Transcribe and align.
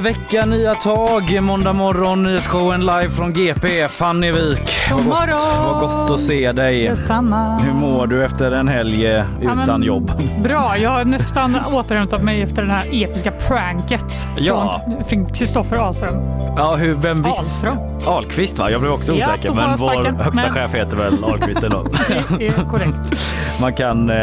vecka, 0.00 0.44
nya 0.46 0.74
tag. 0.74 1.38
Måndag 1.42 1.72
morgon, 1.72 2.22
nyhetsshowen 2.22 2.80
live 2.86 3.10
från 3.10 3.32
GP. 3.32 3.88
Fanny 3.88 4.32
Wik. 4.32 4.70
God 4.90 5.06
morgon! 5.06 5.64
Vad 5.72 5.80
gott 5.80 6.10
att 6.10 6.20
se 6.20 6.52
dig. 6.52 6.88
Detsamma. 6.88 7.58
Hur 7.58 7.72
mår 7.72 8.06
du 8.06 8.24
efter 8.24 8.50
en 8.52 8.68
helg 8.68 9.06
eh, 9.06 9.24
utan 9.40 9.56
men- 9.66 9.82
jobb? 9.82 10.12
Bra, 10.42 10.78
jag 10.78 10.90
har 10.90 11.04
nästan 11.04 11.56
återhämtat 11.72 12.22
mig 12.22 12.42
efter 12.42 12.62
det 12.62 12.72
här 12.72 12.86
episka 13.04 13.30
pranket 13.30 14.28
Ja. 14.36 14.80
från- 15.08 15.32
Kristoffer 15.34 15.76
Ahlström. 15.76 16.14
Ja, 16.56 16.74
hur, 16.76 16.94
vem 16.94 17.16
visste? 17.16 17.30
Ahlström. 17.30 17.78
Ahlqvist 18.06 18.58
va? 18.58 18.70
Jag 18.70 18.80
blev 18.80 18.92
också 18.92 19.14
Ja, 19.14 19.26
osäker. 19.28 19.48
får 19.48 19.54
men 19.54 19.70
vår 19.70 19.76
sparken. 19.76 20.16
högsta 20.16 20.42
Men- 20.42 20.52
chef 20.52 20.74
heter 20.74 20.96
väl 20.96 21.24
Ahlqvist 21.24 21.62
ändå. 21.62 21.86
Det 22.38 22.46
är 22.46 22.52
korrekt. 22.70 23.30
Man 23.60 23.72
kan... 23.72 24.10
Eh, 24.10 24.16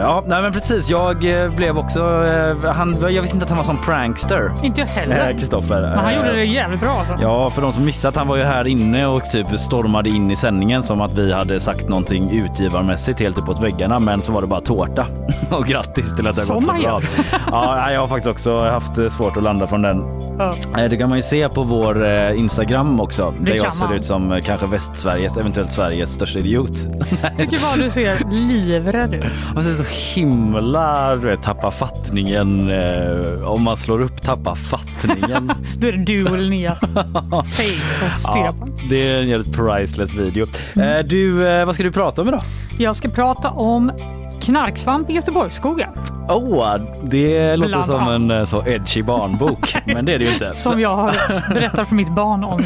ja, 0.00 0.24
nej 0.26 0.42
men 0.42 0.52
precis. 0.52 0.90
Jag 0.90 1.42
eh, 1.44 1.50
blev 1.50 1.78
också... 1.78 2.00
Eh, 2.64 2.72
han, 2.72 2.96
jag 3.00 3.22
visste 3.22 3.36
inte 3.36 3.44
att 3.44 3.48
han 3.50 3.56
var 3.56 3.64
sån 3.64 3.78
prankster. 3.78 4.52
Inte 4.62 4.80
jag 4.80 4.88
heller. 5.00 5.30
Eh, 5.30 5.36
Kristoffer. 5.36 5.80
Men 5.80 5.98
han 5.98 6.06
Eh, 6.12 6.16
gjorde 6.16 6.32
det 6.32 6.44
jävligt 6.44 6.80
bra 6.80 6.90
alltså. 6.90 7.14
Ja, 7.22 7.50
för 7.50 7.62
de 7.62 7.72
som 7.72 7.84
missat, 7.84 8.16
han 8.16 8.28
var 8.28 8.36
ju 8.36 8.42
här 8.42 8.68
inne 8.68 9.06
och 9.06 9.30
typ 9.30 9.58
stormade 9.58 10.10
in 10.10 10.30
i 10.30 10.36
sändningen 10.36 10.82
som 10.82 11.00
att 11.00 11.12
vi 11.18 11.32
hade 11.32 11.60
sagt 11.60 11.88
någonting 11.88 12.30
utgivarmässigt 12.30 13.20
helt 13.20 13.38
uppåt 13.38 13.62
väggarna, 13.62 13.98
men 13.98 14.22
så 14.22 14.32
var 14.32 14.40
det 14.40 14.46
bara 14.46 14.60
tårta. 14.60 15.06
och 15.50 15.66
grattis 15.66 16.16
till 16.16 16.26
att 16.26 16.36
det 16.36 16.42
har 16.48 16.54
gått 16.54 16.64
så 16.64 16.72
bra. 16.72 17.00
ja, 17.50 17.92
jag 17.92 18.00
har 18.00 18.08
faktiskt 18.08 18.30
också 18.30 18.56
haft 18.68 18.98
eh, 18.98 19.08
svårt 19.08 19.36
att 19.36 19.42
landa 19.42 19.66
från 19.66 19.82
den. 19.82 20.02
Ja. 20.38 20.54
Eh, 20.78 20.90
Det 20.90 20.96
kan 20.96 21.08
man 21.08 21.18
ju 21.18 21.22
se 21.22 21.48
på 21.48 21.62
vår 21.62 22.04
eh, 22.06 22.38
Instagram 22.38 23.00
också, 23.00 23.34
där 23.40 23.46
kan 23.46 23.56
jag 23.64 23.74
ser 23.74 23.86
man. 23.86 23.94
ut 23.94 24.04
som 24.04 24.32
eh, 24.32 24.40
kanske 24.42 24.66
Västsveriges, 24.66 25.36
eventuellt 25.36 25.72
Sveriges 25.72 26.12
största 26.12 26.38
idiot. 26.38 26.72
Tycker 27.38 27.76
bara 27.76 27.84
du 27.84 27.90
ser 27.90 28.18
livrädd 28.30 29.14
ut. 29.14 29.24
Man 29.54 29.64
ser 29.64 29.70
så 29.72 29.84
himla, 30.20 31.16
du 31.16 31.26
vet, 31.26 31.42
tappa 31.42 31.70
fattningen. 31.70 32.70
Eh, 32.70 33.48
om 33.50 33.62
man 33.62 33.76
slår 33.76 34.00
upp 34.00 34.22
tappa 34.22 34.54
fattningen. 34.54 34.89
Då 35.78 35.86
är 35.88 35.92
det 35.92 36.04
du 36.04 36.26
och 36.26 36.38
Linneas 36.38 36.80
face 36.80 38.06
och 38.06 38.12
stirrar 38.12 38.44
Ja, 38.46 38.52
på. 38.58 38.68
det 38.90 39.08
är 39.08 39.20
en 39.22 39.28
jävligt 39.28 39.52
priceless 39.56 40.14
video. 40.14 40.46
Mm. 40.76 40.88
Eh, 40.88 41.04
Du, 41.06 41.48
eh, 41.48 41.64
vad 41.66 41.74
ska 41.74 41.84
du 41.84 41.92
prata 41.92 42.22
om 42.22 42.28
idag? 42.28 42.40
Jag 42.78 42.96
ska 42.96 43.08
prata 43.08 43.50
om 43.50 43.92
knarksvamp 44.40 45.10
i 45.10 45.12
Göteborgsskogen 45.12 45.88
Oh, 46.28 46.76
det 47.02 47.56
låter 47.56 47.68
Bland 47.68 47.86
som 47.86 48.08
en 48.08 48.30
eh, 48.30 48.44
så 48.44 48.66
edgy 48.66 49.02
barnbok, 49.02 49.76
men 49.84 50.04
det 50.04 50.14
är 50.14 50.18
det 50.18 50.24
ju 50.24 50.32
inte. 50.32 50.52
som 50.54 50.80
jag 50.80 50.96
har 50.96 51.14
berättat 51.54 51.88
för 51.88 51.94
mitt 51.94 52.14
barn 52.14 52.44
om. 52.44 52.62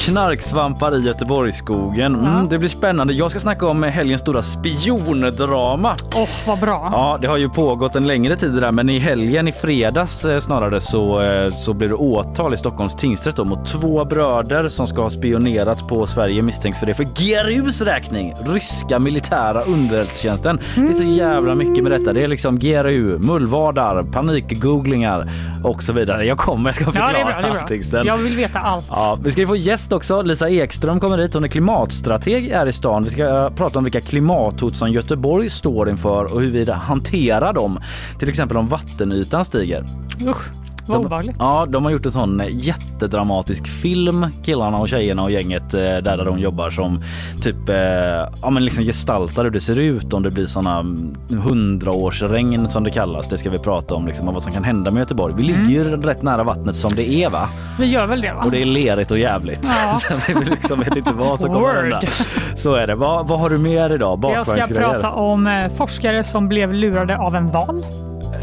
Knarksvampar 0.00 0.96
i 0.96 1.00
Göteborgsskogen. 1.00 2.14
Mm, 2.14 2.24
Ja. 2.34 2.46
Det 2.50 2.58
blir 2.58 2.68
spännande. 2.68 3.12
Jag 3.14 3.30
ska 3.30 3.40
snacka 3.40 3.66
om 3.66 3.82
helgens 3.82 4.20
stora 4.20 4.42
spiondrama. 4.42 5.96
Åh, 6.16 6.28
vad 6.46 6.58
bra. 6.58 6.90
Ja, 6.92 7.18
det 7.20 7.26
har 7.26 7.36
ju 7.36 7.48
pågått 7.48 7.96
en 7.96 8.06
längre 8.06 8.36
tid 8.36 8.52
där, 8.52 8.72
men 8.72 8.88
i 8.88 8.98
helgen, 8.98 9.48
i 9.48 9.52
fredags 9.52 10.24
eh, 10.24 10.38
snarare, 10.38 10.80
så, 10.80 11.20
eh, 11.20 11.52
så 11.52 11.72
blev 11.74 11.88
det 11.88 11.94
åtal 11.96 12.54
i 12.54 12.56
Stockholms 12.56 12.94
tingsrätt 12.96 13.36
då, 13.36 13.44
mot 13.44 13.66
två 13.66 14.04
bröder 14.04 14.68
som 14.68 14.86
ska 14.86 15.02
ha 15.02 15.10
spionerat 15.10 15.88
på 15.88 16.06
Sverige 16.06 16.42
misstänks 16.42 16.78
för 16.78 16.86
det 16.86 16.94
för 16.94 17.04
GRUs 17.04 17.80
räkning, 17.82 18.34
ryska 18.46 18.98
militära 18.98 19.62
underrättelsetjänsten. 19.62 20.58
Det 20.76 20.93
är 20.94 20.98
så 20.98 21.04
jävla 21.04 21.54
mycket 21.54 21.82
med 21.84 21.92
detta. 21.92 22.12
Det 22.12 22.22
är 22.24 22.28
liksom 22.28 22.58
GRU, 22.58 23.18
mullvadar, 23.18 24.02
panikgooglingar 24.02 25.30
och 25.64 25.82
så 25.82 25.92
vidare. 25.92 26.24
Jag 26.24 26.38
kommer, 26.38 26.68
jag 26.68 26.74
ska 26.74 26.84
Ja, 26.84 26.90
förklara 26.92 27.12
det 27.12 27.18
är 27.18 27.24
bra. 27.24 27.40
Det 27.40 27.46
är 27.48 27.60
allting 27.60 27.80
bra. 27.80 27.88
sen. 27.90 28.06
Jag 28.06 28.16
vill 28.16 28.36
veta 28.36 28.58
allt. 28.58 28.84
Ja, 28.88 29.18
vi 29.24 29.32
ska 29.32 29.40
ju 29.40 29.46
få 29.46 29.56
gäst 29.56 29.92
också. 29.92 30.22
Lisa 30.22 30.50
Ekström 30.50 31.00
kommer 31.00 31.18
hit. 31.18 31.34
Hon 31.34 31.44
är 31.44 31.48
klimatstrateg 31.48 32.50
här 32.50 32.66
i 32.66 32.72
stan. 32.72 33.02
Vi 33.04 33.10
ska 33.10 33.24
eh, 33.44 33.50
prata 33.50 33.78
om 33.78 33.84
vilka 33.84 34.00
klimathot 34.00 34.76
som 34.76 34.90
Göteborg 34.90 35.50
står 35.50 35.88
inför 35.90 36.24
och 36.34 36.40
hur 36.40 36.50
vi 36.50 36.70
hanterar 36.70 37.52
dem. 37.52 37.80
Till 38.18 38.28
exempel 38.28 38.56
om 38.56 38.68
vattenytan 38.68 39.44
stiger. 39.44 39.84
Usch, 40.28 40.48
vad 40.86 40.98
De, 40.98 41.06
obehagligt. 41.06 41.36
ja, 41.38 41.66
de 41.68 41.84
har 41.84 41.92
gjort 41.92 42.06
en 42.06 42.12
sån 42.12 42.42
jättedramatisk 42.50 43.66
film, 43.68 44.26
killarna 44.44 44.78
och 44.78 44.88
tjejerna 44.88 45.22
och 45.22 45.30
gänget 45.30 45.74
eh, 45.74 45.80
där, 45.80 46.02
där 46.02 46.24
de 46.24 46.38
jobbar 46.38 46.70
som 46.70 47.02
typ 47.42 47.68
eh, 47.68 47.76
ja, 48.42 48.50
men 48.50 48.64
liksom 48.64 48.84
gestaltar 48.84 49.44
hur 49.44 49.50
det 49.50 49.60
ser 49.60 49.80
ut 49.80 50.12
om 50.12 50.22
det 50.22 50.30
blir 50.30 50.46
såna 50.46 50.78
mm, 50.78 51.14
hundraårsregn 51.28 52.68
som 52.68 52.84
det 52.84 52.90
kallas. 52.90 53.28
Det 53.28 53.38
ska 53.38 53.50
vi 53.50 53.58
prata 53.58 53.94
om, 53.94 54.06
liksom, 54.06 54.26
vad 54.26 54.42
som 54.42 54.52
kan 54.52 54.64
hända 54.64 54.90
med 54.90 55.00
Göteborg. 55.00 55.34
Vi 55.36 55.42
ligger 55.42 55.64
ju 55.64 55.96
rätt 55.96 56.22
nära 56.22 56.42
vattnet 56.44 56.76
som 56.76 56.92
det 56.94 57.08
är 57.08 57.30
va? 57.30 57.48
Vi 57.78 57.86
gör 57.86 58.06
väl 58.06 58.20
det 58.20 58.32
va? 58.32 58.42
Och 58.44 58.50
det 58.50 58.62
är 58.62 58.66
lerigt 58.66 59.10
och 59.10 59.18
jävligt. 59.18 59.60
Ja. 59.62 59.98
Så 60.24 60.32
vi 60.40 60.44
liksom 60.44 60.80
vet 60.80 60.96
inte 60.96 61.12
vad 61.12 61.40
som 61.40 61.50
kommer 61.54 61.82
hända. 61.82 62.00
Så 62.56 62.74
är 62.74 62.86
det. 62.86 62.94
Vad, 62.94 63.28
vad 63.28 63.40
har 63.40 63.50
du 63.50 63.58
mer 63.58 63.90
idag? 63.92 64.20
Jag 64.22 64.46
ska 64.46 64.74
prata 64.74 65.10
om 65.10 65.46
eh, 65.46 65.68
forskare 65.68 66.24
som 66.24 66.48
blev 66.48 66.72
lurade 66.72 67.18
av 67.18 67.34
en 67.36 67.50
val. 67.50 67.84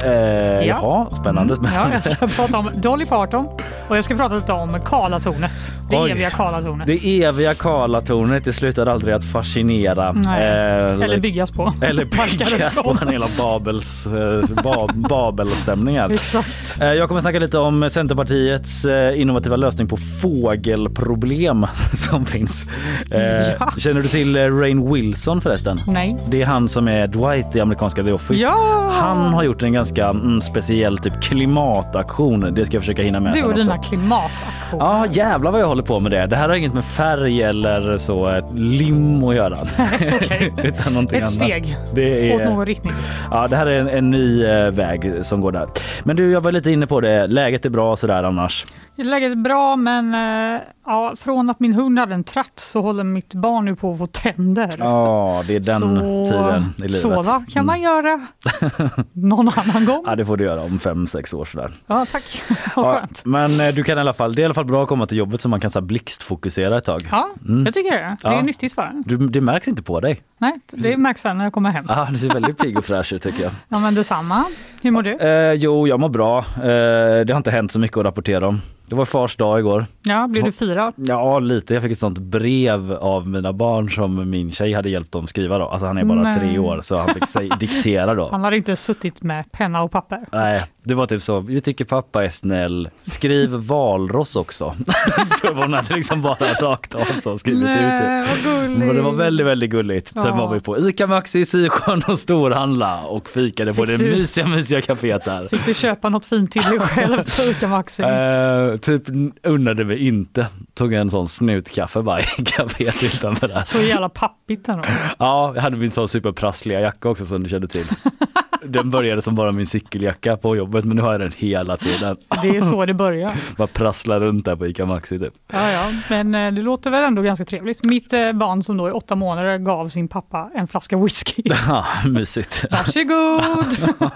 Eh, 0.04 0.68
Jaha, 0.68 1.08
spännande. 1.22 1.54
Mm. 1.56 1.72
Ja, 1.76 1.88
jag 1.94 2.04
ska 2.04 2.28
prata 2.28 2.58
om 2.58 2.70
Dolly 2.76 3.06
Parton 3.06 3.48
och 3.88 3.98
jag 3.98 4.04
ska 4.04 4.16
prata 4.16 4.36
lite 4.36 4.54
om 4.54 4.80
Karlatornet. 4.86 5.74
Det 5.90 5.98
Oj. 5.98 6.12
eviga 6.12 6.30
Karlatornet. 6.30 6.88
Det 6.88 7.24
eviga 7.24 7.54
Karlatornet, 7.54 8.44
det 8.46 8.54
slutar 8.54 8.86
aldrig 8.86 9.14
att 9.16 9.26
fascinera. 9.26 10.12
Nej. 10.14 10.44
Eh, 10.44 11.02
Eller 11.02 11.20
byggas 11.20 11.52
på. 11.52 11.74
eller 11.82 12.06
byggas 12.52 12.76
på 12.78 12.98
en 13.02 13.08
hela 13.08 13.28
Babels, 13.38 14.06
eh, 14.08 14.64
ba, 14.64 14.88
Babelstämningar. 14.94 16.10
Exakt. 16.12 16.82
Eh, 16.82 16.88
Jag 16.94 17.08
kommer 17.08 17.22
snacka 17.22 17.40
lite 17.40 17.58
om 17.58 17.90
Centerpartiets 17.90 18.86
innovativa 19.16 19.56
lösning 19.56 19.88
på 19.88 19.98
fågelproblem 19.98 21.68
som 21.94 22.26
finns. 22.26 22.66
Ja. 23.10 23.72
Känner 23.78 24.02
du 24.02 24.08
till 24.08 24.60
Rain 24.60 24.94
Wilson 24.94 25.42
förresten? 25.42 25.82
Nej. 25.88 26.18
Det 26.30 26.42
är 26.42 26.46
han 26.46 26.70
som 26.70 26.88
är 26.88 27.08
Dwight 27.08 27.56
i 27.56 27.60
amerikanska 27.62 28.04
The 28.04 28.12
Office. 28.12 28.44
Ja! 28.44 28.92
Han 28.94 29.34
har 29.34 29.44
gjort 29.44 29.64
en 29.64 29.74
ganska 29.74 29.91
mm, 29.98 30.42
speciell 30.42 30.98
typ 30.98 31.22
klimataktion. 31.22 32.54
Det 32.56 32.66
ska 32.66 32.76
jag 32.76 32.82
försöka 32.84 33.02
hinna 33.04 33.20
med 33.20 33.34
Du 33.34 33.44
och 33.44 33.54
dina 33.56 33.78
klimataktioner. 33.78 34.86
Ja 34.86 35.06
jävlar 35.12 35.52
vad 35.52 35.62
jag 35.62 35.68
håller 35.68 35.84
på 35.84 36.00
med 36.00 36.12
det. 36.12 36.26
Det 36.28 36.36
här 36.36 36.50
har 36.50 36.56
inget 36.56 36.74
med 36.74 36.86
färg 36.86 37.42
eller 37.44 37.98
så 37.98 38.26
ett 38.28 38.46
lim 38.54 39.24
att 39.24 39.36
göra. 39.36 39.58
Utan 40.64 40.94
någonting 40.94 41.18
Ett 41.18 41.22
annat. 41.24 41.32
steg 41.32 41.78
Det 41.94 42.34
åt 42.36 42.42
är, 42.42 42.46
någon 42.46 42.66
riktning. 42.66 42.94
ja, 43.32 43.48
det 43.48 43.56
här 43.56 43.66
är 43.66 43.80
en, 43.80 43.90
en 43.90 44.12
ny 44.12 44.44
eh, 44.46 44.72
väg 44.72 45.12
som 45.22 45.42
går 45.42 45.52
där. 45.52 45.68
Men 46.04 46.16
du, 46.16 46.32
jag 46.32 46.42
var 46.42 46.52
lite 46.52 46.72
inne 46.72 46.88
på 46.88 47.02
det. 47.02 47.28
Läget 47.28 47.66
är 47.66 47.70
bra 47.70 47.96
sådär 47.96 48.24
annars. 48.24 48.66
Läget 49.04 49.32
är 49.32 49.36
bra 49.36 49.76
men 49.76 50.14
eh, 50.56 50.62
ja, 50.86 51.14
från 51.18 51.50
att 51.50 51.60
min 51.60 51.74
hund 51.74 52.00
hade 52.00 52.14
en 52.14 52.24
tratt 52.24 52.52
så 52.60 52.82
håller 52.82 53.04
mitt 53.04 53.34
barn 53.34 53.66
nu 53.66 53.76
på 53.76 53.92
att 53.92 53.98
få 53.98 54.06
tänder. 54.06 54.70
Ja, 54.80 55.44
det 55.48 55.56
är 55.56 55.60
den 55.60 55.80
så 55.80 56.26
tiden 56.32 56.74
i 56.78 56.82
livet. 56.82 56.96
sova 56.96 57.24
kan 57.24 57.44
Mm. 57.62 57.66
man 57.66 57.82
göra 57.82 58.28
någon 59.14 59.50
annan 59.50 59.86
gång. 59.86 60.04
Ja, 60.06 60.16
det 60.16 60.26
får 60.26 60.38
du 60.38 60.44
göra 60.44 60.62
om 60.62 60.80
fem, 60.80 61.08
sex 61.08 61.34
år 61.34 61.46
sådär. 61.46 61.72
Ja, 61.88 62.06
tack. 62.12 62.44
Ja, 62.76 63.02
men 63.24 63.60
eh, 63.60 63.74
du 63.74 63.84
kan 63.84 63.98
i 63.98 64.02
alla 64.02 64.14
fall, 64.14 64.36
det 64.36 64.40
är 64.40 64.44
i 64.44 64.46
alla 64.46 64.54
fall 64.54 64.66
bra 64.66 64.84
att 64.84 64.90
komma 64.90 65.06
till 65.06 65.18
jobbet 65.18 65.42
så 65.42 65.50
man 65.50 65.60
kan 65.60 65.70
så 65.72 65.80
här, 65.80 65.86
blixtfokusera 65.86 66.78
ett 66.78 66.84
tag. 66.86 67.02
Ja, 67.12 67.30
Mm. 67.48 67.66
jag 67.66 67.74
tycker 67.74 67.92
det. 67.92 68.18
Det 68.22 68.28
är 68.28 68.34
Ja. 68.34 68.42
nyttigt 68.42 68.74
för 68.74 68.82
en. 68.82 69.04
Du, 69.06 69.18
det 69.28 69.42
märks 69.42 69.68
inte 69.68 69.84
på 69.84 70.00
dig. 70.00 70.22
Nej, 70.38 70.54
det 70.72 70.98
märks 70.98 71.22
sen 71.22 71.38
när 71.38 71.44
jag 71.46 71.54
kommer 71.54 71.70
hem. 71.70 71.86
Ah, 71.90 72.06
du 72.12 72.18
ser 72.20 72.30
väldigt 72.30 72.58
pigg 72.58 72.78
och 72.78 72.86
fräsch 72.86 73.14
ut 73.14 73.24
tycker 73.24 73.44
jag. 73.44 73.52
Ja, 73.70 73.80
men 73.80 73.96
detsamma. 73.96 74.44
Hur 74.82 74.92
mår 74.92 75.04
du? 75.04 75.12
Eh, 75.18 75.54
jo, 75.54 75.88
jag 75.88 76.00
mår 76.00 76.10
bra. 76.10 76.38
Eh, 76.40 77.26
det 77.26 77.28
har 77.30 77.38
inte 77.38 77.52
hänt 77.52 77.72
så 77.72 77.80
mycket 77.80 77.98
att 77.98 78.06
rapportera 78.06 78.48
om. 78.48 78.62
Det 78.92 78.96
var 78.96 79.06
fars 79.06 79.36
dag 79.36 79.60
igår. 79.60 79.86
Ja, 80.04 80.28
blir 80.28 80.44
du 80.44 80.52
firad? 80.52 80.94
Ja, 80.96 81.40
lite. 81.40 81.74
Jag 81.74 81.84
fick 81.84 81.92
ett 81.92 81.98
sånt 82.00 82.18
brev 82.18 82.92
av 82.94 83.28
mina 83.28 83.54
barn 83.54 83.90
som 83.92 84.30
min 84.30 84.52
tjej 84.52 84.74
hade 84.74 84.90
hjälpt 84.90 85.12
dem 85.12 85.28
skriva 85.28 85.58
då. 85.58 85.66
Alltså 85.68 85.88
han 85.88 85.98
är 85.98 86.04
bara 86.06 86.22
Nej. 86.22 86.34
tre 86.40 86.60
år 86.60 86.80
så 86.82 86.96
han 86.98 87.14
fick 87.14 87.28
sig 87.28 87.50
diktera 87.60 88.14
då. 88.16 88.30
Han 88.32 88.44
har 88.44 88.52
inte 88.52 88.76
suttit 88.76 89.24
med 89.24 89.52
penna 89.52 89.82
och 89.82 89.92
papper. 89.92 90.20
Nej, 90.32 90.62
det 90.84 90.94
var 90.94 91.06
typ 91.06 91.22
så. 91.22 91.40
Vi 91.40 91.62
tycker 91.62 91.86
pappa 91.86 92.26
är 92.26 92.30
snäll. 92.30 92.90
Skriv 93.04 93.50
valross 93.50 94.36
också. 94.36 94.76
så 95.42 95.54
hon 95.54 95.74
hade 95.74 95.94
liksom 95.96 96.22
bara 96.22 96.54
rakt 96.54 96.96
av 96.96 97.06
så 97.20 97.38
skrivit 97.38 97.62
ut 97.62 97.68
det. 97.76 98.08
Nej, 98.08 98.28
vad. 98.46 98.70
Men 98.70 98.96
det 98.96 99.02
var 99.02 99.12
väldigt, 99.12 99.48
väldigt 99.48 99.70
gulligt. 99.70 100.08
Sen 100.08 100.22
Ja. 100.26 100.36
var 100.36 100.54
vi 100.54 100.60
på 100.60 100.80
ICA 100.90 101.08
Maxi 101.08 101.40
i 101.40 101.46
Sisjön 101.46 102.02
och 102.08 102.20
storhandla 102.20 103.02
och 103.04 103.30
fikade 103.30 103.74
på 103.74 103.86
Fick 103.86 104.00
det 104.00 104.06
du- 104.06 104.12
mysiga, 104.18 104.48
mysiga 104.48 104.80
kaféet 104.82 105.26
där. 105.26 105.48
Fick 105.48 105.66
du 105.66 105.74
köpa 105.74 106.10
något 106.10 106.26
fint 106.26 106.52
till 106.52 106.62
dig 106.62 106.80
själv 106.80 107.18
på 107.18 107.42
Ica 107.52 107.68
Maxi? 107.68 108.04
Eh, 108.04 108.78
typ 108.82 109.04
unnade 109.44 109.86
mig 109.86 110.08
inte. 110.08 110.48
Tog 110.74 110.94
en 110.94 111.10
sån 111.10 111.28
snutkaffe 111.28 112.02
bara 112.02 112.20
i 112.38 112.44
kaféet 112.46 113.04
utanför 113.04 113.48
där. 113.48 113.64
Så 113.64 113.78
jävla 113.80 114.10
pappigt 114.10 114.70
ändå. 114.70 114.84
Ja, 115.20 115.52
jag 115.56 115.62
hade 115.62 115.78
min 115.78 115.92
sån 115.92 116.08
superprassliga 116.08 116.80
jacka 116.80 117.10
också 117.10 117.26
som 117.26 117.44
du 117.44 117.50
kände 117.50 117.68
till. 117.68 117.86
Den 118.66 118.90
började 118.92 119.22
som 119.22 119.36
bara 119.36 119.52
min 119.52 119.66
cykeljacka 119.66 120.38
på 120.38 120.56
jobbet 120.56 120.86
men 120.86 120.96
nu 120.96 121.02
har 121.02 121.12
jag 121.12 121.22
den 121.22 121.32
hela 121.38 121.78
tiden. 121.78 122.18
Det 122.42 122.50
är 122.58 122.62
så 122.62 122.86
det 122.86 122.94
börjar. 122.94 123.34
Bara 123.58 123.68
prasslar 123.68 124.20
runt 124.20 124.46
där 124.46 124.56
på 124.56 124.68
ICA 124.68 124.86
Maxi 124.86 125.20
typ. 125.20 125.34
Ja, 125.54 125.72
ja. 125.72 125.92
Men 126.10 126.36
eh, 126.36 126.52
det 126.54 126.62
låter 126.62 126.90
väl 126.92 127.04
ändå 127.04 127.22
ganska 127.22 127.46
trevligt. 127.46 127.86
Mitt 127.86 128.14
eh, 128.14 128.32
barn 128.32 128.64
som 128.64 128.78
då 128.78 128.86
är 128.88 128.96
åtta 128.96 129.16
månader 129.16 129.58
gav 129.58 129.90
sin 129.90 130.08
pappa 130.08 130.52
en 130.56 130.68
flaska 130.68 130.98
whisky. 130.98 131.42
Ja, 131.68 131.86
mysigt. 132.06 132.66
Varsågod! 132.72 133.92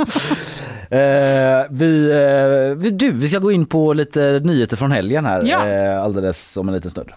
Eh, 0.90 1.66
vi, 1.70 2.12
eh, 2.12 2.92
du, 2.92 3.12
vi 3.12 3.28
ska 3.28 3.40
gå 3.40 3.52
in 3.52 3.66
på 3.66 3.94
lite 3.94 4.42
nyheter 4.44 4.78
från 4.78 4.92
helgen 4.92 5.26
här 5.26 5.42
Ja. 5.46 5.68
eh, 5.68 6.02
alldeles 6.04 6.58
om 6.58 6.68
en 6.68 6.76
liten 6.76 6.92
stund. 6.92 7.10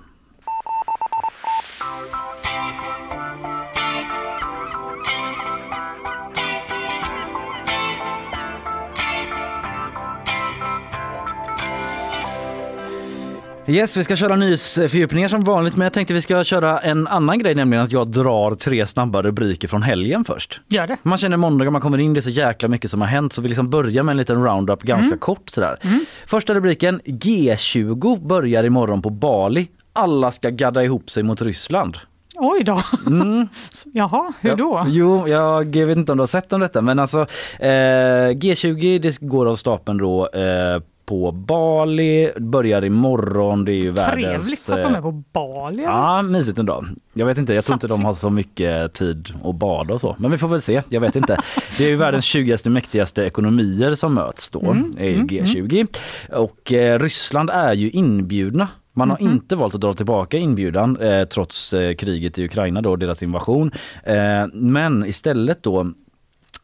Yes, 13.68 13.96
vi 13.96 14.04
ska 14.04 14.16
köra 14.16 14.36
nyhetsfördjupningar 14.36 15.28
som 15.28 15.40
vanligt 15.40 15.76
men 15.76 15.84
jag 15.84 15.92
tänkte 15.92 16.14
vi 16.14 16.20
ska 16.22 16.44
köra 16.44 16.78
en 16.78 17.06
annan 17.06 17.38
grej 17.38 17.54
nämligen 17.54 17.84
att 17.84 17.92
jag 17.92 18.08
drar 18.08 18.54
tre 18.54 18.86
snabba 18.86 19.22
rubriker 19.22 19.68
från 19.68 19.82
helgen 19.82 20.24
först. 20.24 20.60
Gör 20.66 20.86
det. 20.86 20.96
Man 21.02 21.18
känner 21.18 21.36
måndagar 21.36 21.70
man 21.70 21.80
kommer 21.80 21.98
in, 21.98 22.14
det 22.14 22.20
är 22.20 22.22
så 22.22 22.30
jäkla 22.30 22.68
mycket 22.68 22.90
som 22.90 23.00
har 23.00 23.08
hänt 23.08 23.32
så 23.32 23.42
vi 23.42 23.48
liksom 23.48 23.70
börjar 23.70 24.02
med 24.02 24.12
en 24.12 24.16
liten 24.16 24.44
roundup 24.44 24.82
ganska 24.82 25.16
kort 25.16 25.48
sådär. 25.50 25.78
Första 26.26 26.54
rubriken 26.54 27.00
G20 27.04 28.26
börjar 28.26 28.64
imorgon 28.64 29.02
på 29.02 29.10
Bali. 29.10 29.68
Alla 29.92 30.30
ska 30.30 30.50
gadda 30.50 30.84
ihop 30.84 31.10
sig 31.10 31.22
mot 31.22 31.42
Ryssland. 31.42 31.96
Oj 32.34 32.64
då. 32.64 32.82
Jaha, 33.92 34.32
hur 34.40 34.56
då? 34.56 34.72
Ja, 34.74 34.86
jo, 34.88 35.28
jag 35.28 35.86
vet 35.86 35.96
inte 35.96 36.12
om 36.12 36.18
du 36.18 36.22
har 36.22 36.26
sett 36.26 36.52
om 36.52 36.60
detta 36.60 36.82
men 36.82 36.98
alltså 36.98 37.20
eh, 37.58 38.28
G20 38.34 38.98
det 38.98 39.20
går 39.20 39.46
av 39.46 39.56
stapeln 39.56 39.98
då 39.98 40.28
eh, 40.28 40.82
på 41.08 41.32
Bali, 41.32 42.32
börjar 42.36 42.84
imorgon, 42.84 43.64
det 43.64 43.72
är 43.72 43.82
ju 43.82 43.90
världens... 43.90 44.46
Trevligt 44.46 44.70
att 44.70 44.82
de 44.82 44.94
är 44.94 45.02
på 45.02 45.12
Bali. 45.12 45.82
Ja, 45.82 46.22
mysigt 46.22 46.58
ändå. 46.58 46.84
Jag 47.12 47.26
vet 47.26 47.38
inte, 47.38 47.54
jag 47.54 47.64
tror 47.64 47.74
inte 47.74 47.86
de 47.86 48.04
har 48.04 48.14
så 48.14 48.30
mycket 48.30 48.94
tid 48.94 49.28
att 49.44 49.54
bada 49.54 49.94
och 49.94 50.00
så. 50.00 50.16
Men 50.18 50.30
vi 50.30 50.38
får 50.38 50.48
väl 50.48 50.60
se, 50.60 50.82
jag 50.88 51.00
vet 51.00 51.16
inte. 51.16 51.40
Det 51.78 51.84
är 51.84 51.88
ju 51.88 51.96
världens 51.96 52.24
20 52.24 52.70
mäktigaste 52.70 53.22
ekonomier 53.22 53.94
som 53.94 54.14
möts 54.14 54.50
då, 54.50 54.76
är 54.98 55.08
ju 55.08 55.22
G20. 55.22 55.98
Och 56.32 56.72
eh, 56.72 56.98
Ryssland 56.98 57.50
är 57.50 57.74
ju 57.74 57.90
inbjudna. 57.90 58.68
Man 58.92 59.10
har 59.10 59.22
inte 59.22 59.56
valt 59.56 59.74
att 59.74 59.80
dra 59.80 59.92
tillbaka 59.92 60.38
inbjudan 60.38 60.96
eh, 60.96 61.24
trots 61.24 61.72
eh, 61.72 61.94
kriget 61.94 62.38
i 62.38 62.44
Ukraina 62.44 62.82
då, 62.82 62.96
deras 62.96 63.22
invasion. 63.22 63.70
Eh, 64.04 64.46
men 64.52 65.04
istället 65.06 65.62
då 65.62 65.92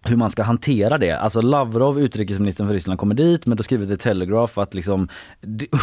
hur 0.05 0.17
man 0.17 0.31
ska 0.31 0.43
hantera 0.43 0.99
det. 0.99 1.19
Alltså 1.19 1.41
Lavrov, 1.41 2.01
utrikesministern 2.01 2.67
för 2.67 2.75
Ryssland, 2.75 2.99
kommer 2.99 3.15
dit 3.15 3.47
men 3.47 3.57
då 3.57 3.63
skriver 3.63 3.87
The 3.87 3.97
Telegraph 3.97 4.59
att 4.59 4.75
liksom, 4.75 5.09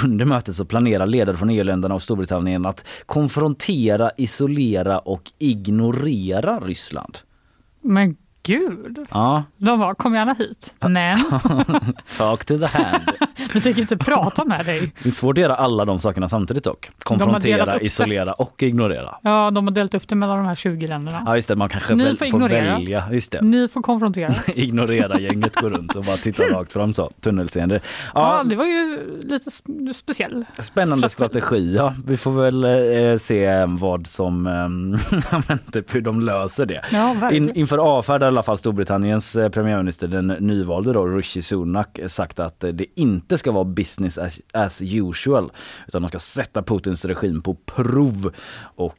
under 0.03 0.25
mötet 0.25 0.55
så 0.55 0.65
planerar 0.65 1.05
ledare 1.05 1.37
från 1.37 1.49
EU-länderna 1.49 1.95
och 1.95 2.01
Storbritannien 2.01 2.65
att 2.65 2.85
konfrontera, 3.05 4.11
isolera 4.17 4.99
och 4.99 5.31
ignorera 5.39 6.59
Ryssland. 6.59 7.17
Men 7.81 8.15
gud. 8.43 8.99
Ja, 9.11 9.43
De 9.57 9.79
bara, 9.79 9.93
kom 9.93 10.13
gärna 10.13 10.33
hit. 10.33 10.75
Men 10.79 11.17
talk 12.17 12.45
to 12.45 12.57
the 12.57 12.65
hand. 12.65 13.03
vi 13.53 13.61
tänker 13.61 13.81
inte 13.81 13.97
prata 13.97 14.45
med 14.45 14.65
dig. 14.65 14.91
Det 15.03 15.09
är 15.09 15.13
svårt 15.13 15.37
att 15.37 15.41
göra 15.41 15.55
alla 15.55 15.85
de 15.85 15.99
sakerna 15.99 16.27
samtidigt 16.27 16.63
dock. 16.63 16.89
Konfrontera, 17.03 17.79
isolera 17.81 18.33
och 18.33 18.63
ignorera. 18.63 19.17
Ja, 19.21 19.51
de 19.51 19.67
har 19.67 19.73
delat 19.73 19.93
upp 19.93 20.07
det 20.07 20.15
mellan 20.15 20.37
de 20.37 20.45
här 20.45 20.55
20 20.55 20.87
länderna. 20.87 21.23
Ja 21.25 21.35
just 21.35 21.47
det, 21.47 21.55
man 21.55 21.69
kanske 21.69 21.95
Ni 21.95 22.03
väl 22.03 22.17
får 22.17 22.25
får, 22.25 22.39
välja. 22.49 23.03
Just 23.11 23.31
det. 23.31 23.41
Ni 23.41 23.67
får 23.67 23.81
konfrontera. 23.81 24.33
Ignorera 24.55 25.19
gänget, 25.19 25.55
gå 25.55 25.69
runt 25.69 25.95
och 25.95 26.03
bara 26.03 26.17
titta 26.17 26.43
rakt 26.43 26.73
fram 26.73 26.93
så. 26.93 27.09
Tunnelseende. 27.21 27.79
Ja, 28.13 28.37
Ja, 28.37 28.43
det 28.43 28.55
var 28.55 28.65
ju 28.65 28.99
lite 29.23 29.49
sp- 29.49 29.93
speciell. 29.93 30.45
Spännande 30.61 31.09
Strategi. 31.09 31.39
strategi. 31.41 31.75
Ja. 31.75 31.93
Vi 32.05 32.17
får 32.17 32.31
väl 32.31 32.63
eh, 32.63 33.17
se 33.17 33.65
vad 33.67 34.07
som, 34.07 34.47
eh, 34.47 35.55
typ 35.71 35.95
hur 35.95 36.01
de 36.01 36.21
löser 36.21 36.65
det. 36.65 36.81
Ja, 36.91 37.15
verkligen. 37.19 37.49
In, 37.49 37.55
inför 37.55 37.77
avfärdar 37.77 38.30
alla 38.31 38.43
fall 38.43 38.57
Storbritanniens 38.57 39.35
eh, 39.35 39.49
premiärminister, 39.49 40.07
den 40.07 40.27
nyvalde 40.27 40.93
då, 40.93 41.05
Rishi 41.05 41.41
Sunak, 41.41 41.99
eh, 41.99 42.07
sagt 42.07 42.39
att 42.39 42.63
eh, 42.63 42.69
det 42.69 42.85
inte 42.95 43.37
ska 43.37 43.51
vara 43.51 43.63
business 43.63 44.17
as, 44.17 44.39
as 44.53 44.81
usual. 44.81 45.51
Utan 45.87 46.01
de 46.01 46.07
ska 46.07 46.19
sätta 46.19 46.63
Putins 46.63 47.05
regim 47.05 47.41
på 47.41 47.53
prov. 47.65 48.31
Och 48.75 48.97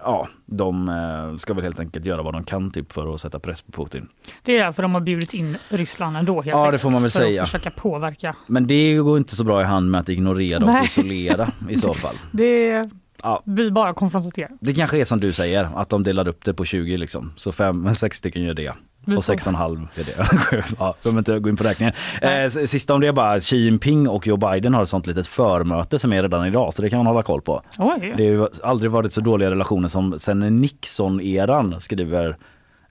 ja, 0.00 0.28
de 0.46 1.36
ska 1.38 1.54
väl 1.54 1.64
helt 1.64 1.80
enkelt 1.80 2.04
göra 2.04 2.22
vad 2.22 2.34
de 2.34 2.44
kan 2.44 2.70
typ 2.70 2.92
för 2.92 3.14
att 3.14 3.20
sätta 3.20 3.38
press 3.38 3.62
på 3.62 3.84
Putin. 3.84 4.08
Det 4.42 4.56
är 4.56 4.64
därför 4.64 4.82
de 4.82 4.94
har 4.94 5.00
bjudit 5.00 5.34
in 5.34 5.56
Ryssland 5.68 6.16
ändå 6.16 6.34
helt 6.34 6.46
Ja, 6.46 6.70
det 6.70 6.78
får 6.78 6.90
man 6.90 7.02
väl 7.02 7.10
för 7.10 7.18
säga. 7.18 7.42
att 7.42 7.48
försöka 7.48 7.70
påverka. 7.70 8.36
Men 8.46 8.66
det 8.66 8.94
går 8.94 9.18
inte 9.18 9.36
så 9.36 9.44
bra 9.44 9.60
i 9.60 9.64
hand 9.64 9.90
med 9.90 10.00
att 10.00 10.08
ignorera 10.08 10.58
och 10.60 10.66
Nej. 10.66 10.84
isolera 10.84 11.50
i 11.68 11.76
så 11.76 11.94
fall. 12.04 12.14
Det 12.32 12.90
Ja. 13.24 13.42
blir 13.44 13.70
bara 13.70 13.94
konfronterat. 13.94 14.50
Det 14.60 14.74
kanske 14.74 14.98
är 14.98 15.04
som 15.04 15.20
du 15.20 15.32
säger, 15.32 15.68
att 15.76 15.88
de 15.88 16.02
delar 16.02 16.28
upp 16.28 16.44
det 16.44 16.54
på 16.54 16.64
20 16.64 16.96
liksom. 16.96 17.32
Så 17.36 17.52
fem, 17.52 17.94
sex 17.94 18.16
stycken 18.18 18.42
gör 18.42 18.54
det. 18.54 18.72
Vi 19.06 19.16
Och 19.16 19.24
sex 19.24 19.46
och 19.46 19.50
en 19.52 19.54
halv 19.56 19.88
är 19.94 20.04
det. 20.04 20.16
ja, 20.78 20.94
behöver 21.02 21.18
inte 21.18 21.38
gå 21.38 21.48
in 21.48 21.56
på 21.56 21.64
räkningen. 21.64 21.94
Eh, 22.22 22.48
sista 22.48 22.94
om 22.94 23.00
det 23.00 23.06
är 23.06 23.12
bara 23.12 23.40
Xi 23.40 23.56
Jinping 23.56 24.08
och 24.08 24.26
Joe 24.26 24.36
Biden 24.36 24.74
har 24.74 24.82
ett 24.82 24.88
sånt 24.88 25.06
litet 25.06 25.26
förmöte 25.26 25.98
som 25.98 26.12
är 26.12 26.22
redan 26.22 26.46
idag 26.46 26.74
så 26.74 26.82
det 26.82 26.90
kan 26.90 26.98
man 26.98 27.06
hålla 27.06 27.22
koll 27.22 27.40
på. 27.42 27.62
Oj, 27.78 28.14
Det 28.16 28.36
har 28.36 28.50
aldrig 28.62 28.90
varit 28.90 29.12
så 29.12 29.20
dåliga 29.20 29.50
relationer 29.50 29.88
som 29.88 30.18
sen 30.18 30.60
Nixon-eran 30.64 31.80
skriver 31.80 32.36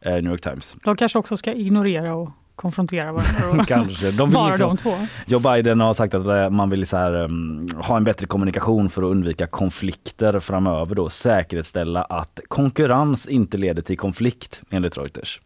eh, 0.02 0.14
New 0.14 0.32
York 0.32 0.42
Times. 0.42 0.76
de 0.84 0.96
kanske 0.96 1.20
också 1.20 1.38
ska 1.38 1.54
ignorera 1.54 2.16
och 2.16 2.30
konfrontera 2.56 3.12
varandra. 3.12 3.66
Kanske. 3.68 4.12
De 4.12 4.30
vill 4.30 4.34
Bara 4.34 4.50
liksom, 4.50 4.70
de 4.70 4.78
två. 4.78 4.96
Joe 5.26 5.40
Biden 5.40 5.80
har 5.80 5.94
sagt 5.94 6.14
att 6.14 6.28
eh, 6.28 6.50
man 6.50 6.70
vill 6.70 6.88
så 6.88 6.98
här, 6.98 7.14
um, 7.24 7.68
ha 7.76 7.98
en 7.98 8.04
bättre 8.04 8.28
kommunikation 8.28 8.90
för 8.90 9.02
att 9.02 9.12
undvika 9.12 9.48
konflikter 9.48 10.40
framöver 10.40 10.96
då. 10.96 11.10
Säkerställa 11.10 12.04
att 12.04 12.40
konkurrens 12.48 13.28
inte 13.28 13.58
leder 13.58 13.82
till 13.82 13.98
konflikt 13.98 14.62
enligt 14.70 14.98
Reuters. 14.98 15.42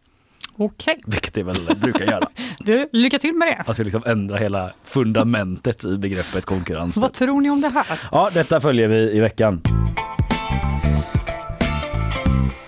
Okej, 0.60 1.00
Vilket 1.06 1.34
det 1.34 1.42
väl 1.42 1.76
brukar 1.80 2.04
göra. 2.04 2.28
du, 2.58 2.88
lycka 2.92 3.18
till 3.18 3.34
med 3.34 3.48
det. 3.48 3.64
Alltså 3.66 3.82
liksom 3.82 4.02
ändra 4.06 4.36
hela 4.36 4.72
fundamentet 4.84 5.84
i 5.84 5.98
begreppet 5.98 6.44
konkurrens. 6.44 6.96
Vad 6.96 7.12
tror 7.12 7.40
ni 7.40 7.50
om 7.50 7.60
det 7.60 7.68
här? 7.68 8.00
Ja, 8.12 8.30
detta 8.34 8.60
följer 8.60 8.88
vi 8.88 8.96
i 9.16 9.20
veckan. 9.20 9.60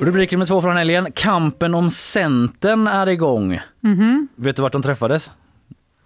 Rubrik 0.01 0.33
nummer 0.33 0.47
två 0.47 0.61
från 0.63 0.77
helgen. 0.77 1.09
Kampen 1.15 1.75
om 1.75 1.91
Centern 1.91 2.87
är 2.87 3.09
igång. 3.09 3.61
Mhm. 3.81 4.29
Vet 4.37 4.57
du 4.57 4.63
vart 4.63 4.73
de 4.73 4.83
träffades? 4.83 5.31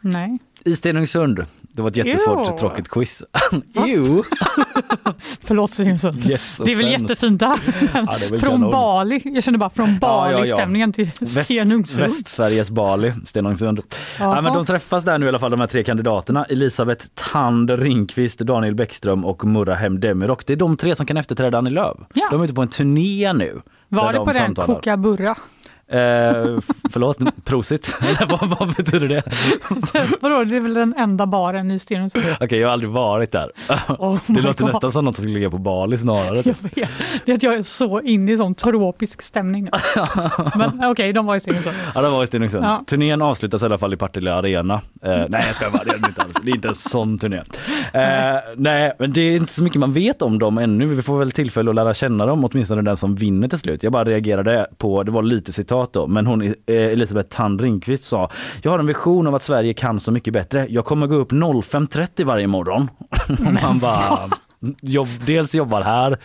Nej. 0.00 0.38
I 0.64 0.76
Stenungsund. 0.76 1.42
Det 1.62 1.82
var 1.82 1.90
ett 1.90 1.96
jättesvårt 1.96 2.48
Jo. 2.50 2.56
tråkigt 2.58 2.88
quiz. 2.88 3.22
jo. 3.86 4.22
Förlåt 5.40 5.70
Stenungsund. 5.72 6.26
Yes, 6.30 6.60
det 6.64 6.72
är 6.72 6.76
väl 6.76 6.90
jättefint 6.90 7.40
där. 7.40 7.58
Ja, 7.94 8.06
från 8.18 8.40
kanon. 8.40 8.70
Bali. 8.70 9.20
Jag 9.24 9.44
känner 9.44 9.58
bara 9.58 9.70
från 9.70 9.88
Ja, 9.88 9.98
ja, 10.00 10.30
ja. 10.30 10.36
Bali-stämningen 10.36 10.92
till 10.92 11.10
Väst, 11.20 11.44
Stenungsund. 11.44 12.02
Västsveriges 12.02 12.70
Bali, 12.70 13.12
Stenungsund. 13.26 13.80
Ja, 14.18 14.40
men 14.40 14.52
de 14.54 14.66
träffas 14.66 15.04
där 15.04 15.18
nu 15.18 15.26
i 15.26 15.28
alla 15.28 15.38
fall 15.38 15.50
de 15.50 15.60
här 15.60 15.66
tre 15.66 15.84
kandidaterna. 15.84 16.44
Elisabeth 16.44 17.06
Tand 17.14 17.70
Ringqvist, 17.70 18.38
Daniel 18.38 18.74
Bäckström 18.74 19.24
och 19.24 19.44
Murrahem 19.44 20.00
Demirok. 20.00 20.46
Det 20.46 20.52
är 20.52 20.56
de 20.56 20.76
tre 20.76 20.96
som 20.96 21.06
kan 21.06 21.16
efterträda 21.16 21.58
Annie 21.58 21.70
Lööf. 21.70 21.96
De 22.30 22.40
är 22.40 22.44
ute 22.44 22.54
på 22.54 22.62
en 22.62 22.68
turné 22.68 23.32
nu. 23.32 23.60
Var 24.02 24.12
det 24.12 24.18
de 24.18 24.24
på 24.24 24.32
den 24.32 24.34
samtalar. 24.34 24.66
Kookaburra? 24.66 25.36
Eh, 25.88 26.58
förlåt, 26.90 27.44
prosit? 27.44 27.98
Eller 28.02 28.26
vad, 28.26 28.58
vad 28.58 28.74
betyder 28.76 29.08
det? 29.08 29.22
Vadå, 30.20 30.44
det 30.44 30.56
är 30.56 30.60
väl 30.60 30.74
den 30.74 30.94
enda 30.96 31.26
baren 31.26 31.70
i 31.70 31.78
Stenungsund? 31.78 32.24
Okej, 32.40 32.58
jag 32.58 32.68
har 32.68 32.72
aldrig 32.72 32.90
varit 32.90 33.32
där. 33.32 33.50
Oh 33.98 34.18
det 34.26 34.40
låter 34.40 34.64
God. 34.64 34.72
nästan 34.72 34.92
som 34.92 35.04
något 35.04 35.14
som 35.14 35.22
skulle 35.22 35.34
ligga 35.34 35.50
på 35.50 35.58
Bali 35.58 35.98
snarare. 35.98 36.36
Jag 36.36 36.54
vet. 36.74 36.88
Det 37.24 37.32
är 37.32 37.36
att 37.36 37.42
jag 37.42 37.54
är 37.54 37.62
så 37.62 38.00
inne 38.00 38.32
i 38.32 38.36
sån 38.36 38.54
tropisk 38.54 39.22
stämning. 39.22 39.68
Men 40.54 40.84
okej, 40.84 41.12
de 41.12 41.26
var 41.26 41.36
i 41.36 41.40
Stenungsund. 41.40 41.76
Ja, 41.94 42.02
det 42.02 42.08
var 42.08 42.24
i 42.24 42.26
Stenungsund. 42.26 42.64
Ja. 42.64 42.84
Turnén 42.86 43.22
avslutas 43.22 43.62
i 43.62 43.64
alla 43.66 43.78
fall 43.78 43.94
i 43.94 43.96
Partille 43.96 44.34
Arena. 44.34 44.74
Eh, 45.02 45.22
nej, 45.28 45.44
jag 45.46 45.56
ska 45.56 45.70
bara, 45.70 45.84
det 45.84 45.90
är 45.90 45.98
det 45.98 46.08
inte 46.08 46.22
alls. 46.22 46.34
Det 46.42 46.50
är 46.50 46.54
inte 46.54 46.68
en 46.68 46.74
sån 46.74 47.18
turné. 47.18 47.36
Eh, 47.92 48.36
nej, 48.56 48.92
men 48.98 49.12
det 49.12 49.20
är 49.20 49.36
inte 49.36 49.52
så 49.52 49.62
mycket 49.62 49.80
man 49.80 49.92
vet 49.92 50.22
om 50.22 50.38
dem 50.38 50.58
ännu. 50.58 50.86
Vi 50.86 51.02
får 51.02 51.18
väl 51.18 51.32
tillfälle 51.32 51.70
att 51.70 51.74
lära 51.74 51.94
känna 51.94 52.26
dem, 52.26 52.44
åtminstone 52.44 52.82
den 52.82 52.96
som 52.96 53.14
vinner 53.14 53.48
till 53.48 53.58
slut. 53.58 53.82
Jag 53.82 53.92
bara 53.92 54.04
reagerade 54.04 54.66
på, 54.78 55.02
det 55.02 55.10
var 55.10 55.22
lite 55.22 55.52
citat 55.52 55.73
då, 55.92 56.06
men 56.06 56.26
hon 56.26 56.42
eh, 56.42 56.52
Elisabeth 56.66 57.28
Tand 57.36 57.60
Ringqvist 57.60 58.04
sa 58.04 58.30
Jag 58.62 58.70
har 58.70 58.78
en 58.78 58.86
vision 58.86 59.26
av 59.26 59.34
att 59.34 59.42
Sverige 59.42 59.74
kan 59.74 60.00
så 60.00 60.12
mycket 60.12 60.32
bättre. 60.32 60.66
Jag 60.70 60.84
kommer 60.84 61.06
gå 61.06 61.14
upp 61.14 61.32
05.30 61.32 62.24
varje 62.24 62.46
morgon. 62.46 62.90
Man 63.62 63.78
bara 63.78 64.18
jobb, 64.82 65.08
dels 65.26 65.54
jobbar 65.54 65.80
här 65.82 66.18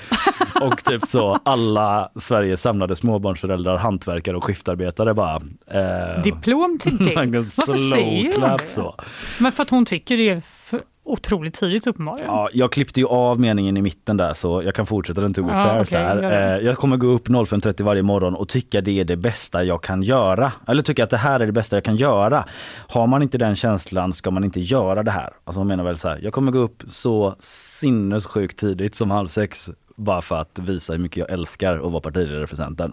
och 0.62 0.84
typ 0.84 1.08
så 1.08 1.39
alla 1.44 2.12
Sveriges 2.15 2.62
samlade 2.62 2.96
småbarnsföräldrar, 2.96 3.77
hantverkare 3.77 4.38
och 4.38 4.44
skiftarbetare 4.44 5.13
bara 5.13 5.41
eh, 5.68 6.22
Diplom 6.24 6.77
till 6.82 6.98
dig. 6.98 7.15
Varför 7.15 7.75
säger 7.75 8.41
hon 8.41 8.58
det? 8.58 8.68
så. 8.68 8.96
Men 9.39 9.51
för 9.51 9.63
att 9.63 9.70
hon 9.70 9.86
tycker 9.86 10.18
det 10.18 10.29
är 10.29 10.41
för 10.41 10.82
otroligt 11.12 11.54
tidigt 11.54 11.88
uppenbarligen. 11.88 12.28
Ja, 12.32 12.50
jag 12.54 12.72
klippte 12.72 13.00
ju 13.00 13.06
av 13.08 13.39
meningen 13.39 13.78
i 13.78 13.82
mitten 13.82 14.18
där 14.18 14.34
så 14.34 14.63
jag 14.63 14.75
kan 14.75 14.86
fortsätta 14.86 15.22
den 15.22 15.32
be 15.32 15.42
Ja, 15.42 15.48
fair. 15.63 15.74
okej, 15.75 15.86
så 15.86 15.98
här. 15.98 16.58
Eh, 16.58 16.66
Jag 16.66 16.78
kommer 16.78 16.98
gå 16.98 17.08
upp 17.08 17.28
05.30 17.28 17.84
varje 17.84 18.01
morgon 18.04 18.36
och 18.36 18.50
tycka 18.50 18.82
det 18.82 19.00
är 19.00 19.04
det 19.04 19.16
bästa 19.16 19.63
jag 19.63 19.84
kan 19.84 20.04
göra. 20.04 20.51
Eller 20.68 20.82
tycka 20.82 21.04
att 21.04 21.10
det 21.10 21.18
här 21.18 21.39
är 21.39 21.46
det 21.46 21.51
bästa 21.51 21.75
jag 21.75 21.84
kan 21.84 21.96
göra. 21.96 22.46
Har 22.88 23.08
man 23.08 23.22
inte 23.22 23.38
den 23.38 23.56
känslan 23.56 24.13
ska 24.13 24.32
man 24.32 24.44
inte 24.44 24.60
göra 24.60 25.04
det 25.04 25.12
här. 25.12 25.30
Alltså 25.44 25.60
man 25.60 25.68
menar 25.68 25.84
väl 25.84 25.98
så 25.98 26.08
här, 26.10 26.20
jag 26.24 26.34
kommer 26.34 26.51
gå 26.51 26.60
upp 26.60 26.84
så 26.88 27.36
sinnessjukt 27.39 28.58
tidigt 28.60 28.96
som 28.96 29.12
halv 29.12 29.28
sex 29.28 29.70
bara 29.96 30.22
för 30.22 30.36
att 30.36 30.60
visa 30.60 30.94
hur 30.94 31.00
mycket 31.00 31.18
jag 31.18 31.32
älskar 31.32 31.75
att 31.86 31.92
vara 31.92 32.01
partiledare 32.01 32.48
för 32.48 32.56
Centern. 32.56 32.92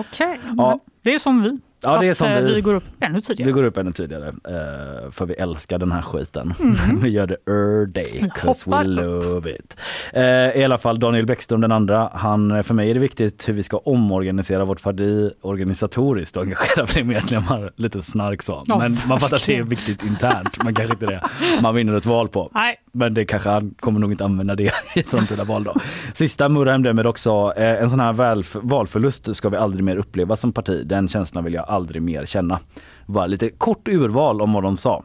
Okej, 0.00 0.40
Ja. 0.56 0.70
men 0.70 0.80
det 1.02 1.14
är 1.14 1.18
som 1.18 1.42
vi. 1.42 1.58
Ja, 1.84 1.98
det 2.00 2.06
är 2.06 2.08
Fast 2.08 2.18
som 2.18 2.28
eh, 2.28 2.40
vi. 2.40 2.54
vi 2.54 2.60
går 2.60 2.74
upp 2.74 2.84
ännu 3.00 3.20
tidigare. 3.20 3.46
Vi 3.46 3.52
går 3.52 3.62
upp 3.62 3.76
ännu 3.76 3.92
tidigare 3.92 4.28
eh, 4.28 5.10
för 5.10 5.26
vi 5.26 5.34
älskar 5.34 5.78
den 5.78 5.92
här 5.92 6.02
skiten. 6.02 6.54
Mm. 6.60 6.74
vi 7.02 7.08
gör 7.08 7.26
det 7.26 7.36
er 7.46 7.86
day, 7.86 8.30
'cause 8.34 8.70
we 8.70 8.80
upp. 8.80 8.86
love 8.86 9.50
it. 9.50 9.76
Eh, 10.12 10.22
I 10.60 10.64
alla 10.64 10.78
fall 10.78 11.00
Daniel 11.00 11.26
Bäckström 11.26 11.60
den 11.60 11.72
andra, 11.72 12.10
han, 12.14 12.64
för 12.64 12.74
mig 12.74 12.90
är 12.90 12.94
det 12.94 13.00
viktigt 13.00 13.48
hur 13.48 13.52
vi 13.52 13.62
ska 13.62 13.76
omorganisera 13.76 14.64
vårt 14.64 14.82
parti 14.82 15.30
organisatoriskt 15.40 16.36
och 16.36 16.42
engagera 16.42 16.86
fler 16.92 17.04
medlemmar. 17.04 17.72
Lite 17.76 18.02
snark 18.02 18.42
så. 18.42 18.62
Ja, 18.66 18.78
Men 18.78 18.98
man 19.08 19.20
fattar 19.20 19.36
att 19.36 19.46
det 19.46 19.56
är 19.56 19.62
viktigt 19.62 20.02
internt, 20.04 20.64
man 20.64 20.74
kanske 20.74 20.92
inte 20.92 21.06
det 21.06 21.20
man 21.62 21.74
vinner 21.74 21.94
ett 21.96 22.06
val 22.06 22.28
på. 22.28 22.50
Nej, 22.54 22.76
Men 22.92 23.14
det 23.14 23.24
kanske 23.24 23.48
han 23.48 23.74
kommer 23.80 24.00
nog 24.00 24.10
inte 24.12 24.24
använda 24.24 24.54
det 24.54 24.62
i 24.96 25.00
ett 25.00 25.08
framtida 25.08 25.44
val 25.44 25.64
då. 25.64 25.74
Sista 26.14 26.48
Murheim 26.48 26.82
Demed 26.82 27.06
också. 27.06 27.52
Eh, 27.56 27.82
en 27.82 27.90
sån 27.90 28.00
här 28.00 28.12
valf- 28.12 28.58
valförlust 28.62 29.36
ska 29.36 29.48
vi 29.48 29.56
aldrig 29.56 29.84
mer 29.84 29.96
uppleva 29.96 30.36
som 30.36 30.52
parti. 30.52 30.86
Den 30.86 31.08
känslan 31.08 31.44
vill 31.44 31.54
jag 31.54 31.64
aldrig 31.74 32.02
mer 32.02 32.26
känna. 32.26 32.60
Bara 33.06 33.26
lite 33.26 33.50
kort 33.50 33.88
urval 33.88 34.40
om 34.42 34.52
vad 34.52 34.62
de 34.62 34.76
sa. 34.76 35.04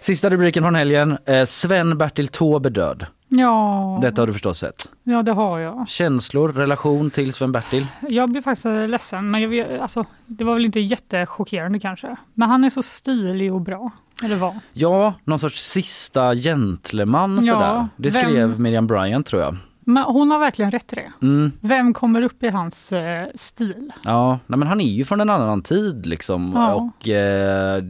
Sista 0.00 0.30
rubriken 0.30 0.62
från 0.62 0.74
helgen. 0.74 1.18
Eh, 1.26 1.44
Sven-Bertil 1.44 2.28
Taube 2.28 2.70
död. 2.70 3.06
ja, 3.28 3.98
Detta 4.02 4.22
har 4.22 4.26
du 4.26 4.32
förstås 4.32 4.58
sett. 4.58 4.90
ja, 5.02 5.22
det 5.22 5.32
har 5.32 5.58
jag. 5.58 5.88
Känslor, 5.88 6.52
relation 6.52 7.10
till 7.10 7.32
Sven-Bertil? 7.32 7.86
Jag 8.08 8.30
blir 8.30 8.42
faktiskt 8.42 8.64
ledsen, 8.90 9.30
men 9.30 9.42
jag 9.42 9.78
alltså, 9.80 10.04
det 10.26 10.44
var 10.44 10.54
väl 10.54 10.64
inte 10.64 10.80
jättechockerande 10.80 11.78
kanske. 11.80 12.16
Men 12.34 12.48
han 12.50 12.64
är 12.64 12.70
så 12.70 12.82
stilig 12.82 13.54
och 13.54 13.60
bra. 13.60 13.90
Eller 14.24 14.36
vad? 14.36 14.58
Ja, 14.72 15.14
någon 15.24 15.38
sorts 15.38 15.62
sista 15.70 16.34
gentleman 16.34 17.40
Ja, 17.42 17.52
sådär. 17.54 17.88
Det 17.96 18.14
vem- 18.14 18.22
skrev 18.24 18.60
Miriam 18.60 18.86
Bryant 18.86 19.26
tror 19.26 19.42
jag. 19.42 19.56
Men 19.88 20.02
hon 20.04 20.30
har 20.30 20.38
verkligen 20.38 20.70
rätt 20.70 20.92
i 20.92 20.96
det. 20.96 21.12
Mm. 21.26 21.52
Vem 21.60 21.94
kommer 21.94 22.22
upp 22.22 22.42
i 22.42 22.48
hans 22.48 22.92
eh, 22.92 23.26
stil? 23.34 23.92
Ja, 24.04 24.38
nej 24.46 24.58
men 24.58 24.68
han 24.68 24.80
är 24.80 24.84
ju 24.84 25.04
från 25.04 25.20
en 25.20 25.30
annan 25.30 25.62
tid 25.62 26.06
liksom. 26.06 26.52
Ja. 26.54 26.74
Och 26.74 27.08
eh, 27.08 27.84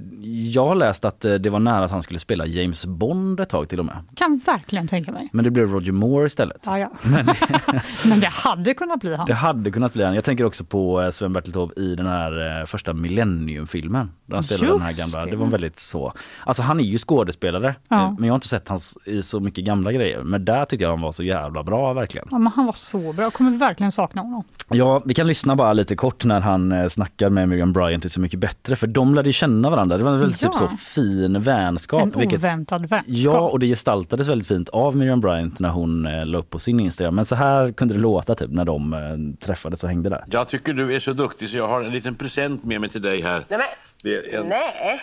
jag 0.52 0.66
har 0.66 0.74
läst 0.74 1.04
att 1.04 1.24
eh, 1.24 1.34
det 1.34 1.50
var 1.50 1.58
nära 1.58 1.84
att 1.84 1.90
han 1.90 2.02
skulle 2.02 2.18
spela 2.18 2.46
James 2.46 2.86
Bond 2.86 3.40
ett 3.40 3.48
tag 3.48 3.68
till 3.68 3.78
och 3.78 3.84
med. 3.84 3.96
Kan 4.14 4.40
verkligen 4.46 4.88
tänka 4.88 5.12
mig. 5.12 5.28
Men 5.32 5.44
det 5.44 5.50
blev 5.50 5.70
Roger 5.70 5.92
Moore 5.92 6.26
istället. 6.26 6.62
Ja, 6.66 6.78
ja. 6.78 6.90
Men 8.06 8.20
det 8.20 8.26
hade 8.26 8.74
kunnat 8.74 9.00
bli 9.00 9.14
han. 9.14 9.26
Det 9.26 9.34
hade 9.34 9.70
kunnat 9.70 9.92
bli 9.92 10.04
han. 10.04 10.14
Jag 10.14 10.24
tänker 10.24 10.44
också 10.44 10.64
på 10.64 11.02
eh, 11.02 11.10
Sven-Bertil 11.10 11.52
Taube 11.52 11.80
i 11.80 11.94
den 11.94 12.06
här 12.06 12.60
eh, 12.60 12.66
första 12.66 12.92
Millennium-filmen. 12.92 14.10
Där 14.26 14.34
han 14.34 14.44
spelade 14.44 14.72
den 14.72 14.80
här 14.80 14.90
Just 14.90 15.12
gamla. 15.12 15.24
det. 15.24 15.30
Det 15.30 15.36
var 15.36 15.46
väldigt 15.46 15.78
så. 15.78 16.12
Alltså 16.44 16.62
han 16.62 16.80
är 16.80 16.84
ju 16.84 16.98
skådespelare. 16.98 17.74
Ja. 17.88 18.10
Men 18.10 18.24
jag 18.24 18.32
har 18.32 18.36
inte 18.36 18.48
sett 18.48 18.68
hans 18.68 18.98
i 19.04 19.22
så 19.22 19.40
mycket 19.40 19.64
gamla 19.64 19.92
grejer. 19.92 20.22
Men 20.22 20.44
där 20.44 20.64
tyckte 20.64 20.84
jag 20.84 20.90
han 20.90 21.00
var 21.00 21.12
så 21.12 21.22
jävla 21.22 21.62
bra 21.62 21.85
verkligen. 21.94 22.28
Ja, 22.30 22.38
men 22.38 22.52
han 22.52 22.66
var 22.66 22.72
så 22.72 23.12
bra. 23.12 23.24
Jag 23.24 23.32
kommer 23.34 23.50
verkligen 23.50 23.92
sakna 23.92 24.22
honom. 24.22 24.44
Ja, 24.68 25.02
vi 25.04 25.14
kan 25.14 25.26
lyssna 25.26 25.56
bara 25.56 25.72
lite 25.72 25.96
kort 25.96 26.24
när 26.24 26.40
han 26.40 26.72
eh, 26.72 26.88
snackar 26.88 27.30
med 27.30 27.48
Miriam 27.48 27.72
Bryant 27.72 28.02
till 28.02 28.10
Så 28.10 28.20
mycket 28.20 28.38
bättre. 28.40 28.76
För 28.76 28.86
de 28.86 29.14
lärde 29.14 29.28
ju 29.28 29.32
känna 29.32 29.70
varandra. 29.70 29.98
Det 29.98 30.04
var 30.04 30.12
en 30.12 30.20
väldigt 30.20 30.42
Ja. 30.42 30.48
typ 30.48 30.58
så 30.58 30.68
fin 30.76 31.40
vänskap. 31.40 32.02
En 32.02 32.10
vilket- 32.20 32.38
oväntad 32.38 32.80
vänskap. 32.88 33.04
Ja, 33.06 33.38
och 33.40 33.58
det 33.58 33.66
gestaltades 33.66 34.28
väldigt 34.28 34.48
fint 34.48 34.68
av 34.68 34.96
Miriam 34.96 35.20
Bryant 35.20 35.58
när 35.58 35.68
hon 35.68 36.06
eh, 36.06 36.26
la 36.26 36.38
upp 36.38 36.50
på 36.50 36.58
sin 36.58 36.80
Instagram. 36.80 37.14
Men 37.14 37.24
så 37.24 37.34
här 37.34 37.72
kunde 37.72 37.94
det 37.94 38.00
låta 38.00 38.34
typ 38.34 38.50
när 38.50 38.64
de 38.64 38.92
eh, 38.92 39.44
träffades 39.46 39.82
och 39.84 39.88
hängde 39.90 40.08
där. 40.08 40.24
Jag 40.30 40.48
tycker 40.48 40.72
du 40.72 40.94
är 40.94 41.00
så 41.00 41.12
duktig 41.12 41.48
så 41.48 41.56
jag 41.56 41.68
har 41.68 41.82
en 41.82 41.92
liten 41.92 42.14
present 42.14 42.64
med 42.64 42.80
mig 42.80 42.90
till 42.90 43.02
dig 43.02 43.22
här. 43.22 43.44
Nej, 43.48 43.58
men, 43.58 43.66
Det 44.02 44.34
är 44.34 44.40
en, 44.40 44.46
nej. 44.48 45.00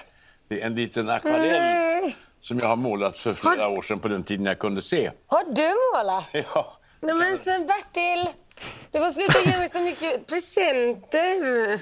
det 0.47 0.61
är 0.61 0.65
en 0.65 0.75
liten 0.75 1.09
akvarell 1.09 1.39
nej. 1.41 2.15
Som 2.43 2.57
jag 2.61 2.67
har 2.67 2.75
målat 2.75 3.15
för 3.17 3.33
flera 3.33 3.67
år 3.67 3.81
sedan 3.81 3.99
på 3.99 4.07
den 4.07 4.23
tiden 4.23 4.45
jag 4.45 4.59
kunde 4.59 4.81
se. 4.81 5.11
Har 5.27 5.43
du 5.55 5.73
målat? 5.93 6.23
Ja. 6.55 6.77
Nej 6.99 7.15
men 7.15 7.37
Sven-Bertil, 7.37 8.29
du 8.91 8.99
får 8.99 9.09
sluta 9.11 9.39
ge 9.51 9.57
mig 9.57 9.69
så 9.69 9.81
mycket 9.81 10.27
presenter. 10.27 11.79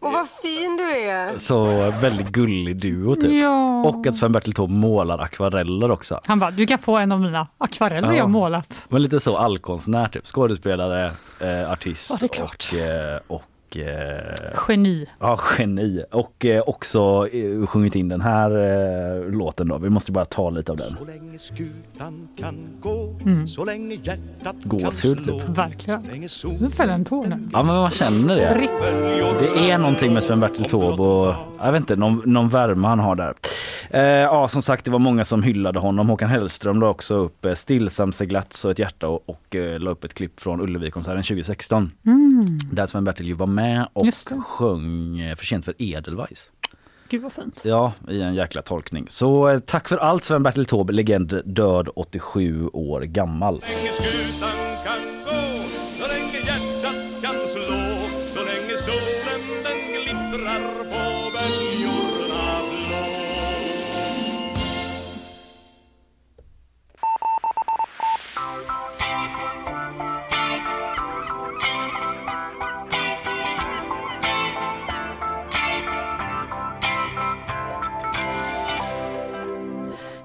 Och 0.00 0.12
vad 0.12 0.28
fin 0.28 0.76
du 0.76 0.90
är. 1.00 1.38
Så 1.38 1.64
väldigt 1.90 2.28
gullig 2.28 2.76
duo 2.76 3.14
typ. 3.14 3.42
Ja. 3.42 3.82
Och 3.84 4.06
att 4.06 4.16
Sven-Bertil 4.16 4.52
Taube 4.54 4.72
målar 4.72 5.18
akvareller 5.18 5.90
också. 5.90 6.20
Han 6.26 6.38
bara, 6.38 6.50
du 6.50 6.66
kan 6.66 6.78
få 6.78 6.96
en 6.96 7.12
av 7.12 7.20
mina 7.20 7.46
akvareller 7.58 8.08
Ja. 8.08 8.14
jag 8.16 8.30
målat. 8.30 8.86
Men 8.90 9.02
lite 9.02 9.20
så 9.20 9.36
allkonstnär 9.36 10.08
typ. 10.08 10.26
Skådespelare, 10.26 11.10
eh, 11.40 11.72
artist 11.72 12.10
Ja, 12.10 12.16
det 12.20 12.26
är 12.26 12.28
klart. 12.28 12.68
och, 12.72 12.78
eh, 12.78 13.20
och 13.26 13.42
eh, 13.80 14.60
Geni. 14.68 15.06
Ja, 15.20 15.40
geni. 15.58 16.04
Och 16.12 16.44
eh, 16.46 16.62
också 16.66 17.28
eh, 17.32 17.66
sjungit 17.66 17.94
in 17.96 18.08
den 18.08 18.20
här 18.20 18.50
eh, 18.50 19.30
låten 19.30 19.68
då. 19.68 19.78
Vi 19.78 19.90
måste 19.90 20.12
bara 20.12 20.24
ta 20.24 20.50
lite 20.50 20.72
av 20.72 20.78
den. 20.78 20.86
Så 20.90 21.04
länge 21.04 21.38
skutan 21.38 22.28
kan 22.38 22.68
gå, 22.80 23.16
Mm. 23.24 23.46
så 23.46 23.64
länge 23.64 23.94
hjärtat 23.94 24.56
Gåshud, 24.64 25.16
kan 25.16 25.24
slå. 25.24 25.40
typ. 25.40 25.48
Verkligen. 25.48 26.02
Nu 26.60 26.70
fäller 26.70 26.94
en 26.94 27.04
tår 27.04 27.24
nu. 27.26 27.36
Ja 27.52 27.62
men 27.62 27.74
man 27.74 27.90
känner 27.90 28.36
det. 28.36 28.54
Ripp. 28.54 28.70
Det 29.40 29.70
är 29.70 29.78
någonting 29.78 30.12
med 30.14 30.24
Sven-Bertil 30.24 30.64
Taube 30.64 31.02
och 31.02 31.34
jag 31.60 31.72
vet 31.72 31.80
inte, 31.80 31.96
någon, 31.96 32.22
någon 32.24 32.48
värme 32.48 32.88
han 32.88 32.98
har 32.98 33.14
där. 33.14 33.34
Eh, 33.90 34.00
ja 34.02 34.48
som 34.48 34.62
sagt 34.62 34.84
det 34.84 34.90
var 34.90 34.98
många 34.98 35.24
som 35.24 35.42
hyllade 35.42 35.78
honom. 35.78 36.08
Håkan 36.08 36.28
Hellström 36.28 36.80
la 36.80 36.88
också 36.88 37.14
upp 37.14 37.44
eh, 37.44 37.54
Stillsam 37.54 38.12
seglat 38.12 38.52
så 38.52 38.70
ett 38.70 38.78
hjärta 38.78 39.08
och, 39.08 39.22
och 39.28 39.56
eh, 39.56 39.78
la 39.78 39.90
upp 39.90 40.04
ett 40.04 40.14
klipp 40.14 40.40
från 40.40 40.60
Ullevi-konserten 40.60 41.22
2016. 41.22 41.90
Där 42.72 42.86
Sven-Bertil 42.86 43.26
ju 43.26 43.34
var 43.34 43.46
med 43.46 43.65
och. 43.92 44.06
Just 44.06 44.28
det. 44.28 44.40
sjöng 44.40 45.20
eh, 45.20 45.36
För 45.36 45.46
sent 45.46 45.64
för 45.64 45.74
Edelweiss. 45.78 46.50
Gud 47.08 47.22
vad 47.22 47.32
fint. 47.32 47.62
Ja, 47.64 47.92
i 48.08 48.20
en 48.20 48.34
jäkla 48.34 48.62
tolkning. 48.62 49.06
Så 49.08 49.48
eh, 49.48 49.58
tack 49.58 49.88
för 49.88 49.96
allt 49.96 50.24
Sven-Bertil 50.24 50.64
Taube, 50.64 50.92
legend 50.92 51.42
död 51.44 51.88
87 51.94 52.68
år 52.72 53.00
gammal. 53.00 53.62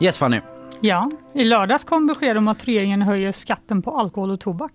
Yes 0.01 0.17
Fanny. 0.17 0.39
Ja, 0.81 1.11
i 1.33 1.43
lördags 1.43 1.83
kom 1.83 2.07
besked 2.07 2.37
om 2.37 2.47
att 2.47 2.67
regeringen 2.67 3.01
höjer 3.01 3.31
skatten 3.31 3.81
på 3.81 3.97
alkohol 3.97 4.31
och 4.31 4.39
tobak. 4.39 4.71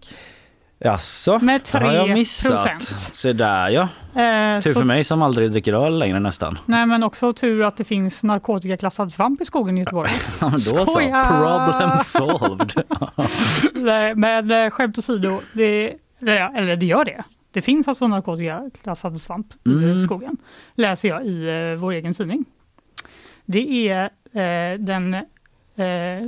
Jaså? 0.79 1.39
Med 1.43 1.61
Det 1.73 1.79
har 1.79 1.93
jag 1.93 2.09
3%. 2.09 2.15
missat. 2.15 2.83
Se 2.99 3.33
där 3.33 3.69
ja. 3.69 3.83
Eh, 4.23 4.61
Tur 4.63 4.73
så, 4.73 4.79
för 4.81 4.85
mig 4.87 5.05
som 5.05 5.23
aldrig 5.23 5.51
dricker 5.53 5.73
öl 5.73 5.99
längre 5.99 6.21
nästan. 6.21 6.59
nej, 6.67 6.87
men 6.87 7.03
också 7.03 7.33
tur 7.33 7.63
att 7.63 7.77
det 7.77 7.85
finns 7.85 8.25
narkotikaklassad 8.25 9.13
svamp 9.13 9.41
i 9.41 9.45
skogen 9.45 9.77
i 9.79 9.81
Göteborg. 9.81 10.11
Ja, 10.41 10.51
då 10.51 10.59
så. 10.59 10.85
Problem 11.29 11.99
solved. 12.05 12.83
Nej, 13.75 14.15
men 14.15 14.51
eh, 14.51 14.71
skämt 14.71 14.99
åsido, 14.99 15.41
det, 15.53 15.95
eller 16.21 16.77
det 16.77 16.87
gör 16.87 17.05
det. 17.05 17.25
Det 17.51 17.63
finns 17.63 17.89
alltså 17.89 18.07
narkotikaklassad 18.09 19.21
svamp 19.21 19.47
Mm. 19.67 19.93
i 19.93 19.97
skogen, 19.97 20.37
läser 20.75 21.09
jag 21.09 21.27
i 21.27 21.49
eh, 21.49 21.81
vår 21.81 21.93
egen 21.93 22.15
tidning. 22.15 22.45
Det 23.45 23.89
är 23.89 24.11
den 24.79 25.15
eh, 25.15 25.23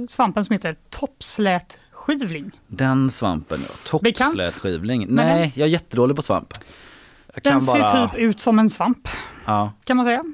svampen 0.09 0.45
som 0.45 0.53
heter 0.53 0.77
toppslätskivling. 0.91 2.51
Den 2.67 3.11
svampen 3.11 3.59
ja. 3.93 3.99
Bekant? 4.03 4.35
Toppslätskivling. 4.35 5.07
Men 5.09 5.27
Nej, 5.27 5.53
jag 5.55 5.67
är 5.69 5.71
jättedålig 5.73 6.17
på 6.17 6.23
svamp. 6.23 6.49
Jag 7.35 7.53
Den 7.53 7.61
ser 7.61 7.81
bara... 7.81 8.09
typ 8.09 8.19
ut 8.19 8.41
som 8.41 8.59
en 8.59 8.71
svamp, 8.71 9.09
Ja. 9.47 9.73
kan 9.85 9.97
man 9.97 10.07
säga. 10.07 10.25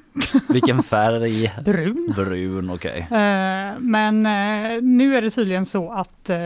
Vilken 0.48 0.82
färg? 0.82 1.52
Brun. 1.64 2.12
Brun, 2.16 2.70
okej. 2.70 2.98
Eh, 3.00 3.78
men 3.78 4.26
eh, 4.26 4.82
nu 4.82 5.16
är 5.16 5.22
det 5.22 5.30
tydligen 5.30 5.66
så 5.66 5.92
att 5.92 6.30
eh, 6.30 6.38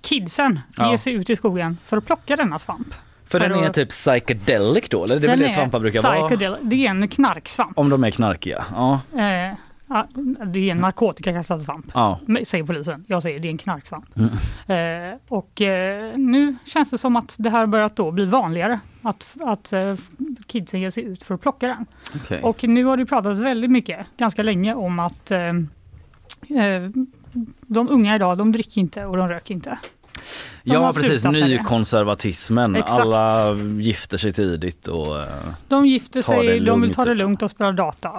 kidsen 0.00 0.60
Ja. 0.76 0.90
ger 0.90 0.96
sig 0.96 1.12
ut 1.12 1.30
i 1.30 1.36
skogen 1.36 1.78
för 1.84 1.96
att 1.96 2.06
plocka 2.06 2.36
denna 2.36 2.58
svamp. 2.58 2.94
För, 3.26 3.38
För 3.38 3.48
den 3.48 3.58
är 3.58 3.66
att- 3.66 3.74
typ 3.74 3.88
psychedelic 3.88 4.88
då? 4.88 5.04
Eller 5.04 5.20
det 5.20 5.26
är 5.26 5.28
väl 5.30 5.38
Den 5.38 5.48
det 5.48 5.54
svampar 5.54 5.80
brukar 5.80 6.02
vara? 6.02 6.56
Det 6.62 6.86
är 6.86 6.90
en 6.90 7.08
knarksvamp. 7.08 7.78
Om 7.78 7.90
de 7.90 8.04
är 8.04 8.10
knarkiga? 8.10 8.64
Ja. 8.72 9.00
Det 10.46 10.58
är 10.58 10.72
en 10.72 10.78
narkotikaklassad 10.78 11.62
svamp, 11.62 11.86
ja. 11.94 12.20
säger 12.44 12.64
polisen. 12.64 13.04
Jag 13.08 13.22
säger 13.22 13.38
det 13.40 13.48
är 13.48 13.50
en 13.50 13.58
knarksvamp. 13.58 14.08
Mm. 14.16 15.12
Eh, 15.12 15.18
och 15.28 15.62
eh, 15.62 16.16
nu 16.16 16.56
känns 16.64 16.90
det 16.90 16.98
som 16.98 17.16
att 17.16 17.36
det 17.38 17.50
här 17.50 17.66
börjat 17.66 17.96
då 17.96 18.10
bli 18.10 18.24
vanligare. 18.24 18.80
Att, 19.02 19.36
att 19.40 19.72
eh, 19.72 19.94
kidsen 20.46 20.80
ger 20.80 20.90
sig 20.90 21.04
ut 21.04 21.22
för 21.22 21.34
att 21.34 21.40
plocka 21.40 21.66
den. 21.66 21.86
Okej. 22.16 22.42
Och 22.42 22.64
nu 22.64 22.84
har 22.84 22.96
det 22.96 23.06
pratats 23.06 23.40
väldigt 23.40 23.70
mycket, 23.70 24.06
ganska 24.16 24.42
länge, 24.42 24.74
om 24.74 24.98
att 24.98 25.30
eh, 25.30 25.40
eh, 26.58 26.90
de 27.66 27.88
unga 27.88 28.14
idag, 28.14 28.38
de 28.38 28.52
dricker 28.52 28.80
inte 28.80 29.06
och 29.06 29.16
de 29.16 29.28
röker 29.28 29.54
inte. 29.54 29.78
De 30.64 30.72
Ja 30.74 30.92
precis, 30.92 31.22
det. 31.22 31.30
nykonservatismen. 31.30 32.76
Exakt. 32.76 33.00
Alla 33.00 33.54
gifter 33.80 34.16
sig 34.18 34.32
tidigt 34.32 34.88
och 34.88 35.18
eh, 35.20 35.26
De 35.68 35.86
gifter 35.86 36.18
det 36.18 36.22
sig, 36.22 36.60
de 36.60 36.80
vill 36.80 36.94
ta 36.94 37.04
det 37.04 37.10
typ. 37.10 37.18
lugnt 37.18 37.42
och 37.42 37.50
spela 37.50 37.72
data. 37.72 38.10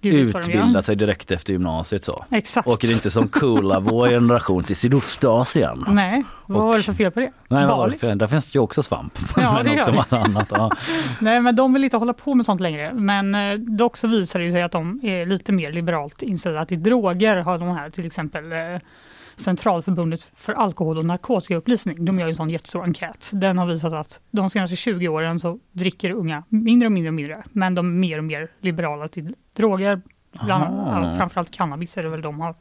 Gud 0.00 0.14
gör. 0.34 0.40
utbildar 0.40 0.80
sig 0.80 0.96
direkt 0.96 1.30
efter 1.30 1.52
gymnasiet 1.52 2.04
så. 2.04 2.24
Exakt. 2.30 2.68
Åker 2.68 2.92
inte 2.92 3.10
som 3.10 3.28
coola 3.28 3.80
vår 3.80 4.08
generation 4.08 4.62
till 4.62 4.76
Sydostasien. 4.76 5.84
Nej, 5.88 6.24
vad 6.46 6.66
var 6.66 6.76
det 6.76 6.82
för 6.82 6.92
fel 6.94 7.10
på 7.10 7.20
det? 7.20 7.32
Nej, 7.48 7.66
vad 7.66 7.76
var 7.78 7.88
det 7.88 7.96
för- 7.98 8.14
där 8.14 8.26
finns 8.26 8.52
det 8.52 8.56
ju 8.56 8.60
också 8.62 8.82
svamp. 8.82 9.18
Ja, 9.36 9.52
men 9.54 9.64
det 9.64 9.70
gör 9.70 9.78
också 9.78 9.90
det. 9.90 9.96
massa 9.96 10.18
annat. 10.18 10.48
Ja. 10.50 10.70
Nej, 11.20 11.40
men 11.40 11.56
de 11.56 11.72
vill 11.72 11.84
inte 11.84 11.96
hålla 11.96 12.12
på 12.12 12.34
med 12.34 12.44
sånt 12.46 12.60
längre. 12.60 12.92
Men 12.94 13.34
eh, 13.34 13.54
dock 13.58 13.96
så 13.96 14.08
visar 14.08 14.40
det 14.40 14.50
sig 14.50 14.62
att 14.62 14.72
de 14.72 15.00
är 15.02 15.26
lite 15.26 15.52
mer 15.52 15.72
liberalt 15.72 16.22
inställda 16.22 16.64
till 16.64 16.82
droger. 16.82 17.36
Har 17.36 17.58
de 17.58 17.68
här 17.68 17.90
till 17.90 18.06
exempel 18.06 18.52
eh, 18.52 18.58
Centralförbundet 19.36 20.30
för 20.34 20.52
alkohol 20.52 20.98
och 20.98 21.04
narkotikaupplysning. 21.04 22.04
De 22.04 22.18
gör 22.18 22.26
en 22.26 22.34
sån 22.34 22.50
jättestor 22.50 22.82
enkät. 22.82 23.30
Den 23.34 23.58
har 23.58 23.66
visat 23.66 23.92
att 23.92 24.20
de 24.30 24.50
senaste 24.50 24.76
20 24.76 25.08
åren 25.08 25.38
så 25.38 25.58
dricker 25.72 26.10
unga 26.10 26.44
mindre 26.48 26.86
och 26.86 26.92
mindre 26.92 27.08
och 27.08 27.14
mindre. 27.14 27.42
Men 27.52 27.74
de 27.74 27.86
är 27.86 27.92
mer 27.92 28.18
och 28.18 28.24
mer 28.24 28.50
liberala 28.60 29.08
till 29.08 29.34
droger. 29.56 30.02
Bland, 30.44 30.76
ja, 31.04 31.14
framförallt 31.18 31.50
cannabis 31.50 31.96
är 31.96 32.02
det 32.02 32.08
väl 32.08 32.22
de 32.22 32.40
har 32.40 32.54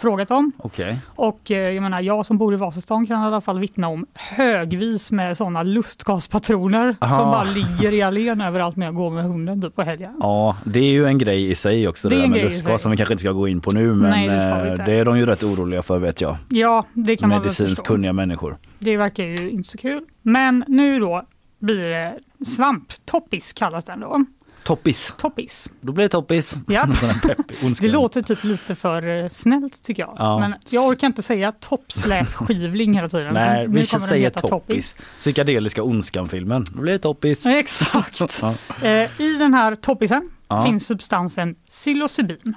frågat 0.00 0.30
om. 0.30 0.52
Okej. 0.56 0.98
Och 1.06 1.50
eh, 1.50 1.58
jag 1.72 1.82
menar, 1.82 2.00
jag 2.00 2.26
som 2.26 2.38
bor 2.38 2.54
i 2.54 2.56
Vasastan 2.56 3.06
kan 3.06 3.22
i 3.22 3.26
alla 3.26 3.40
fall 3.40 3.58
vittna 3.58 3.88
om 3.88 4.06
högvis 4.14 5.10
med 5.12 5.36
sådana 5.36 5.62
lustgaspatroner 5.62 6.96
Aha. 7.00 7.16
som 7.16 7.30
bara 7.30 7.42
ligger 7.44 7.92
i 7.92 8.02
allén 8.02 8.40
överallt 8.40 8.76
när 8.76 8.86
jag 8.86 8.94
går 8.94 9.10
med 9.10 9.24
hunden 9.24 9.62
typ 9.62 9.74
på 9.76 9.82
helgen. 9.82 10.16
Ja, 10.20 10.56
det 10.64 10.80
är 10.80 10.90
ju 10.92 11.06
en 11.06 11.18
grej 11.18 11.50
i 11.50 11.54
sig 11.54 11.88
också 11.88 12.08
Det 12.08 12.14
det, 12.16 12.20
är 12.20 12.22
där 12.22 12.28
med 12.34 12.42
lustgas 12.44 12.82
som 12.82 12.90
vi 12.90 12.96
kanske 12.96 13.14
inte 13.14 13.22
ska 13.22 13.32
gå 13.32 13.48
in 13.48 13.60
på 13.60 13.70
nu 13.70 13.94
men 13.94 14.10
Nej, 14.10 14.28
det 14.28 14.34
eh, 14.78 14.84
det 14.86 14.92
är 14.92 15.04
de 15.04 15.18
ju 15.18 15.26
rätt 15.26 15.42
oroliga 15.42 15.82
för 15.82 15.98
vet 15.98 16.20
jag. 16.20 16.36
Ja, 16.48 16.84
det 16.92 17.16
kan 17.16 17.28
man 17.28 17.38
väl 17.38 17.44
Medicinskt 17.44 17.76
förstå. 17.76 17.94
kunniga 17.94 18.12
människor. 18.12 18.56
Det 18.78 18.96
verkar 18.96 19.24
ju 19.24 19.50
inte 19.50 19.68
så 19.68 19.78
kul. 19.78 20.04
Men 20.22 20.64
nu 20.68 21.00
då 21.00 21.22
blir 21.58 21.88
det 21.88 22.18
svamptoppis 22.46 23.52
kallas 23.52 23.84
den 23.84 24.00
då. 24.00 24.24
Toppis, 24.64 25.14
Toppis. 25.18 25.70
då 25.80 25.92
blir 25.92 26.04
det 26.04 26.08
toppis. 26.08 26.56
Ja. 26.68 26.86
Det 27.80 27.88
låter 27.88 28.22
typ 28.22 28.44
lite 28.44 28.74
för 28.74 29.22
eh, 29.24 29.28
snällt 29.28 29.82
tycker 29.82 30.02
jag. 30.02 30.14
Ja. 30.18 30.38
Men 30.38 30.54
jag 30.70 30.86
orkar 30.88 31.06
inte 31.06 31.22
säga 31.22 31.52
toppslätskivling 31.52 32.94
hela 32.94 33.08
tiden. 33.08 33.34
Nej, 33.34 33.66
vi 33.68 33.86
ska 33.86 34.00
säga 34.00 34.30
toppis. 34.30 34.98
Psykedeliska 35.18 35.82
ondskan-filmen. 35.82 36.64
Då 36.74 36.80
blir 36.82 36.92
det 36.92 36.98
toppis. 36.98 37.46
Exakt. 37.46 38.20
Ja. 38.42 38.54
Eh, 38.82 39.20
I 39.20 39.36
den 39.38 39.54
här 39.54 39.74
toppisen 39.74 40.30
Ja. 40.48 40.64
finns 40.64 40.86
substansen 40.86 41.54
psilocybin. 41.68 42.56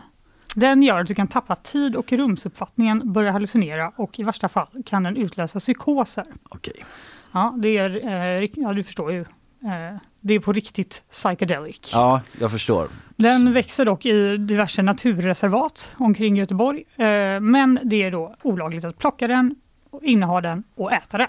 Den 0.56 0.84
gör 0.84 1.00
att 1.02 1.08
du 1.08 1.16
kan 1.16 1.28
tappa 1.28 1.56
tid 1.56 1.96
och 1.96 2.12
rumsuppfattningen, 2.12 3.14
börja 3.14 3.32
hallucinera 3.32 3.92
och 3.96 4.20
i 4.20 4.24
värsta 4.24 4.50
fall 4.50 4.68
kan 4.86 5.04
den 5.04 5.18
utlösa 5.18 5.60
psykoser. 5.60 6.26
Okej. 6.50 6.86
Ja, 7.32 7.56
det 7.62 7.78
är, 7.78 8.08
eh, 8.42 8.50
ja 8.56 8.74
du 8.74 8.84
förstår 8.84 9.12
ju. 9.12 9.20
Eh, 9.20 9.98
det 10.28 10.34
är 10.34 10.40
på 10.40 10.54
riktigt 10.54 11.04
psychedelic. 11.12 11.92
Ja, 11.94 12.22
jag 12.40 12.52
förstår. 12.52 12.88
Den 13.16 13.54
växer 13.54 13.86
dock 13.86 14.06
i 14.06 14.38
diverse 14.38 14.82
naturreservat 14.82 15.96
omkring 15.98 16.36
Göteborg. 16.38 16.84
Eh, 16.96 17.40
men 17.40 17.80
det 17.84 18.04
är 18.04 18.12
då 18.12 18.36
olagligt 18.42 18.86
att 18.86 18.98
plocka 18.98 19.28
den, 19.28 19.56
och 19.90 20.04
inneha 20.04 20.42
den 20.42 20.64
och 20.76 20.94
äta 20.94 21.18
den. 21.18 21.28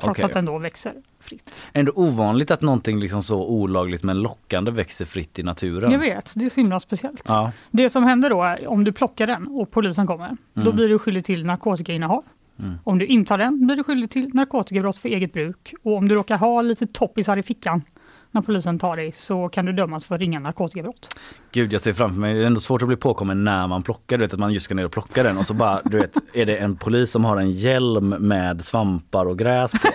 Trots 0.00 0.18
Okej. 0.18 0.24
att 0.24 0.32
den 0.32 0.44
då 0.44 0.58
växer 0.58 0.92
fritt. 1.20 1.70
Ändå 1.72 1.92
ovanligt 1.94 2.50
att 2.50 2.62
någonting 2.62 3.00
liksom 3.00 3.22
så 3.22 3.44
olagligt 3.46 4.02
men 4.02 4.22
lockande 4.22 4.70
växer 4.70 5.04
fritt 5.04 5.38
i 5.38 5.42
naturen. 5.42 5.90
Jag 5.92 5.98
vet, 5.98 6.32
det 6.36 6.44
är 6.44 6.50
så 6.50 6.60
himla 6.60 6.80
speciellt. 6.80 7.22
Ja, 7.26 7.52
Det 7.70 7.90
som 7.90 8.04
händer 8.04 8.30
då 8.30 8.42
är 8.42 8.66
om 8.68 8.84
du 8.84 8.92
plockar 8.92 9.26
den 9.26 9.46
och 9.46 9.70
polisen 9.70 10.06
kommer, 10.06 10.36
då 10.54 10.60
Mm. 10.60 10.76
blir 10.76 10.88
du 10.88 10.98
skyldig 10.98 11.24
till 11.24 11.46
narkotikainnehav. 11.46 12.24
Mm. 12.58 12.74
Om 12.84 12.98
du 12.98 13.06
intar 13.06 13.38
den 13.38 13.66
blir 13.66 13.76
du 13.76 13.84
skyldig 13.84 14.10
till 14.10 14.30
narkotikabrott 14.34 14.96
för 14.96 15.08
eget 15.08 15.32
bruk. 15.32 15.74
Och 15.82 15.96
om 15.96 16.08
du 16.08 16.14
råkar 16.14 16.36
ha 16.38 16.62
lite 16.62 16.86
toppisar 16.86 17.36
i 17.36 17.42
fickan 17.42 17.82
när 18.30 18.42
polisen 18.42 18.78
tar 18.78 18.96
dig 18.96 19.12
så 19.12 19.48
kan 19.48 19.66
du 19.66 19.72
dömas 19.72 20.04
för 20.04 20.18
ringa 20.18 20.40
narkotikabrott. 20.40 21.08
gud 21.52 21.72
jag 21.72 21.80
ser 21.80 21.92
framför 21.92 22.20
mig, 22.20 22.34
det 22.34 22.42
är 22.42 22.46
ändå 22.46 22.60
svårt 22.60 22.82
att 22.82 22.88
bli 22.88 22.96
påkommen 22.96 23.44
när 23.44 23.66
man 23.66 23.82
plockar, 23.82 24.18
du 24.18 24.24
vet 24.24 24.32
att 24.32 24.40
man 24.40 24.52
just 24.52 24.64
ska 24.64 24.74
ner 24.74 24.84
och 24.84 24.92
plocka 24.92 25.22
den 25.22 25.38
och 25.38 25.46
så 25.46 25.54
bara, 25.54 25.80
du 25.84 25.98
vet, 25.98 26.16
är 26.34 26.46
det 26.46 26.56
en 26.56 26.76
polis 26.76 27.10
som 27.10 27.24
har 27.24 27.36
en 27.36 27.50
hjälm 27.50 28.08
med 28.08 28.64
svampar 28.64 29.26
och 29.26 29.38
gräs 29.38 29.72
på. 29.72 29.88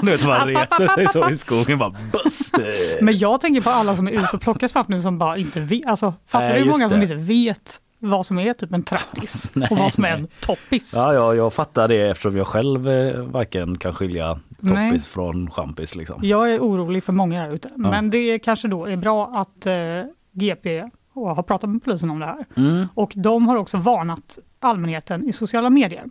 du 0.02 0.10
vet 0.10 0.24
man 0.24 0.48
reser 0.48 0.86
sig 0.86 1.08
så 1.08 1.30
i 1.30 1.34
skogen 1.34 1.78
bara 1.78 1.94
buster. 2.12 3.02
Men 3.02 3.18
jag 3.18 3.40
tänker 3.40 3.60
på 3.60 3.70
alla 3.70 3.94
som 3.94 4.08
är 4.08 4.12
ute 4.12 4.36
och 4.36 4.40
plockar 4.40 4.68
svamp 4.68 4.88
nu 4.88 5.00
som 5.00 5.18
bara 5.18 5.36
inte 5.36 5.60
vet. 5.60 5.86
Alltså, 5.86 6.14
fattar 6.26 6.54
du 6.54 6.58
hur 6.58 6.64
många 6.64 6.88
som 6.88 6.98
det. 7.00 7.04
inte 7.04 7.14
vet 7.14 7.80
vad 7.98 8.26
som 8.26 8.38
är 8.38 8.52
typ 8.52 8.72
en 8.72 8.82
trattis 8.82 9.50
Nej, 9.54 9.68
och 9.70 9.78
vad 9.78 9.92
som 9.92 10.04
är 10.04 10.10
nej. 10.10 10.20
en 10.20 10.28
toppis? 10.40 10.92
Ja, 10.96 11.14
ja, 11.14 11.34
jag 11.34 11.52
fattar 11.52 11.88
det 11.88 12.10
eftersom 12.10 12.36
jag 12.36 12.46
själv 12.46 12.88
eh, 12.88 13.22
varken 13.22 13.78
kan 13.78 13.94
skilja 13.94 14.40
Nej. 14.58 14.90
toppis 14.90 15.06
från 15.08 15.50
champis 15.50 15.94
liksom. 15.94 16.20
Jag 16.22 16.54
är 16.54 16.58
orolig 16.58 17.04
för 17.04 17.12
många 17.12 17.46
där 17.46 17.54
ute. 17.54 17.70
Men 17.76 18.10
det 18.10 18.38
kanske 18.38 18.68
då 18.68 18.86
är 18.86 18.96
bra 18.96 19.26
att 19.34 19.66
eh, 19.66 19.74
GP 20.32 20.84
har 21.14 21.42
pratat 21.42 21.70
med 21.70 21.84
polisen 21.84 22.10
om 22.10 22.20
det 22.20 22.26
här. 22.26 22.46
Mm. 22.56 22.86
Och 22.94 23.12
de 23.16 23.48
har 23.48 23.56
också 23.56 23.76
varnat 23.76 24.38
allmänheten 24.60 25.28
i 25.28 25.32
sociala 25.32 25.70
medier. 25.70 26.04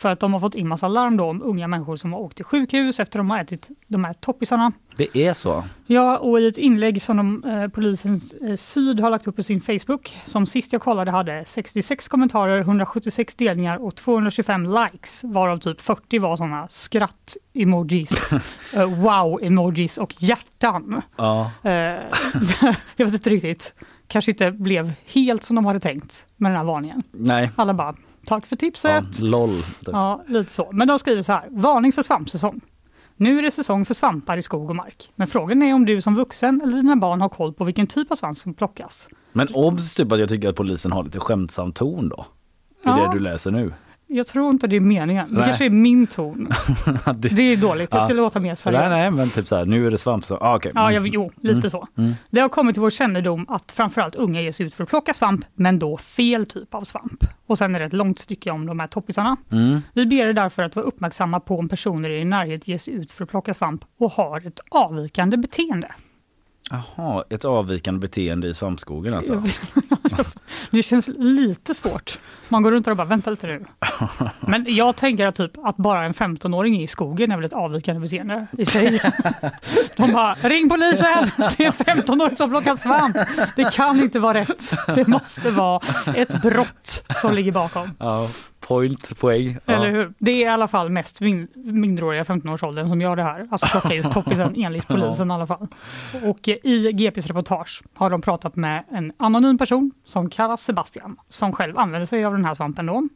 För 0.00 0.10
att 0.10 0.20
de 0.20 0.32
har 0.32 0.40
fått 0.40 0.54
in 0.54 0.68
massa 0.68 0.88
larm 0.88 1.16
då 1.16 1.24
om 1.24 1.42
unga 1.42 1.68
människor 1.68 1.96
som 1.96 2.12
har 2.12 2.20
åkt 2.20 2.36
till 2.36 2.44
sjukhus 2.44 3.00
efter 3.00 3.18
de 3.18 3.30
har 3.30 3.38
ätit 3.38 3.68
de 3.86 4.04
här 4.04 4.12
toppisarna. 4.12 4.72
Det 4.96 5.16
är 5.16 5.34
så. 5.34 5.64
Ja, 5.86 6.18
och 6.18 6.40
i 6.40 6.46
ett 6.46 6.58
inlägg 6.58 7.02
som 7.02 7.16
de, 7.16 7.44
eh, 7.44 7.68
polisens 7.68 8.32
eh, 8.32 8.56
Syd 8.56 9.00
har 9.00 9.10
lagt 9.10 9.26
upp 9.26 9.36
på 9.36 9.42
sin 9.42 9.60
Facebook, 9.60 10.16
som 10.24 10.46
sist 10.46 10.72
jag 10.72 10.82
kollade 10.82 11.10
hade 11.10 11.44
66 11.44 12.08
kommentarer, 12.08 12.60
176 12.60 13.36
delningar 13.36 13.76
och 13.76 13.96
225 13.96 14.64
likes, 14.64 15.24
varav 15.24 15.58
typ 15.58 15.80
40 15.80 16.18
var 16.18 16.36
sådana 16.36 16.68
skratt-emojis, 16.68 18.32
eh, 18.74 19.00
wow-emojis 19.00 19.98
och 19.98 20.14
hjärtan. 20.18 21.02
Ja. 21.16 21.50
Eh, 21.62 21.70
jag 22.96 23.06
vet 23.06 23.14
inte 23.14 23.30
riktigt, 23.30 23.74
kanske 24.06 24.30
inte 24.30 24.50
blev 24.50 24.92
helt 25.06 25.44
som 25.44 25.56
de 25.56 25.64
hade 25.64 25.80
tänkt 25.80 26.26
med 26.36 26.50
den 26.50 26.56
här 26.56 26.64
varningen. 26.64 27.02
Nej. 27.12 27.50
Alla 27.56 27.74
bara, 27.74 27.94
tack 28.26 28.46
för 28.46 28.56
Ja, 28.56 28.58
tipset. 28.60 29.20
LOL. 29.20 29.48
typ. 29.50 29.88
Ja, 29.92 30.24
lite 30.28 30.52
så. 30.52 30.68
Men 30.72 30.88
de 30.88 30.98
skriver 30.98 31.22
så 31.22 31.32
här, 31.32 31.48
varning 31.50 31.92
för 31.92 32.02
svampsäsong. 32.02 32.60
Nu 33.16 33.38
är 33.38 33.42
det 33.42 33.50
säsong 33.50 33.84
för 33.84 33.94
svampar 33.94 34.36
i 34.36 34.42
skog 34.42 34.70
och 34.70 34.76
mark. 34.76 35.10
Men 35.14 35.26
frågan 35.26 35.62
är 35.62 35.74
om 35.74 35.86
du 35.86 36.00
som 36.00 36.14
vuxen 36.14 36.60
eller 36.64 36.76
dina 36.76 36.96
barn 36.96 37.20
har 37.20 37.28
koll 37.28 37.52
på 37.52 37.64
vilken 37.64 37.86
typ 37.86 38.10
av 38.10 38.14
svamp 38.16 38.36
som 38.36 38.54
plockas. 38.54 39.08
Men 39.32 39.48
obs 39.54 39.94
typ 39.94 40.12
att 40.12 40.18
jag 40.20 40.28
tycker 40.28 40.48
att 40.48 40.56
polisen 40.56 40.92
har 40.92 41.04
lite 41.04 41.20
skämtsam 41.20 41.72
ton 41.72 42.08
då. 42.08 42.26
I 42.70 42.76
Ja. 42.82 42.96
det 42.96 43.12
du 43.12 43.20
läser 43.20 43.50
nu. 43.50 43.72
Jag 44.12 44.26
tror 44.26 44.50
inte 44.50 44.66
det 44.66 44.76
är 44.76 44.80
meningen. 44.80 45.28
Det 45.28 45.34
Nej. 45.38 45.44
kanske 45.46 45.66
är 45.66 45.70
min 45.70 46.06
ton. 46.06 46.48
Du- 47.14 47.28
Det 47.28 47.42
är 47.42 47.56
dåligt. 47.56 47.88
Jag 47.92 48.00
Ja. 48.00 48.04
skulle 48.04 48.20
låta 48.22 48.40
mer 48.40 48.54
seriös. 48.54 48.80
nej, 48.80 48.88
nej, 48.90 49.10
men 49.10 49.28
typ 49.30 49.46
så 49.46 49.56
här, 49.56 49.64
nu 49.64 49.86
är 49.86 49.90
det 49.90 49.98
svamp 49.98 50.24
så, 50.24 50.36
ah, 50.36 50.56
okej. 50.56 50.72
Ja, 50.74 50.90
Mm. 50.90 50.94
jag, 50.94 51.14
jo, 51.14 51.32
lite 51.40 51.70
så. 51.70 51.88
Mm. 51.98 52.12
Det 52.30 52.40
har 52.40 52.48
kommit 52.48 52.74
till 52.74 52.80
vår 52.82 52.90
kännedom 52.90 53.46
att 53.48 53.72
framförallt 53.72 54.14
unga 54.14 54.40
ger 54.40 54.52
sig 54.52 54.66
ut 54.66 54.74
för 54.74 54.82
att 54.84 54.90
plocka 54.90 55.14
svamp, 55.14 55.44
men 55.54 55.78
då 55.78 55.96
fel 55.96 56.46
typ 56.46 56.74
av 56.74 56.82
svamp. 56.82 57.24
Och 57.46 57.58
sen 57.58 57.74
är 57.74 57.78
det 57.78 57.84
ett 57.84 57.92
långt 57.92 58.18
stycke 58.18 58.50
om 58.50 58.66
de 58.66 58.80
här 58.80 58.86
toppisarna. 58.86 59.36
Mm. 59.52 59.80
Vi 59.92 60.06
ber 60.06 60.16
er 60.26 60.32
därför 60.32 60.62
att 60.62 60.76
vara 60.76 60.86
uppmärksamma 60.86 61.40
på 61.40 61.58
om 61.58 61.68
personer 61.68 62.10
i 62.10 62.18
din 62.18 62.30
närhet 62.30 62.68
ger 62.68 62.78
sig 62.78 62.94
ut 62.94 63.12
för 63.12 63.24
att 63.24 63.30
plocka 63.30 63.54
svamp 63.54 63.84
och 63.98 64.10
har 64.10 64.46
ett 64.46 64.60
avvikande 64.70 65.36
beteende. 65.36 65.88
Jaha, 66.70 67.24
ett 67.30 67.44
avvikande 67.44 68.00
beteende 68.00 68.48
i 68.48 68.54
svampskogen 68.54 69.14
alltså. 69.14 69.42
Det 70.70 70.82
känns 70.82 71.08
lite 71.18 71.74
svårt. 71.74 72.18
Man 72.48 72.62
går 72.62 72.70
runt 72.72 72.86
och 72.86 72.96
bara, 72.96 73.06
vänta 73.06 73.30
lite 73.30 73.46
nu. 73.46 73.64
Men 74.40 74.64
jag 74.68 74.96
tänker 74.96 75.26
att, 75.26 75.34
typ, 75.34 75.52
att 75.64 75.76
bara 75.76 76.04
en 76.04 76.12
15-åring 76.12 76.76
är 76.76 76.82
i 76.82 76.86
skogen 76.86 77.32
är 77.32 77.36
väl 77.36 77.44
ett 77.44 77.52
avvikande 77.52 78.00
beteende 78.00 78.46
i 78.58 78.66
sig. 78.66 79.00
De 79.96 80.12
bara, 80.12 80.34
ring 80.34 80.68
polisen! 80.68 81.30
Det 81.36 81.64
är 81.64 81.66
en 81.66 82.02
15-åring 82.02 82.36
som 82.36 82.50
plockar 82.50 82.76
svamp. 82.76 83.16
Det 83.56 83.74
kan 83.74 84.00
inte 84.00 84.18
vara 84.18 84.38
rätt. 84.38 84.74
Det 84.94 85.06
måste 85.08 85.50
vara 85.50 85.80
ett 86.16 86.42
brott 86.42 87.04
som 87.16 87.34
ligger 87.34 87.52
bakom. 87.52 87.96
Ja, 87.98 88.28
point, 88.70 89.18
poäng. 89.18 89.56
Ja. 89.64 89.72
Eller 89.74 89.90
hur? 89.90 90.12
Det 90.18 90.30
är 90.30 90.36
i 90.36 90.46
alla 90.46 90.68
fall 90.68 90.90
mest 90.90 91.20
min, 91.20 91.48
minderåriga 91.54 92.22
15-årsåldern 92.22 92.86
som 92.86 93.00
gör 93.00 93.16
det 93.16 93.22
här. 93.22 93.48
Alltså 93.50 93.66
plockar 93.70 93.94
just 93.94 94.12
toppisen 94.12 94.54
enligt 94.56 94.88
polisen 94.88 95.30
i 95.30 95.34
alla 95.34 95.46
fall. 95.46 95.68
Och 96.22 96.48
i 96.48 96.92
GPs 96.92 97.26
reportage 97.26 97.82
har 97.94 98.10
de 98.10 98.22
pratat 98.22 98.56
med 98.56 98.84
en 98.90 99.12
anonym 99.16 99.58
person 99.58 99.92
som 100.04 100.30
kallas 100.30 100.62
Sebastian, 100.62 101.16
som 101.28 101.52
själv 101.52 101.78
använder 101.78 102.06
sig 102.06 102.24
av 102.24 102.32
den 102.32 102.44
här 102.44 102.54
svampen 102.54 102.86
då. 102.86 103.08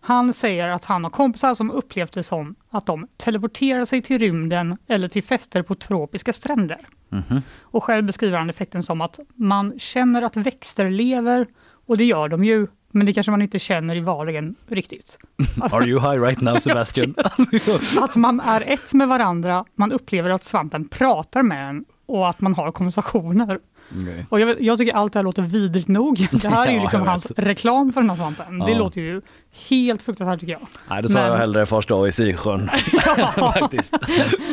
Han 0.00 0.32
säger 0.32 0.68
att 0.68 0.84
han 0.84 1.04
har 1.04 1.10
kompisar 1.10 1.54
som 1.54 1.70
upplevt 1.70 2.12
det 2.12 2.22
som 2.22 2.54
att 2.70 2.86
de 2.86 3.08
teleporterar 3.16 3.84
sig 3.84 4.02
till 4.02 4.18
rymden 4.18 4.76
eller 4.86 5.08
till 5.08 5.22
fester 5.22 5.62
på 5.62 5.74
tropiska 5.74 6.32
stränder. 6.32 6.88
Mhm. 7.08 7.42
Och 7.60 7.84
själv 7.84 8.04
beskriver 8.04 8.38
han 8.38 8.50
effekten 8.50 8.82
som 8.82 9.00
att 9.00 9.20
man 9.34 9.78
känner 9.78 10.22
att 10.22 10.36
växter 10.36 10.90
lever 10.90 11.46
och 11.86 11.96
det 11.96 12.04
gör 12.04 12.28
de 12.28 12.44
ju, 12.44 12.66
men 12.92 13.06
det 13.06 13.12
kanske 13.12 13.30
man 13.30 13.42
inte 13.42 13.58
känner 13.58 13.96
i 13.96 14.00
vardagen 14.00 14.54
riktigt. 14.66 15.18
Are 15.60 15.86
you 15.86 16.00
high 16.00 16.22
right 16.22 16.40
now 16.40 16.58
Sebastian? 16.58 17.14
Att 18.00 18.16
man 18.16 18.40
är 18.40 18.60
ett 18.60 18.94
med 18.94 19.08
varandra, 19.08 19.64
man 19.74 19.92
upplever 19.92 20.30
att 20.30 20.44
svampen 20.44 20.88
pratar 20.88 21.42
med 21.42 21.68
en 21.68 21.84
och 22.06 22.28
att 22.28 22.40
man 22.40 22.54
har 22.54 22.72
konversationer. 22.72 23.58
Okej. 23.92 24.26
Och 24.28 24.40
jag, 24.40 24.60
jag 24.62 24.78
tycker 24.78 24.94
allt 24.94 25.12
det 25.12 25.18
här 25.18 25.24
låter 25.24 25.42
vidrigt 25.42 25.88
nog. 25.88 26.28
Det 26.32 26.48
här 26.48 26.66
är 26.66 26.70
ju 26.70 26.76
Ja, 26.76 26.82
liksom 26.82 27.02
hans 27.02 27.30
reklam 27.36 27.92
för 27.92 28.00
den 28.00 28.10
här 28.10 28.16
svampen. 28.16 28.58
Det 28.58 28.70
Ja. 28.72 28.78
låter 28.78 29.00
ju 29.00 29.20
helt 29.68 30.02
fruktansvärt 30.02 30.40
tycker 30.40 30.52
jag. 30.52 30.60
Nej, 30.90 31.02
då 31.02 31.08
sa 31.08 31.20
Men- 31.20 31.30
jag 31.30 31.38
hellre 31.38 31.66
fars 31.66 31.86
dag 31.86 32.08
i 32.08 32.12
Sisjön. 32.12 32.70
Faktiskt. 33.36 33.94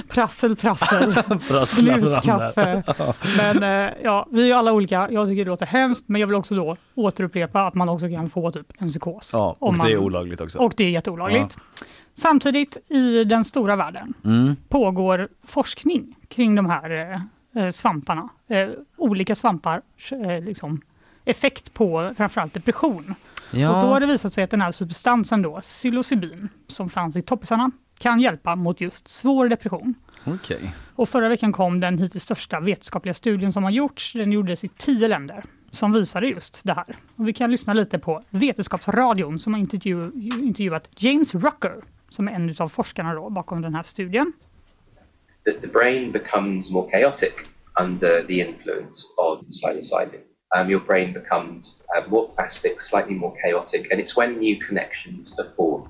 Prassel, 0.09 0.55
prassel, 0.55 1.13
slutkaffe. 1.61 2.83
Men 3.37 3.63
eh, 3.63 3.93
ja, 4.03 4.27
vi 4.31 4.41
är 4.41 4.45
ju 4.45 4.53
alla 4.53 4.73
olika. 4.73 5.07
Jag 5.11 5.27
tycker 5.27 5.45
det 5.45 5.49
låter 5.51 5.65
hemskt, 5.65 6.03
men 6.09 6.21
jag 6.21 6.27
vill 6.27 6.35
också 6.35 6.55
då 6.55 6.77
återupprepa 6.95 7.67
att 7.67 7.73
man 7.73 7.89
också 7.89 8.09
kan 8.09 8.29
få 8.29 8.51
typ 8.51 8.67
en 8.77 8.87
psykos. 8.87 9.29
Ja, 9.33 9.55
och 9.59 9.69
Om 9.69 9.77
det 9.77 9.91
är 9.91 9.95
man- 9.95 10.05
olagligt 10.05 10.41
också. 10.41 10.59
Och 10.59 10.73
det 10.77 10.83
är 10.83 10.89
jätteolagligt. 10.89 11.57
Samtidigt 12.17 12.77
i 12.89 13.23
den 13.23 13.43
stora 13.45 13.75
världen 13.75 14.13
Mm. 14.25 14.55
pågår 14.69 15.27
forskning 15.47 16.15
kring 16.27 16.55
de 16.55 16.65
här 16.69 17.11
eh, 17.13 17.19
svamparna. 17.71 18.29
Eh, 18.47 18.69
olika 18.97 19.35
svampar 19.35 19.81
eh, 20.11 20.43
liksom, 20.43 20.81
effekt 21.25 21.73
på 21.73 22.13
framförallt 22.17 22.53
depression. 22.53 23.15
Ja. 23.51 23.75
Och 23.75 23.81
då 23.81 23.87
har 23.87 23.99
det 23.99 24.05
visat 24.05 24.33
sig 24.33 24.43
att 24.43 24.49
den 24.49 24.61
här 24.61 24.71
substansen 24.71 25.41
då, 25.41 25.61
psilocybin, 25.61 26.49
som 26.67 26.89
fanns 26.89 27.15
i 27.15 27.21
toppisarna, 27.21 27.71
kan 27.99 28.19
hjälpa 28.19 28.55
mot 28.55 28.81
just 28.81 29.07
svår 29.07 29.49
depression. 29.49 29.93
Okej. 30.23 30.75
Och 30.95 31.09
förra 31.09 31.29
veckan 31.29 31.53
kom 31.53 31.79
den 31.79 31.97
hittills 31.97 32.23
största 32.23 32.59
vetenskapliga 32.59 33.13
studien 33.13 33.53
som 33.53 33.63
har 33.63 33.71
gjorts. 33.71 34.13
Den 34.13 34.31
gjordes 34.31 34.63
i 34.63 34.67
tio 34.67 35.07
länder 35.07 35.43
som 35.71 35.93
visade 35.93 36.27
just 36.27 36.65
det 36.65 36.73
här. 36.73 36.95
Och 37.15 37.27
vi 37.27 37.33
kan 37.33 37.51
lyssna 37.51 37.73
lite 37.73 37.99
på 37.99 38.23
Vetenskapsradion 38.29 39.39
som 39.39 39.53
har 39.53 39.59
intervju 39.59 40.11
intervjuat 40.41 40.89
James 40.95 41.35
Rucker 41.35 41.81
som 42.09 42.27
är 42.27 42.31
en 42.31 42.55
av 42.59 42.69
forskarna 42.69 43.13
då 43.13 43.29
bakom 43.29 43.61
den 43.61 43.75
här 43.75 43.83
studien. 43.83 44.33
That 45.45 45.61
the 45.61 45.67
brain 45.67 46.11
becomes 46.11 46.71
more 46.71 46.89
chaotic 46.89 47.47
under 47.79 48.23
the 48.23 48.41
influence 48.41 49.13
of 49.17 49.45
psilocybin. 49.47 50.21
Um, 50.55 50.69
your 50.69 50.79
brain 50.79 51.13
becomes 51.13 51.85
uh, 51.95 52.07
more 52.09 52.29
plastic, 52.29 52.81
slightly 52.81 53.15
more 53.15 53.33
chaotic, 53.43 53.91
and 53.91 53.99
it's 53.99 54.17
when 54.17 54.39
new 54.39 54.59
connections 54.67 55.39
are 55.39 55.49
formed. 55.55 55.89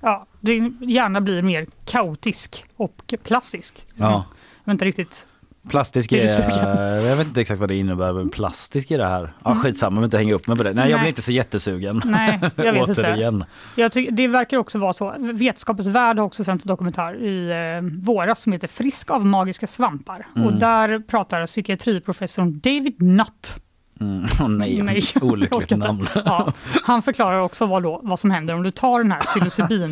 Ja, 0.00 0.26
din 0.40 0.78
hjärna 0.80 1.20
blir 1.20 1.42
mer 1.42 1.66
kaotisk 1.84 2.64
och 2.76 3.14
plastisk. 3.22 3.86
Ja. 3.94 4.24
Jag 4.64 4.72
vet 4.72 4.72
inte 4.72 4.84
riktigt. 4.84 5.28
Plastisk 5.68 6.12
Är 6.12 6.22
är, 6.22 6.28
sugen? 6.28 7.04
jag 7.04 7.16
vet 7.16 7.26
inte 7.26 7.40
exakt 7.40 7.60
vad 7.60 7.68
det 7.68 7.74
innebär, 7.76 8.12
men 8.12 8.28
plastisk 8.28 8.90
i 8.90 8.96
det 8.96 9.06
här. 9.06 9.32
Ja 9.44 9.54
skitsamma, 9.54 9.96
jag 9.96 10.00
vill 10.00 10.04
inte 10.06 10.18
hänga 10.18 10.34
upp 10.34 10.46
mig 10.46 10.56
på 10.56 10.62
det. 10.62 10.72
Nej, 10.72 10.90
jag 10.90 10.96
Nej. 10.96 11.00
blir 11.02 11.08
inte 11.08 11.22
så 11.22 11.32
jättesugen. 11.32 12.02
Nej, 12.04 12.40
jag 12.56 12.72
vet 12.72 12.88
inte. 12.88 13.02
Återigen. 13.02 13.44
Jag 13.74 13.92
tycker, 13.92 14.12
det 14.12 14.28
verkar 14.28 14.56
också 14.56 14.78
vara 14.78 14.92
så. 14.92 15.14
Vetenskapens 15.18 15.86
värld 15.86 16.18
har 16.18 16.24
också 16.24 16.44
sänt 16.44 16.64
en 16.64 16.68
dokumentär 16.68 17.24
i 17.24 17.50
eh, 17.50 18.04
våras 18.04 18.40
som 18.40 18.52
heter 18.52 18.68
Frisk 18.68 19.10
av 19.10 19.26
magiska 19.26 19.66
svampar. 19.66 20.26
Och 20.44 20.52
där 20.52 20.98
pratar 20.98 21.46
psykiatriprofessorn 21.46 22.60
David 22.60 23.02
Nutt. 23.02 23.56
Mm. 24.00 24.24
Åh 24.40 24.48
nej, 24.48 24.82
Nej, 24.82 25.02
olyckligt 25.22 25.70
namn. 25.78 26.06
Ja, 26.14 26.52
han 26.82 27.02
förklarar 27.02 27.40
också 27.40 27.66
vad, 27.66 27.82
då, 27.82 28.00
vad 28.02 28.18
som 28.18 28.30
händer 28.30 28.54
om 28.54 28.62
du 28.62 28.70
tar 28.70 28.98
den 28.98 29.12
här 29.12 29.20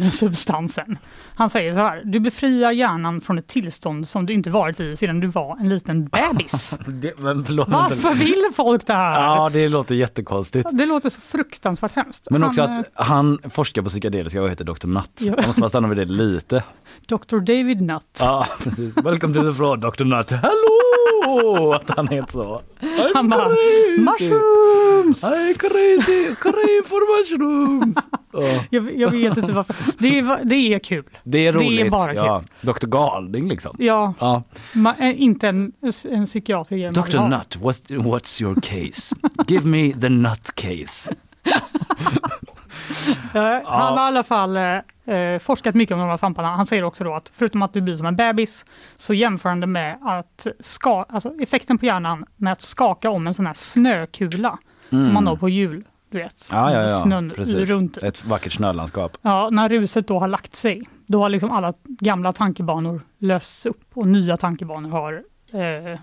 psilocybin-substansen. 0.09 0.97
Han 1.35 1.51
säger 1.51 1.73
så 1.73 1.81
här, 1.81 2.03
du 2.05 2.21
befriar 2.21 2.73
hjärnan 2.73 3.21
från 3.21 3.39
ett 3.39 3.47
tillstånd 3.47 4.09
som 4.09 4.27
du 4.27 4.33
inte 4.33 4.51
varit 4.51 4.81
i 4.81 4.97
sedan 4.97 5.21
du 5.21 5.27
var 5.27 5.57
en 5.61 5.69
liten 5.69 6.05
bebis. 6.09 6.79
Det, 6.87 7.19
men 7.19 7.45
förlåt. 7.45 7.69
Varför 7.69 8.15
vill 8.15 8.45
folk 8.57 8.87
det 8.87 8.95
här? 8.95 9.21
Ja, 9.21 9.51
det 9.53 9.69
låter 9.69 9.95
jättekonstigt. 9.95 10.69
Det 10.73 10.87
låter 10.87 11.09
så 11.09 11.21
fruktansvärt 11.21 11.93
hemskt. 11.93 12.27
Men 12.31 12.45
också 12.45 12.63
han, 12.63 12.81
att 12.95 13.07
han 13.07 13.39
forskar 13.51 13.83
på 13.83 13.89
psykedeliska 13.89 14.43
och 14.43 14.51
heter 14.51 14.65
Dr. 14.65 14.87
Nutt. 14.87 15.11
Ja. 15.21 15.35
Jag 15.37 15.47
måste 15.47 15.61
bara 15.61 15.69
stanna 15.69 15.89
vid 15.89 15.99
det 15.99 16.05
lite. 16.05 16.57
eh, 16.57 16.63
Dr. 17.09 17.39
David 17.39 17.81
Nutt. 17.81 18.19
Ja, 18.21 18.47
precis. 18.65 18.97
Welcome 18.97 19.35
to 19.35 19.41
the 19.41 19.53
fraud, 19.53 19.81
Dr. 19.81 20.05
Nutt. 20.05 20.31
Hello! 20.31 21.73
Att 21.73 21.91
han 21.97 22.09
heter 22.09 22.33
så. 22.33 22.63
I'm 22.81 23.11
Han 23.15 23.29
bara. 23.29 23.49
Mushrooms! 24.01 25.25
I'm 25.25 25.55
crazy, 25.55 26.35
crazy 26.35 26.83
for 26.85 27.19
mushrooms. 27.19 27.97
Ja, 28.33 28.41
Jag, 28.71 28.99
jag 28.99 29.11
vet 29.11 29.37
inte 29.39 29.53
varför. 29.53 29.77
Det 29.99 30.19
är, 30.19 30.45
det 30.45 30.75
är 30.75 30.79
kul. 30.79 31.05
det 31.25 31.47
är 31.47 31.53
Det 31.53 31.59
är 31.59 31.65
roligt. 31.65 31.91
bara 31.91 32.15
ja. 32.15 32.43
Dr. 32.61 32.87
Galding 32.87 33.49
liksom. 33.49 33.77
Ja, 33.79 34.15
Ja. 34.21 34.43
ma, 34.73 34.95
eh, 34.99 35.23
inte 35.23 35.49
en, 35.49 35.73
en 36.11 36.27
vill 37.05 37.13
Dr. 37.13 37.19
ha. 37.19 37.29
Nutt, 37.29 37.57
what's, 37.61 37.83
what's 37.89 38.43
your 38.43 38.55
case? 38.61 39.15
Give 39.49 39.67
me 39.69 39.93
the 40.01 40.09
nut 40.09 40.55
case. 40.55 41.15
Eh, 43.35 43.43
Han 43.65 43.99
har 43.99 44.05
i 44.05 44.09
alla 44.09 44.23
fall 44.23 44.57
eh, 44.57 45.15
eh, 45.17 45.39
forskat 45.39 45.75
mycket 45.75 45.95
om 45.95 46.01
de 46.01 46.09
här 46.09 46.17
svamparna. 46.17 46.49
Han 46.57 46.67
säger 46.67 46.83
också 46.85 47.05
då 47.05 47.15
att 47.15 47.33
förutom 47.35 47.63
att 47.63 47.73
du 47.73 47.81
blir 47.81 47.95
som 47.95 48.07
en 48.07 48.17
bebis 48.17 48.67
så 48.97 49.15
jämför 49.15 49.49
han 49.49 49.61
det 49.61 49.67
med 49.67 49.99
att 50.03 50.47
ska, 50.61 51.03
alltså 51.09 51.33
effekten 51.41 51.79
på 51.79 51.87
hjärnan 51.87 52.25
med 52.37 52.53
att 52.53 52.61
skaka 52.63 53.11
om 53.11 53.27
en 53.27 53.35
sån 53.35 53.47
här 53.47 53.55
snökula 53.55 54.59
som 54.91 55.15
man 55.15 55.27
har 55.27 55.37
på 55.37 55.49
jul. 55.49 55.85
Du 56.11 56.19
vet, 56.19 56.51
Mm. 56.53 56.65
Ja, 56.65 56.73
ja, 56.73 56.81
ja. 56.83 56.89
snön 56.89 57.33
Precis. 57.37 57.71
runt. 57.71 57.97
Ett 57.97 58.25
vackert 58.25 58.53
snölandskap. 58.53 59.17
Ja, 59.23 59.49
när 59.51 59.69
ruset 59.69 60.09
då 60.09 60.19
har 60.19 60.29
lagt 60.29 60.55
sig, 60.57 60.83
då 61.07 61.23
har 61.23 61.29
liksom 61.29 61.51
alla 61.51 61.73
gamla 61.85 62.33
tankebanor 62.33 63.01
lösts 63.19 63.67
upp 63.67 63.83
och 63.95 64.07
nya 64.07 64.37
tankebanor 64.37 64.91
har 64.91 65.23
eh, 65.53 65.99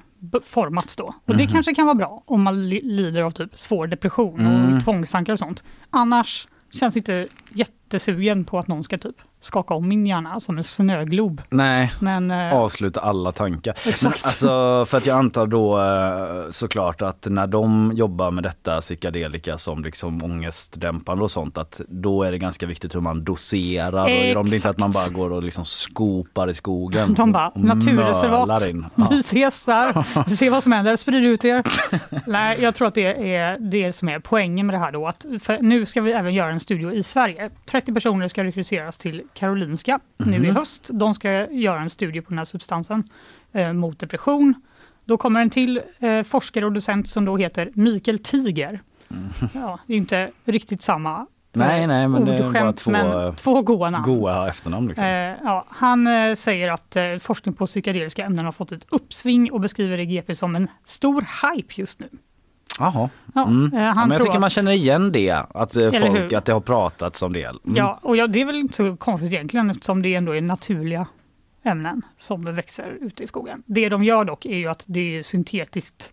formats 0.46 0.96
då. 0.96 1.16
Och 1.26 1.38
det 1.38 1.48
kanske 1.48 1.74
kan 1.76 1.86
vara 1.86 1.96
bra 1.96 2.24
om 2.26 2.42
man 2.42 2.70
li- 2.70 2.82
lider 2.84 3.22
av 3.22 3.32
typ 3.32 3.58
svår 3.58 3.88
depression 3.88 4.46
och 4.48 4.54
Mm. 4.54 4.80
tvångstankar 4.80 5.34
och 5.34 5.40
sånt. 5.40 5.64
Annars 5.90 6.48
känns 6.72 6.98
inte 6.98 7.28
jättesugen 7.50 8.46
på 8.46 8.60
att 8.60 8.68
någon 8.68 8.84
ska 8.84 8.98
typ 8.98 9.22
skaka 9.42 9.74
om 9.74 9.88
min 9.88 10.06
hjärna 10.06 10.40
som 10.40 10.58
en 10.58 10.64
snöglob. 10.64 11.42
Nej, 11.50 11.94
Men 12.00 12.32
eh, 12.32 12.54
avsluta 12.54 13.00
alla 13.02 13.32
tankar. 13.32 13.74
Exakt. 13.86 14.04
Men 14.04 14.12
alltså, 14.12 14.86
för 14.86 14.98
att 14.98 15.06
jag 15.06 15.18
antar 15.18 15.48
då 15.48 15.82
eh, 15.82 16.50
såklart 16.50 17.02
att 17.02 17.28
när 17.30 17.48
de 17.48 17.92
jobbar 17.96 18.32
med 18.32 18.44
detta 18.44 18.82
psykedelika 18.82 19.58
som 19.58 19.84
liksom 19.84 20.24
ångestdämpande 20.24 21.24
och 21.24 21.32
sånt 21.32 21.58
att 21.58 21.82
då 21.88 22.24
är 22.24 22.32
det 22.32 22.38
ganska 22.38 22.66
viktigt 22.66 22.96
hur 22.96 23.02
man 23.02 23.24
doserar. 23.24 24.04
Och 24.04 24.36
de, 24.36 24.46
det 24.46 24.54
är 24.54 24.56
inte 24.56 24.70
att 24.70 24.80
man 24.80 24.92
bara 24.92 25.10
går 25.10 25.32
och 25.32 25.44
liksom 25.44 25.66
skopar 25.66 26.50
i 26.50 26.54
skogen. 26.54 27.14
de 27.14 27.32
bara, 27.32 27.52
naturreservat. 27.56 28.62
Ja. 28.96 29.08
vi 29.10 29.20
ses 29.20 29.66
där, 29.66 30.04
se 30.36 30.50
vad 30.50 30.64
som 30.64 30.72
händer, 30.72 30.96
sprid 30.96 31.26
ut 31.26 31.46
er. 31.46 31.64
Nej, 32.28 32.58
jag 32.62 32.76
tror 32.76 32.88
att 32.88 32.96
det 32.96 33.36
är 33.36 33.58
det 33.60 33.94
som 33.94 34.10
är 34.10 34.20
poängen 34.20 34.66
med 34.68 34.76
det 34.76 34.80
här 34.80 34.92
då. 34.92 35.08
Att 35.08 35.26
nu 35.62 35.86
ska 35.86 36.02
vi 36.02 36.12
även 36.12 36.34
göra 36.34 36.52
en 36.52 36.60
studio 36.60 36.94
i 36.94 37.04
Sverige. 37.04 37.50
30 37.66 37.94
personer 37.94 38.28
ska 38.28 38.44
rekryteras 38.44 38.98
till 38.98 39.24
Karolinska 39.34 40.00
nu 40.18 40.26
Mhm. 40.38 40.46
i 40.46 40.52
höst. 40.52 40.90
De 40.94 41.14
ska 41.14 41.52
göra 41.52 41.82
en 41.82 41.90
studie 41.90 42.22
på 42.22 42.30
den 42.30 42.38
här 42.38 42.46
substansen 42.46 43.04
eh, 43.52 43.74
mot 43.74 44.00
depression. 44.00 44.54
Då 45.06 45.18
kommer 45.18 45.42
en 45.42 45.50
till 45.50 45.82
eh, 46.00 46.24
forskare 46.24 46.66
och 46.66 46.72
docent 46.72 47.08
som 47.08 47.26
då 47.26 47.38
heter 47.38 47.72
Mikael 47.74 48.20
Tiger. 48.20 48.80
Ja, 49.54 49.80
det 49.88 49.94
är 49.94 49.98
inte 49.98 50.32
riktigt 50.46 50.82
samma 50.82 51.26
Mhm. 51.54 51.68
Nej, 51.68 51.88
nej, 51.88 52.08
men 52.08 52.26
det 52.26 52.36
är 52.36 52.52
bara 52.52 52.74
två, 52.74 52.92
men 52.92 53.28
eh, 53.28 53.34
två 53.36 53.62
goa 53.62 53.90
namn. 53.90 54.06
Goa 54.06 54.50
efternamn 54.50 54.88
liksom. 54.88 55.06
Eh, 55.06 55.12
ja, 55.44 55.66
han 55.70 56.08
eh, 56.08 56.34
säger 56.36 56.72
att 56.72 56.96
eh, 56.96 57.18
forskning 57.18 57.54
på 57.54 57.66
psykedeliska 57.66 58.26
ämnen 58.26 58.46
har 58.46 58.52
fått 58.52 58.72
ett 58.72 58.86
uppsving 58.90 59.52
och 59.52 59.60
beskriver 59.62 59.98
det 59.98 60.04
i 60.04 60.06
GP 60.06 60.36
som 60.36 60.56
en 60.56 60.68
stor 60.84 61.22
hype 61.56 61.74
just 61.82 62.00
nu. 62.00 62.10
Jaha. 62.80 63.10
Ja, 63.34 63.48
Mm. 63.48 63.74
eh, 63.74 63.82
Ja, 63.84 63.94
men 63.96 64.12
jag 64.12 64.22
tycker 64.22 64.34
man 64.40 64.44
att, 64.44 64.52
känner 64.54 64.72
igen 64.72 65.12
det, 65.12 65.32
att, 65.32 65.76
eh, 65.78 65.92
folk, 65.92 66.34
att 66.34 66.46
det 66.46 66.54
har 66.54 66.60
pratats 66.60 67.22
om 67.22 67.34
det. 67.34 67.44
Mm. 67.44 67.58
Ja, 67.64 68.00
och 68.02 68.18
ja, 68.18 68.28
det 68.28 68.42
är 68.42 68.46
väl 68.46 68.56
inte 68.56 68.74
så 68.74 68.96
konstigt 68.98 69.34
egentligen 69.34 69.70
eftersom 69.70 70.02
det 70.02 70.16
ändå 70.16 70.36
är 70.36 70.42
naturliga 70.42 71.08
ämnen 71.64 72.02
som 72.18 72.56
växer 72.56 72.98
ute 73.02 73.24
i 73.24 73.28
skogen. 73.28 73.64
Det 73.66 73.90
de 73.90 74.04
gör 74.04 74.26
dock 74.26 74.46
är 74.46 74.56
ju 74.58 74.68
att 74.68 74.84
det 74.88 75.18
är 75.18 75.24
syntetiskt 75.24 76.12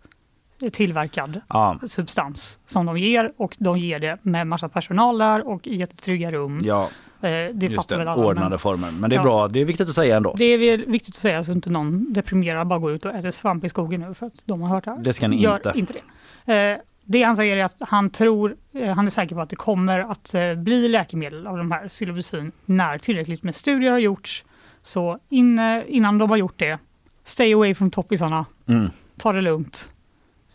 tillverkad 0.73 1.41
Ja, 1.49 1.79
substans 1.87 2.59
som 2.67 2.87
de 2.87 2.99
ger 2.99 3.33
och 3.37 3.57
de 3.59 3.79
ger 3.79 3.99
det 3.99 4.19
med 4.23 4.47
massa 4.47 4.69
personal 4.69 5.19
där 5.19 5.49
och 5.49 5.67
i 5.67 5.77
jättetrygga 5.77 6.33
rum. 6.33 6.61
ja 6.65 6.89
Eh, 7.21 7.31
det 7.31 7.53
just 7.63 7.75
fattar 7.77 7.97
det. 7.97 7.99
väl 7.99 8.09
alla. 8.09 8.21
men- 8.23 8.29
Ordnade 8.31 8.59
former. 8.59 8.89
Men 9.01 9.11
det 9.11 9.17
är 9.17 9.19
Ja. 9.19 9.23
bra, 9.23 9.49
det 9.49 9.61
är 9.61 9.65
viktigt 9.65 9.89
att 9.89 9.95
säga 9.95 10.17
ändå. 10.17 10.35
Det 10.39 10.45
är 10.45 10.77
viktigt 10.87 11.13
att 11.15 11.19
säga 11.19 11.45
så 11.45 11.53
inte 11.53 11.71
någon 11.71 12.13
deprimerad 12.13 12.67
bara 12.67 12.79
går 12.79 12.93
ut 12.93 13.05
och 13.05 13.15
äter 13.15 13.31
svamp 13.31 13.65
i 13.65 13.69
skogen 13.69 14.01
nu 14.01 14.15
för 14.15 14.27
att 14.27 14.43
de 14.45 14.63
har 14.63 14.69
hört 14.69 14.85
det 14.85 14.91
här. 14.91 14.99
Det 15.03 15.13
ska 15.13 15.29
ni 15.29 15.43
Gör 15.43 15.57
inte. 15.57 15.73
inte 15.75 15.93
det. 15.93 16.01
Eh, 16.49 16.77
det 17.05 17.23
han 17.23 17.37
säger 17.37 17.57
är 17.57 17.65
att 17.65 17.77
han 17.81 18.11
tror, 18.11 18.57
eh, 18.75 18.95
han 18.95 19.07
är 19.07 19.11
säker 19.11 19.35
på 19.35 19.41
att 19.41 19.51
det 19.51 19.57
kommer 19.57 19.99
att 20.11 20.35
eh, 20.35 20.55
bli 20.55 20.89
läkemedel 20.89 21.47
av 21.47 21.57
de 21.59 21.71
här 21.73 21.89
psilocybin 21.89 22.53
när 22.65 22.99
tillräckligt 22.99 23.43
med 23.43 23.55
studier 23.55 23.91
har 23.91 23.99
gjorts. 23.99 24.45
Så 24.83 25.19
in, 25.29 25.59
innan 25.87 26.19
de 26.19 26.31
har 26.31 26.37
gjort 26.37 26.59
det, 26.59 26.79
stay 27.25 27.53
away 27.55 27.75
from 27.75 27.91
toppisarna, 27.91 28.45
Mm. 28.69 28.91
ta 29.19 29.33
det 29.33 29.41
lugnt. 29.41 29.91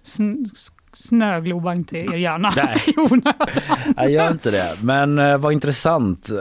Sn- 0.03 0.45
snögloba 0.93 1.73
inte 1.73 1.97
er 1.97 2.17
hjärna 2.17 2.53
Nej. 2.55 2.77
i 2.87 2.93
onödan. 2.97 3.47
Jag 3.95 4.11
gör 4.11 4.31
inte 4.31 4.51
det. 4.51 4.83
Men 4.83 5.19
eh, 5.19 5.37
vad 5.37 5.53
intressant. 5.53 6.29
Eh, 6.29 6.37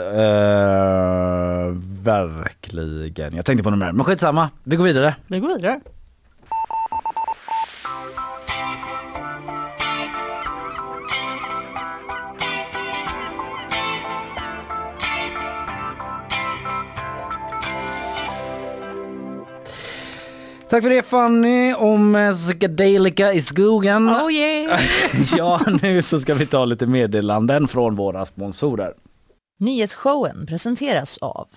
verkligen. 2.03 3.37
Jag 3.37 3.45
tänkte 3.45 3.65
på 3.65 3.71
något 3.71 3.79
mer. 3.79 3.93
Men 3.93 4.05
skitsamma. 4.05 4.51
Vi 4.65 4.77
går 4.77 4.85
vidare. 4.85 5.15
Vi 5.27 5.39
går 5.41 5.49
vidare. 5.49 5.81
Tack 20.73 20.83
för 20.83 20.91
det 20.91 21.03
Fanny 21.03 21.75
om 21.75 22.15
eh, 22.15 22.35
psykedelika 22.35 23.33
i 23.33 23.43
skogen. 23.43 24.09
Oh 24.09 24.33
yeah! 24.33 24.81
ja, 25.37 25.61
nu 25.83 26.03
så 26.03 26.21
ska 26.21 26.35
vi 26.35 26.47
ta 26.47 26.65
lite 26.65 26.87
meddelanden 26.87 27.69
från 27.69 27.97
våra 27.97 28.27
sponsorer. 28.27 28.95
Nyhetsshowen 29.59 30.47
presenteras 30.47 31.19
av 31.19 31.49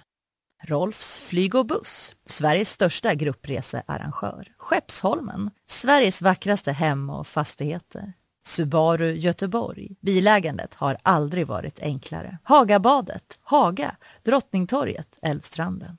Rolfs 0.64 1.20
flyg 1.20 1.56
och 1.56 1.66
buss, 1.66 2.16
Sveriges 2.26 2.70
största 2.70 3.14
gruppresearrangör. 3.14 4.48
Skeppsholmen, 4.58 5.50
Sveriges 5.70 6.22
vackraste 6.22 6.72
hem 6.72 7.10
och 7.10 7.28
fastigheter. 7.28 8.14
Subaru 8.48 9.12
Göteborg. 9.14 9.96
Bilägandet 10.02 10.74
har 10.74 10.98
aldrig 11.04 11.48
varit 11.48 11.80
enklare. 11.82 12.38
Hagabadet, 12.44 13.40
Haga, 13.44 13.96
Drottningtorget, 14.24 15.20
Älvstranden. 15.22 15.98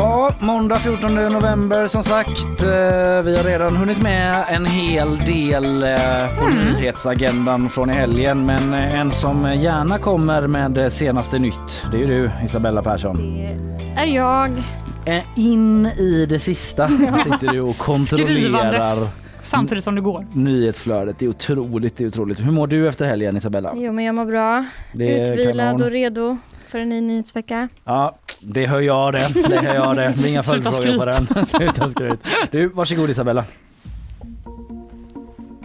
Ja, 0.00 0.32
måndag 0.40 0.76
14 0.78 1.14
november 1.14 1.86
som 1.86 2.02
sagt. 2.02 2.62
Eh, 2.62 3.22
Vi 3.24 3.36
har 3.36 3.44
redan 3.44 3.76
hunnit 3.76 4.02
med 4.02 4.44
en 4.50 4.66
hel 4.66 5.18
del 5.18 5.82
eh, 5.82 6.38
på 6.38 6.48
nyhetsagendan 6.48 7.68
från 7.68 7.90
i 7.90 7.92
helgen. 7.92 8.46
Men 8.46 8.74
eh, 8.74 9.00
en 9.00 9.12
som 9.12 9.54
gärna 9.54 9.98
kommer 9.98 10.46
med 10.46 10.70
det 10.70 10.90
senaste 10.90 11.38
nytt, 11.38 11.84
det 11.90 11.96
är 11.96 12.00
ju 12.00 12.06
du 12.06 12.30
Isabella 12.44 12.82
Persson. 12.82 13.16
är 13.96 14.06
jag. 14.06 14.50
In 15.36 15.86
i 15.86 16.26
det 16.28 16.38
sista 16.38 16.88
sitter 17.24 17.52
du 17.52 17.60
och 17.60 17.78
kontrollerar 17.78 19.08
samtidigt 19.42 19.84
som 19.84 19.94
det 19.94 20.00
går. 20.00 20.26
nyhetsflödet. 20.32 21.18
Det 21.18 21.24
är 21.24 21.28
otroligt, 21.30 21.96
det 21.96 22.04
är 22.04 22.08
otroligt. 22.08 22.40
Hur 22.40 22.52
mår 22.52 22.66
du 22.66 22.88
efter 22.88 23.06
helgen 23.06 23.36
Isabella? 23.36 23.72
Jo 23.76 23.92
men 23.92 24.04
jag 24.04 24.14
mår 24.14 24.24
bra. 24.24 24.64
Det 24.92 25.20
Utvilad 25.20 25.82
och 25.82 25.90
redo 25.90 26.38
för 26.70 26.78
en 26.78 26.88
ny 26.88 27.00
nyhetsvecka. 27.00 27.68
Ja, 27.84 28.18
det 28.40 28.66
hör 28.66 28.80
jag 28.80 29.12
det. 29.12 29.48
Det 29.48 29.56
hör 29.56 29.74
jag 29.74 29.96
det. 29.96 30.28
Inga 30.28 30.42
följdfrågor 30.42 30.98
på 30.98 31.04
den. 31.04 31.46
Sluta 31.46 31.90
skryt. 31.90 32.20
Du, 32.50 32.66
varsågod 32.66 33.10
Isabella. 33.10 33.44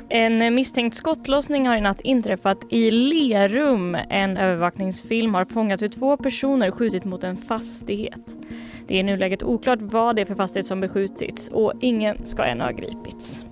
En 0.09 0.55
misstänkt 0.55 0.95
skottlossning 0.95 1.67
har 1.67 1.75
i 1.75 1.81
natt 1.81 2.01
inträffat 2.01 2.57
i 2.69 2.91
Lerum. 2.91 3.97
En 4.09 4.37
övervakningsfilm 4.37 5.33
har 5.33 5.45
fångat 5.45 5.81
hur 5.81 5.87
två 5.87 6.17
personer 6.17 6.71
skjutit 6.71 7.05
mot 7.05 7.23
en 7.23 7.37
fastighet. 7.37 8.35
Det 8.87 8.95
är 8.95 8.99
i 8.99 9.03
nuläget 9.03 9.43
oklart 9.43 9.79
vad 9.81 10.15
det 10.15 10.21
är 10.21 10.25
för 10.25 10.35
fastighet 10.35 10.65
som 10.65 10.81
beskjutits 10.81 11.47
och 11.47 11.73
ingen 11.81 12.25
ska 12.25 12.43
än 12.43 12.61
ha 12.61 12.71
gripits. 12.71 13.43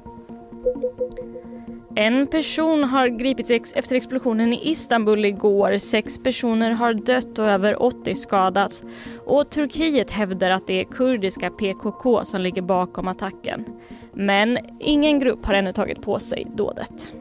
En 1.95 2.27
person 2.27 2.84
har 2.84 3.08
gripits 3.08 3.73
efter 3.75 3.95
explosionen 3.95 4.53
i 4.53 4.69
Istanbul 4.69 5.25
igår. 5.25 5.77
Sex 5.77 6.17
personer 6.23 6.71
har 6.71 6.93
dött 6.93 7.39
och 7.39 7.47
över 7.47 7.84
80 7.84 8.15
skadats. 8.15 8.84
Och 9.25 9.49
Turkiet 9.49 10.12
hävdar 10.12 10.49
att 10.49 10.67
det 10.67 10.79
är 10.79 10.84
kurdiska 10.84 11.49
PKK 11.49 12.25
som 12.25 12.41
ligger 12.41 12.62
bakom 12.62 13.08
attacken. 13.08 13.65
Men 14.13 14.58
ingen 14.79 15.19
grupp 15.19 15.45
har 15.45 15.53
ännu 15.53 15.73
tagit 15.73 16.01
på 16.01 16.19
sig 16.19 16.47
dådet. 16.56 17.13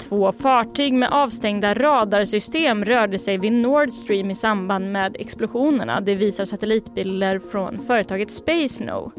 Två 0.00 0.32
fartyg 0.32 0.94
med 0.94 1.12
avstängda 1.12 1.74
radarsystem 1.74 2.84
rörde 2.84 3.18
sig 3.18 3.38
vid 3.38 3.52
Nord 3.52 3.92
Stream 3.92 4.30
i 4.30 4.34
samband 4.34 4.92
med 4.92 5.16
explosionerna. 5.18 6.00
Det 6.00 6.14
visar 6.14 6.44
satellitbilder 6.44 7.38
från 7.38 7.78
företaget 7.78 8.30
Spaceno. 8.30 9.12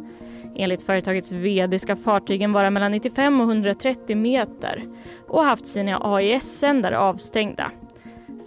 Enligt 0.56 0.84
företagets 0.84 1.32
VD 1.32 1.80
ska 1.80 1.96
fartygen 1.96 2.54
vara 2.54 2.70
mellan 2.70 2.92
95 2.92 3.42
och 3.42 3.48
130 3.48 4.16
meter 4.18 4.84
och 5.28 5.44
haft 5.44 5.68
sina 5.68 6.00
AIS-sändare 6.02 7.00
avstängda. 7.00 7.72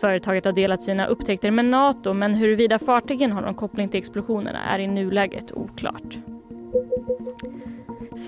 Företaget 0.00 0.44
har 0.44 0.52
delat 0.52 0.82
sina 0.82 1.06
upptäckter 1.06 1.50
med 1.50 1.64
NATO 1.64 2.12
men 2.12 2.34
huruvida 2.34 2.78
fartygen 2.78 3.32
har 3.32 3.42
någon 3.42 3.54
koppling 3.54 3.88
till 3.88 3.98
explosionerna 3.98 4.64
är 4.64 4.78
i 4.78 4.86
nuläget 4.86 5.52
oklart. 5.52 6.18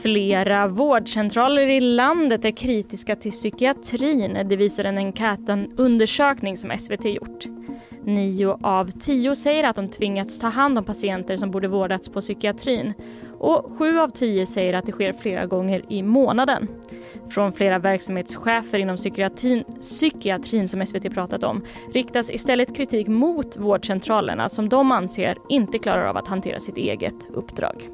Flera 0.03 0.67
vårdcentraler 0.67 1.69
i 1.69 1.81
landet 1.81 2.45
är 2.45 2.51
kritiska 2.51 3.17
till 3.17 3.33
psykiatrin. 3.33 4.39
Det 4.49 4.57
visar 4.57 4.85
en 4.85 4.99
enkätundersökning 4.99 6.57
som 6.57 6.79
SVT 6.79 7.05
gjort. 7.05 7.47
Nio 8.05 8.59
av 8.63 8.91
tio 8.91 9.37
säger 9.37 9.65
att 9.65 9.77
de 9.77 9.89
tvingats 9.89 10.39
ta 10.39 10.49
hand 10.49 10.79
om 10.79 10.85
patienter 10.85 11.37
som 11.37 11.51
borde 11.51 11.69
vårdats 11.69 12.09
på 12.09 12.21
psykiatrin. 12.21 12.95
Och 13.39 13.73
sju 13.79 13.99
av 13.99 14.09
tio 14.09 14.47
säger 14.47 14.75
att 14.75 14.87
det 14.87 14.93
sker 14.93 15.13
flera 15.13 15.47
gånger 15.47 15.83
i 15.89 16.03
månaden. 16.03 16.69
Från 17.31 17.53
flera 17.53 17.79
verksamhetschefer 17.79 18.79
inom 18.79 18.97
psykiatrin, 18.97 19.65
psykiatrin 19.81 20.69
som 20.69 20.87
SVT 20.87 21.15
pratat 21.15 21.45
om 21.45 21.65
riktas 21.95 22.31
istället 22.31 22.77
kritik 22.77 23.07
mot 23.09 23.57
vårdcentralerna 23.57 24.49
som 24.49 24.69
de 24.69 24.93
anser 24.93 25.37
inte 25.49 25.79
klarar 25.79 26.05
av 26.07 26.17
att 26.17 26.29
hantera 26.29 26.61
sitt 26.61 26.77
eget 26.77 27.15
uppdrag. 27.35 27.89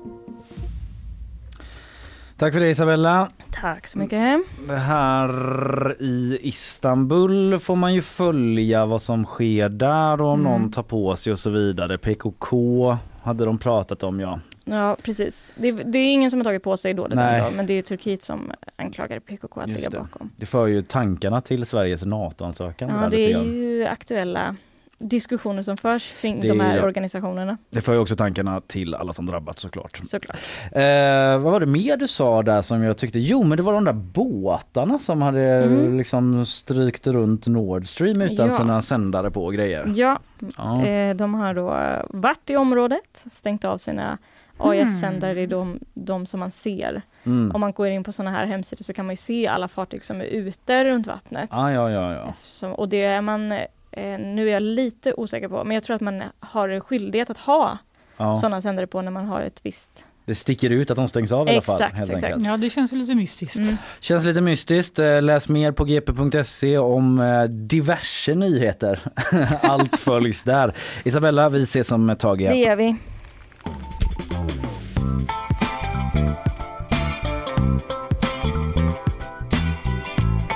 Tack 2.37 2.53
för 2.53 2.61
det 2.61 2.71
Isabella. 2.71 3.29
Tack 3.51 3.87
så 3.87 3.99
mycket. 3.99 4.41
Det 4.69 4.77
här 4.77 6.03
i 6.03 6.39
Istanbul 6.43 7.59
får 7.59 7.77
man 7.77 7.95
ju 7.95 8.03
följa 8.03 8.87
vad 8.87 9.03
som 9.03 9.25
sker 9.25 9.69
där 9.69 10.21
och 10.21 10.29
om 10.29 10.41
Mm. 10.41 10.53
någon 10.53 10.71
tar 10.71 10.83
på 10.83 11.17
sig 11.17 11.33
och 11.33 11.39
så 11.39 11.51
vidare. 11.51 11.99
PKK 11.99 12.97
hade 13.23 13.45
de 13.45 13.59
pratat 13.59 14.03
om 14.03 14.21
ja. 14.21 14.41
Ja 14.65 14.97
precis. 15.03 15.53
Det, 15.57 15.73
det 15.73 15.99
är 15.99 16.13
ingen 16.13 16.31
som 16.31 16.41
har 16.41 16.45
tagit 16.45 16.63
på 16.63 16.77
sig 16.77 16.95
dådet 16.95 17.19
ändå, 17.19 17.51
men 17.57 17.67
det 17.67 17.75
är 17.75 17.83
Turkiet 17.83 18.23
som 18.23 18.53
anklagar 18.77 19.19
PKK 19.21 19.61
att 19.61 19.69
Just 19.69 19.79
ligga 19.81 19.91
det. 19.91 19.99
bakom. 19.99 20.31
Det 20.37 20.47
för 20.47 20.67
ju 20.67 20.83
tankarna 20.83 21.41
till 21.41 21.67
Sveriges 21.67 22.05
NATO-ansökan. 22.05 22.91
Ja 23.03 23.09
det 23.09 23.33
är 23.33 23.43
ju 23.43 23.87
aktuella 23.87 24.57
diskussioner 24.99 25.63
som 25.63 25.77
förs 25.77 26.13
kring 26.21 26.41
Det 26.41 26.49
de 26.49 26.61
här 26.61 26.77
är- 26.77 26.85
organisationerna 26.85 27.57
det 27.71 27.81
för 27.81 27.93
ju 27.93 27.99
också 27.99 28.17
tankarna 28.17 28.61
till 28.61 28.95
alla 28.95 29.13
som 29.13 29.27
drabbats 29.27 29.63
såklart. 29.63 29.97
såklart. 30.07 30.37
Eh, 30.73 31.39
vad 31.39 31.53
var 31.53 31.61
det 31.61 31.67
mer 31.67 31.97
du 31.97 32.09
sa 32.09 32.43
där 32.43 32.63
som 32.63 32.83
jag 32.83 32.97
tyckte? 32.99 33.19
Jo 33.19 33.45
men 33.45 33.57
det 33.57 33.63
var 33.63 33.73
de 33.73 33.85
där 33.85 33.93
båtarna 33.93 34.99
som 34.99 35.23
hade 35.23 35.41
Mm. 35.65 35.97
liksom 35.99 36.47
strykt 36.47 37.07
runt 37.07 37.47
Nord 37.47 37.89
Stream 37.89 38.23
utan 38.23 38.49
Ja. 38.49 38.55
sina 38.57 38.83
sändare 38.83 39.31
på 39.31 39.51
grejer. 39.51 39.93
Ja, 39.97 40.19
Ja. 40.57 40.85
eh, 40.87 41.17
de 41.17 41.35
har 41.35 41.55
då 41.55 41.77
varit 42.19 42.51
i 42.51 42.57
området, 42.57 43.25
stängt 43.31 43.65
av 43.65 43.79
sina 43.79 44.19
AIS-sändare, 44.59 45.35
det 45.35 45.41
är 45.41 45.47
de, 45.47 45.79
de 45.95 46.27
som 46.27 46.41
man 46.41 46.51
ser. 46.51 47.03
Mm. 47.25 47.51
Om 47.55 47.61
man 47.61 47.73
går 47.73 47.89
in 47.89 48.05
på 48.05 48.13
sådana 48.13 48.37
här 48.39 48.47
hemsidor 48.47 48.83
så 48.85 48.93
kan 48.93 49.07
man 49.07 49.13
ju 49.13 49.17
se 49.17 49.47
alla 49.47 49.69
fartyg 49.69 50.05
som 50.05 50.21
är 50.21 50.25
ute 50.25 50.85
runt 50.85 51.07
vattnet. 51.07 51.49
Ah, 51.53 51.71
ja, 51.71 51.91
ja, 51.91 52.13
ja. 52.13 52.29
Eftersom, 52.29 52.73
och 52.73 52.89
det 52.89 53.03
är 53.03 53.21
man, 53.21 53.53
eh, 53.53 54.19
nu 54.19 54.49
är 54.49 54.53
jag 54.53 54.63
lite 54.63 55.15
osäker 55.15 55.49
på, 55.49 55.65
men 55.65 55.75
jag 55.75 55.85
tror 55.85 55.97
att 55.97 56.03
man 56.03 56.23
har 56.41 56.81
skyldighet 56.81 57.31
att 57.31 57.39
ha 57.39 57.79
ja. 58.17 58.37
sådana 58.37 58.63
sändare 58.63 58.87
på 58.87 59.03
när 59.03 59.11
man 59.11 59.25
har 59.27 59.41
ett 59.41 59.61
visst... 59.63 60.05
Det 60.27 60.35
sticker 60.35 60.71
ut 60.71 60.91
att 60.91 60.97
de 60.97 61.09
stängs 61.09 61.33
av 61.33 61.49
i 61.49 61.51
alla 61.51 61.61
fall. 61.63 61.75
Exakt, 61.75 61.99
Helt 61.99 62.11
exakt. 62.11 62.25
enkelt. 62.25 62.47
Ja, 62.47 62.57
det 62.57 62.71
känns 62.71 62.93
lite 62.93 63.15
mystiskt. 63.15 63.57
Mm. 63.57 63.77
Känns 64.01 64.25
lite 64.25 64.41
mystiskt. 64.41 64.99
Eh, 64.99 65.23
Läs 65.23 65.49
mer 65.49 65.73
på 65.73 65.85
gp.se 65.85 66.79
om 66.79 67.21
eh, 67.21 67.43
diverse 67.45 68.35
nyheter. 68.35 68.99
Allt 69.63 69.97
följs 69.97 70.43
där. 70.43 70.73
Isabella, 71.05 71.49
vi 71.49 71.63
ses 71.63 71.93
om 71.93 72.11
ett 72.11 72.19
tag 72.19 72.39
Det 72.39 72.43
igen. 72.43 72.59
gör 72.59 72.77
vi. 72.77 72.97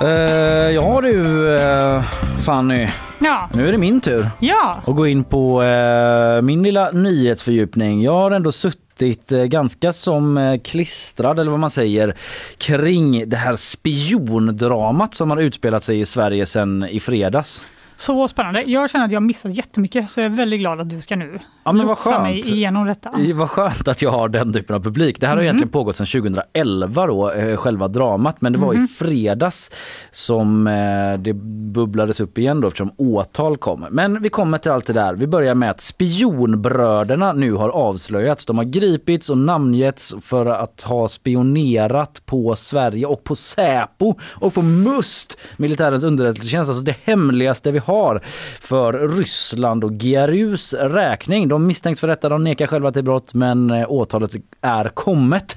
Uh, 0.03 0.71
ja 0.71 1.01
du 1.01 1.55
eh, 1.57 2.03
Fanny, 2.47 2.89
Ja, 3.19 3.49
nu 3.55 3.69
är 3.69 3.73
det 3.73 3.79
min 3.79 4.01
tur 4.01 4.31
ja. 4.41 4.83
att 4.87 4.97
gå 4.97 5.07
in 5.07 5.25
på 5.25 5.63
eh, 5.63 6.43
min 6.43 6.63
lilla 6.63 6.91
nyhetsfördjupning. 6.91 8.03
Jag 8.03 8.13
har 8.13 8.31
ändå 8.31 8.53
suttit 8.53 9.33
eh, 9.33 9.45
ganska 9.45 9.93
som 9.93 10.39
eh, 10.39 10.61
klistrad 10.61 11.39
eller 11.39 11.51
vad 11.51 11.61
man 11.61 11.71
säger 11.71 12.15
kring 12.59 13.29
det 13.29 13.37
här 13.37 13.57
spiondramat 13.57 15.15
som 15.15 15.31
har 15.31 15.39
utspelat 15.39 15.85
sig 15.85 16.01
i 16.01 16.07
Sverige 16.07 16.47
sedan 16.47 16.89
i 16.91 17.01
fredags. 17.01 17.65
Så 17.99 18.29
spännande. 18.29 18.63
Jag 18.63 18.91
känner 18.91 19.05
att 19.05 19.13
jag 19.13 19.21
har 19.21 19.27
missat 19.27 19.53
jättemycket 19.55 20.11
så 20.11 20.21
jag 20.21 20.25
är 20.25 20.37
väldigt 20.37 20.61
glad 20.61 20.81
att 20.81 20.91
du 20.91 21.01
ska 21.01 21.17
nu 21.17 21.39
Ja, 21.65 21.73
men 21.73 21.87
vad 21.87 21.97
lotsa 21.97 22.23
mig 22.23 22.43
skönt. 22.43 22.57
igenom 22.57 22.87
detta. 22.87 23.11
Vad 23.35 23.51
skönt 23.51 23.89
att 23.89 24.03
jag 24.03 24.11
har 24.11 24.29
den 24.29 24.53
typen 24.53 24.77
av 24.77 24.81
publik. 24.81 25.21
Det 25.21 25.27
här 25.27 25.37
har 25.37 25.43
egentligen 25.43 25.69
pågått 25.71 25.97
sedan 25.97 26.07
2011 26.07 27.07
då, 27.07 27.31
eh, 27.31 27.57
själva 27.57 27.89
dramat. 27.89 28.41
Men 28.41 28.53
det 28.53 28.59
var 28.59 28.75
i 28.75 28.87
fredags 28.87 29.71
som 30.11 30.67
eh, 30.67 31.19
det 31.19 31.33
bubblades 31.73 32.21
upp 32.21 32.39
igen 32.39 32.61
då 32.61 32.67
eftersom 32.69 32.91
åtal 32.97 33.57
kom. 33.57 33.87
Men 33.91 34.23
vi 34.23 34.29
kommer 34.29 34.59
till 34.59 34.71
allt 34.71 34.87
det 34.87 34.93
där. 34.93 35.15
Vi 35.15 35.27
börjar 35.27 35.55
med 35.55 35.71
att 35.71 35.81
spionbröderna 35.81 37.33
nu 37.33 37.53
har 37.53 37.69
avslöjats. 37.69 38.47
De 38.47 38.59
har 38.59 38.65
gripits 38.65 39.31
och 39.31 39.39
namngetts 39.39 40.15
för 40.23 40.47
att 40.47 40.83
ha 40.83 41.09
spionerat 41.09 42.23
på 42.27 42.57
Sverige 42.57 43.07
och 43.07 43.25
på 43.25 43.35
Säpo 43.35 44.15
och 44.35 44.55
på 44.55 44.63
MUST, 44.63 45.37
militärens 45.57 46.05
underrättelsetjänst, 46.05 46.69
alltså 46.69 46.83
det 46.85 46.97
hemligaste 47.05 47.71
vi 47.71 47.79
har 47.89 48.21
för 48.61 49.09
Ryssland 49.09 49.85
och 49.85 49.93
GRUs 49.93 50.75
räkning. 50.75 51.49
De 51.49 51.67
misstänks 51.67 52.01
för 52.01 52.09
detta, 52.09 52.29
de 52.29 52.45
nekar 52.45 52.67
själva 52.67 52.93
till 52.93 53.05
brott 53.05 53.35
men 53.35 53.71
eh, 53.71 53.91
åtalet 53.91 54.35
är 54.61 54.89
kommet. 54.89 55.57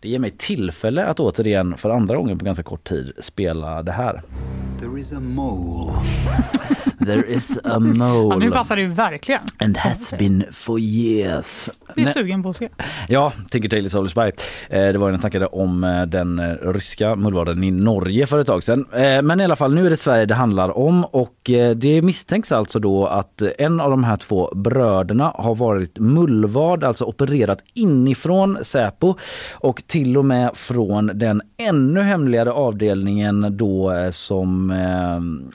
Det 0.00 0.06
Det 0.06 0.08
ger 0.08 0.18
mig 0.18 0.30
tillfälle 0.38 1.04
att 1.06 1.20
återigen 1.20 1.76
för 1.76 1.90
andra 1.90 2.16
gången 2.16 2.38
på 2.38 2.44
ganska 2.44 2.62
kort 2.62 2.88
tid 2.88 3.12
spela 3.20 3.82
det 3.82 3.92
här. 3.92 4.22
There 7.06 7.32
is 7.32 7.58
a 7.64 7.78
mole. 7.80 8.34
Ja, 8.34 8.38
nu 8.38 8.50
passar 8.50 8.76
det 8.76 8.82
ju 8.82 8.88
verkligen. 8.88 9.42
and 9.58 9.76
has 9.76 10.12
been 10.18 10.44
for 10.52 10.80
years. 10.80 11.70
Vi 11.94 12.02
är 12.02 12.06
sugen 12.06 12.42
på 12.42 12.48
att 12.48 12.56
se. 12.56 12.68
Ja, 13.08 13.32
Tinker 13.50 13.68
Tailor 13.68 13.88
Soldiers 13.88 14.34
eh, 14.68 14.92
Det 14.92 14.98
var 14.98 15.10
jag 15.10 15.20
snackade 15.20 15.46
om 15.46 15.84
eh, 15.84 16.02
den 16.02 16.38
eh, 16.38 16.54
ryska 16.62 17.16
mullvaden 17.16 17.64
i 17.64 17.70
Norge 17.70 18.26
för 18.26 18.40
ett 18.40 18.46
tag 18.46 18.62
sedan. 18.62 18.86
Men 19.22 19.40
i 19.40 19.44
alla 19.44 19.56
fall, 19.56 19.74
nu 19.74 19.86
är 19.86 19.90
det 19.90 19.96
Sverige 19.96 20.26
det 20.26 20.34
handlar 20.34 20.78
om 20.78 21.04
och 21.04 21.50
det 21.76 22.02
misstänks 22.02 22.52
alltså 22.52 22.78
då 22.78 23.06
att 23.06 23.42
en 23.58 23.80
av 23.80 23.90
de 23.90 24.04
här 24.04 24.16
två 24.16 24.52
bröderna 24.54 25.32
har 25.34 25.54
varit 25.54 25.98
mullvad, 25.98 26.84
alltså 26.84 27.04
opererat 27.04 27.58
inifrån 27.74 28.58
Säpo 28.62 29.14
och 29.52 29.82
till 29.86 30.16
och 30.18 30.24
med 30.24 30.50
från 30.54 31.10
den 31.14 31.42
ännu 31.56 32.00
hemligare 32.00 32.52
avdelningen 32.52 33.56
då 33.56 33.92
som 34.10 34.70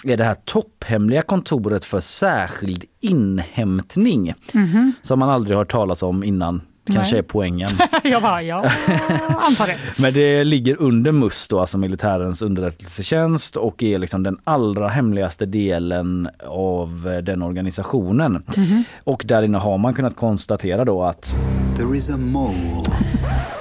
är 0.04 0.18
det 0.18 0.24
här 0.24 0.36
topphemliga 0.46 1.22
kontoret 1.42 1.86
för 1.86 2.00
särskild 2.00 2.86
inhämtning 3.00 4.34
som 5.02 5.20
man 5.20 5.30
aldrig 5.30 5.58
hört 5.58 5.72
talas 5.72 6.04
om 6.04 6.24
innan. 6.24 6.62
Kanske 6.86 7.14
Nej. 7.14 7.20
är 7.20 7.24
poängen. 7.24 7.70
Jag 8.04 8.22
bara, 8.22 8.44
ja, 8.44 8.58
antar 9.42 9.68
det. 9.68 9.78
Men 10.02 10.14
det 10.14 10.44
ligger 10.44 10.82
under 10.82 11.12
MUST 11.12 11.50
då, 11.50 11.60
alltså 11.60 11.78
militärens 11.78 12.42
underrättelsetjänst 12.42 13.56
och 13.58 13.84
är 13.84 14.00
liksom 14.00 14.24
den 14.24 14.38
allra 14.44 14.88
hemligaste 14.88 15.46
delen 15.46 16.30
av 16.48 17.12
eh, 17.16 17.24
den 17.24 17.42
organisationen. 17.42 18.44
Och 19.04 19.24
där 19.26 19.44
inne 19.44 19.58
har 19.58 19.78
man 19.78 19.94
kunnat 19.94 20.16
konstatera 20.16 20.86
då 20.86 21.04
att 21.04 21.36
There 21.78 21.98
is 21.98 22.10
a 22.10 22.18
mole. 22.18 22.84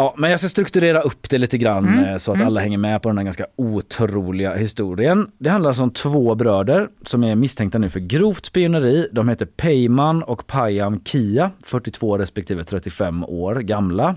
Ja, 0.00 0.14
men 0.16 0.30
jag 0.30 0.40
ska 0.40 0.48
strukturera 0.48 1.00
upp 1.00 1.30
det 1.30 1.38
lite 1.38 1.58
grann 1.58 2.04
eh, 2.04 2.16
så 2.16 2.32
att 2.32 2.40
alla 2.40 2.60
hänger 2.60 2.78
med 2.78 3.02
på 3.02 3.08
den 3.08 3.18
här 3.18 3.24
ganska 3.24 3.46
otroliga 3.56 4.54
historien. 4.54 5.30
Det 5.38 5.50
handlar 5.50 5.70
alltså 5.70 5.82
om 5.82 5.90
två 5.90 6.34
bröder 6.34 6.88
som 7.02 7.24
är 7.24 7.34
misstänkta 7.34 7.78
nu 7.78 7.90
för 7.90 8.00
grovt 8.00 8.46
spioneri. 8.46 9.08
De 9.12 9.28
heter 9.28 9.46
Peyman 9.46 10.22
och 10.22 10.46
Payam 10.46 11.04
Kia, 11.04 11.50
42 11.64 12.18
respektive 12.18 12.64
35 12.64 13.24
år 13.24 13.54
gamla. 13.54 14.16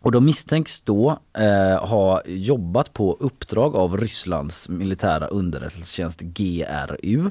Och 0.00 0.12
de 0.12 0.24
misstänks 0.24 0.80
då 0.80 1.18
eh, 1.38 1.88
ha 1.88 2.22
jobbat 2.26 2.92
på 2.92 3.16
uppdrag 3.20 3.76
av 3.76 3.96
Rysslands 3.96 4.68
militära 4.68 5.26
underrättelsetjänst 5.26 6.20
GRU. 6.20 7.30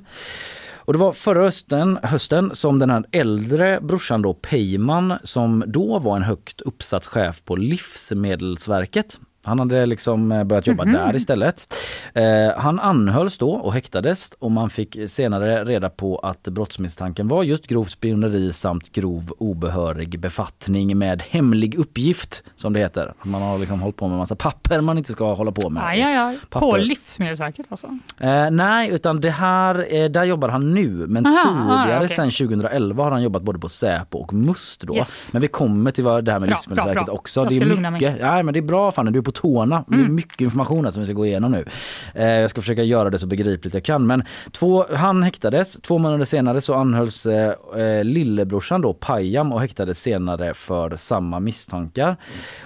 Och 0.80 0.94
det 0.94 1.00
var 1.00 1.12
förra 1.12 1.44
hösten, 1.44 2.00
hösten 2.04 2.56
som 2.56 2.80
den 2.80 2.90
här 2.90 3.06
äldre 3.12 3.80
brorsan 3.82 4.22
då 4.22 4.34
Peyman 4.34 5.14
som 5.24 5.64
då 5.68 6.00
var 6.00 6.16
en 6.16 6.24
högt 6.24 6.62
uppsatt 6.62 7.06
chef 7.06 7.44
på 7.44 7.56
Livsmedelsverket 7.56 9.20
han 9.50 9.60
hade 9.60 9.86
liksom 9.86 10.32
eh, 10.32 10.44
börjat 10.44 10.68
jobba 10.68 10.86
där 10.86 11.16
istället. 11.16 11.74
Eh, 12.14 12.24
han 12.58 12.80
anhölls 12.80 13.38
då 13.38 13.52
och 13.52 13.74
häktades 13.74 14.32
och 14.40 14.52
man 14.52 14.70
fick 14.70 14.98
senare 15.08 15.66
reda 15.66 15.90
på 15.90 16.18
att 16.18 16.44
brottsmisstanken 16.44 17.28
var 17.28 17.44
just 17.44 17.68
grovt 17.68 17.92
spioneri 17.92 18.54
samt 18.54 18.92
grov 18.92 19.34
obehörig 19.38 20.20
befattning 20.20 20.98
med 20.98 21.24
hemlig 21.30 21.76
uppgift 21.76 22.44
som 22.56 22.74
det 22.74 22.80
heter. 22.80 23.14
Man 23.24 23.42
har 23.42 23.60
liksom 23.60 23.82
hållit 23.82 23.96
på 23.96 24.08
med 24.08 24.18
massa 24.18 24.36
papper 24.36 24.82
man 24.82 24.98
inte 24.98 25.12
ska 25.12 25.34
hålla 25.34 25.52
på 25.52 25.70
med. 25.70 25.84
Aj, 25.84 26.02
aj, 26.02 26.18
aj. 26.18 26.38
På. 26.50 26.78
Livsmedelsverket 26.78 27.66
alltså? 27.70 27.88
Eh, 28.18 28.52
nej, 28.52 28.90
utan 28.90 29.22
det 29.22 29.30
här, 29.30 29.96
eh, 29.96 30.10
där 30.10 30.24
jobbar 30.24 30.50
han 30.50 30.74
nu. 30.74 30.90
Men 31.08 31.26
Aha, 31.26 31.36
tidigare 31.44 32.02
ah, 32.02 32.06
okej. 32.06 32.16
sen 32.16 32.32
2011 32.32 33.04
har 33.04 33.12
han 33.12 33.24
jobbat 33.24 33.44
både 33.44 33.60
på 33.60 33.70
Säpo 33.70 34.18
och 34.18 34.34
MUST 34.34 34.82
då. 34.82 34.96
Yes. 34.96 35.34
Men 35.34 35.42
vi 35.42 35.48
kommer 35.48 35.92
till 35.92 36.04
det 36.04 36.10
här 36.10 36.22
med 36.24 36.32
Bra, 36.32 36.46
Livsmedelsverket 36.46 36.96
bra, 36.96 37.06
bra. 37.06 37.14
också. 37.14 37.40
Jag 37.40 37.50
det 37.50 37.58
är. 37.58 37.62
Mm. 37.62 37.94
mycket, 37.94 38.22
nej, 38.22 38.44
men 38.44 38.54
det 38.54 38.60
är 38.60 38.62
bra 38.62 38.92
Fanny, 38.92 39.12
du 39.12 39.20
är 39.20 39.24
på 39.24 39.32
tårna. 39.42 39.84
Det 39.88 39.96
är 39.96 40.10
mycket 40.10 40.42
information 40.42 40.86
här 40.86 40.92
som 40.92 41.02
vi 41.02 41.06
ska 41.06 41.14
gå 41.14 41.26
igenom 41.26 41.52
nu. 41.52 41.66
Eh, 42.14 42.28
jag 42.28 42.50
ska 42.50 42.62
försöka 42.62 42.84
göra 42.84 43.10
det 43.10 43.20
så 43.20 43.28
begripligt 43.28 43.74
jag 43.74 43.84
kan. 43.84 44.08
Men 44.08 44.24
två, 44.52 44.86
han 44.96 45.24
häktades, 45.24 45.82
två 45.82 45.98
månader 45.98 46.26
senare 46.26 46.62
så 46.62 46.74
anhölls 46.74 47.26
eh, 47.26 47.54
eh, 47.78 48.04
lillebrorsan 48.04 48.82
då 48.82 48.94
Payam 48.94 49.54
och 49.54 49.62
häktades 49.62 50.02
senare 50.02 50.54
för 50.54 50.96
samma 50.96 51.40
misstankar. 51.40 52.18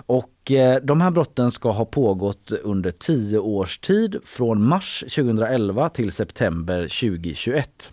Och 0.06 0.52
eh, 0.52 0.82
de 0.84 1.02
här 1.02 1.12
brotten 1.12 1.52
ska 1.52 1.72
ha 1.72 1.86
pågått 1.86 2.52
under 2.52 2.92
tio 2.92 3.40
års 3.40 3.78
tid 3.78 4.20
från 4.26 4.68
mars 4.68 5.00
2011 5.00 5.90
till 5.90 6.12
september 6.12 6.82
2021. 6.82 7.92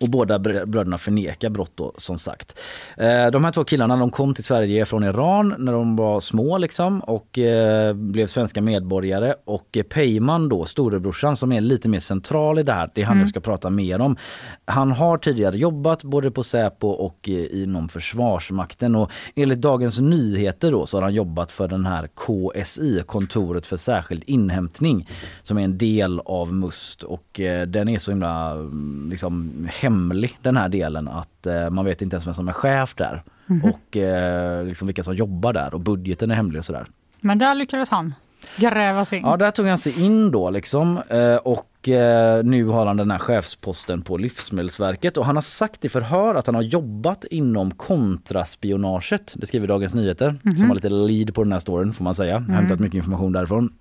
Och 0.00 0.10
båda 0.10 0.38
br- 0.38 0.66
bröderna 0.66 0.98
förnekar 0.98 1.50
brott 1.50 1.72
då 1.74 1.92
som 1.98 2.18
sagt. 2.18 2.58
Eh, 2.96 3.26
de 3.26 3.44
här 3.44 3.52
två 3.52 3.64
killarna 3.64 3.96
de 3.96 4.10
kom 4.10 4.34
till 4.34 4.44
Sverige 4.44 4.84
från 4.84 5.04
Iran 5.04 5.54
när 5.58 5.72
de 5.72 5.96
var 5.96 6.20
små 6.20 6.58
liksom 6.58 7.00
och 7.00 7.38
eh, 7.38 7.94
blev 7.94 8.26
svenska 8.26 8.62
medborgare 8.62 9.34
och 9.44 9.76
eh, 9.76 9.82
Peyman 9.82 10.48
då, 10.48 10.64
storebrorsan 10.64 11.36
som 11.36 11.52
är 11.52 11.60
lite 11.60 11.88
mer 11.88 11.98
central 11.98 12.58
i 12.58 12.62
det 12.62 12.72
här, 12.72 12.90
det 12.94 13.02
är 13.02 13.06
han 13.06 13.18
jag 13.18 13.28
ska 13.28 13.40
prata 13.40 13.70
mer 13.70 14.00
om. 14.00 14.16
Han 14.64 14.92
har 14.92 15.18
tidigare 15.18 15.58
jobbat 15.58 16.04
både 16.04 16.30
på 16.30 16.42
Säpo 16.42 16.88
och 16.88 17.28
inom 17.28 17.88
Försvarsmakten 17.88 18.94
och 18.94 19.10
enligt 19.34 19.60
Dagens 19.60 19.98
Nyheter 19.98 20.72
då 20.72 20.86
så 20.86 20.96
har 20.96 21.02
han 21.02 21.14
jobbat 21.14 21.52
för 21.52 21.68
den 21.68 21.86
här 21.86 22.08
KSI, 22.14 23.02
kontoret 23.06 23.66
för 23.66 23.76
särskild 23.76 24.22
inhämtning 24.26 25.08
som 25.42 25.58
är 25.58 25.64
en 25.64 25.78
del 25.78 26.20
av 26.20 26.54
MUST 26.54 27.02
och 27.02 27.40
den 27.66 27.88
är 27.88 27.98
så 27.98 28.10
himla 28.10 28.50
mm, 28.50 29.06
liksom, 29.10 29.63
hemlig 29.66 30.38
den 30.42 30.56
här 30.56 30.68
delen 30.68 31.08
att 31.08 31.46
eh, 31.46 31.70
man 31.70 31.84
vet 31.84 32.02
inte 32.02 32.14
ens 32.16 32.26
vem 32.26 32.34
som 32.34 32.48
är 32.48 32.52
chef 32.52 32.94
där 32.94 33.22
och 33.62 33.96
eh, 33.96 34.64
liksom 34.64 34.86
vilka 34.86 35.02
som 35.02 35.14
jobbar 35.14 35.52
där 35.52 35.74
och 35.74 35.80
budgeten 35.80 36.30
är 36.30 36.34
hemlig 36.34 36.58
och 36.58 36.64
sådär. 36.64 36.86
Men 37.20 37.38
där 37.38 37.54
lyckades 37.54 37.90
han 37.90 38.14
gräva 38.56 39.04
sig 39.04 39.18
in. 39.18 39.24
Ja, 39.24 39.36
där 39.36 39.50
tog 39.50 39.66
han 39.66 39.78
sig 39.78 40.04
in 40.04 40.30
då 40.30 40.50
liksom 40.50 41.02
eh, 41.08 41.36
och 41.36 41.88
eh, 41.88 42.44
nu 42.44 42.64
har 42.64 42.86
han 42.86 42.96
den 42.96 43.10
här 43.10 43.18
chefsposten 43.18 44.02
på 44.02 44.16
Livsmedelsverket 44.16 45.16
och 45.16 45.26
han 45.26 45.36
har 45.36 45.42
sagt 45.42 45.84
i 45.84 45.88
förhör 45.88 46.34
att 46.34 46.46
han 46.46 46.54
har 46.54 46.62
jobbat 46.62 47.24
inom 47.24 47.70
kontraspionaget. 47.70 49.34
Det 49.36 49.46
skriver 49.46 49.68
Dagens 49.68 49.94
Nyheter 49.94 50.38
som 50.58 50.68
har 50.68 50.74
lite 50.74 50.88
lead 50.88 51.34
på 51.34 51.42
den 51.42 51.52
här 51.52 51.58
storyn 51.58 51.92
får 51.92 52.04
man 52.04 52.14
säga. 52.14 52.38
Har 52.38 52.54
hämtat 52.54 52.80
mycket 52.80 52.94
information 52.94 53.32
därifrån. 53.32 53.72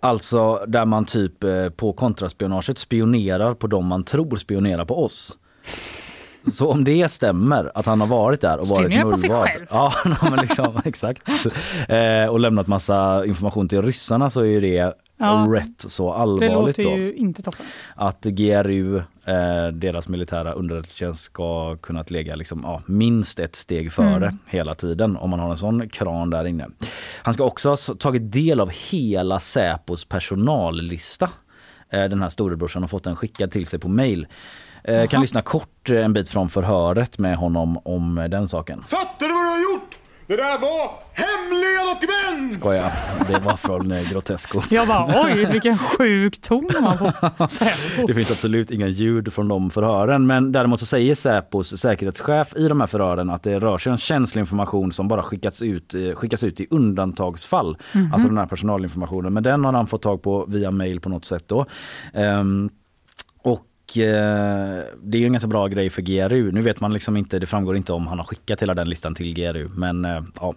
Alltså 0.00 0.64
där 0.66 0.84
man 0.84 1.04
typ 1.04 1.44
eh, 1.44 1.68
på 1.68 1.92
kontraspionaget 1.92 2.78
spionerar 2.78 3.54
på 3.54 3.66
dem 3.66 3.86
man 3.86 4.04
tror 4.04 4.36
spionerar 4.36 4.84
på 4.84 5.04
oss. 5.04 5.38
Så 6.52 6.70
om 6.70 6.84
det 6.84 7.08
stämmer 7.08 7.72
att 7.74 7.86
han 7.86 8.00
har 8.00 8.08
varit 8.08 8.40
där 8.40 8.58
och 8.58 8.66
varit 8.68 8.86
Spionerar 8.86 9.10
på 9.10 9.16
sig 9.18 9.28
mullvad. 9.28 9.48
själv. 9.48 9.66
Ja, 9.70 9.92
men 10.22 10.38
liksom, 10.38 10.80
exakt. 10.84 11.28
Eh, 11.88 12.26
och 12.26 12.40
lämnat 12.40 12.66
massa 12.66 13.24
information 13.26 13.68
till 13.68 13.82
ryssarna 13.82 14.30
så 14.30 14.40
är 14.40 14.44
ju 14.44 14.60
det 14.60 14.94
Ja. 15.20 15.46
rätt 15.50 15.80
så 15.80 16.12
det 16.14 16.18
allvarligt 16.18 16.78
låter 16.78 16.82
då. 16.82 16.96
ju 16.96 17.14
inte 17.14 17.42
toppen. 17.42 17.66
Att 17.94 18.24
GRU, 18.24 18.96
eh, 19.24 19.66
deras 19.72 20.08
militära 20.08 20.52
underrättelsetjänst 20.52 21.24
ska 21.24 21.76
kunnat 21.76 22.10
lägga 22.10 22.34
liksom, 22.36 22.60
ja, 22.64 22.82
minst 22.86 23.40
ett 23.40 23.56
steg 23.56 23.92
före 23.92 24.16
Mm. 24.26 24.38
hela 24.46 24.74
tiden 24.74 25.16
om 25.16 25.30
man 25.30 25.38
har 25.40 25.50
en 25.50 25.56
sån 25.56 25.88
kran 25.88 26.30
där 26.30 26.44
inne. 26.44 26.68
Han 27.22 27.34
ska 27.34 27.44
också 27.44 27.68
ha 27.68 27.76
tagit 27.98 28.32
del 28.32 28.60
av 28.60 28.70
hela 28.90 29.40
Säpos 29.40 30.04
personallista. 30.04 31.28
Eh, 31.90 32.04
den 32.04 32.22
här 32.22 32.28
storebrorsan 32.28 32.82
har 32.82 32.88
fått 32.88 33.04
den 33.04 33.16
skickad 33.16 33.50
till 33.50 33.66
sig 33.66 33.78
på 33.78 33.88
mail. 33.88 34.26
Eh, 34.84 35.06
kan 35.06 35.20
lyssna 35.20 35.42
kort 35.42 35.90
en 35.90 36.12
bit 36.12 36.30
från 36.30 36.48
förhöret 36.48 37.18
med 37.18 37.36
honom 37.36 37.78
om 37.84 38.26
den 38.30 38.48
saken. 38.48 38.82
Fattar 38.82 39.26
du 39.28 39.34
vad 39.34 39.42
du 39.44 39.48
har 39.48 39.58
gjort? 39.58 39.59
Det 40.30 40.36
där 40.36 40.58
var 40.58 40.90
hemliga 41.12 41.94
dokument! 41.94 42.54
Skoja, 42.54 42.92
det 43.28 43.38
var 43.38 43.56
från 43.56 43.92
eh, 43.92 44.10
Grotesco. 44.10 44.62
Jag 44.70 44.88
bara, 44.88 45.24
oj 45.24 45.44
vilken 45.52 45.78
sjuk 45.78 46.40
ton 46.40 46.70
har 46.82 47.30
på 47.30 47.48
Säpo. 47.48 48.06
Det 48.06 48.14
finns 48.14 48.30
absolut 48.30 48.70
inga 48.70 48.86
ljud 48.86 49.32
från 49.32 49.48
de 49.48 49.70
förhören 49.70 50.26
men 50.26 50.52
däremot 50.52 50.80
så 50.80 50.86
säger 50.86 51.14
Säpos 51.14 51.80
säkerhetschef 51.80 52.56
i 52.56 52.68
de 52.68 52.80
här 52.80 52.86
förhören 52.86 53.30
att 53.30 53.42
det 53.42 53.58
rör 53.58 53.78
sig 53.78 53.92
om 53.92 53.98
känslig 53.98 54.40
information 54.40 54.92
som 54.92 55.08
bara 55.08 55.22
skickats 55.22 55.62
ut, 55.62 55.94
eh, 55.94 56.14
skickas 56.14 56.44
ut 56.44 56.60
i 56.60 56.66
undantagsfall. 56.70 57.76
Alltså 58.12 58.28
den 58.28 58.38
här 58.38 58.46
personalinformationen. 58.46 59.32
Men 59.32 59.42
den 59.42 59.64
har 59.64 59.72
han 59.72 59.86
fått 59.86 60.02
tag 60.02 60.22
på 60.22 60.44
via 60.48 60.70
mail 60.70 61.00
på 61.00 61.08
något 61.08 61.24
sätt 61.24 61.44
då. 61.46 61.58
Och 61.58 61.66
eh, 63.96 64.84
det 65.02 65.18
är 65.18 65.20
ju 65.20 65.26
en 65.26 65.32
ganska 65.32 65.48
bra 65.48 65.66
grej 65.68 65.90
för 65.90 66.02
GRU. 66.02 66.52
Nu 66.52 66.60
vet 66.60 66.80
man 66.80 66.92
liksom 66.92 67.16
inte, 67.16 67.38
det 67.38 67.46
framgår 67.46 67.76
inte 67.76 67.92
om 67.92 68.06
han 68.06 68.18
har 68.18 68.24
skickat 68.24 68.62
hela 68.62 68.74
den 68.74 68.88
listan 68.88 69.14
till 69.14 69.34
GRU. 69.34 69.68
Men, 69.74 70.04
eh, 70.04 70.22
ja. 70.40 70.54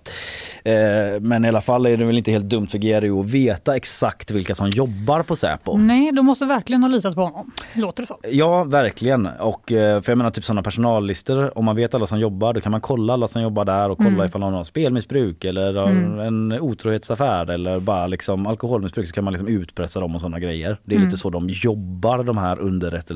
Eh, 0.71 1.19
men 1.21 1.45
i 1.45 1.47
alla 1.47 1.61
fall 1.61 1.85
är 1.85 1.97
det 1.97 2.05
väl 2.05 2.17
inte 2.17 2.31
helt 2.31 2.45
dumt 2.49 2.67
för 2.67 2.77
GRU 2.77 3.19
att 3.19 3.25
veta 3.25 3.75
exakt 3.75 4.31
vilka 4.31 4.55
som 4.55 4.69
jobbar 4.69 5.23
på 5.23 5.35
Säpo. 5.35 5.77
Nej, 5.77 6.11
de 6.11 6.25
måste 6.25 6.45
verkligen 6.45 6.83
ha 6.83 6.89
litat 6.89 7.15
på 7.15 7.21
honom. 7.21 7.51
Låter 7.73 8.03
det 8.03 8.07
så. 8.07 8.19
Ja, 8.23 8.63
verkligen. 8.63 9.25
Och, 9.25 9.63
för 9.67 10.03
jag 10.09 10.17
menar 10.17 10.29
typ 10.29 10.43
sådana 10.45 10.63
personallistor, 10.63 11.57
om 11.57 11.65
man 11.65 11.75
vet 11.75 11.93
alla 11.93 12.05
som 12.05 12.19
jobbar 12.19 12.53
då 12.53 12.61
kan 12.61 12.71
man 12.71 12.81
kolla 12.81 13.13
alla 13.13 13.27
som 13.27 13.41
jobbar 13.41 13.65
där 13.65 13.89
och 13.89 13.97
kolla 13.97 14.09
Mm. 14.09 14.25
ifall 14.25 14.41
någon 14.41 14.53
har 14.53 14.63
spelmissbruk 14.63 15.45
eller 15.45 15.73
har 15.73 15.87
en 16.25 16.51
otrohetsaffär 16.51 17.49
eller 17.51 17.79
bara 17.79 18.07
liksom 18.07 18.47
alkoholmissbruk 18.47 19.07
så 19.07 19.13
kan 19.13 19.23
man 19.23 19.33
liksom 19.33 19.47
utpressa 19.47 19.99
dem 19.99 20.15
och 20.15 20.21
sådana 20.21 20.39
grejer. 20.39 20.77
Det 20.83 20.93
är 20.93 20.97
Mm. 20.97 21.05
lite 21.07 21.17
så 21.17 21.29
de 21.29 21.49
jobbar 21.49 22.23
de 22.23 22.37
här 22.37 22.61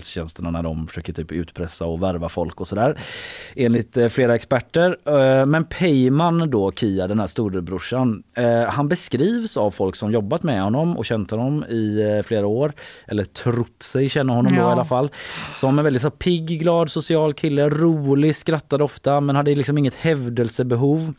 säkerhetstjänsterna 0.08 0.52
när 0.52 0.64
de 0.64 0.88
försöker 0.88 1.14
typ 1.14 1.32
utpressa 1.32 1.86
och 1.86 2.02
värva 2.04 2.30
folk 2.30 2.60
och 2.62 2.68
sådär. 2.68 2.98
Enligt 3.56 3.98
eh, 3.98 4.08
flera 4.08 4.36
experter. 4.36 4.98
Eh, 5.06 5.46
men 5.46 5.66
Peyman 5.66 6.50
då, 6.50 6.72
Kia, 6.72 7.08
den 7.08 7.20
här 7.20 7.28
storebrorsan, 7.28 8.24
eh, 8.36 8.64
han 8.70 8.88
beskrivs 8.88 9.58
av 9.58 9.72
folk 9.72 9.96
som 9.96 10.12
jobbat 10.12 10.44
med 10.44 10.62
honom 10.64 10.98
och 10.98 11.06
känt 11.06 11.32
honom 11.32 11.64
i 11.64 12.22
flera 12.26 12.48
år, 12.48 12.74
eller 13.08 13.24
trott 13.24 13.84
sig 13.84 14.10
känna 14.10 14.34
honom 14.34 14.52
då 14.56 14.62
Ja. 14.62 14.70
i 14.70 14.72
alla 14.72 14.86
fall, 14.86 15.10
som 15.54 15.78
en 15.80 15.84
väldigt 15.86 16.02
så 16.02 16.12
pigg, 16.12 16.60
glad, 16.60 16.92
social 16.92 17.34
kille, 17.34 17.70
rolig, 17.70 18.36
skrattade 18.36 18.84
ofta 18.84 19.22
men 19.22 19.36
hade 19.36 19.56
liksom 19.56 19.78
inget 19.78 19.96
hävdelsebehov. 19.96 21.14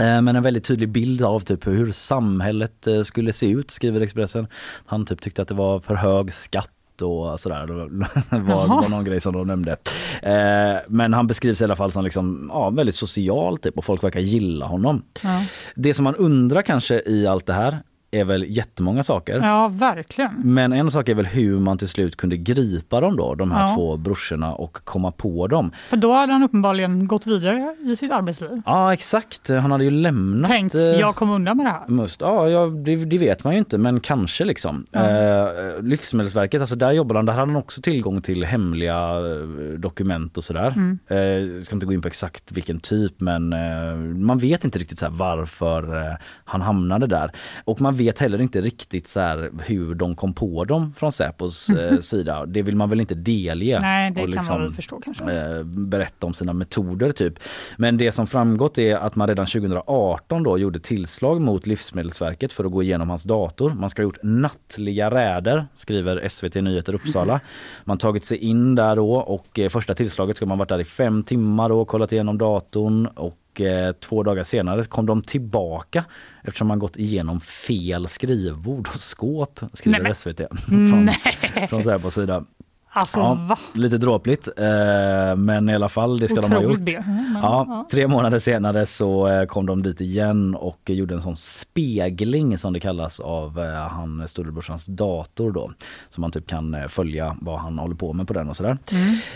Eh, 0.00 0.22
Men 0.22 0.36
en 0.36 0.42
väldigt 0.42 0.64
tydlig 0.64 0.88
bild 0.88 1.22
av 1.22 1.40
typ 1.40 1.66
hur 1.66 1.92
samhället 1.92 2.86
skulle 3.04 3.32
se 3.32 3.50
ut, 3.50 3.70
skriver 3.70 4.00
Expressen. 4.00 4.46
Han 4.86 5.06
typ 5.06 5.20
tyckte 5.20 5.42
att 5.42 5.48
det 5.48 5.54
var 5.54 5.80
för 5.80 5.94
hög 5.94 6.32
skatt 6.32 6.70
och 7.02 7.40
sådär. 7.40 7.66
Det 7.66 7.72
var, 7.72 8.66
var 8.68 8.88
någon 8.88 9.04
grej 9.04 9.20
som 9.20 9.32
de 9.32 9.46
nämnde. 9.46 9.76
Eh, 10.22 10.76
Men 10.88 11.12
han 11.14 11.26
beskrivs 11.26 11.60
i 11.60 11.64
alla 11.64 11.76
fall 11.76 11.92
som 11.92 12.04
liksom, 12.04 12.50
ja, 12.52 12.70
väldigt 12.70 12.94
social 12.94 13.58
typ 13.58 13.78
och 13.78 13.84
folk 13.84 14.04
verkar 14.04 14.20
gilla 14.20 14.66
honom. 14.66 15.02
Ja. 15.22 15.42
Det 15.74 15.94
som 15.94 16.04
man 16.04 16.14
undrar 16.14 16.62
kanske 16.62 17.02
i 17.06 17.26
allt 17.26 17.46
det 17.46 17.52
här 17.54 17.78
är 18.20 18.24
väl 18.24 18.44
jättemånga 18.56 19.02
saker. 19.02 19.40
ja, 19.42 19.68
verkligen. 19.68 20.32
Men 20.44 20.72
en 20.72 20.90
sak 20.90 21.08
är 21.08 21.14
väl 21.14 21.26
hur 21.26 21.58
man 21.58 21.78
till 21.78 21.88
slut 21.88 22.16
kunde 22.16 22.36
gripa 22.36 23.00
dem 23.00 23.16
då, 23.16 23.34
de 23.34 23.50
här 23.52 23.62
Ja. 23.62 23.74
två 23.74 23.96
brorsorna 23.96 24.54
och 24.54 24.78
komma 24.84 25.10
på 25.12 25.46
dem. 25.46 25.70
För 25.88 25.96
då 25.96 26.12
hade 26.12 26.32
han 26.32 26.42
uppenbarligen 26.42 27.06
gått 27.08 27.26
vidare 27.26 27.76
i 27.86 27.96
sitt 27.96 28.10
arbetsliv. 28.12 28.62
Ja 28.66 28.92
exakt, 28.92 29.48
han 29.48 29.70
hade 29.70 29.84
ju 29.84 29.90
lämnat 29.90 30.50
Tänkt, 30.50 30.74
eh, 30.74 30.80
jag 30.80 31.14
kom 31.16 31.30
undan 31.30 31.56
med 31.56 31.66
det 31.66 31.70
här. 31.70 31.88
Must, 31.88 32.20
ja, 32.20 32.48
ja 32.48 32.66
det, 32.66 32.96
det 32.96 33.18
vet 33.18 33.44
man 33.44 33.52
ju 33.52 33.58
inte 33.58 33.78
men 33.78 34.00
kanske 34.00 34.44
liksom. 34.44 34.86
Eh, 34.92 35.82
Livsmedelsverket, 35.82 36.60
alltså 36.60 36.76
där 36.76 36.92
jobbade 36.92 37.18
han, 37.18 37.26
där 37.26 37.32
hade 37.32 37.46
han 37.52 37.56
också 37.56 37.80
tillgång 37.82 38.22
till 38.22 38.44
hemliga 38.44 38.98
eh, 38.98 39.78
dokument 39.78 40.36
och 40.38 40.44
sådär. 40.44 40.72
Mm. 40.76 40.98
Eh, 41.08 41.18
jag 41.18 41.62
ska 41.62 41.76
inte 41.76 41.86
gå 41.86 41.92
in 41.92 42.02
på 42.02 42.08
exakt 42.08 42.52
vilken 42.52 42.80
typ 42.80 43.20
men 43.20 43.52
eh, 43.52 43.96
man 44.16 44.38
vet 44.38 44.64
inte 44.64 44.78
riktigt 44.78 44.98
så 44.98 45.06
varför 45.10 45.96
eh, 46.10 46.14
han 46.44 46.60
hamnade 46.62 47.06
där. 47.06 47.30
Och 47.64 47.80
man 47.80 47.94
vet 47.94 48.03
heller 48.12 48.40
inte 48.40 48.60
riktigt 48.60 49.08
så 49.08 49.48
hur 49.66 49.94
de 49.94 50.16
kom 50.16 50.34
på 50.34 50.64
dem 50.64 50.94
från 50.96 51.12
Säpos 51.12 51.70
eh, 51.70 51.98
sida. 51.98 52.46
Det 52.46 52.62
vill 52.62 52.76
man 52.76 52.90
väl 52.90 53.00
inte 53.00 53.14
delge. 53.14 53.80
Nej, 53.80 54.10
det 54.10 54.22
och 54.22 54.26
kan 54.26 54.30
liksom, 54.30 54.54
man 54.54 54.62
väl 54.62 54.72
förstå 54.72 55.00
kanske. 55.04 55.32
eh, 55.32 55.62
berätta 55.64 56.26
om 56.26 56.34
sina 56.34 56.52
metoder 56.52 57.12
typ. 57.12 57.38
Men 57.76 57.96
det 57.98 58.12
som 58.12 58.26
framgått 58.26 58.78
är 58.78 58.96
att 58.96 59.16
man 59.16 59.28
redan 59.28 59.46
2018 59.46 60.42
då 60.42 60.58
gjorde 60.58 60.80
tillslag 60.80 61.40
mot 61.40 61.66
Livsmedelsverket 61.66 62.52
för 62.52 62.64
att 62.64 62.72
gå 62.72 62.82
igenom 62.82 63.10
hans 63.10 63.22
dator. 63.22 63.70
Man 63.70 63.90
ska 63.90 64.02
ha 64.02 64.04
gjort 64.04 64.22
nattliga 64.22 65.10
räder, 65.10 65.66
skriver 65.74 66.28
SVT 66.28 66.54
Nyheter 66.54 66.94
Uppsala. 66.94 67.40
Man 67.84 67.98
tagit 67.98 68.24
sig 68.24 68.38
in 68.38 68.74
där 68.74 68.96
då 68.96 69.14
och 69.14 69.58
eh, 69.58 69.68
första 69.68 69.94
tillslaget 69.94 70.36
ska 70.36 70.46
man 70.46 70.58
varit 70.58 70.68
där 70.68 70.80
i 70.80 70.84
fem 70.84 71.22
timmar 71.22 71.72
och 71.72 71.88
kollat 71.88 72.12
igenom 72.12 72.38
datorn 72.38 73.06
och 73.06 73.38
eh, 73.60 73.92
två 73.92 74.22
dagar 74.22 74.44
senare 74.44 74.82
kom 74.82 75.06
de 75.06 75.22
tillbaka 75.22 76.04
eftersom 76.42 76.68
man 76.68 76.78
gått 76.78 76.96
igenom 76.96 77.40
fel 77.40 78.08
skrivbord 78.08 78.88
och 78.88 79.00
skåp, 79.00 79.60
skriver 79.72 80.00
Nej, 80.02 80.14
SVT 80.14 80.40
från, 80.66 81.04
Nej, 81.04 81.68
från 81.68 81.82
Säpos 81.82 82.14
sida. 82.14 82.44
alltså 82.90 83.20
Ja, 83.20 83.56
lite 83.74 83.98
dråpligt 83.98 84.48
eh, 84.56 85.36
men 85.36 85.68
i 85.68 85.74
alla 85.74 85.88
fall 85.88 86.18
det 86.18 86.28
ska 86.28 86.40
de 86.40 86.52
ha 86.52 86.58
Otroligt 86.58 86.88
gjort. 86.94 87.04
Mm, 87.06 87.38
Ja, 87.42 87.86
tre 87.90 88.08
månader 88.08 88.38
senare 88.38 88.86
så 88.86 89.28
eh, 89.28 89.46
kom 89.46 89.66
de 89.66 89.82
dit 89.82 90.00
igen 90.00 90.54
och 90.54 90.80
gjorde 90.90 91.14
en 91.14 91.22
sån 91.22 91.36
spegling 91.36 92.58
som 92.58 92.72
det 92.72 92.80
kallas 92.80 93.20
av 93.20 93.60
han 93.90 94.28
storebrorsans 94.28 94.86
dator 94.86 95.52
då. 95.52 95.70
Så 96.10 96.20
man 96.20 96.30
typ 96.30 96.46
kan 96.46 96.76
följa 96.88 97.36
vad 97.40 97.58
han 97.60 97.78
håller 97.78 97.94
på 97.96 98.12
med 98.12 98.26
på 98.26 98.32
den 98.32 98.48
och 98.48 98.56
sådär. 98.56 98.78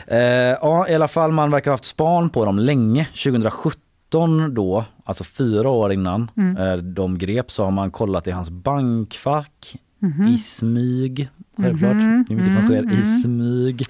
Eh, 0.06 0.18
ja 0.60 0.88
i 0.88 0.94
alla 0.94 1.08
fall 1.08 1.32
man 1.32 1.50
verkar 1.50 1.70
ha 1.70 1.72
haft 1.72 1.84
span 1.84 2.30
på 2.30 2.44
dem 2.44 2.58
länge. 2.58 3.04
2017 3.04 3.80
då, 4.54 4.84
alltså 5.04 5.24
fyra 5.24 5.68
år 5.68 5.92
innan 5.92 6.30
eh, 6.58 6.76
de 6.76 7.18
greps 7.18 7.54
så 7.54 7.64
har 7.64 7.70
man 7.70 7.90
kollat 7.90 8.26
i 8.26 8.30
hans 8.30 8.50
bankfack 8.50 9.76
i 10.34 10.38
smyg. 10.38 11.28
Självklart, 11.56 11.92
det 12.28 12.34
är 12.34 12.36
mycket 12.36 12.52
som 12.52 12.64
sker 12.64 12.92
i 13.00 13.20
smyg. 13.22 13.82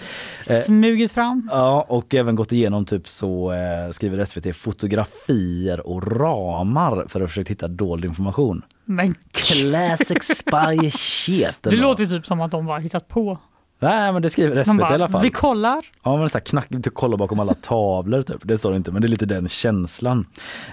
Eh, 0.51 0.57
Smugit 0.57 1.13
fram. 1.13 1.49
Ja, 1.53 1.87
och 1.89 2.15
även 2.15 2.37
gått 2.37 2.53
igenom 2.53 2.85
typ 2.85 3.09
så 3.09 3.53
eh, 3.53 3.91
skriver 3.91 4.25
SVT 4.25 4.57
fotografier 4.57 5.87
och 5.87 6.13
ramar 6.21 7.05
för 7.09 7.21
att 7.21 7.29
försöka 7.31 7.49
hitta 7.49 7.69
dold 7.69 8.05
information. 8.05 8.63
Men 8.85 9.15
Classic 9.33 10.23
spy 10.39 10.91
shit. 10.91 11.59
det 11.63 11.77
låter 11.77 12.07
typ 12.07 12.27
som 12.27 12.41
att 12.41 12.51
de 12.51 12.67
bara 12.67 12.79
hittat 12.79 13.09
på. 13.09 13.39
Nej 13.79 14.13
men 14.13 14.23
det 14.23 14.31
skriver 14.31 14.65
SVT 14.65 14.79
i 14.79 14.83
alla 14.83 14.99
bara, 14.99 15.09
fall. 15.09 15.23
vi 15.23 15.31
kollar. 15.31 15.85
Ja 16.03 16.17
men 16.17 16.29
så 16.29 16.41
knack, 16.41 16.69
typ 16.69 16.95
kolla 16.95 17.17
bakom 17.17 17.41
alla 17.41 17.55
tavlor 17.55 18.23
typ. 18.23 18.41
Det 18.43 18.59
står 18.59 18.77
inte 18.77 18.93
men 18.93 19.03
det 19.03 19.07
är 19.07 19.11
lite 19.11 19.27
den 19.27 19.49
känslan. 19.49 20.27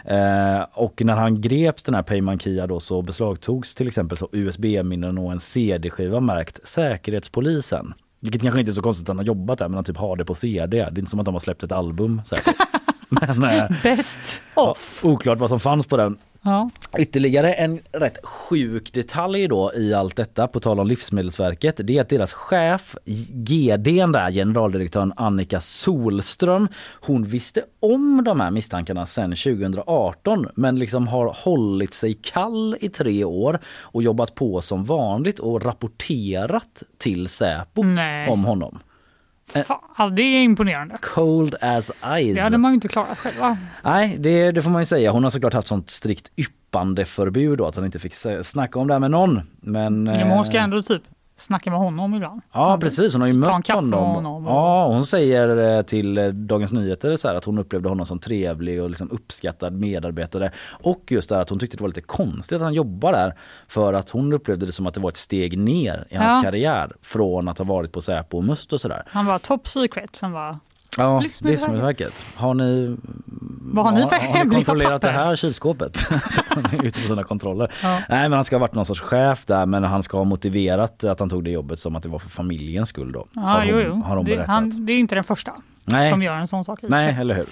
Eh, 0.06 0.66
och 0.74 1.01
när 1.06 1.14
han 1.14 1.41
greps 1.41 1.84
den 1.84 1.95
här 1.95 2.01
Peyman 2.01 2.39
Kia 2.39 2.68
då 2.68 2.80
så 2.80 3.01
beslagtogs 3.01 3.76
till 3.76 3.88
exempel 3.88 4.18
så 4.18 4.30
USB-minnen 4.32 5.18
och 5.18 5.32
en 5.32 5.39
CD-skiva 5.39 6.20
märkt 6.20 6.68
Säkerhetspolisen. 6.68 7.93
Vilket 8.20 8.41
kanske 8.41 8.60
inte 8.60 8.72
är 8.72 8.74
så 8.74 8.82
konstigt 8.82 9.03
att 9.03 9.08
han 9.08 9.18
har 9.18 9.26
jobbat 9.26 9.60
där 9.60 9.68
men 9.68 9.76
han 9.76 9.84
typ 9.84 9.97
har 9.97 10.16
det 10.16 10.26
på 10.26 10.36
CD. 10.36 10.78
Det 10.78 10.84
är 10.84 10.99
inte 10.99 11.12
som 11.12 11.20
att 11.20 11.26
de 11.26 11.36
har 11.36 11.39
släppt 11.39 11.64
ett 11.64 11.72
album 11.72 12.22
säkert. 12.26 12.56
men, 13.10 13.43
eh, 13.43 13.72
Best 13.84 14.43
ja, 14.56 14.72
off. 14.72 15.06
oklart 15.06 15.39
vad 15.39 15.49
som 15.49 15.60
fanns 15.60 15.88
på 15.88 15.97
den. 15.97 16.18
Ja. 16.45 16.69
Ytterligare 16.97 17.53
en 17.53 17.79
rätt 17.91 18.25
sjuk 18.25 18.93
detalj 18.93 19.47
då 19.47 19.71
i 19.75 19.93
allt 19.93 20.15
detta 20.15 20.47
på 20.47 20.59
tal 20.59 20.79
om 20.79 20.87
Livsmedelsverket 20.87 21.79
det 21.83 21.97
är 21.97 22.01
att 22.01 22.09
deras 22.09 22.33
chef 22.33 22.95
GD 23.29 23.85
där 23.85 24.31
generaldirektören 24.31 25.13
Annika 25.15 25.61
Solström 25.61 26.67
hon 27.01 27.23
visste 27.23 27.63
om 27.79 28.23
de 28.23 28.39
här 28.39 28.51
misstankarna 28.51 29.05
sedan 29.05 29.29
2018 29.29 30.47
men 30.55 30.79
liksom 30.79 31.07
har 31.07 31.35
hållit 31.43 31.93
sig 31.93 32.13
kall 32.13 32.75
i 32.79 32.89
tre 32.89 33.23
år 33.23 33.59
och 33.65 34.03
jobbat 34.03 34.35
på 34.35 34.61
som 34.61 34.85
vanligt 34.85 35.39
och 35.39 35.65
rapporterat 35.65 36.83
till 36.97 37.27
Säpo 37.27 37.83
Nej. 37.83 38.29
om 38.29 38.43
honom. 38.43 38.79
Fan, 39.53 39.79
alltså, 39.95 40.15
det 40.15 40.21
är 40.23 40.43
imponerande. 40.43 40.97
Cold 41.01 41.55
as 41.61 41.85
ice. 41.87 42.35
Det 42.35 42.41
hade 42.41 42.57
man 42.57 42.71
ju 42.71 42.75
inte 42.75 42.87
klarat 42.87 43.17
själva. 43.17 43.57
Nej, 43.83 44.15
det, 44.19 44.51
det 44.51 44.61
får 44.61 44.71
man 44.71 44.81
ju 44.81 44.85
säga. 44.85 45.11
Hon 45.11 45.23
har 45.23 45.31
såklart 45.31 45.53
haft 45.53 45.67
sånt 45.67 45.89
strikt 45.89 46.31
yppandeförbud 46.35 47.57
då 47.57 47.65
att 47.67 47.75
hon 47.75 47.85
inte 47.85 47.99
fick 47.99 48.13
snacka 48.43 48.79
om 48.79 48.87
det 48.87 48.93
här 48.93 48.99
med 48.99 49.11
någon. 49.11 49.41
Men, 49.61 50.05
Ja, 50.05 50.19
men 50.19 50.29
hon 50.31 50.45
ska 50.45 50.57
eh, 50.57 50.63
ändå 50.63 50.81
typ 50.83 51.03
snacka 51.38 51.69
med 51.69 51.79
honom 51.79 52.13
ibland. 52.15 52.41
Ja 52.53 52.77
precis, 52.81 53.13
hon 53.13 53.21
har 53.21 53.27
ju 53.27 53.38
mött 53.38 53.67
honom. 53.69 53.93
honom 53.99 54.45
och- 54.47 54.51
Ja, 54.53 54.88
hon 54.88 55.05
säger 55.05 55.77
eh, 55.77 55.81
till 55.81 56.17
eh, 56.17 56.27
Dagens 56.27 56.71
Nyheter 56.73 57.15
så 57.15 57.27
att 57.27 57.45
hon 57.45 57.57
upplevde 57.59 57.89
honom 57.89 58.05
som 58.05 58.19
trevlig 58.19 58.81
och 58.83 58.89
liksom 58.89 59.11
uppskattad 59.11 59.73
medarbetare. 59.73 60.51
Och 60.83 61.03
just 61.07 61.29
det 61.29 61.39
att 61.39 61.49
hon 61.49 61.59
tyckte 61.59 61.77
det 61.77 61.81
var 61.81 61.88
lite 61.89 62.01
konstigt 62.01 62.55
att 62.55 62.61
han 62.61 62.73
jobbar 62.73 63.11
där 63.11 63.33
för 63.67 63.93
att 63.93 64.09
hon 64.09 64.33
upplevde 64.33 64.65
det 64.65 64.71
som 64.71 64.88
att 64.88 64.93
det 64.93 64.99
var 64.99 65.09
ett 65.09 65.17
steg 65.17 65.57
ner 65.57 66.07
i 66.09 66.15
hans 66.15 66.43
Ja. 66.43 66.49
karriär 66.51 66.91
från 67.01 67.47
att 67.47 67.57
ha 67.57 67.65
varit 67.65 67.91
på 67.91 68.01
Säpo 68.01 68.38
och 68.38 68.43
Must 68.43 68.73
och 68.73 68.81
sådär. 68.81 69.03
Han 69.07 69.25
var 69.25 69.39
top 69.39 69.67
secret, 69.67 70.15
sen 70.15 70.31
var 70.31 70.57
Ja, 70.97 71.19
Livsmedelsverket. 71.19 72.13
Har 72.35 72.53
ni, 72.53 72.97
Vad 73.73 73.85
har 73.85 73.91
ni 73.91 74.01
för 74.01 74.09
har, 74.09 74.17
ni 74.21 74.27
hemliga 74.27 74.55
kontrollerat 74.57 75.01
det 75.01 75.07
papper? 75.07 75.23
här 75.25 75.35
kylskåpet? 75.35 75.97
Ute 76.83 77.01
på 77.01 77.07
sina 77.07 77.23
kontroller. 77.23 77.71
Ja. 77.83 77.99
Nej 78.09 78.21
men 78.29 78.33
han 78.33 78.45
ska 78.45 78.55
ha 78.55 78.59
varit 78.61 78.73
någon 78.73 78.85
sorts 78.85 79.01
chef 79.01 79.45
där 79.45 79.65
men 79.65 79.83
han 79.83 80.03
ska 80.03 80.17
ha 80.17 80.23
motiverat 80.23 81.03
att 81.03 81.19
han 81.19 81.29
tog 81.29 81.43
det 81.43 81.51
jobbet 81.51 81.79
som 81.79 81.95
att 81.95 82.03
det 82.03 82.09
var 82.09 82.19
för 82.19 82.29
familjens 82.29 82.89
skull 82.89 83.11
då. 83.11 83.27
Ja, 83.31 83.41
har, 83.41 83.63
jo, 83.63 83.75
hon, 83.75 83.83
jo. 83.87 84.01
har 84.05 84.15
de 84.15 84.25
det, 84.25 84.31
berättat. 84.35 84.47
han, 84.49 84.85
det 84.85 84.93
är 84.93 84.97
inte 84.97 85.15
den 85.15 85.23
första 85.23 85.51
Nej. 85.86 86.11
som 86.11 86.23
gör 86.23 86.36
en 86.36 86.47
sån 86.47 86.65
sak. 86.65 86.79
Nej, 86.81 87.17
eller 87.19 87.36
hur. 87.36 87.45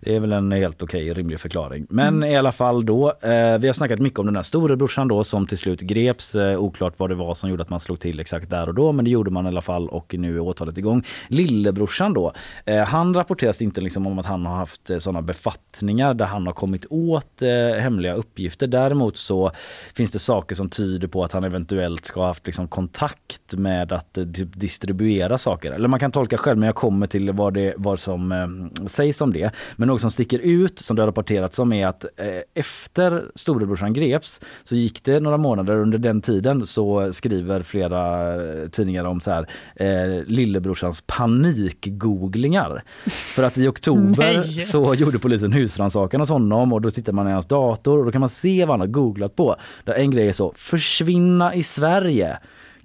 Det 0.00 0.16
är 0.16 0.20
väl 0.20 0.32
en 0.32 0.52
helt 0.52 0.82
okej 0.82 1.12
rimlig 1.12 1.40
förklaring. 1.40 1.86
Men 1.90 2.08
Mm. 2.16 2.30
i 2.30 2.36
alla 2.36 2.52
fall 2.52 2.86
då, 2.86 3.08
eh, 3.08 3.58
vi 3.58 3.66
har 3.66 3.72
snackat 3.72 3.98
mycket 3.98 4.18
om 4.18 4.26
den 4.26 4.36
här 4.36 4.42
storebrorsan 4.42 5.08
då 5.08 5.24
som 5.24 5.46
till 5.46 5.58
slut 5.58 5.80
greps. 5.80 6.34
Eh, 6.34 6.58
oklart 6.58 6.94
vad 6.96 7.10
det 7.10 7.14
var 7.14 7.34
som 7.34 7.50
gjorde 7.50 7.62
att 7.62 7.68
man 7.70 7.80
slog 7.80 8.00
till 8.00 8.20
exakt 8.20 8.50
där 8.50 8.68
och 8.68 8.74
då, 8.74 8.92
men 8.92 9.04
det 9.04 9.10
gjorde 9.10 9.30
man 9.30 9.44
i 9.44 9.48
alla 9.48 9.60
fall 9.60 9.88
och 9.88 10.14
nu 10.18 10.36
är 10.36 10.40
åtalet 10.40 10.78
igång. 10.78 11.02
Lillebrorsan 11.28 12.12
då, 12.14 12.32
eh, 12.64 12.84
han 12.84 13.14
rapporteras 13.14 13.62
inte 13.62 13.80
liksom 13.80 14.06
om 14.06 14.18
att 14.18 14.26
han 14.26 14.46
har 14.46 14.56
haft 14.56 14.90
eh, 14.90 14.98
sådana 14.98 15.22
befattningar 15.22 16.14
där 16.14 16.24
han 16.26 16.46
har 16.46 16.52
kommit 16.54 16.86
åt 16.90 17.42
eh, 17.42 17.80
hemliga 17.82 18.14
uppgifter. 18.14 18.66
Däremot 18.66 19.16
så 19.16 19.50
finns 19.94 20.12
det 20.12 20.18
saker 20.18 20.54
som 20.54 20.68
tyder 20.70 21.08
på 21.08 21.24
att 21.24 21.32
han 21.32 21.44
eventuellt 21.44 22.04
ska 22.04 22.20
ha 22.20 22.26
haft 22.26 22.46
liksom, 22.46 22.68
kontakt 22.68 23.52
med 23.52 23.92
att 23.92 24.18
eh, 24.18 24.24
typ, 24.26 24.48
distribuera 24.60 25.38
saker. 25.38 25.72
Eller 25.72 25.88
man 25.88 26.00
kan 26.00 26.12
tolka 26.12 26.38
själv, 26.38 26.58
men 26.58 26.66
jag 26.66 26.74
kommer 26.74 27.06
till 27.06 27.32
vad, 27.32 27.54
det, 27.54 27.74
vad 27.82 28.00
som 28.00 28.32
eh, 28.32 28.86
sägs 28.86 29.20
om 29.20 29.32
det. 29.32 29.50
Men 29.76 29.88
något 29.88 30.00
som 30.00 30.10
sticker 30.10 30.38
ut, 30.38 30.78
som 30.78 30.96
det 30.96 31.02
har 31.02 31.06
rapporterats 31.06 31.58
om, 31.58 31.72
är 31.72 31.86
att 31.86 32.04
eh, 32.16 32.26
efter 32.54 33.24
storebrorsan 33.34 33.92
greps 33.92 34.40
så 34.64 34.76
gick 34.76 35.04
det 35.04 35.20
några 35.20 35.36
månader. 35.36 35.76
Under 35.76 35.98
den 35.98 36.20
tiden 36.20 36.66
så 36.66 37.12
skriver 37.12 37.62
flera 37.62 38.34
eh, 38.34 38.68
tidningar 38.68 39.04
om 39.04 39.20
så 39.20 39.30
här, 39.30 39.46
eh, 39.76 40.24
lillebrorsans 40.26 41.02
panikgooglingar. 41.06 42.82
För 43.34 43.42
att 43.42 43.58
i 43.58 43.68
oktober 43.68 44.42
så 44.42 44.94
gjorde 44.94 45.18
polisen 45.18 45.52
husrannsakan 45.52 46.20
hos 46.20 46.30
honom 46.30 46.72
och 46.72 46.80
då 46.80 46.90
tittar 46.90 47.12
man 47.12 47.28
i 47.28 47.32
hans 47.32 47.46
dator 47.46 47.98
och 47.98 48.04
då 48.04 48.12
kan 48.12 48.20
man 48.20 48.28
se 48.28 48.64
vad 48.64 48.72
han 48.72 48.80
har 48.80 48.86
googlat 48.86 49.36
på. 49.36 49.56
Där 49.84 49.94
en 49.94 50.10
grej 50.10 50.28
är 50.28 50.32
så, 50.32 50.52
försvinna 50.56 51.54
i 51.54 51.62
Sverige. 51.62 52.38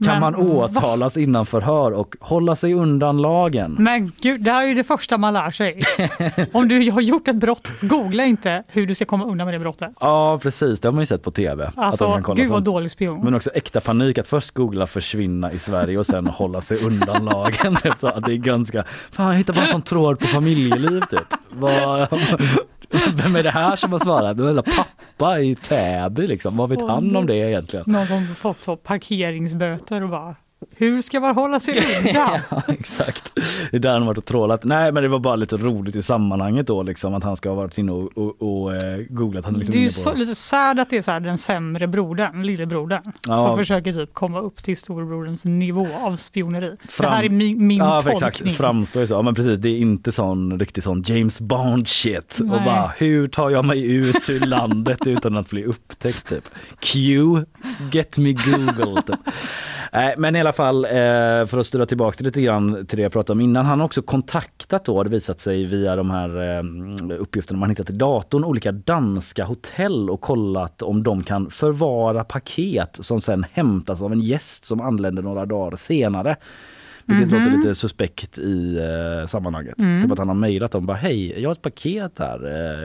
Kan 0.04 0.08
Men 0.14 0.20
man 0.20 0.34
va? 0.34 0.40
åtalas 0.40 1.18
innan 1.18 1.46
förhör 1.46 1.92
och 1.92 2.16
hålla 2.20 2.56
sig 2.56 2.74
undan 2.74 3.18
lagen. 3.22 3.76
Men 3.80 4.12
gud, 4.22 4.42
det 4.44 4.52
här 4.52 4.64
är 4.64 4.68
ju 4.68 4.74
det 4.74 4.84
första 4.84 5.18
man 5.18 5.34
lär 5.34 5.52
sig. 5.52 5.80
Om 6.54 6.68
du 6.68 6.92
har 6.92 7.02
gjort 7.02 7.28
ett 7.28 7.36
brott, 7.36 7.74
googla 7.82 8.26
inte 8.26 8.64
hur 8.68 8.88
du 8.88 8.96
ska 8.96 9.06
komma 9.06 9.26
undan 9.26 9.46
med 9.48 9.54
det 9.54 9.60
brottet. 9.60 9.92
Ja 10.00 10.40
precis, 10.44 10.80
det 10.80 10.88
har 10.88 10.94
man 10.94 11.02
ju 11.02 11.06
sett 11.06 11.24
på 11.24 11.32
tv. 11.32 11.66
att 11.66 11.78
Alltså, 11.78 12.12
kan 12.14 12.24
kolla 12.24 12.36
gud 12.42 12.50
vad 12.50 12.58
sånt. 12.58 12.66
dålig 12.66 12.92
spion. 12.92 13.24
Men 13.24 13.34
också 13.36 13.50
äkta 13.54 13.80
panik 13.82 14.18
att 14.18 14.28
först 14.28 14.52
googla 14.52 14.88
försvinna 14.88 15.52
i 15.52 15.60
Sverige 15.60 15.98
och 15.98 16.06
sen 16.06 16.28
hålla 16.28 16.62
sig 16.62 16.78
undan 16.86 17.26
lagen. 17.26 17.76
Typ 17.84 17.98
så 17.98 18.08
att 18.08 18.26
det 18.26 18.32
är 18.34 18.38
ganska, 18.38 18.84
fan 19.12 19.28
jag 19.28 19.34
hittar 19.34 19.54
bara 19.54 19.62
en 19.66 19.72
sån 19.72 19.82
tråd 19.82 20.20
på 20.20 20.28
familjeliv 20.28 21.02
typ. 21.10 21.34
Vad, 21.50 22.08
vem 23.14 23.36
är 23.36 23.44
det 23.44 23.50
här 23.50 23.76
som 23.76 23.92
har 23.92 24.00
svarat? 24.00 24.38
Det 24.38 24.50
en 24.50 24.64
pappa 24.64 25.40
i 25.40 25.56
Täby 25.56 26.28
liksom. 26.28 26.58
Vad 26.58 26.70
vet 26.70 26.82
Åh, 26.82 26.90
han 26.90 27.16
om 27.16 27.26
det 27.26 27.36
egentligen? 27.36 27.86
Någon 27.88 28.08
som 28.08 28.28
fått 28.28 28.64
så 28.64 28.76
parkeringsböter 28.76 30.04
och 30.04 30.10
bara, 30.10 30.36
hur 30.72 31.02
ska 31.02 31.20
man 31.20 31.36
hålla 31.36 31.60
sig 31.60 31.74
undan? 32.06 32.40
Ja, 32.50 32.62
exakt. 32.68 33.32
Det 33.72 33.78
är 33.78 33.80
där 33.80 33.92
han 33.94 34.02
har 34.02 34.08
varit 34.08 34.18
och 34.18 34.26
trålat. 34.26 34.64
Nej 34.64 34.92
men 34.92 35.04
det 35.04 35.10
var 35.10 35.20
bara 35.20 35.36
lite 35.36 35.58
roligt 35.58 35.96
i 35.96 36.02
sammanhanget 36.02 36.68
då 36.68 36.84
liksom 36.84 37.14
att 37.14 37.24
han 37.24 37.36
ska 37.36 37.50
ha 37.50 37.56
varit 37.56 37.78
inne 37.78 37.92
och, 37.92 38.18
och, 38.18 38.42
och 38.64 38.76
eh, 38.76 38.98
googlat. 39.10 39.46
Han 39.46 39.56
är 39.56 39.60
liksom 39.60 39.74
Det 39.74 39.80
är 39.80 39.84
ju 39.84 39.90
så, 39.90 40.14
lite 40.14 40.36
sad 40.36 40.80
att 40.80 40.90
det 40.90 40.98
är 40.98 41.02
så 41.02 41.12
här 41.12 41.20
den 41.20 41.38
sämre 41.38 41.88
brodern, 41.88 42.44
lillebrodern, 42.44 43.02
Ja. 43.28 43.38
som 43.38 43.58
försöker 43.58 43.94
typ 43.94 44.14
komma 44.14 44.40
upp 44.40 44.64
till 44.64 44.78
storebroderns 44.78 45.46
nivå 45.46 45.88
av 46.02 46.16
spioneri. 46.16 46.76
Fram- 46.90 47.10
Det 47.10 47.16
här 47.16 47.24
är 47.24 47.30
min, 47.30 47.68
min 47.68 47.78
ja, 47.78 48.02
tolkning. 48.02 48.28
Exakt, 48.30 48.58
framstår 48.58 49.02
ju 49.02 49.08
så. 49.08 49.14
Ja, 49.14 49.22
men 49.22 49.36
precis, 49.36 49.60
det 49.60 49.70
är 49.70 49.78
inte 49.78 50.12
sån 50.12 50.60
riktig 50.60 50.84
sån 50.84 51.04
James 51.08 51.42
Bond 51.42 51.88
shit. 51.88 52.38
Och 52.42 52.46
Nej. 52.48 52.62
bara 52.66 52.92
hur 52.98 53.28
tar 53.28 53.50
jag 53.50 53.66
mig 53.66 53.84
ut 53.86 54.30
ur 54.30 54.40
landet 54.40 55.08
utan 55.08 55.38
att 55.38 55.50
bli 55.50 55.64
upptäckt 55.66 56.30
typ. 56.30 56.50
Q, 56.80 57.20
get 57.92 58.18
me 58.18 58.34
Google. 58.34 59.02
Typ. 59.02 59.16
Nej, 59.96 60.16
men 60.18 60.36
i 60.36 60.40
alla 60.40 60.54
fall 60.54 60.86
eh, 60.86 60.92
för 61.46 61.58
att 61.58 61.66
styra 61.66 61.86
tillbaka 61.86 62.24
lite 62.24 62.42
grann 62.42 62.86
till 62.86 62.98
det 62.98 63.04
jag 63.04 63.12
pratade 63.12 63.32
om 63.38 63.42
innan. 63.42 63.66
Han 63.66 63.80
har 63.80 63.86
också 63.86 64.02
kontaktat 64.02 64.86
då, 64.86 65.04
det 65.04 65.10
visat 65.10 65.40
sig 65.40 65.64
via 65.66 65.96
de 65.96 66.10
här 66.10 66.58
eh, 66.58 66.64
uppgifterna 67.20 67.60
man 67.60 67.70
hittat 67.70 67.90
i 67.90 67.94
datorn, 67.94 68.44
olika 68.44 68.72
danska 68.72 69.44
hotell 69.46 70.10
och 70.10 70.22
kollat 70.22 70.82
om 70.82 71.04
de 71.04 71.24
kan 71.24 71.50
förvara 71.50 72.24
paket 72.24 72.98
som 73.02 73.22
sen 73.22 73.46
hämtas 73.52 74.02
av 74.02 74.12
en 74.12 74.22
gäst 74.22 74.66
som 74.66 74.82
anländer 74.82 75.22
några 75.24 75.46
dagar 75.46 75.76
senare. 75.78 76.36
Vilket 77.08 77.32
Mhm. 77.32 77.40
låter 77.40 77.58
lite 77.58 77.76
suspekt 77.76 78.38
i 78.38 78.78
eh, 78.78 79.28
sammanhanget. 79.28 79.80
Mm. 79.80 80.02
Typ 80.02 80.12
att 80.12 80.18
han 80.20 80.28
har 80.28 80.36
mejlat 80.36 80.72
dem 80.72 80.86
bara 80.86 80.98
hej, 80.98 81.42
jag 81.42 81.50
har 81.50 81.52
ett 81.52 81.62
paket 81.62 82.20
här, 82.20 82.36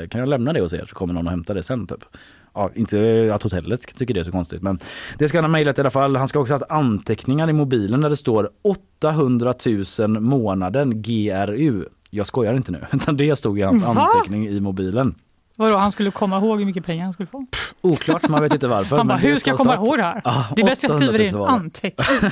eh, 0.03 0.09
kan 0.09 0.19
jag 0.21 0.29
lämna 0.29 0.53
det 0.53 0.61
hos 0.61 0.73
er 0.75 0.85
så 0.89 0.95
kommer 0.95 1.15
någon 1.15 1.27
och 1.27 1.31
hämtar 1.31 1.55
det 1.55 1.63
sen 1.63 1.87
typ. 1.87 2.05
Ja, 2.55 2.71
inte 2.75 3.31
att 3.35 3.43
hotellet 3.43 3.97
tycker 3.97 4.15
det 4.15 4.21
är 4.21 4.25
så 4.25 4.33
konstigt 4.33 4.63
men 4.63 4.79
det 5.19 5.29
ska 5.29 5.39
han 5.39 5.45
ha 5.45 5.49
mejlat 5.49 5.79
i 5.79 5.81
alla 5.81 5.91
fall. 5.91 6.17
Han 6.17 6.29
ska 6.29 6.41
också 6.41 6.53
ha 6.53 6.59
haft 6.59 6.71
anteckningar 6.71 7.51
i 7.51 7.53
mobilen 7.53 8.01
där 8.01 8.11
det 8.11 8.17
står 8.17 8.51
800 8.63 9.55
000 9.99 10.09
månaden 10.21 11.03
GRU. 11.03 11.85
Jag 12.11 12.27
skojar 12.27 12.55
inte 12.55 12.73
nu, 12.73 12.81
utan 12.93 13.17
det 13.17 13.37
stod 13.37 13.59
i 13.59 13.63
hans 13.63 13.83
Va? 13.83 13.89
anteckning 13.89 14.49
i 14.49 14.61
mobilen. 14.61 15.15
Vadå, 15.61 15.77
han 15.79 15.93
skulle 15.93 16.11
komma 16.11 16.39
ihåg 16.39 16.59
hur 16.59 16.67
mycket 16.67 16.85
pengar 16.87 17.05
han 17.05 17.13
skulle 17.13 17.27
få? 17.27 17.47
Oklart, 17.81 18.29
man 18.29 18.43
vet 18.43 18.53
inte 18.55 18.67
varför. 18.69 18.97
Han 18.99 19.09
bara, 19.09 19.19
hur 19.19 19.37
ska 19.37 19.51
jag 19.51 19.59
komma 19.59 19.75
ihåg 19.75 19.99
det 19.99 20.03
här? 20.03 20.21
Ja, 20.25 20.45
det 20.57 20.63
är 20.63 20.67
bäst 20.67 20.83
jag 20.83 20.95
800 20.95 21.13
skriver 21.13 21.29
i 21.29 21.33
000 21.33 21.35
en 21.35 21.39
var 21.41 21.47
det. 21.49 21.53
anteckning. 21.55 22.31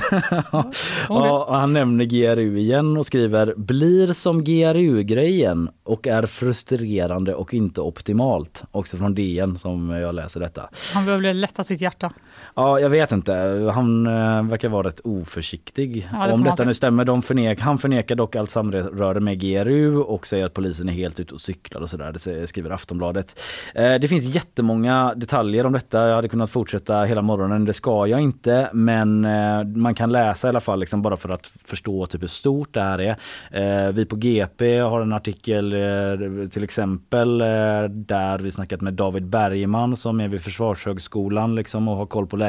Ja, 1.09 1.47
han 1.59 1.73
nämner 1.73 2.05
GRU 2.05 2.57
igen 2.59 2.97
och 2.97 3.05
skriver 3.05 3.53
blir 3.57 4.13
som 4.13 4.43
GRU-grejen 4.43 5.69
och 5.83 6.07
är 6.07 6.25
frustrerande 6.25 7.35
och 7.35 7.53
inte 7.53 7.81
optimalt. 7.81 8.63
Också 8.71 8.97
från 8.97 9.15
DN 9.15 9.57
som 9.57 9.89
jag 9.89 10.15
läser 10.15 10.39
detta. 10.39 10.69
Han 10.93 11.05
behöver 11.05 11.33
lätta 11.33 11.63
sitt 11.63 11.81
hjärta. 11.81 12.11
Ja, 12.59 12.79
jag 12.79 12.89
vet 12.89 13.11
inte. 13.11 13.33
Han 13.73 14.07
eh, 14.07 14.43
verkar 14.43 14.69
vara 14.69 14.87
rätt 14.87 14.99
oförsiktig. 15.03 16.07
Ja, 16.11 16.27
det 16.27 16.33
Om 16.33 16.43
detta 16.43 16.63
nu 16.63 16.73
stämmer, 16.73 17.05
de 17.05 17.21
förnek, 17.21 17.59
han 17.59 17.77
förnekar 17.77 18.15
dock 18.15 18.35
allt 18.35 18.51
samröre 18.51 19.19
med 19.19 19.39
GRU 19.39 19.97
och 19.97 20.27
säger 20.27 20.45
att 20.45 20.53
polisen 20.53 20.89
är 20.89 20.93
helt 20.93 21.19
ute 21.19 21.33
och 21.33 21.41
cyklar 21.41 21.81
och 21.81 21.89
sådär. 21.89 22.15
Det 22.25 22.47
skriver 22.47 22.69
Aftonbladet. 22.69 23.39
Eh, 23.75 23.95
det 23.95 24.07
finns 24.07 24.35
jättemånga 24.35 25.13
detaljer 25.15 25.65
om 25.65 25.73
detta. 25.73 26.07
Jag 26.07 26.15
hade 26.15 26.27
kunnat 26.29 26.49
fortsätta 26.49 27.03
hela 27.03 27.21
morgonen. 27.21 27.65
Det 27.65 27.73
ska 27.73 28.07
jag 28.07 28.19
inte, 28.19 28.69
men 28.73 29.25
eh, 29.25 29.63
man 29.63 29.95
kan 29.95 30.09
läsa 30.09 30.47
i 30.47 30.49
alla 30.49 30.59
fall 30.59 30.79
liksom 30.79 31.01
bara 31.01 31.15
för 31.15 31.29
att 31.29 31.47
förstå 31.65 32.05
typ 32.05 32.21
hur 32.21 32.27
stort 32.27 32.73
det 32.73 32.81
här 32.81 33.01
är. 33.01 33.15
Eh, 33.51 33.91
vi 33.91 34.05
på 34.05 34.15
GP 34.15 34.79
har 34.79 35.01
en 35.01 35.13
artikel 35.13 35.73
eh, 35.73 36.47
till 36.49 36.63
exempel 36.63 37.41
eh, 37.41 37.47
där 37.89 38.39
vi 38.39 38.51
snackat 38.51 38.81
med 38.81 38.93
David 38.93 39.25
Bergman 39.25 39.95
som 39.95 40.19
är 40.19 40.27
vid 40.27 40.41
Försvarshögskolan 40.41 41.55
liksom 41.55 41.87
och 41.87 41.97
har 41.97 42.05
koll 42.05 42.27
på 42.27 42.35
läget. 42.35 42.48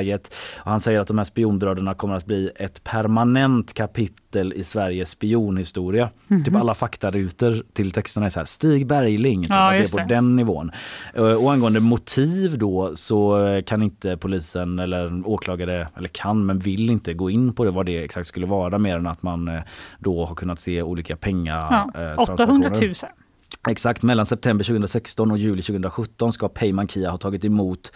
Och 0.57 0.71
han 0.71 0.81
säger 0.81 1.01
att 1.01 1.09
de 1.09 1.19
här 1.19 1.25
spionbröderna 1.25 1.95
kommer 1.95 2.15
att 2.15 2.27
bli 2.27 2.51
ett 2.57 2.85
permanent 2.85 3.75
kapitel 3.75 4.53
i 4.53 4.65
Sveriges 4.65 5.11
spionhistoria. 5.11 6.11
Mhm. 6.29 6.45
Typ 6.45 6.55
alla 6.57 6.75
faktarutor 6.75 7.63
till 7.73 7.91
texterna 7.91 8.27
är 8.27 8.31
så 8.31 8.41
här 8.41 8.45
Stig 8.45 8.87
Bergling, 8.87 9.43
typ, 9.43 9.51
Ja, 9.51 9.71
det 9.71 9.77
är 9.79 9.91
på 9.93 9.99
det. 9.99 10.05
den 10.15 10.37
nivån. 10.37 10.71
Eh, 11.15 11.45
Och 11.45 11.53
angående 11.53 11.81
motiv 11.81 12.59
då 12.59 12.97
så 12.97 13.47
eh, 13.47 13.63
kan 13.63 13.83
inte 13.83 14.17
polisen 14.17 14.79
eller 14.79 15.29
åklagare, 15.29 15.89
eller 15.97 16.09
kan 16.09 16.47
men 16.47 16.59
vill 16.59 16.91
inte 16.91 17.15
gå 17.15 17.31
in 17.31 17.53
på 17.53 17.65
det 17.65 17.71
vad 17.71 17.87
det 17.87 18.05
exakt 18.05 18.27
skulle 18.29 18.47
vara 18.47 18.79
mer 18.79 18.97
än 18.97 19.07
att 19.07 19.23
man 19.23 19.49
eh, 19.49 19.61
då 19.99 20.25
har 20.25 20.35
kunnat 20.35 20.59
se 20.61 20.83
olika 20.83 21.17
pengar 21.17 21.57
Ja, 21.95 22.01
eh, 22.03 22.19
800 22.19 22.27
000. 22.27 22.27
transaktioner. 22.27 23.13
Exakt, 23.69 24.03
mellan 24.03 24.27
september 24.27 24.65
2016 24.65 25.31
och 25.31 25.39
juli 25.39 25.63
2017 25.63 26.33
ska 26.33 26.49
Payman 26.49 26.89
Kia 26.89 27.11
ha 27.11 27.17
tagit 27.19 27.45
emot 27.45 27.93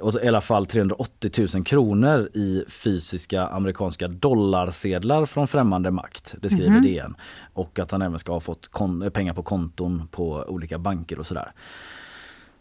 och 0.00 0.12
så 0.12 0.20
i 0.20 0.28
alla 0.28 0.40
fall 0.40 0.66
380 0.66 1.46
000 1.54 1.64
kronor 1.64 2.28
i 2.34 2.64
fysiska 2.68 3.46
amerikanska 3.46 4.08
dollarsedlar 4.08 5.26
från 5.26 5.46
främmande 5.46 5.90
makt. 5.90 6.34
Det 6.42 6.48
skriver 6.50 6.70
Mhm. 6.70 6.82
DN. 6.82 7.14
Och 7.54 7.78
att 7.78 7.90
han 7.90 8.02
även 8.02 8.18
ska 8.18 8.32
ha 8.32 8.40
fått 8.40 8.70
pengar 9.12 9.34
på 9.34 9.42
konton 9.42 10.08
på 10.10 10.44
olika 10.48 10.78
banker 10.78 11.18
och 11.18 11.26
sådär. 11.26 11.52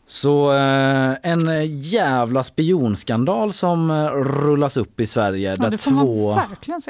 Så 0.08 0.54
eh, 0.54 1.14
en 1.24 1.80
jävla 1.82 2.44
spionskandal 2.44 3.54
som 3.54 3.92
eh, 3.92 4.06
rullas 4.12 4.78
upp 4.78 5.00
i 5.00 5.06
Sverige 5.06 5.56
Ja, 5.60 5.70
där 5.70 5.78
två 5.78 6.40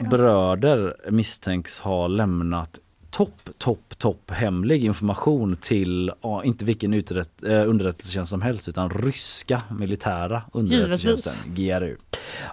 bröder 0.10 0.96
misstänks 1.12 1.80
ha 1.80 2.08
lämnat 2.08 2.80
topp, 3.16 3.50
topp, 3.58 3.98
topp 3.98 4.32
hemlig 4.32 4.86
information 4.86 5.56
till 5.56 6.12
ja, 6.22 6.44
inte 6.44 6.66
vilken 6.66 6.94
uträtt, 6.94 7.44
eh, 7.44 7.70
underrättelsetjänst 7.70 8.30
som 8.30 8.42
helst 8.42 8.68
utan 8.68 8.90
ryska 8.90 9.62
militära 9.80 10.42
underrättelsetjänsten, 10.54 11.56
GRU. 11.56 11.98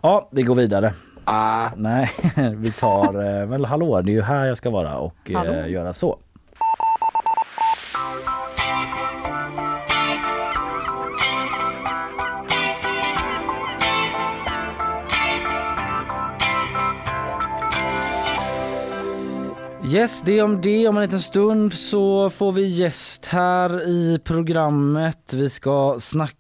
Ja, 0.03 0.29
vi 0.33 0.43
går 0.43 0.55
vidare. 0.55 0.95
Ah. 1.25 1.71
Nej, 1.77 2.11
vi 2.57 2.73
tar 2.73 3.41
eh, 3.41 3.47
väl 3.47 3.65
hallå, 3.65 4.01
det 4.01 4.11
är 4.11 4.15
ju 4.15 4.23
här 4.23 4.45
jag 4.45 4.57
ska 4.57 4.71
vara 4.71 4.99
och 4.99 5.31
eh, 5.31 5.71
göra 5.71 5.93
så. 5.93 6.19
Yes, 19.93 20.23
det 20.23 20.43
om 20.43 20.61
det. 20.61 20.89
Om 20.89 20.97
en 20.97 21.03
liten 21.03 21.21
stund 21.21 21.75
så 21.75 22.31
får 22.31 22.53
vi 22.53 22.67
gäst 22.67 23.27
här 23.27 23.89
i 23.89 24.19
programmet. 24.25 25.33
Vi 25.35 25.51
ska 25.51 25.97
snacka 26.01 26.37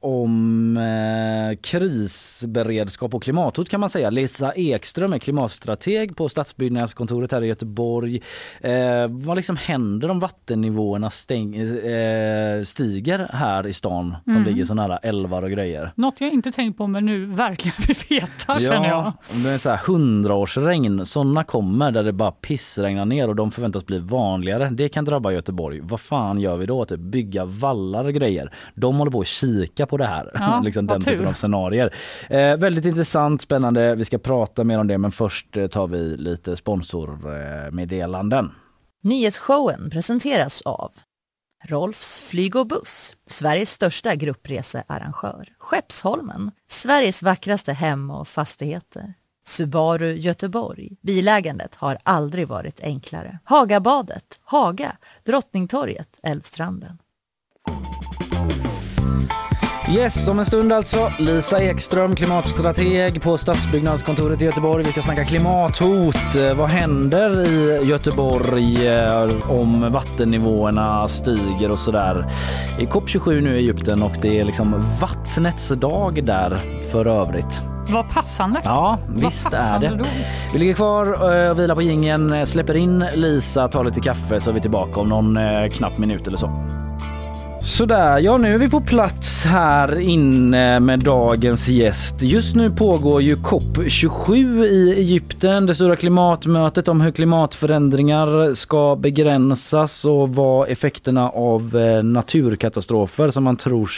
om 0.00 0.76
eh, 0.76 1.56
krisberedskap 1.62 3.14
och 3.14 3.22
klimathot 3.22 3.68
kan 3.68 3.80
man 3.80 3.90
säga. 3.90 4.10
Lisa 4.10 4.52
Ekström 4.52 5.12
är 5.12 5.18
klimatstrateg 5.18 6.16
på 6.16 6.28
Stadsbyggnadskontoret 6.28 7.32
här 7.32 7.42
i 7.44 7.46
Göteborg. 7.46 8.22
Eh, 8.60 8.72
vad 9.08 9.36
liksom 9.36 9.56
händer 9.56 10.10
om 10.10 10.20
vattennivåerna 10.20 11.10
stäng, 11.10 11.56
eh, 11.56 12.62
stiger 12.62 13.30
här 13.32 13.66
i 13.66 13.72
stan 13.72 14.16
som 14.24 14.32
Mm. 14.36 14.44
ligger 14.48 14.64
så 14.64 14.74
nära 14.74 14.96
älvar 14.98 15.42
och 15.42 15.50
grejer? 15.50 15.92
Något 15.94 16.20
jag 16.20 16.32
inte 16.32 16.52
tänkt 16.52 16.78
på 16.78 16.86
men 16.86 17.06
nu 17.06 17.26
verkligen 17.26 17.74
vill 17.86 17.96
veta 18.20 18.58
känner 18.60 18.88
jag. 18.88 19.06
om 19.34 19.42
det 19.42 19.50
är 19.50 19.58
så 19.58 19.70
här 19.70 19.76
hundraårsregn, 19.86 21.06
sådana 21.06 21.44
kommer 21.44 21.90
där 21.92 22.02
det 22.04 22.12
bara 22.12 22.30
pissregnar 22.32 23.04
ner 23.04 23.28
och 23.28 23.36
de 23.36 23.50
förväntas 23.50 23.86
bli 23.86 23.98
vanligare. 23.98 24.68
Det 24.72 24.88
kan 24.88 25.04
drabba 25.04 25.32
Göteborg. 25.32 25.80
Vad 25.82 26.00
fan 26.00 26.40
gör 26.40 26.56
vi 26.56 26.66
då? 26.66 26.84
Typ 26.84 27.00
bygga 27.00 27.44
vallar 27.44 28.04
och 28.04 28.12
grejer. 28.14 28.52
De 28.74 28.96
håller 28.96 29.10
på 29.10 29.20
att 29.20 29.26
kika 29.46 29.86
på 29.86 29.96
det 29.96 30.06
här. 30.06 30.30
Ja, 30.34 30.60
liksom 30.64 30.86
den 30.86 31.00
typen 31.00 31.18
tur. 31.18 31.26
av 31.28 31.32
scenarier. 31.32 31.94
Eh, 32.30 32.56
väldigt 32.56 32.84
intressant, 32.84 33.42
spännande. 33.42 33.94
Vi 33.94 34.04
ska 34.04 34.18
prata 34.18 34.64
mer 34.64 34.78
om 34.78 34.86
det 34.86 34.98
men 34.98 35.10
först 35.10 35.56
eh, 35.56 35.66
tar 35.66 35.86
vi 35.86 36.16
lite 36.16 36.56
sponsormeddelanden. 36.56 38.50
Nyhetsshowen 39.02 39.90
presenteras 39.90 40.62
av 40.62 40.92
Rolfs 41.64 42.20
flyg 42.20 42.56
och 42.56 42.66
buss, 42.66 43.16
Sveriges 43.26 43.70
största 43.70 44.14
gruppresearrangör. 44.14 45.48
Skeppsholmen, 45.58 46.50
Sveriges 46.70 47.22
vackraste 47.22 47.72
hem 47.72 48.10
och 48.10 48.28
fastigheter. 48.28 49.14
Subaru 49.46 50.12
Göteborg. 50.12 50.96
Bilägandet 51.02 51.74
har 51.74 51.98
aldrig 52.02 52.48
varit 52.48 52.80
enklare. 52.82 53.38
Hagabadet, 53.44 54.40
Haga, 54.44 54.96
Drottningtorget, 55.24 56.08
Älvstranden. 56.22 56.98
Yes, 59.90 60.28
om 60.28 60.38
en 60.38 60.44
stund 60.44 60.72
alltså. 60.72 61.12
Lisa 61.18 61.62
Ekström, 61.62 62.16
klimatstrateg 62.16 63.22
på 63.22 63.38
Stadsbyggnadskontoret 63.38 64.42
i 64.42 64.44
Göteborg. 64.44 64.84
Vi 64.84 64.92
ska 64.92 65.02
snacka 65.02 65.24
klimathot. 65.24 66.16
Vad 66.56 66.68
händer 66.68 67.46
i 67.46 67.84
Göteborg 67.84 68.88
eh, 68.88 69.50
om 69.50 69.92
vattennivåerna 69.92 71.08
stiger 71.08 71.70
och 71.70 71.78
sådär? 71.78 72.26
I 72.78 72.86
COP27 72.86 73.40
nu 73.40 73.54
i 73.54 73.58
Egypten 73.58 74.02
och 74.02 74.12
det 74.22 74.40
är 74.40 74.44
liksom 74.44 74.80
vattnets 75.00 75.68
dag 75.68 76.24
där 76.24 76.58
för 76.92 77.06
övrigt. 77.06 77.60
Vad 77.88 78.10
passande. 78.10 78.60
Ja, 78.64 78.98
Vad 79.08 79.20
visst 79.24 79.52
är 79.52 79.78
det. 79.78 79.88
då. 79.98 80.04
Vi 80.52 80.58
ligger 80.58 80.74
kvar 80.74 81.06
eh, 81.44 81.50
och 81.50 81.58
vilar 81.58 81.74
på 81.74 81.82
gingen, 81.82 82.46
släpper 82.46 82.76
in 82.76 83.04
Lisa, 83.14 83.68
tar 83.68 83.84
lite 83.84 84.00
kaffe 84.00 84.40
så 84.40 84.50
är 84.50 84.54
vi 84.54 84.60
tillbaka 84.60 85.00
om 85.00 85.08
någon 85.08 85.36
eh, 85.36 85.68
knapp 85.68 85.98
minut 85.98 86.26
eller 86.26 86.36
så. 86.36 86.64
Sådär, 87.66 88.18
ja 88.18 88.36
nu 88.38 88.54
är 88.54 88.58
vi 88.58 88.68
på 88.68 88.80
plats 88.80 89.44
här 89.44 89.98
inne 89.98 90.80
med 90.80 90.98
dagens 90.98 91.68
gäst. 91.68 92.22
Just 92.22 92.54
nu 92.54 92.70
pågår 92.70 93.22
ju 93.22 93.36
COP27 93.36 94.64
i 94.64 94.94
Egypten, 94.96 95.66
det 95.66 95.74
stora 95.74 95.96
klimatmötet 95.96 96.88
om 96.88 97.00
hur 97.00 97.10
klimatförändringar 97.10 98.54
ska 98.54 98.96
begränsas 98.96 100.04
och 100.04 100.34
vad 100.34 100.68
effekterna 100.68 101.30
av 101.30 101.76
eh, 101.76 102.02
naturkatastrofer 102.02 103.30
som 103.30 103.44
man 103.44 103.56
tror 103.56 103.90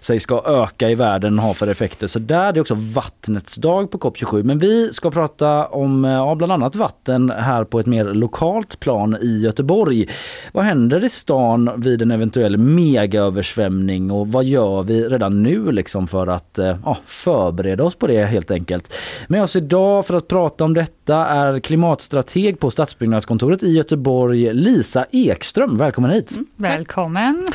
sig 0.00 0.20
ska 0.20 0.42
öka 0.46 0.90
i 0.90 0.94
världen 0.94 1.38
och 1.38 1.44
ha 1.44 1.54
för 1.54 1.66
effekter. 1.66 2.06
Så 2.06 2.18
där 2.18 2.52
det 2.52 2.58
är 2.58 2.60
också 2.60 2.74
vattnets 2.74 3.56
dag 3.56 3.90
på 3.90 3.98
COP27. 3.98 4.42
Men 4.42 4.58
vi 4.58 4.92
ska 4.92 5.10
prata 5.10 5.66
om 5.66 6.04
eh, 6.04 6.10
ja, 6.10 6.34
bland 6.34 6.52
annat 6.52 6.76
vatten 6.76 7.30
här 7.30 7.64
på 7.64 7.80
ett 7.80 7.86
mer 7.86 8.04
lokalt 8.04 8.80
plan 8.80 9.16
i 9.22 9.38
Göteborg. 9.38 10.08
Vad 10.52 10.64
händer 10.64 11.04
i 11.04 11.08
stan 11.08 11.70
vid 11.76 12.02
en 12.02 12.10
eventuell 12.10 12.56
megaöversvämning 12.56 14.10
och 14.10 14.28
vad 14.28 14.44
gör 14.44 14.82
vi 14.82 15.08
redan 15.08 15.42
nu 15.42 15.72
liksom 15.72 16.08
för 16.08 16.26
att 16.26 16.58
eh, 16.58 16.76
ja, 16.84 16.96
förbereda 17.06 17.84
oss 17.84 17.94
på 17.94 18.06
det 18.06 18.24
helt 18.24 18.50
enkelt. 18.50 18.92
Med 19.28 19.42
oss 19.42 19.56
idag 19.56 20.06
för 20.06 20.14
att 20.14 20.28
prata 20.28 20.64
om 20.64 20.74
detta 20.74 21.26
är 21.26 21.60
klimatstrateg 21.60 22.60
på 22.60 22.70
Stadsbyggnadskontoret 22.70 23.62
i 23.62 23.72
Göteborg, 23.72 24.52
Lisa 24.52 25.06
Ekström. 25.12 25.78
Välkommen 25.78 26.10
hit! 26.10 26.30
Mm, 26.30 26.46
Välkommen. 26.56 27.46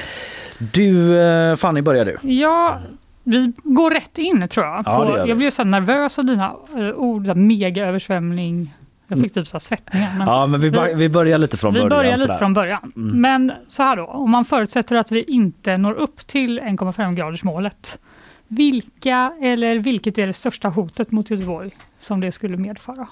Du, 0.72 1.22
eh, 1.22 1.56
Fanny 1.56 1.82
börjar 1.82 2.06
du. 2.06 2.18
Ja, 2.22 2.80
vi 3.24 3.54
går 3.64 3.92
rätt 3.92 4.18
in 4.18 4.48
tror 4.48 4.66
jag. 4.66 4.84
Ja, 4.86 5.24
vi. 5.24 5.30
jag 5.30 5.38
blev 5.38 5.50
så 5.50 5.64
nervös 5.64 6.20
av 6.20 6.26
dina 6.26 6.54
uh, 6.78 6.92
ord, 6.92 7.36
megaöversvämning. 7.36 8.74
Jag 9.08 9.20
fick 9.22 9.34
typ 9.34 9.48
så 9.48 9.60
svettningar. 9.60 10.18
Men 10.18 10.28
Ja, 10.28 10.46
men 10.46 10.62
vi, 10.62 10.94
vi 10.96 11.10
börjar 11.10 11.38
lite 11.38 11.58
från 11.58 11.74
vi 11.74 11.80
början. 11.80 11.90
börjar 11.90 12.18
lite 12.18 12.38
från 12.38 12.54
början. 12.54 12.92
Mm. 12.96 13.22
Men 13.22 13.52
så 13.68 13.84
här 13.84 13.98
då, 13.98 14.06
om 14.06 14.32
man 14.32 14.46
förutsätter 14.46 14.96
att 14.96 15.12
vi 15.12 15.24
inte 15.24 15.78
når 15.78 15.94
upp 15.94 16.28
till 16.28 16.60
1,5 16.60 17.14
graders 17.16 17.44
målet. 17.44 18.00
Vilka 18.48 19.34
eller 19.42 19.76
vilket 19.76 20.18
är 20.18 20.28
det 20.28 20.34
största 20.34 20.70
hotet 20.70 21.12
mot 21.12 21.32
Göteborg 21.32 21.72
som 21.98 22.20
det 22.20 22.32
skulle 22.32 22.58
medföra? 22.58 23.08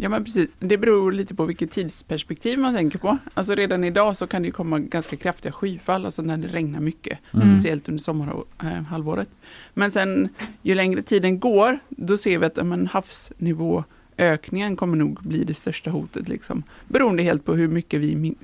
Ja 0.00 0.08
men 0.08 0.24
precis, 0.24 0.56
det 0.58 0.78
beror 0.78 1.12
lite 1.12 1.34
på 1.34 1.44
vilket 1.44 1.70
tidsperspektiv 1.70 2.58
man 2.58 2.74
tänker 2.74 2.98
på. 2.98 3.18
Alltså 3.34 3.54
redan 3.54 3.84
idag 3.84 4.16
så 4.16 4.26
kan 4.26 4.42
det 4.42 4.46
ju 4.46 4.52
komma 4.52 4.78
ganska 4.78 5.16
kraftiga 5.16 5.52
skyfall, 5.52 6.04
alltså 6.04 6.22
när 6.22 6.36
det 6.36 6.48
regnar 6.48 6.80
mycket. 6.80 7.18
Mm. 7.34 7.54
Speciellt 7.56 7.88
under 7.88 8.02
sommarhalvåret. 8.02 9.28
Men 9.74 9.90
sen 9.90 10.28
ju 10.62 10.74
längre 10.74 11.02
tiden 11.02 11.38
går, 11.40 11.78
då 11.88 12.18
ser 12.18 12.38
vi 12.38 12.46
att 12.46 12.66
men, 12.66 12.86
havsnivåökningen 12.86 14.76
kommer 14.76 14.96
nog 14.96 15.22
bli 15.22 15.44
det 15.44 15.54
största 15.54 15.90
hotet. 15.90 16.28
Liksom. 16.28 16.62
Beroende 16.88 17.22
helt 17.22 17.44
på 17.44 17.54
hur 17.54 17.68
mycket 17.68 18.00
vi 18.00 18.16
min- 18.16 18.34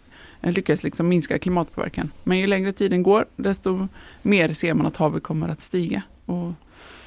eh, 0.42 0.52
lyckas 0.52 0.82
liksom 0.82 1.08
minska 1.08 1.38
klimatpåverkan. 1.38 2.10
Men 2.24 2.38
ju 2.38 2.46
längre 2.46 2.72
tiden 2.72 3.02
går, 3.02 3.24
desto 3.36 3.88
mer 4.22 4.52
ser 4.52 4.74
man 4.74 4.86
att 4.86 4.96
havet 4.96 5.22
kommer 5.22 5.48
att 5.48 5.62
stiga. 5.62 6.02
Och 6.26 6.52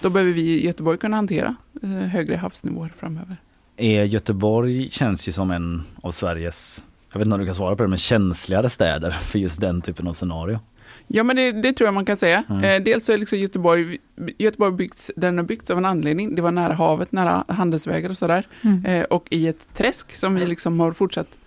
då 0.02 0.10
behöver 0.10 0.34
vi 0.34 0.42
i 0.42 0.66
Göteborg 0.66 0.98
kunna 0.98 1.16
hantera 1.16 1.56
eh, 1.84 1.90
högre 1.90 2.36
havsnivåer 2.36 2.94
framöver. 3.00 3.38
Är 3.78 4.04
Göteborg 4.04 4.92
känns 4.92 5.28
ju 5.28 5.32
som 5.32 5.52
en 5.52 5.84
av 6.02 6.12
Sveriges, 6.12 6.84
jag 7.12 7.20
vet 7.20 7.26
inte 7.26 7.34
om 7.34 7.40
du 7.40 7.46
kan 7.46 7.56
svara 7.56 7.76
på 7.76 7.84
det, 7.84 7.90
men 7.90 7.98
känsligare 7.98 8.70
städer 8.70 9.12
för 9.32 9.40
just 9.40 9.62
den 9.62 9.82
typen 9.82 10.08
av 10.08 10.14
scenario. 10.14 10.60
Ja 11.08 11.24
men 11.24 11.36
det, 11.36 11.52
det 11.52 11.74
tror 11.74 11.88
jag 11.88 11.94
man 11.94 12.06
kan 12.06 12.18
säga. 12.18 12.44
Mm. 12.50 12.64
Eh, 12.64 12.84
dels 12.84 13.06
så 13.06 13.14
är 13.14 13.18
liksom 13.18 13.40
Göteborg, 13.40 13.98
Göteborg 14.38 14.72
byggts, 14.74 15.12
den 15.16 15.38
har 15.38 15.46
byggts 15.46 15.70
av 15.70 15.78
en 15.78 15.86
anledning. 15.86 16.36
Det 16.36 16.42
var 16.42 16.52
nära 16.52 16.74
havet, 16.74 17.12
nära 17.12 17.44
handelsvägar 17.48 18.10
och 18.10 18.18
sådär. 18.18 18.48
Mm. 18.62 18.86
Eh, 18.86 19.04
och 19.04 19.28
i 19.30 19.48
ett 19.48 19.68
träsk 19.74 20.16
som 20.16 20.36
vi 20.36 20.46
liksom 20.46 20.80
har 20.80 20.94
fortsatt 20.94 21.38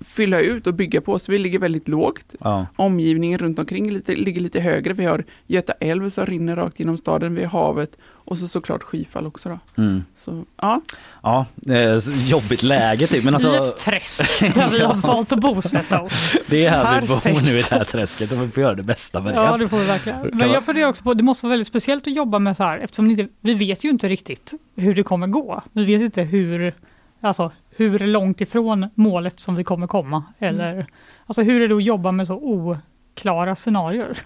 fylla 0.00 0.40
ut 0.40 0.66
och 0.66 0.74
bygga 0.74 1.00
på. 1.00 1.18
Så 1.18 1.32
vi 1.32 1.38
ligger 1.38 1.58
väldigt 1.58 1.88
lågt. 1.88 2.34
Ja. 2.40 2.66
Omgivningen 2.76 3.38
runt 3.38 3.58
omkring 3.58 3.90
lite, 3.90 4.14
ligger 4.14 4.40
lite 4.40 4.60
högre. 4.60 4.92
Vi 4.92 5.04
har 5.04 5.24
Göta 5.46 5.72
älv 5.80 6.10
som 6.10 6.26
rinner 6.26 6.56
rakt 6.56 6.80
genom 6.80 6.98
staden. 6.98 7.34
Vi 7.34 7.44
har 7.44 7.60
havet 7.60 7.96
och 8.02 8.38
så 8.38 8.48
såklart 8.48 8.82
skyfall 8.82 9.26
också 9.26 9.48
då. 9.48 9.82
Mm. 9.82 10.04
Så 10.16 10.44
ja, 10.60 10.80
Ja, 11.22 11.46
eh, 11.68 11.98
jobbigt 12.26 12.62
läge 12.62 13.06
typ. 13.06 13.24
Men 13.24 13.34
I 13.34 13.36
alltså, 13.36 13.56
ett 13.56 13.76
träsk 13.76 14.40
där 14.54 14.70
vi 14.70 14.80
har 14.80 14.94
valt 14.94 15.32
att 15.32 15.40
bosätta 15.40 16.00
oss. 16.00 16.36
det 16.46 16.64
är 16.64 16.70
här 16.70 17.00
vi 17.00 17.06
bor 17.06 17.14
Perfekt. 17.14 17.52
nu 17.52 17.58
i 17.58 17.60
det 17.60 17.70
här 17.70 17.84
träsket 17.84 18.32
och 18.32 18.42
vi 18.42 18.48
får 18.48 18.62
göra 18.62 18.74
det 18.74 18.82
bästa 18.82 19.20
med 19.20 19.34
det. 19.34 19.40
Ja, 19.40 19.56
det 19.56 19.68
får 19.68 19.78
vi 19.78 19.86
verkligen. 19.86 20.30
Men 20.32 20.50
jag 20.50 20.64
funderar 20.64 20.88
också 20.88 21.02
på, 21.02 21.14
det 21.14 21.22
måste 21.22 21.46
vara 21.46 21.50
väldigt 21.50 21.68
speciellt 21.68 22.06
att 22.06 22.14
jobba 22.14 22.38
med 22.38 22.56
så 22.56 22.62
här, 22.62 22.78
eftersom 22.78 23.06
ni 23.08 23.10
inte, 23.10 23.28
vi 23.40 23.54
vet 23.54 23.84
ju 23.84 23.88
inte 23.90 24.08
riktigt 24.08 24.54
hur 24.76 24.94
det 24.94 25.02
kommer 25.02 25.26
gå. 25.26 25.62
Vi 25.72 25.84
vet 25.84 26.02
inte 26.02 26.22
hur, 26.22 26.74
alltså, 27.20 27.52
hur 27.76 27.98
långt 27.98 28.40
ifrån 28.40 28.86
målet 28.94 29.40
som 29.40 29.54
vi 29.56 29.64
kommer 29.64 29.86
komma. 29.86 30.24
Eller, 30.38 30.86
alltså 31.26 31.42
hur 31.42 31.60
är 31.62 31.68
det 31.68 31.74
att 31.76 31.84
jobba 31.84 32.12
med 32.12 32.26
så 32.26 32.34
oklara 32.34 33.56
scenarier? 33.56 34.18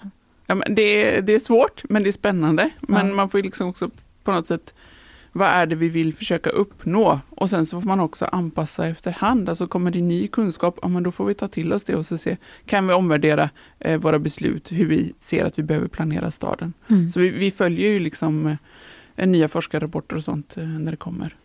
Ja, 0.47 0.55
men 0.55 0.75
det, 0.75 0.83
är- 0.83 1.23
det 1.23 1.35
är 1.35 1.39
svårt, 1.39 1.83
men 1.89 2.03
det 2.03 2.09
är 2.11 2.13
spännande. 2.13 2.71
Men 2.81 3.09
Ja. 3.09 3.15
man 3.15 3.29
får 3.29 3.39
liksom 3.39 3.69
också 3.69 3.91
på 4.25 4.33
något 4.33 4.47
sätt, 4.47 4.75
vad 5.33 5.49
är 5.49 5.67
det 5.67 5.75
vi 5.75 5.89
vill 5.89 6.15
försöka 6.15 6.51
uppnå? 6.51 7.21
Och 7.31 7.51
sen 7.51 7.67
så 7.67 7.81
får 7.81 7.87
man 7.89 8.01
också 8.01 8.25
anpassa 8.25 8.87
efterhand. 8.87 9.49
Alltså 9.49 9.67
kommer 9.67 9.91
det 9.91 10.01
ny 10.01 10.27
kunskap, 10.29 10.79
ja 10.83 10.89
men 10.89 11.03
då 11.03 11.13
får 11.13 11.25
vi 11.25 11.35
ta 11.35 11.49
till 11.49 11.73
oss 11.73 11.85
det 11.85 11.95
och 11.97 12.07
så 12.07 12.19
se, 12.19 12.37
kan 12.67 12.87
vi 12.87 12.95
omvärdera 12.95 13.51
eh, 13.79 14.01
våra 14.01 14.19
beslut, 14.19 14.73
hur 14.73 14.87
vi 14.87 15.13
ser 15.21 15.45
att 15.45 15.59
vi 15.59 15.63
behöver 15.63 15.89
planera 15.89 16.31
staden. 16.31 16.73
Mm. 16.91 17.09
Så 17.09 17.21
vi, 17.21 17.29
vi 17.31 17.51
följer 17.51 17.91
ju 17.91 17.99
liksom 17.99 18.57
eh, 19.17 19.27
nya 19.29 19.49
forskarrapporter 19.49 20.17
och 20.17 20.25
sånt 20.25 20.57
eh, 20.57 20.65
när 20.65 20.91
det 20.91 20.97
kommer. 20.97 21.37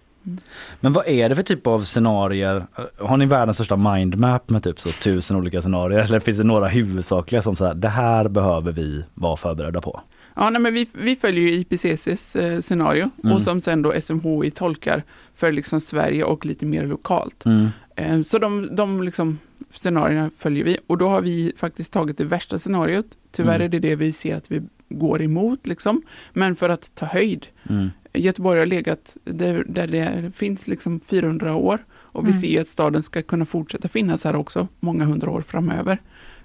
Men 0.79 0.93
vad 0.93 1.07
är 1.07 1.29
det 1.29 1.35
för 1.35 1.43
typ 1.43 1.67
av 1.67 1.79
scenarier? 1.81 2.65
Har 2.99 3.17
ni 3.17 3.25
världens 3.25 3.57
största 3.57 3.75
mindmap 3.75 4.49
med 4.49 4.63
typ 4.63 4.79
så 4.79 4.89
tusen 4.89 5.37
olika 5.37 5.61
scenarier? 5.61 5.99
Eller 5.99 6.19
finns 6.19 6.37
det 6.37 6.43
några 6.43 6.67
huvudsakliga 6.67 7.41
som 7.41 7.55
så 7.55 7.65
här, 7.65 7.73
det 7.73 7.89
här 7.89 8.27
behöver 8.27 8.71
vi 8.71 9.03
vara 9.13 9.37
förberedda 9.37 9.81
på? 9.81 10.01
Ja, 10.35 10.49
nej, 10.49 10.61
men 10.61 10.73
vi, 10.73 10.87
vi 10.93 11.15
följer 11.15 11.43
ju 11.43 11.51
IPCCs 11.51 12.35
eh, 12.35 12.59
scenario 12.61 13.09
Mm. 13.23 13.35
och 13.35 13.41
som 13.41 13.61
sen 13.61 13.81
då 13.81 13.93
SMHI 14.01 14.51
tolkar 14.51 15.03
för 15.35 15.51
liksom 15.51 15.81
Sverige 15.81 16.23
och 16.23 16.45
lite 16.45 16.65
mer 16.65 16.83
lokalt. 16.87 17.45
Mm. 17.45 17.67
Eh, 17.95 18.21
Så 18.21 18.39
de, 18.39 18.75
de 18.75 19.03
liksom 19.03 19.39
scenarierna 19.71 20.29
följer 20.37 20.63
vi 20.65 20.77
och 20.87 20.97
då 20.97 21.09
har 21.09 21.21
vi 21.21 21.53
faktiskt 21.57 21.93
tagit 21.93 22.17
det 22.17 22.23
värsta 22.23 22.59
scenariot. 22.59 23.05
Tyvärr 23.31 23.55
Mm. 23.55 23.65
är 23.65 23.69
det 23.69 23.79
det 23.79 23.95
vi 23.95 24.13
ser 24.13 24.35
att 24.37 24.51
vi 24.51 24.61
går 24.93 25.21
emot 25.21 25.67
liksom. 25.67 26.01
Men 26.33 26.55
för 26.55 26.69
att 26.69 26.95
ta 26.95 27.05
höjd. 27.05 27.47
Mm. 27.69 27.89
Göteborg 28.13 28.59
har 28.59 28.65
legat 28.65 29.17
där, 29.23 29.63
där 29.67 29.87
det 29.87 30.31
finns 30.35 30.67
liksom 30.67 30.99
400 30.99 31.55
år 31.55 31.85
och 31.93 32.23
vi 32.25 32.29
Mm. 32.29 32.41
ser 32.41 32.47
ju 32.47 32.59
att 32.59 32.67
staden 32.67 33.03
ska 33.03 33.21
kunna 33.21 33.45
fortsätta 33.45 33.87
finnas 33.87 34.23
här 34.23 34.35
också 34.35 34.67
många 34.79 35.05
hundra 35.05 35.31
år 35.31 35.41
framöver. 35.41 36.01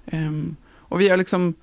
Ehm, 0.07 0.57
och 0.67 1.01
vi 1.01 1.09
har 1.09 1.17
liksom 1.17 1.55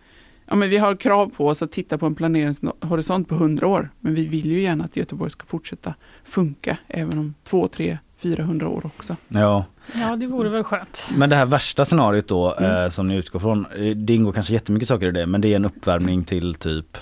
Ja, 0.48 0.56
men 0.56 0.70
vi 0.70 0.78
har 0.78 0.96
krav 0.96 1.28
på 1.30 1.48
oss 1.48 1.62
att 1.62 1.72
titta 1.72 1.98
på 1.98 2.06
en 2.06 2.16
planeringshorisont 2.16 3.28
på 3.28 3.36
100 3.36 3.68
år, 3.68 3.90
men 4.00 4.16
vi 4.16 4.26
vill 4.26 4.46
ju 4.46 4.62
gärna 4.62 4.84
att 4.84 4.96
Göteborg 4.98 5.32
ska 5.32 5.46
fortsätta 5.46 5.94
funka 6.24 6.78
även 6.88 7.18
om 7.18 7.34
2, 7.44 7.68
3, 7.68 7.98
400 8.18 8.68
år 8.70 8.86
också. 8.86 9.16
Ja, 9.28 9.66
Ja, 9.94 10.16
det 10.16 10.26
vore 10.28 10.50
väl 10.50 10.64
skönt. 10.64 11.10
men 11.18 11.30
det 11.30 11.36
här 11.36 11.46
värsta 11.46 11.86
scenariot 11.86 12.28
då 12.28 12.56
Mm. 12.56 12.84
eh, 12.84 12.90
som 12.90 13.08
ni 13.08 13.16
utgår 13.16 13.40
från, 13.40 13.66
eh, 13.66 13.96
det 13.96 14.14
ingår 14.16 14.32
kanske 14.32 14.54
jättemycket 14.54 14.88
saker 14.90 15.08
i 15.08 15.12
det, 15.12 15.26
men 15.26 15.42
det 15.42 15.48
är 15.48 15.56
en 15.56 15.66
uppvärmning 15.66 16.24
till 16.24 16.56
typ 16.56 16.98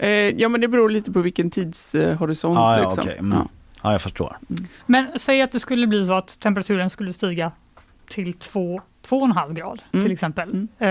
Eh, 0.00 0.08
ja, 0.10 0.48
men 0.48 0.60
det 0.60 0.68
beror 0.68 0.90
lite 0.90 1.12
på 1.12 1.20
vilken 1.20 1.50
tidshorisont. 1.50 2.58
Ah, 2.58 2.78
ja, 2.78 2.84
liksom. 2.84 3.00
okej. 3.04 3.16
Mm. 3.18 3.38
ja. 3.38 3.48
Ja, 3.82 3.92
jag 3.92 4.00
förstår. 4.02 4.38
Men 4.86 5.06
säg 5.16 5.42
att 5.42 5.52
det 5.52 5.60
skulle 5.60 5.86
bli 5.86 6.04
så 6.04 6.12
att 6.14 6.40
temperaturen 6.40 6.90
skulle 6.90 7.12
stiga 7.12 7.52
till 8.10 8.32
2, 8.32 8.80
2,5 9.08 9.54
grad 9.54 9.82
Mm. 9.92 10.02
till 10.04 10.12
exempel. 10.12 10.48
Mm. 10.50 10.68
Eh, 10.78 10.86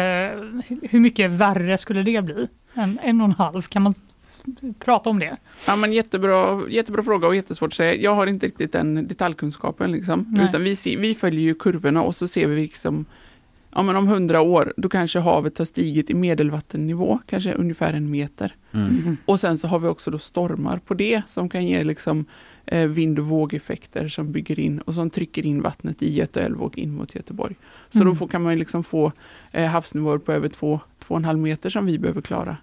hu- 0.67 0.87
hur 0.89 0.99
mycket 0.99 1.31
värre 1.31 1.77
skulle 1.77 2.03
det 2.03 2.21
bli 2.21 2.47
än 2.73 2.99
1,5? 3.03 3.67
Kan 3.69 3.81
man 3.81 3.93
prata 4.79 5.09
om 5.09 5.19
det? 5.19 5.37
Ja, 5.67 5.75
men 5.75 5.93
jättebra, 5.93 6.61
jättebra 6.69 7.03
fråga 7.03 7.27
och 7.27 7.35
jättesvårt 7.35 7.67
att 7.67 7.73
säga. 7.73 7.95
Jag 7.95 8.15
har 8.15 8.27
inte 8.27 8.45
riktigt 8.45 8.71
den 8.71 9.07
detaljkunskapen. 9.07 9.91
Liksom. 9.91 10.25
Nej. 10.37 10.45
Utan 10.45 10.63
vi, 10.63 10.75
ser, 10.75 10.97
vi 10.97 11.15
följer 11.15 11.41
ju 11.41 11.55
kurvorna 11.55 12.01
och 12.03 12.15
så 12.15 12.27
ser 12.27 12.47
vi 12.47 12.61
liksom, 12.61 13.05
ja, 13.75 13.83
men 13.83 13.95
om 13.95 14.07
hundra 14.07 14.41
år, 14.41 14.73
då 14.77 14.89
kanske 14.89 15.19
havet 15.19 15.57
har 15.57 15.65
stigit 15.65 16.09
i 16.09 16.13
medelvattennivå, 16.13 17.19
kanske 17.27 17.53
ungefär 17.53 17.93
en 17.93 18.11
meter. 18.11 18.55
Mm. 18.71 19.17
Och 19.25 19.39
sen 19.39 19.57
så 19.57 19.67
har 19.67 19.79
vi 19.79 19.87
också 19.87 20.11
då 20.11 20.19
stormar 20.19 20.77
på 20.77 20.93
det 20.93 21.21
som 21.27 21.49
kan 21.49 21.65
ge 21.65 21.83
liksom, 21.83 22.25
eh, 22.65 22.87
vind 22.87 23.19
och 23.19 23.25
vågeffekter 23.25 24.07
som 24.07 24.31
bygger 24.31 24.59
in 24.59 24.79
och 24.79 24.93
som 24.93 25.09
trycker 25.09 25.45
in 25.45 25.61
vattnet 25.61 26.03
i 26.03 26.13
Göta 26.13 26.41
älv 26.41 26.61
och 26.63 26.77
in 26.77 26.91
mot 26.95 27.15
Göteborg. 27.15 27.55
Så 27.89 27.97
Mm. 27.97 28.07
då 28.09 28.15
får, 28.15 28.27
kan 28.27 28.41
man 28.41 28.59
liksom 28.59 28.83
få 28.83 29.11
eh, 29.51 29.65
havsnivåer 29.65 30.17
på 30.17 30.31
över 30.31 30.49
två, 30.49 30.79
två 30.99 31.13
och 31.13 31.17
en 31.19 31.25
halv 31.25 31.39
meter 31.39 31.69
som 31.69 31.85
vi 31.85 31.99
behöver 31.99 32.21
klara 32.21 32.57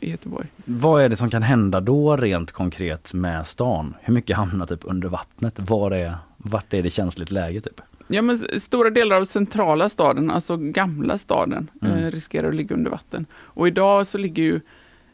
i 0.00 0.10
Göteborg. 0.10 0.46
Vad 0.64 1.02
är 1.02 1.08
det 1.08 1.16
som 1.16 1.30
kan 1.30 1.42
hända 1.42 1.80
då 1.80 2.16
rent 2.16 2.52
konkret 2.52 3.14
med 3.14 3.46
stan? 3.46 3.94
Hur 4.00 4.14
mycket 4.14 4.36
hamnar 4.36 4.66
typ 4.66 4.80
under 4.82 5.08
vattnet? 5.08 5.54
Var 5.58 5.90
är, 5.90 6.16
vart 6.36 6.74
är 6.74 6.82
det 6.82 6.90
känsligt 6.90 7.30
läge 7.30 7.60
typ? 7.60 7.80
Ja, 8.08 8.22
men 8.22 8.38
stora 8.60 8.90
delar 8.90 9.16
av 9.16 9.24
centrala 9.24 9.88
staden, 9.88 10.30
alltså 10.30 10.56
gamla 10.56 11.18
staden, 11.18 11.70
Mm. 11.82 11.96
eh, 11.98 12.10
riskerar 12.10 12.48
att 12.48 12.54
ligga 12.54 12.74
under 12.74 12.90
vatten. 12.90 13.26
Och 13.32 13.68
idag 13.68 14.06
så 14.06 14.18
ligger 14.18 14.42
ju 14.42 14.60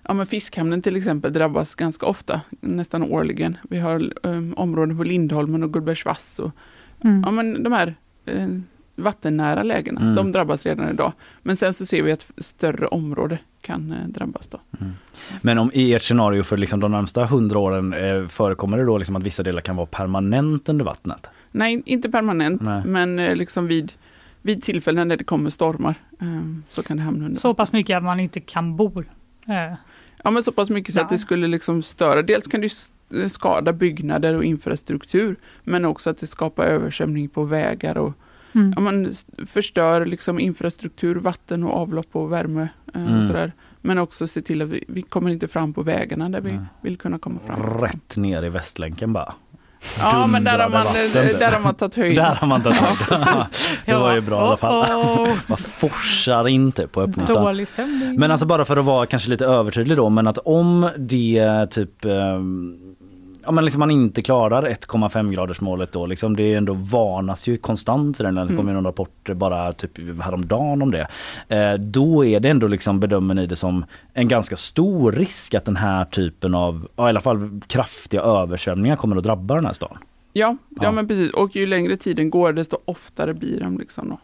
Ja, 0.09 0.15
men 0.15 0.27
Fiskhamnen 0.27 0.83
till 0.83 0.97
exempel 0.97 1.33
drabbas 1.33 1.75
ganska 1.75 2.07
ofta, 2.07 2.41
nästan 2.61 3.03
årligen. 3.03 3.57
Vi 3.71 3.79
har 3.79 4.13
eh, 4.23 4.41
områden 4.57 4.97
på 4.99 5.05
Lindholmen 5.05 5.63
och 5.63 5.73
Gullbergsvass 5.73 6.39
och 6.39 6.51
Mm. 7.05 7.23
ja, 7.27 7.31
men 7.31 7.63
de 7.63 7.73
här 7.73 7.95
eh, 8.27 8.49
vattennära 8.97 9.63
lägena, 9.63 10.01
Mm. 10.01 10.15
de 10.15 10.33
drabbas 10.33 10.67
redan 10.67 10.91
idag. 10.91 11.13
Men 11.43 11.57
sen 11.57 11.75
så 11.75 11.87
ser 11.87 12.03
vi 12.03 12.13
att 12.13 12.27
större 12.39 12.87
område 12.87 13.39
kan 13.61 13.93
eh, 13.93 14.09
drabbas 14.09 14.49
då. 14.49 14.61
Men 15.43 15.59
om 15.59 15.71
i 15.75 15.95
ert 15.95 16.03
scenario 16.03 16.43
för 16.43 16.57
liksom 16.57 16.81
de 16.81 16.93
närmsta 16.93 17.25
hundra 17.27 17.59
åren 17.59 17.93
eh, 17.93 18.27
förekommer 18.29 18.79
det 18.79 18.85
då 18.85 18.99
liksom 18.99 19.17
att 19.17 19.23
vissa 19.23 19.43
delar 19.43 19.61
kan 19.61 19.77
vara 19.77 19.87
permanent 19.87 20.69
under 20.69 20.85
vattnet? 20.85 21.27
Nej, 21.51 21.83
inte 21.87 22.11
permanent, 22.11 22.63
Nej. 22.63 22.83
men 22.87 23.19
eh, 23.19 23.35
liksom 23.37 23.67
vid, 23.67 23.93
vid 24.43 24.63
tillfällen 24.63 25.09
när 25.09 25.17
det 25.17 25.25
kommer 25.25 25.51
stormar 25.51 25.95
eh, 26.21 26.27
så 26.69 26.83
kan 26.83 26.97
det 26.97 27.03
hamna 27.03 27.25
under. 27.27 27.41
Så 27.41 27.55
pass 27.55 27.73
mycket 27.73 27.97
att 27.97 28.03
man 28.05 28.21
inte 28.21 28.41
kan 28.41 28.77
bo. 28.77 29.01
Eh, 29.49 29.75
Ja, 30.27 30.31
men 30.31 30.43
så 30.43 30.53
pass 30.53 30.71
mycket 30.71 30.95
så 30.95 31.01
att 31.01 31.11
Ja. 31.11 31.15
det 31.15 31.19
skulle 31.19 31.47
liksom 31.47 31.83
störa. 31.83 32.23
Dels 32.23 32.47
kan 32.47 32.61
det 32.61 32.67
s- 32.67 32.91
skada 33.29 33.73
byggnader 33.73 34.35
och 34.35 34.45
infrastruktur, 34.45 35.37
men 35.65 35.85
också 35.85 36.11
att 36.11 36.19
det 36.19 36.27
skapar 36.27 36.65
översvämning 36.65 37.29
på 37.29 37.45
vägar 37.45 37.99
och 37.99 38.13
mm. 38.55 38.73
ja, 38.77 38.81
man 38.83 39.13
förstör 39.47 40.07
liksom 40.07 40.39
infrastruktur, 40.41 41.15
vatten 41.15 41.65
och 41.65 41.77
avlopp 41.77 42.09
och 42.13 42.33
värme. 42.33 42.69
Eh, 42.95 43.01
Mm. 43.01 43.19
och 43.19 43.25
sådär. 43.25 43.53
Men 43.81 43.99
också 43.99 44.27
se 44.27 44.43
till 44.43 44.63
att 44.63 44.69
vi, 44.69 44.85
vi 44.89 45.03
kommer 45.03 45.31
inte 45.31 45.49
fram 45.49 45.73
på 45.73 45.83
vägarna 45.83 46.29
där 46.29 46.41
vi 46.41 46.51
Nej. 46.53 46.61
vill 46.83 46.97
kunna 46.99 47.19
komma 47.19 47.41
fram. 47.47 47.61
liksom. 47.63 47.79
Rätt 47.87 48.17
ner 48.17 48.43
i 48.43 48.49
Västlänken 48.49 49.13
bara. 49.13 49.35
Ja, 50.01 50.27
men 50.33 50.45
där 50.45 50.59
har, 50.59 50.69
man, 50.71 50.81
eh, 50.87 51.39
där 51.39 51.53
har 51.53 51.61
man 51.61 51.75
tagit 51.75 51.95
höjd. 51.97 52.17
Där 52.19 52.35
har 52.35 52.47
man 52.47 52.63
tagit 52.63 52.79
höjd. 52.81 52.99
Det 53.87 53.95
var 53.95 54.15
ju 54.15 54.21
bra 54.21 54.37
i 54.45 54.47
alla 54.47 54.57
fall. 54.57 54.93
Oh, 54.93 55.37
Bara 55.47 55.57
forsar 55.57 56.49
in 56.49 56.73
typ 56.73 56.93
på 56.93 57.01
oh, 57.01 57.09
öppningsdagen. 57.09 57.45
dålig 57.45 57.69
stämning. 57.69 58.17
Men 58.21 58.31
alltså 58.31 58.47
bara 58.47 58.65
för 58.65 58.77
att 58.77 58.85
vara 58.85 59.07
kanske 59.07 59.31
lite 59.31 59.47
övertydlig 59.47 59.97
då, 59.97 60.09
men 60.09 60.27
att 60.27 60.39
om 60.39 60.91
det 60.99 61.67
typ 61.71 62.05
ehm, 62.05 62.79
Ja 63.47 63.53
men 63.53 63.65
liksom 63.65 63.79
man 63.81 63.91
inte 63.91 64.23
klarar 64.23 64.63
1,5 64.63 65.33
graders 65.35 65.61
målet 65.61 65.93
då 65.93 66.07
liksom 66.07 66.37
det 66.37 66.43
är 66.43 66.57
ändå 66.57 66.73
varnas 66.75 67.47
ju 67.47 67.57
konstant 67.57 68.17
för 68.17 68.25
den. 68.25 68.35
Det 68.35 68.41
Mm. 68.43 68.57
kommer 68.57 68.71
ju 68.71 68.75
någon 68.75 68.85
rapport 68.85 69.31
bara 69.35 69.73
typ 69.73 70.21
häromdagen 70.23 70.83
om 70.83 70.91
det. 70.91 71.09
Eh, 71.49 71.75
då 71.75 72.25
är 72.25 72.41
det 72.41 72.49
ändå 72.49 72.67
liksom 72.67 73.01
bedömer 73.01 73.35
ni 73.35 73.47
det 73.47 73.57
som 73.57 73.85
en 74.13 74.29
ganska 74.29 74.57
stor 74.57 75.13
risk 75.13 75.55
att 75.55 75.65
den 75.65 75.77
här 75.77 76.05
typen 76.05 76.55
av, 76.55 76.89
ja, 76.97 77.07
i 77.07 77.09
alla 77.09 77.21
fall 77.21 77.61
kraftiga 77.67 78.23
översvämningar 78.23 78.97
kommer 78.97 79.17
att 79.17 79.25
drabba 79.25 79.55
den 79.55 79.67
här 79.67 79.73
stan. 79.73 79.99
Ja, 80.33 80.57
ja, 80.71 80.83
Ja. 80.85 80.93
men 80.93 81.09
precis. 81.09 81.31
Och 81.33 81.57
ju 81.57 81.67
längre 81.67 81.97
tiden 81.97 82.31
går, 82.31 82.53
desto 82.53 82.79
oftare 82.85 83.35
blir 83.35 83.61
de. 83.61 83.79
Liksom 83.79 84.09
då. 84.09 84.19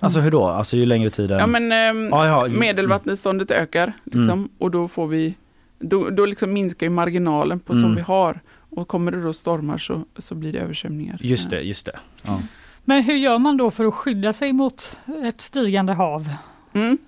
Alltså 0.00 0.20
hur 0.20 0.30
då? 0.30 0.44
Alltså 0.44 0.76
ju 0.76 0.86
längre 0.86 1.10
tiden? 1.10 1.38
Ja, 1.38 1.46
men 1.46 1.72
ehm, 1.72 2.08
Ja, 2.10 2.26
ja. 2.26 2.58
medelvattenståndet 2.58 3.50
ökar 3.50 3.92
liksom, 4.04 4.22
Mm. 4.30 4.48
och 4.58 4.70
då 4.70 4.88
får 4.88 5.06
vi 5.06 5.34
då, 5.88 6.10
då 6.10 6.26
liksom 6.26 6.52
minskar 6.52 6.86
ju 6.86 6.90
marginalen 6.90 7.60
på 7.60 7.72
som 7.72 7.84
Mm. 7.84 7.94
vi 7.96 8.00
har. 8.02 8.40
Och 8.70 8.88
kommer 8.88 9.12
det 9.12 9.22
då 9.22 9.32
stormar 9.32 9.78
så, 9.78 10.04
så 10.18 10.34
blir 10.34 10.52
det 10.52 10.58
översvämningar. 10.58 11.18
Just 11.20 11.50
det, 11.50 11.60
just 11.60 11.86
det. 11.86 11.98
Ja. 12.24 12.40
Men 12.84 13.02
hur 13.02 13.14
gör 13.14 13.38
man 13.38 13.56
då 13.56 13.70
för 13.70 13.84
att 13.84 13.94
skydda 13.94 14.32
sig 14.32 14.52
mot 14.52 14.98
ett 15.24 15.40
stigande 15.40 15.92
hav? 15.92 16.28
Mm. 16.72 16.98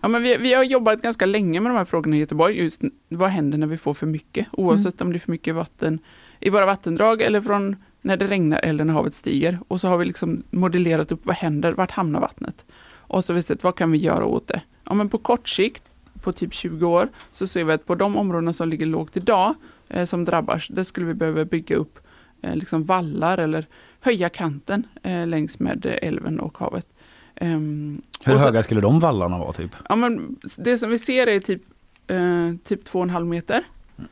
Ja, 0.00 0.08
men 0.08 0.22
vi, 0.22 0.36
vi 0.36 0.54
har 0.54 0.62
jobbat 0.64 1.02
ganska 1.02 1.26
länge 1.26 1.60
med 1.60 1.70
de 1.72 1.76
här 1.76 1.84
frågorna 1.84 2.16
i 2.16 2.18
Göteborg. 2.18 2.62
Just 2.62 2.80
vad 3.08 3.30
händer 3.30 3.58
när 3.58 3.66
vi 3.66 3.76
får 3.78 3.94
för 3.94 4.06
mycket? 4.06 4.46
Oavsett 4.52 5.00
om 5.00 5.12
det 5.12 5.16
är 5.16 5.20
för 5.20 5.30
mycket 5.30 5.54
vatten 5.54 5.98
i 6.40 6.50
våra 6.50 6.66
vattendrag 6.66 7.22
eller 7.22 7.40
från 7.40 7.76
när 8.00 8.16
det 8.16 8.26
regnar 8.26 8.58
eller 8.58 8.84
när 8.84 8.94
havet 8.94 9.14
stiger. 9.14 9.58
Och 9.68 9.80
så 9.80 9.88
har 9.88 9.98
vi 9.98 10.04
liksom 10.04 10.42
modellerat 10.50 11.12
upp 11.12 11.20
vad 11.22 11.36
händer, 11.36 11.72
vart 11.72 11.90
hamnar 11.90 12.20
vattnet? 12.20 12.64
Och 12.94 13.24
så 13.24 13.32
har 13.32 13.36
vi 13.36 13.42
sett 13.42 13.62
vad 13.64 13.76
kan 13.76 13.90
vi 13.92 13.98
göra 13.98 14.24
åt 14.24 14.48
det? 14.48 14.62
Ja, 14.84 14.94
men 14.94 15.08
på 15.08 15.18
kort 15.18 15.48
sikt, 15.48 15.82
på 16.22 16.32
typ 16.32 16.54
20 16.54 16.86
år, 16.86 17.08
så 17.30 17.46
ser 17.46 17.64
vi 17.64 17.72
att 17.72 17.86
på 17.86 17.94
de 17.94 18.16
områdena 18.16 18.52
som 18.52 18.68
ligger 18.68 18.86
lågt 18.86 19.16
idag, 19.16 19.54
eh, 19.88 20.04
som 20.04 20.24
drabbas, 20.24 20.68
där 20.68 20.84
skulle 20.84 21.06
vi 21.06 21.14
behöva 21.14 21.44
bygga 21.44 21.76
upp 21.76 21.98
eh, 22.42 22.56
liksom 22.56 22.84
vallar 22.84 23.38
eller 23.38 23.66
höja 24.00 24.28
kanten 24.28 24.86
eh, 25.02 25.26
längs 25.26 25.58
med 25.58 25.86
älven 26.02 26.40
och 26.40 26.58
havet. 26.58 26.86
Ehm, 27.34 28.02
Hur 28.24 28.34
och 28.34 28.40
så- 28.40 28.46
höga 28.46 28.62
skulle 28.62 28.80
de 28.80 29.00
vallarna 29.00 29.38
vara 29.38 29.52
typ? 29.52 29.70
Ja, 29.88 29.96
men 29.96 30.36
det 30.58 30.78
som 30.78 30.90
vi 30.90 30.98
ser 30.98 31.26
är 31.26 31.38
typ, 31.40 31.62
eh, 32.06 32.52
typ 32.64 32.84
två 32.84 32.98
och 32.98 33.02
en 33.04 33.10
halv 33.10 33.26
meter. 33.26 33.62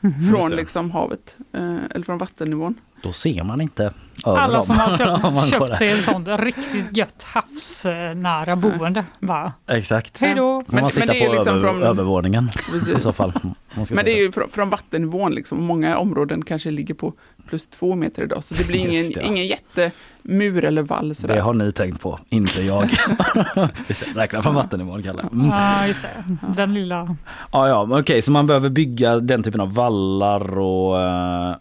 Just 0.00 0.30
från 0.30 0.50
liksom 0.50 0.90
havet, 0.90 1.36
eh, 1.52 1.76
eller 1.90 2.04
från 2.04 2.18
vattennivån. 2.18 2.74
Då 3.02 3.12
ser 3.12 3.42
man 3.44 3.60
inte 3.60 3.92
över 4.26 4.38
Alla 4.38 4.52
dem. 4.56 4.62
som 4.66 4.78
har 4.78 5.10
Om 5.24 5.36
köpt, 5.40 5.50
köpt 5.50 5.76
sig 5.76 5.92
ett 5.92 6.04
sånt 6.04 6.28
riktigt 6.28 6.96
gött 6.96 7.22
havsnära 7.22 8.56
boende. 8.56 9.04
Bara, 9.20 9.52
Exakt. 9.68 10.20
hej 10.20 10.34
då! 10.34 10.62
Men- 10.66 10.80
man 10.82 10.90
sitter 10.90 11.06
men 11.06 11.16
det 11.16 11.24
är 11.24 11.28
på 11.28 11.32
liksom 11.34 11.56
över, 11.56 11.68
från- 11.68 11.82
övervåningen 11.82 12.50
i 12.96 13.00
så 13.00 13.12
fall. 13.12 13.32
om 13.42 13.54
man 13.74 13.86
ska 13.86 13.94
Men 13.94 14.04
det 14.04 14.12
är 14.12 14.22
ju 14.22 14.32
från, 14.32 14.48
från 14.50 14.70
vattennivån 14.70 15.32
liksom. 15.34 15.62
Många 15.64 15.98
områden 15.98 16.44
kanske 16.44 16.70
ligger 16.70 16.94
på 16.94 17.12
plus 17.48 17.66
två 17.66 17.94
meter 17.94 18.22
idag. 18.22 18.44
Så 18.44 18.54
det 18.54 18.66
blir 18.66 18.78
ingen, 18.78 18.92
Just 18.92 19.14
det. 19.14 19.22
ingen 19.24 19.46
jättemur 19.46 20.64
eller 20.64 20.82
vall 20.82 21.14
sådär. 21.14 21.34
Det 21.34 21.40
har 21.40 21.54
ni 21.54 21.72
tänkt 21.72 22.00
på, 22.00 22.18
inte 22.28 22.62
jag. 22.62 22.82
Just 23.88 24.00
det, 24.14 24.20
räkna 24.20 24.42
från 24.42 24.54
vattennivån 24.54 25.02
Kalle. 25.02 25.22
Mm. 25.32 25.46
Ja, 25.46 25.86
just 25.86 26.02
det. 26.02 26.36
Den 26.56 26.74
lilla... 26.74 27.16
Ja, 27.52 27.68
ja, 27.68 27.98
okej, 28.00 28.22
så 28.22 28.32
man 28.32 28.46
behöver 28.46 28.68
bygga 28.68 29.18
den 29.18 29.42
typen 29.42 29.60
av 29.60 29.74
vallar 29.74 30.58
och, 30.58 31.00
eh, 31.02 31.54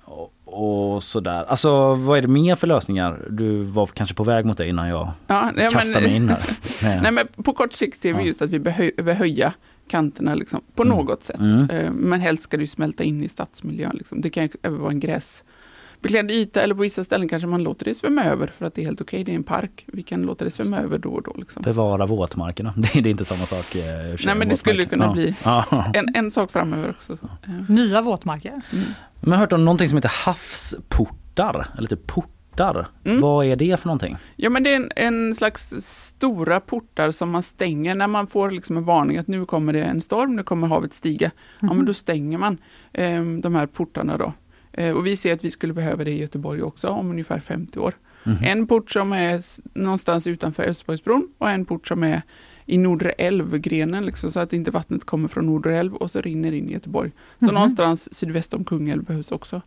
och, 0.53 1.03
sådär. 1.03 1.43
Alltså 1.47 1.93
vad 1.95 2.17
är 2.17 2.21
det 2.21 2.27
mer 2.27 2.55
för 2.55 2.67
lösningar? 2.67 3.27
Du 3.29 3.63
var 3.63 3.87
kanske 3.87 4.15
på 4.15 4.23
väg 4.23 4.45
mot 4.45 4.57
det 4.57 4.67
innan 4.67 4.87
jag 4.87 5.11
Ja, 5.27 5.51
ja, 5.57 5.69
kastade 5.69 6.05
mig 6.05 6.15
in 6.15 6.29
här. 6.29 6.39
Nej. 6.83 6.99
Nej, 7.01 7.11
men 7.11 7.27
på 7.43 7.53
kort 7.53 7.73
sikt 7.73 8.01
ser 8.01 8.13
vi 8.13 8.19
Ja. 8.19 8.25
just 8.25 8.41
att 8.41 8.49
vi 8.49 8.59
behöver 8.59 9.13
höja 9.13 9.53
kanterna 9.89 10.35
liksom, 10.35 10.61
på 10.75 10.83
Mm. 10.83 10.97
något 10.97 11.23
sätt. 11.23 11.39
Mm. 11.39 11.69
Eh, 11.69 11.91
Men 11.91 12.19
helst 12.21 12.43
ska 12.43 12.57
det 12.57 12.63
ju 12.63 12.67
smälta 12.67 13.03
in 13.03 13.23
i 13.23 13.27
stadsmiljön. 13.27 13.95
Liksom. 13.95 14.21
Det 14.21 14.29
kan 14.29 14.43
ju 14.43 14.69
vara 14.69 14.91
en 14.91 14.99
gräsbeklädd 16.01 16.31
yta 16.31 16.61
eller 16.61 16.75
på 16.75 16.81
vissa 16.81 17.03
ställen 17.03 17.29
kanske 17.29 17.47
man 17.47 17.63
låter 17.63 17.85
det 17.85 17.95
svämma 17.95 18.23
över 18.23 18.47
för 18.47 18.65
att 18.65 18.75
det 18.75 18.81
är 18.81 18.85
helt 18.85 19.01
okej. 19.01 19.23
Det 19.23 19.31
är 19.31 19.35
en 19.35 19.43
park. 19.43 19.85
Vi 19.87 20.03
kan 20.03 20.21
låta 20.21 20.45
det 20.45 20.51
svämma 20.51 20.77
över 20.77 20.97
då 20.97 21.09
och 21.09 21.23
då. 21.23 21.33
Liksom. 21.37 21.61
Bevara 21.61 22.05
våtmarkerna, 22.05 22.73
det 22.77 22.95
är 22.95 23.07
inte 23.07 23.25
samma 23.25 23.45
sak. 23.45 23.75
eh, 23.75 24.25
Nej, 24.25 24.35
men 24.35 24.49
det 24.49 24.57
skulle 24.57 24.85
kunna 24.85 25.05
ja. 25.05 25.11
bli-. 25.13 25.35
En, 25.99 26.15
en 26.15 26.31
sak 26.31 26.51
framöver 26.51 26.89
också. 26.89 27.13
Eh, 27.43 27.69
Nya 27.71 28.01
våtmarker. 28.01 28.49
Mm. 28.49 28.61
Men 28.71 28.85
jag 29.21 29.31
har 29.31 29.37
hört 29.37 29.53
om 29.53 29.65
någonting 29.65 29.89
som 29.89 29.97
heter 29.97 30.11
havsportar, 30.25 31.67
eller 31.77 31.87
typ 31.87 32.07
portar. 32.07 32.87
Mm. 33.05 33.21
Vad 33.21 33.45
är 33.45 33.55
det 33.55 33.79
för 33.79 33.87
någonting? 33.87 34.17
Ja, 34.35 34.49
men 34.49 34.63
det 34.63 34.71
är 34.73 34.75
en, 34.75 34.91
en 34.95 35.35
slags 35.35 35.73
stora 35.79 36.59
portar 36.59 37.11
som 37.11 37.29
man 37.29 37.43
stänger 37.43 37.95
när 37.95 38.07
man 38.07 38.27
får 38.27 38.51
liksom 38.51 38.77
en 38.77 38.83
varning 38.85 39.17
att 39.17 39.27
nu 39.27 39.45
kommer 39.45 39.73
det 39.73 39.83
en 39.83 40.01
storm, 40.01 40.35
nu 40.35 40.43
kommer 40.43 40.67
havet 40.67 40.93
stiga. 40.93 41.31
Ja, 41.59 41.73
men 41.73 41.85
då 41.85 41.93
stänger 41.93 42.37
man 42.37 42.57
eh, 42.93 43.23
de 43.23 43.55
här 43.55 43.65
portarna 43.67 44.17
då. 44.17 44.33
Eh, 44.79 44.91
och 44.97 45.05
vi 45.05 45.17
ser 45.17 45.33
att 45.33 45.43
vi 45.43 45.51
skulle 45.51 45.73
behöva 45.73 46.03
det 46.03 46.11
i 46.11 46.19
Göteborg 46.19 46.61
också 46.63 46.87
om 46.87 47.09
ungefär 47.11 47.39
50 47.39 47.79
år. 47.79 47.93
Mhm. 48.23 48.37
En 48.43 48.67
port 48.67 48.91
som 48.91 49.13
är 49.13 49.41
någonstans 49.79 50.27
utanför 50.27 50.63
Älvsborgsbron 50.63 51.27
och 51.37 51.49
en 51.49 51.65
port 51.65 51.87
som 51.87 52.03
är 52.03 52.21
i 52.65 52.77
Nordre 52.77 53.11
älv-grenen, 53.11 54.05
liksom, 54.05 54.31
så 54.31 54.39
att 54.39 54.53
inte 54.53 54.71
vattnet 54.71 55.05
kommer 55.05 55.27
från 55.27 55.45
Nordre 55.45 55.77
älv 55.77 55.95
och 55.95 56.11
så 56.11 56.21
rinner 56.21 56.51
in 56.51 56.69
i 56.69 56.73
Göteborg. 56.73 57.11
Så 57.39 57.45
Mhm. 57.45 57.53
någonstans 57.53 58.13
sydväst 58.13 58.53
om 58.53 58.63
Kungälv 58.63 59.03
behövs 59.03 59.31
också 59.31 59.61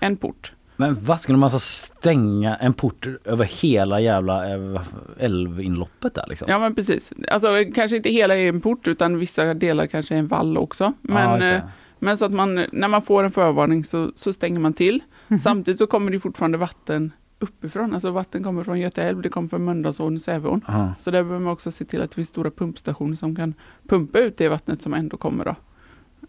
en 0.00 0.16
port. 0.16 0.52
Men 0.76 1.04
vad 1.04 1.20
skulle 1.20 1.38
man 1.38 1.46
alltså 1.46 1.58
stänga 1.58 2.56
en 2.56 2.72
port 2.74 3.06
över 3.24 3.44
hela 3.44 4.00
jävla 4.00 4.54
eh, 4.54 4.80
älvinloppet 5.18 6.14
där 6.14 6.24
liksom? 6.28 6.48
Ja 6.50 6.58
men 6.58 6.74
precis. 6.74 7.12
Alltså 7.30 7.48
kanske 7.74 7.96
inte 7.96 8.10
hela 8.10 8.36
en 8.36 8.60
port 8.60 8.88
utan 8.88 9.18
vissa 9.18 9.54
delar 9.54 9.86
kanske 9.86 10.14
är 10.14 10.18
en 10.18 10.28
vall 10.28 10.58
också. 10.58 10.84
Ja, 10.84 10.92
Men, 11.38 11.42
eh, 11.54 11.60
men 11.98 12.18
så 12.18 12.24
att 12.24 12.32
man, 12.32 12.66
när 12.72 12.88
man 12.88 13.02
får 13.02 13.24
en 13.24 13.32
förvarning 13.32 13.84
så, 13.84 14.10
så 14.14 14.32
stänger 14.32 14.60
man 14.60 14.72
till. 14.72 15.02
Mhm. 15.28 15.38
Samtidigt 15.38 15.78
så 15.78 15.86
kommer 15.86 16.10
det 16.10 16.20
fortfarande 16.20 16.58
vatten 16.58 17.12
uppifrån. 17.38 17.94
Alltså 17.94 18.10
vatten 18.10 18.42
kommer 18.42 18.64
från 18.64 18.80
Göta 18.80 19.02
älv, 19.02 19.22
det 19.22 19.28
kommer 19.28 19.48
från 19.48 19.64
Mölndalsån 19.64 20.14
och 20.14 20.22
Säveån. 20.22 20.64
Aha. 20.68 20.94
Så 20.98 21.10
där 21.10 21.22
behöver 21.22 21.44
man 21.44 21.52
också 21.52 21.70
se 21.70 21.84
till 21.84 22.02
att 22.02 22.10
det 22.10 22.14
finns 22.14 22.28
stora 22.28 22.50
pumpstationer 22.50 23.16
som 23.16 23.36
kan 23.36 23.54
pumpa 23.88 24.18
ut 24.18 24.36
det 24.36 24.48
vattnet 24.48 24.82
som 24.82 24.94
ändå 24.94 25.16
kommer 25.16 25.44
då. 25.44 25.54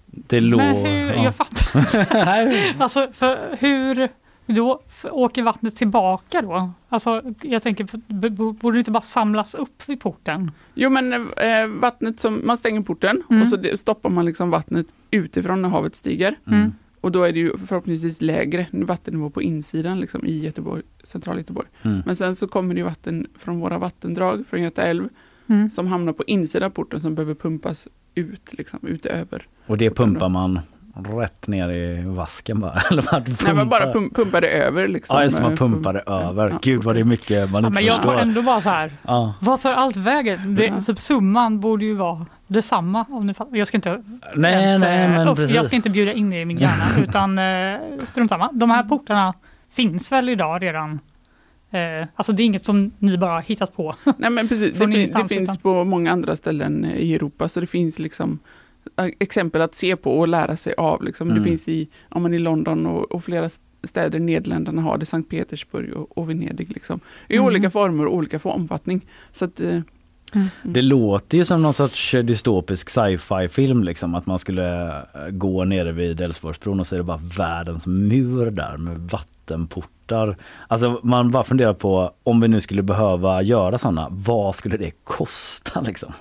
Det 0.05 0.39
låg... 0.39 0.59
Men 0.59 0.76
hur, 0.76 1.13
ja. 1.13 1.24
jag 1.24 1.36
fattar 1.36 1.80
inte. 1.80 2.74
Alltså, 2.78 3.07
för 3.13 3.57
hur 3.59 4.09
då 4.54 4.82
åker 5.12 5.43
vattnet 5.43 5.76
tillbaka 5.76 6.41
då? 6.41 6.72
Alltså, 6.89 7.22
jag 7.41 7.64
tänker, 7.64 7.88
borde 8.52 8.76
det 8.78 8.80
inte 8.80 8.91
bara 8.91 9.02
samlas 9.02 9.56
upp 9.56 9.89
vid 9.89 10.00
porten? 10.00 10.52
Jo 10.74 10.89
men 10.89 11.14
eh, 11.14 11.68
vattnet 11.80 12.20
som, 12.20 12.41
man 12.43 12.58
stänger 12.58 12.82
porten 12.82 13.24
Mm. 13.30 13.41
och 13.41 13.47
så 13.47 13.78
stoppar 13.78 14.10
man 14.10 14.26
liksom 14.26 14.50
vattnet 14.50 14.88
utifrån 15.12 15.62
när 15.62 15.70
havet 15.70 15.95
stiger. 15.95 16.36
Mm. 16.47 16.74
Och 17.02 17.12
då 17.12 17.24
är 17.24 17.32
det 17.34 17.39
ju 17.39 17.58
förhoppningsvis 17.68 18.22
lägre 18.22 18.66
vattennivå 18.72 19.30
på 19.30 19.41
insidan 19.41 20.00
liksom, 20.00 20.26
i 20.26 20.39
Göteborg, 20.39 20.82
centrala 21.04 21.39
Göteborg. 21.39 21.68
Mm. 21.82 22.02
Men 22.06 22.16
sen 22.16 22.36
så 22.36 22.47
kommer 22.47 22.74
det 22.74 22.78
ju 22.80 22.86
vatten 22.86 23.28
från 23.39 23.60
våra 23.60 23.78
vattendrag, 23.78 24.43
från 24.50 24.62
Göta 24.62 24.82
älv, 24.84 25.10
Mm. 25.47 25.70
som 25.70 25.88
hamnar 25.88 26.14
på 26.14 26.24
insidan 26.28 26.66
av 26.66 26.70
porten 26.70 27.02
som 27.02 27.16
behöver 27.16 27.34
pumpas 27.36 27.88
ut, 28.16 28.54
liksom, 28.54 28.80
utöver. 28.84 29.47
Och 29.66 29.78
det 29.78 29.89
pumpar 29.91 30.30
man 30.30 30.60
rätt 30.95 31.47
ner 31.47 31.69
i 31.69 32.03
vasken 32.05 32.59
bara? 32.59 32.71
Eller 32.91 33.05
man 33.11 33.23
Nej, 33.27 33.35
pumpar? 33.35 33.53
man 33.53 33.69
bara 33.69 33.93
pum- 33.93 34.13
pumpar 34.15 34.41
det 34.41 34.47
över. 34.47 34.87
Liksom. 34.87 35.17
Ja, 35.17 35.23
just 35.23 35.41
man 35.41 35.51
Eh, 35.51 35.57
pumpar 35.57 35.93
det 35.93 35.99
pump- 36.05 36.29
över. 36.29 36.49
ja. 36.49 36.59
Gud 36.61 36.83
vad 36.83 36.95
det 36.95 36.99
är 36.99 37.03
mycket 37.03 37.51
man 37.51 37.61
Ja, 37.63 37.67
inte 37.67 37.77
men 37.79 37.85
jag 37.85 37.95
får 37.95 38.01
förstår. 38.01 38.19
ändå 38.21 38.41
bara 38.41 38.61
så 38.61 38.69
här, 38.69 38.91
Ja. 39.07 39.33
vad 39.39 39.61
tar 39.61 39.73
allt 39.73 39.95
vägen? 39.95 40.55
Det, 40.55 40.65
Ja. 40.65 40.79
typ, 40.81 40.99
summan 40.99 41.59
borde 41.59 41.85
ju 41.85 41.95
vara 41.95 42.25
detsamma. 42.47 43.05
Om 43.09 43.25
ni 43.27 43.33
fattar. 43.33 43.57
Jag 43.57 43.67
ska 43.67 43.77
inte 43.77 44.03
Nej, 44.35 44.53
ens, 44.63 44.81
nej, 44.81 45.03
eh, 45.05 45.09
men 45.11 45.27
upp, 45.27 45.35
precis. 45.37 45.55
jag 45.55 45.65
ska 45.65 45.75
inte 45.75 45.89
bjuda 45.89 46.13
in 46.13 46.33
er 46.33 46.39
i 46.41 46.45
min 46.45 46.57
hjärna, 46.59 47.03
utan 47.03 47.39
eh, 47.39 48.03
strunt 48.05 48.29
samma. 48.29 48.51
De 48.53 48.69
här 48.69 48.83
portarna 48.83 49.33
finns 49.71 50.11
väl 50.11 50.29
idag 50.29 50.63
redan? 50.63 50.99
Eh, 51.71 52.07
alltså 52.15 52.33
det 52.33 52.43
är 52.43 52.45
inget 52.45 52.65
som 52.65 52.91
ni 52.99 53.17
bara 53.17 53.31
har 53.31 53.41
hittat 53.41 53.75
på. 53.75 53.95
Nej, 54.17 54.29
men 54.29 54.47
precis, 54.47 54.71
det, 54.79 54.87
fin- 54.87 55.11
det 55.13 55.27
finns 55.27 55.57
på 55.57 55.83
många 55.83 56.11
andra 56.11 56.35
ställen 56.35 56.85
i 56.85 57.13
Europa, 57.13 57.49
så 57.49 57.59
det 57.59 57.67
finns 57.67 57.99
liksom 57.99 58.39
exempel 59.19 59.61
att 59.61 59.75
se 59.75 59.95
på 59.95 60.19
och 60.19 60.27
lära 60.27 60.55
sig 60.55 60.73
av. 60.77 61.03
Liksom. 61.03 61.30
Mm. 61.30 61.43
Det 61.43 61.49
finns 61.49 61.67
i, 61.67 61.88
om 62.09 62.21
man 62.21 62.34
i 62.34 62.39
London 62.39 62.86
och, 62.86 63.11
och 63.11 63.23
flera 63.23 63.49
städer 63.84 64.19
i 64.19 64.21
Nederländerna 64.21 64.82
har 64.82 64.97
det, 64.97 65.05
Sankt 65.05 65.30
Petersburg 65.30 65.93
och, 65.93 66.17
och 66.17 66.30
Venedig. 66.30 66.71
Liksom. 66.71 66.99
I 67.27 67.34
Mm. 67.36 67.45
olika 67.45 67.69
former 67.69 68.05
och 68.05 68.15
olika 68.15 68.39
för 68.39 68.49
omfattning. 68.49 69.05
Så 69.32 69.45
att, 69.45 69.59
eh, 69.59 69.80
Det 70.63 70.82
låter 70.82 71.38
ju 71.38 71.45
som 71.45 71.61
någon 71.61 71.73
sorts 71.73 72.11
dystopisk 72.11 72.89
sci-fi 72.89 73.47
film 73.47 73.84
liksom 73.84 74.15
att 74.15 74.25
man 74.25 74.39
skulle 74.39 74.88
eh, 74.97 75.27
gå 75.32 75.63
nere 75.63 75.91
vid 75.91 76.21
Älvsborgsbron 76.21 76.80
och 76.80 76.88
så 76.88 76.95
är 76.95 76.97
det 76.97 77.03
bara 77.03 77.21
världens 77.38 77.88
mur 77.88 78.51
där 78.51 78.77
med 78.77 78.99
vattenportar. 78.99 80.38
Alltså 80.67 80.99
man 81.03 81.32
bara 81.32 81.43
funderar 81.43 81.73
på 81.73 82.11
om 82.23 82.41
vi 82.41 82.47
nu 82.47 82.61
skulle 82.61 82.82
behöva 82.82 83.41
göra 83.41 83.77
sådana, 83.77 84.07
vad 84.11 84.55
skulle 84.55 84.77
det 84.77 84.91
kosta 85.03 85.82
liksom? 85.82 86.13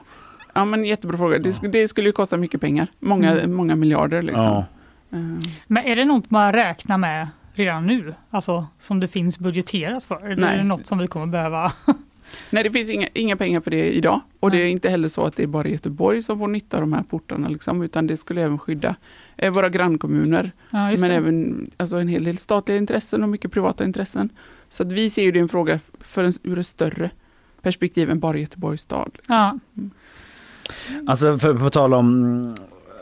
Ja, 0.54 0.64
men 0.64 0.84
jättebra 0.84 1.18
fråga. 1.18 1.38
Det, 1.38 1.50
sk- 1.50 1.68
det 1.68 1.88
skulle 1.88 2.08
ju 2.08 2.12
kosta 2.12 2.36
mycket 2.36 2.60
pengar. 2.60 2.86
Många, 3.00 3.30
Mm. 3.40 3.56
många 3.56 3.76
miljarder. 3.76 4.22
Liksom. 4.22 4.44
Ja. 4.44 4.64
Eh, 5.12 5.18
Men 5.66 5.84
är 5.84 5.96
det 5.96 6.04
något 6.04 6.30
man 6.30 6.52
räknar 6.52 6.98
med 6.98 7.28
redan 7.52 7.86
nu? 7.86 8.14
Alltså 8.30 8.66
som 8.78 9.00
det 9.00 9.08
finns 9.08 9.38
budgeterat 9.38 10.04
för? 10.04 10.16
Eller 10.26 10.32
är 10.46 10.50
Nej. 10.50 10.56
det 10.58 10.64
något 10.64 10.86
som 10.86 10.98
vi 10.98 11.06
kommer 11.06 11.26
behöva? 11.26 11.72
Nej, 12.50 12.62
det 12.64 12.70
finns 12.70 12.90
inga, 12.90 13.06
inga 13.14 13.36
pengar 13.36 13.60
för 13.60 13.70
det 13.70 13.90
idag. 13.96 14.20
Och 14.40 14.50
det 14.50 14.58
är 14.58 14.66
inte 14.66 14.88
heller 14.90 15.08
så 15.08 15.24
att 15.24 15.36
det 15.36 15.42
är 15.42 15.46
bara 15.46 15.68
Göteborg 15.68 16.22
som 16.22 16.38
får 16.38 16.48
nytta 16.48 16.76
av 16.76 16.80
de 16.80 16.92
här 16.92 17.02
portarna, 17.02 17.48
liksom, 17.48 17.82
utan 17.82 18.06
det 18.06 18.16
skulle 18.16 18.42
även 18.42 18.58
skydda 18.58 18.94
eh, 19.36 19.52
våra 19.52 19.68
grannkommuner. 19.68 20.50
Ja, 20.70 20.90
just 20.90 21.00
men 21.00 21.10
det. 21.10 21.16
även 21.16 21.66
alltså, 21.76 21.96
en 21.96 22.08
hel 22.08 22.24
del 22.24 22.38
statliga 22.38 22.78
intressen 22.78 23.22
och 23.22 23.28
mycket 23.28 23.52
privata 23.52 23.84
intressen. 23.84 24.28
Så 24.68 24.82
att 24.82 24.92
vi 24.92 25.10
ser 25.10 25.22
ju 25.22 25.32
det 25.32 25.40
en 25.40 25.48
fråga 25.48 25.80
för 26.00 26.24
en, 26.24 26.32
ur 26.42 26.58
ett 26.58 26.66
större 26.66 27.10
perspektiv 27.62 28.10
än 28.10 28.20
bara 28.20 28.38
Göteborgs 28.38 28.80
stad. 28.82 29.10
Liksom. 29.14 29.34
Ja. 29.36 29.58
Alltså 31.06 31.38
för, 31.38 31.54
på 31.54 31.70
tal 31.70 31.94
om 31.94 32.54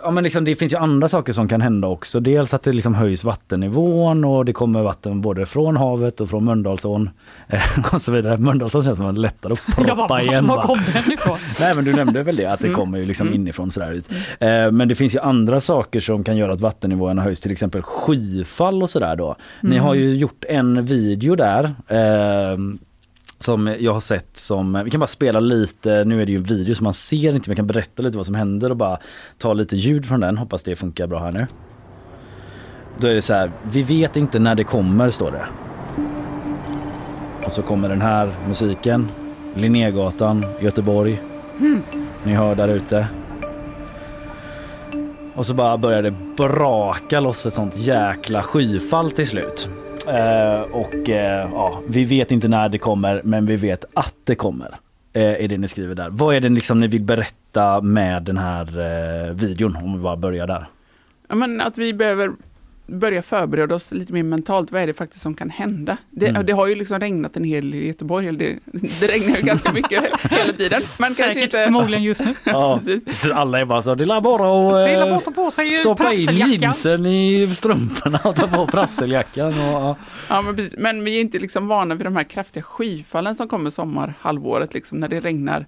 Ja 0.03 0.11
men 0.11 0.25
liksom, 0.25 0.45
det 0.45 0.55
finns 0.55 0.73
ju 0.73 0.77
andra 0.77 1.09
saker 1.09 1.33
som 1.33 1.49
kan 1.49 1.61
hända 1.61 1.89
också. 1.89 2.21
Dels 2.21 2.55
att 2.55 2.63
det 2.63 2.73
liksom 2.73 2.95
höjs 2.95 3.25
vattennivån 3.25 4.25
och 4.25 4.45
det 4.45 4.53
kommer 4.53 4.83
vatten 4.83 5.21
både 5.21 5.47
från 5.47 5.77
havet 5.77 6.21
och 6.21 6.31
från 6.31 6.45
Mölndalsån. 6.45 7.11
eh, 7.49 7.61
och 7.95 8.03
så 8.03 8.13
vidare. 8.13 8.37
Mölndalsån 8.39 8.83
känns 8.83 8.99
som 8.99 9.07
en 9.07 9.15
lättare 9.21 9.53
att 9.53 9.67
proppa 9.77 9.89
Jag 9.89 9.97
bara, 10.09 10.23
igen. 10.23 10.47
var 10.47 10.57
va? 10.57 10.63
kom 10.63 10.79
den 10.93 11.13
ifrån? 11.13 11.39
Nej 11.61 11.73
men 11.77 11.85
du 11.85 11.93
nämnde 11.93 12.23
väl 12.23 12.37
det 12.37 12.47
att 12.47 12.61
det 12.61 12.67
Mm. 12.67 12.77
kommer 12.81 12.99
ju 12.99 13.07
liksom 13.07 13.27
Mm. 13.27 13.41
inifrån 13.41 13.71
sådär 13.71 13.93
ut. 13.93 14.09
Eh, 14.41 14.71
men 14.71 14.89
det 14.89 14.95
finns 14.95 15.15
ju 15.15 15.19
andra 15.19 15.61
saker 15.61 16.01
som 16.01 16.25
kan 16.25 16.37
göra 16.37 16.53
att 16.53 16.61
vattennivåerna 16.61 17.23
höjs, 17.23 17.41
till 17.41 17.53
exempel 17.53 17.83
skyfall 17.83 18.83
och 18.83 18.91
sådär 18.91 19.17
då. 19.17 19.37
Ni 19.61 19.71
Mm. 19.77 19.85
har 19.85 19.95
ju 19.95 20.17
gjort 20.17 20.45
en 20.49 20.85
video 20.85 21.35
där. 21.35 21.65
Eh, 21.89 22.59
som 23.39 23.75
jag 23.79 23.93
har 23.93 24.01
sett 24.01 24.37
som, 24.37 24.83
vi 24.85 24.91
kan 24.91 25.01
bara 25.01 25.07
spela 25.07 25.41
lite, 25.41 26.05
nu 26.05 26.23
är 26.23 26.27
det 26.27 26.33
ju 26.33 26.39
en 26.39 26.45
video 26.45 26.75
så 26.75 26.85
man 26.85 26.95
ser 26.95 27.35
inte, 27.35 27.51
men 27.51 27.51
jag 27.51 27.57
kan 27.57 27.67
berätta 27.67 28.03
lite 28.03 28.17
vad 28.17 28.27
som 28.27 28.35
händer 28.35 28.71
och 28.71 28.77
bara 28.77 28.99
ta 29.39 29.53
lite 29.53 29.77
ljud 29.77 30.07
från 30.07 30.21
den, 30.21 30.39
hoppas 30.39 30.63
det 30.63 30.77
funkar 30.77 31.07
bra 31.07 31.19
här 31.19 31.33
nu. 31.33 31.47
Då 32.99 33.07
är 33.09 33.15
det 33.15 33.23
så 33.23 33.35
här, 33.35 33.51
vi 33.63 33.83
vet 33.83 34.17
inte 34.17 34.39
när 34.39 34.55
det 34.55 34.65
kommer 34.65 35.11
står 35.11 35.31
det. 35.31 35.47
Och 37.47 37.53
så 37.53 37.63
kommer 37.63 37.89
den 37.89 38.01
här 38.01 38.35
musiken, 38.49 39.09
Linnégatan, 39.55 40.47
Göteborg. 40.61 41.23
Ni 42.25 42.35
hör 42.35 42.55
där 42.55 42.69
ute. 42.69 43.09
Och 45.35 45.47
så 45.47 45.55
bara 45.55 45.79
börjar 45.79 46.03
det 46.03 46.15
braka 46.37 47.21
loss 47.21 47.47
ett 47.47 47.55
sånt 47.55 47.77
jäkla 47.77 48.43
skyfall 48.43 49.11
till 49.11 49.27
slut. 49.27 49.69
Eh, 50.09 50.61
och 50.61 51.09
eh, 51.09 51.49
ja, 51.53 51.81
vi 51.87 52.05
vet 52.05 52.33
inte 52.33 52.49
när 52.49 52.69
det 52.69 52.79
kommer 52.79 53.21
men 53.25 53.47
vi 53.47 53.57
vet 53.57 53.85
att 53.95 54.15
det 54.25 54.35
kommer. 54.35 54.75
Eh, 55.13 55.45
är 55.45 55.49
det 55.49 55.59
ni 55.59 55.69
skriver 55.69 55.95
där. 55.95 56.09
Vad 56.11 56.35
är 56.35 56.41
det 56.41 56.49
liksom 56.49 56.81
ni 56.81 56.87
vill 56.87 57.03
berätta 57.03 57.81
med 57.81 58.23
den 58.23 58.39
här 58.39 59.33
videon 59.33 59.77
om 59.77 59.93
vi 59.93 59.99
bara 59.99 60.17
börjar 60.17 60.47
där? 60.47 60.67
Ja, 61.29 61.35
men 61.35 61.61
att 61.61 61.79
vi 61.79 61.93
behöver 61.93 62.33
börja 62.87 63.23
förbereda 63.23 63.75
oss 63.75 63.93
lite 63.93 64.13
mer 64.13 64.23
mentalt. 64.23 64.73
Vad 64.73 64.83
är 64.83 64.87
det 64.87 64.95
faktiskt 64.95 65.23
som 65.23 65.35
kan 65.35 65.51
hända? 65.51 65.97
Det, 66.11 66.27
Mm. 66.29 66.47
det 66.47 66.53
har 66.53 66.67
ju 66.67 66.75
liksom 66.75 67.01
regnat 67.01 67.37
en 67.37 67.45
hel 67.45 67.71
del 67.71 67.83
i 67.83 67.87
Göteborg. 67.87 68.27
eller 68.29 68.39
Det, 68.39 68.59
det 68.73 69.07
regnar 69.07 69.37
ju 69.37 69.43
ganska 69.43 69.73
mycket 69.73 70.03
hela 70.31 70.53
tiden. 70.53 70.83
Kanske 70.99 71.23
Säkert 71.23 71.43
inte... 71.43 71.65
förmodligen 71.65 72.03
just 72.05 72.21
nu. 72.21 72.35
Ja, 72.45 72.81
alla 73.35 73.61
är 73.61 73.65
bara 73.65 73.83
så, 73.83 73.95
det 73.95 74.05
är 74.05 74.21
bara 74.21 74.85
att 74.85 74.91
eh, 74.91 75.25
bara 75.25 75.35
på 75.45 75.51
sig 75.51 75.73
stoppa 75.73 76.13
in 76.13 76.37
jeansen 76.37 77.07
i 77.07 77.47
strumporna 77.55 78.21
och 78.25 78.37
ta 78.37 78.49
på 78.49 78.67
prasseljackan. 78.67 79.47
Och, 79.49 79.55
ja. 79.55 79.97
Ja, 80.29 80.43
men, 80.43 80.57
precis. 80.57 80.79
men 80.79 81.05
vi 81.05 81.17
är 81.17 81.21
inte 81.21 81.39
liksom 81.39 81.69
vana 81.69 81.95
vid 81.95 82.07
de 82.07 82.17
här 82.17 82.25
kraftiga 82.25 82.63
skyfallen 82.63 83.37
som 83.37 83.49
kommer 83.49 83.71
sommarhalvåret, 83.71 84.75
liksom, 84.75 84.99
när 84.99 85.09
det 85.09 85.21
regnar 85.21 85.67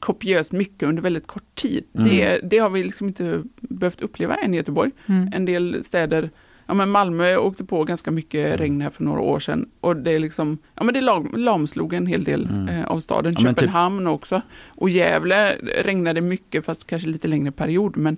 kopiöst 0.00 0.52
mycket 0.52 0.88
under 0.88 1.02
väldigt 1.02 1.26
kort 1.26 1.54
tid. 1.54 1.84
Mm. 1.94 2.08
Det, 2.08 2.40
det 2.42 2.58
har 2.58 2.70
vi 2.70 2.82
liksom 2.82 3.08
inte 3.08 3.42
behövt 3.60 4.00
uppleva 4.00 4.34
än 4.34 4.54
i 4.54 4.56
Göteborg. 4.56 4.90
Mm. 5.06 5.30
En 5.34 5.44
del 5.44 5.84
städer, 5.84 6.30
ja 6.66 6.74
men 6.74 6.90
Malmö 6.90 7.36
åkte 7.36 7.64
på 7.64 7.84
ganska 7.84 8.10
mycket 8.10 8.60
regn 8.60 8.80
här 8.80 8.90
för 8.90 9.04
några 9.04 9.20
år 9.20 9.40
sedan 9.40 9.68
och 9.80 9.96
det 9.96 10.10
är 10.12 10.18
liksom, 10.18 10.58
ja 10.74 10.84
men 10.84 10.94
det 10.94 11.00
lam, 11.00 11.34
lamslog 11.36 11.92
en 11.94 12.06
hel 12.06 12.24
del 12.24 12.44
Mm. 12.44 12.68
eh, 12.68 12.84
av 12.86 13.00
staden. 13.00 13.32
Ja, 13.38 13.40
typ- 13.40 13.58
Köpenhamn 13.60 14.06
också. 14.06 14.40
Och 14.66 14.90
Gävle 14.90 15.54
regnade 15.84 16.20
mycket 16.20 16.64
fast 16.64 16.86
kanske 16.86 17.08
lite 17.08 17.28
längre 17.28 17.52
period 17.52 17.96
men 17.96 18.16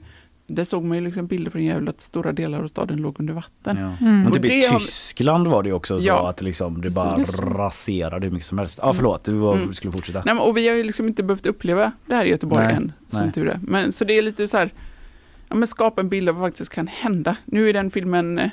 där 0.51 0.65
såg 0.65 0.85
man 0.85 0.97
ju 0.99 1.05
liksom 1.05 1.27
bilder 1.27 1.51
från 1.51 1.63
Gävle 1.65 1.91
att 1.91 2.01
stora 2.01 2.33
delar 2.33 2.63
av 2.63 2.67
staden 2.67 2.99
låg 2.99 3.21
under 3.21 3.35
vatten. 3.35 3.77
Ja. 3.77 4.07
Mm. 4.07 4.23
Men 4.23 4.33
typ 4.33 4.45
i 4.45 4.67
har 4.67 4.79
Tyskland 4.79 5.47
var 5.49 5.63
det 5.63 5.69
ju 5.69 5.73
också 5.75 6.01
så 6.01 6.09
Ja. 6.09 6.29
att 6.31 6.43
liksom 6.43 6.81
det 6.81 6.91
bara 6.91 7.17
Precis. 7.17 7.39
raserade 7.41 8.27
hur 8.27 8.33
mycket 8.33 8.47
som 8.49 8.59
helst. 8.59 8.79
Ja 8.83 8.93
förlåt, 8.93 9.25
du 9.25 9.33
var, 9.33 9.55
Mm. 9.57 9.75
skulle 9.75 9.93
fortsätta. 9.93 10.23
Nej, 10.25 10.35
men, 10.35 10.43
och 10.45 10.57
vi 10.57 10.69
har 10.69 10.77
ju 10.77 10.83
liksom 10.85 11.09
inte 11.09 11.23
behövt 11.23 11.47
uppleva 11.47 11.93
det 12.07 12.15
här 12.15 12.25
i 12.25 12.31
Göteborg 12.31 12.67
Nej, 12.67 12.75
än, 12.77 12.93
som 13.09 13.21
nej. 13.25 13.33
tur 13.33 13.49
är. 13.49 13.59
Men, 13.63 13.93
så 13.93 14.05
det 14.05 14.13
är 14.19 14.23
lite 14.23 14.49
så 14.49 14.57
här, 14.57 14.71
ja, 15.49 15.55
men 15.57 15.69
skapa 15.69 16.01
en 16.01 16.09
bild 16.09 16.29
av 16.29 16.35
vad 16.35 16.51
faktiskt 16.51 16.73
kan 16.73 16.87
hända. 16.87 17.37
Nu 17.45 17.69
är 17.69 17.73
den 17.73 17.91
filmen, 17.91 18.39
eh, 18.39 18.51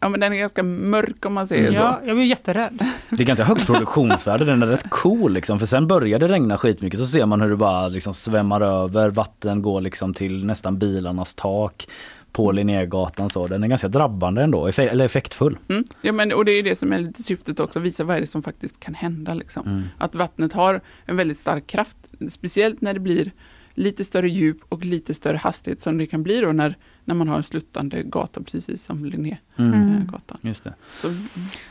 ja 0.00 0.08
men 0.08 0.20
den 0.20 0.32
är 0.32 0.36
ganska 0.36 0.62
mörk 0.62 1.26
om 1.26 1.32
man 1.32 1.46
säger 1.46 1.62
Mm. 1.62 1.74
så. 1.74 1.80
Ja, 1.80 2.00
jag 2.06 2.16
blir 2.16 2.24
jätterädd. 2.26 2.82
Det 3.10 3.22
är 3.22 3.26
ganska 3.26 3.44
högt 3.44 3.66
produktionsvärde, 3.66 4.44
den 4.44 4.62
är 4.62 4.66
rätt 4.66 4.90
cool 4.90 5.32
liksom. 5.32 5.58
För 5.58 5.66
sen 5.66 5.86
börjar 5.86 6.18
det 6.18 6.28
regna 6.28 6.58
skitmycket 6.58 7.00
så 7.00 7.06
ser 7.06 7.26
man 7.26 7.40
hur 7.40 7.48
det 7.50 7.56
bara 7.56 7.88
liksom 7.88 8.14
svämmar 8.14 8.60
över, 8.60 9.10
vatten 9.10 9.62
går 9.62 9.80
liksom 9.80 10.14
till 10.14 10.44
nästan 10.44 10.78
bilarnas 10.78 11.34
tak 11.34 11.86
på 12.32 12.52
Linnégatan 12.52 13.30
så. 13.30 13.46
Den 13.46 13.64
är 13.64 13.68
ganska 13.68 13.88
drabbande 13.88 14.42
ändå, 14.42 14.68
effe- 14.68 14.88
eller 14.88 15.04
effektfull. 15.04 15.58
Mm. 15.68 15.84
Ja, 16.02 16.12
men, 16.12 16.32
och 16.32 16.44
det 16.44 16.52
är 16.52 16.62
det 16.62 16.76
som 16.78 16.92
är 16.92 16.98
lite 16.98 17.22
syftet 17.22 17.60
också, 17.60 17.80
visa 17.80 18.04
vad 18.04 18.16
är 18.16 18.20
det 18.20 18.26
som 18.26 18.42
faktiskt 18.42 18.80
kan 18.80 18.94
hända. 18.94 19.34
Liksom. 19.34 19.66
Mm. 19.66 19.82
Att 19.98 20.14
vattnet 20.14 20.52
har 20.52 20.80
en 21.06 21.16
väldigt 21.16 21.38
stark 21.38 21.66
kraft, 21.66 21.96
speciellt 22.30 22.80
när 22.80 22.94
det 22.94 23.00
blir 23.00 23.30
lite 23.74 24.04
större 24.04 24.28
djup 24.30 24.56
och 24.68 24.84
lite 24.84 25.14
större 25.14 25.36
hastighet 25.36 25.82
som 25.82 25.98
det 25.98 26.06
kan 26.06 26.22
bli 26.22 26.40
då 26.40 26.52
när, 26.52 26.74
när 27.10 27.14
man 27.14 27.28
har 27.28 27.36
en 27.36 27.42
sluttande 27.42 28.02
gata 28.02 28.40
precis 28.42 28.84
som 28.84 29.04
Linnégatan. 29.04 29.40
Mm. 29.58 29.74
Mm. 29.82 30.06
Just 30.40 30.64
det. 30.64 30.74
Så, 30.94 31.08
mm. 31.08 31.20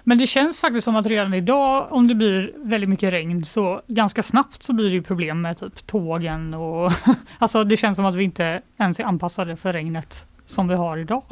Men 0.03 0.17
det 0.17 0.27
känns 0.27 0.61
faktiskt 0.61 0.85
som 0.85 0.95
att 0.95 1.05
redan 1.05 1.33
idag 1.33 1.87
om 1.91 2.07
det 2.07 2.15
blir 2.15 2.53
väldigt 2.57 2.89
mycket 2.89 3.13
regn 3.13 3.45
så 3.45 3.81
ganska 3.87 4.23
snabbt 4.23 4.63
så 4.63 4.73
blir 4.73 4.89
det 4.89 4.95
ju 4.95 5.01
problem 5.01 5.41
med 5.41 5.57
typ 5.57 5.87
tågen 5.87 6.53
och 6.53 6.91
alltså 7.37 7.63
det 7.63 7.77
känns 7.77 7.95
som 7.95 8.05
att 8.05 8.15
vi 8.15 8.23
inte 8.23 8.61
ens 8.77 8.99
är 8.99 9.03
anpassade 9.03 9.55
för 9.55 9.73
regnet 9.73 10.27
som 10.45 10.67
vi 10.67 10.75
har 10.75 10.97
idag. 10.97 11.23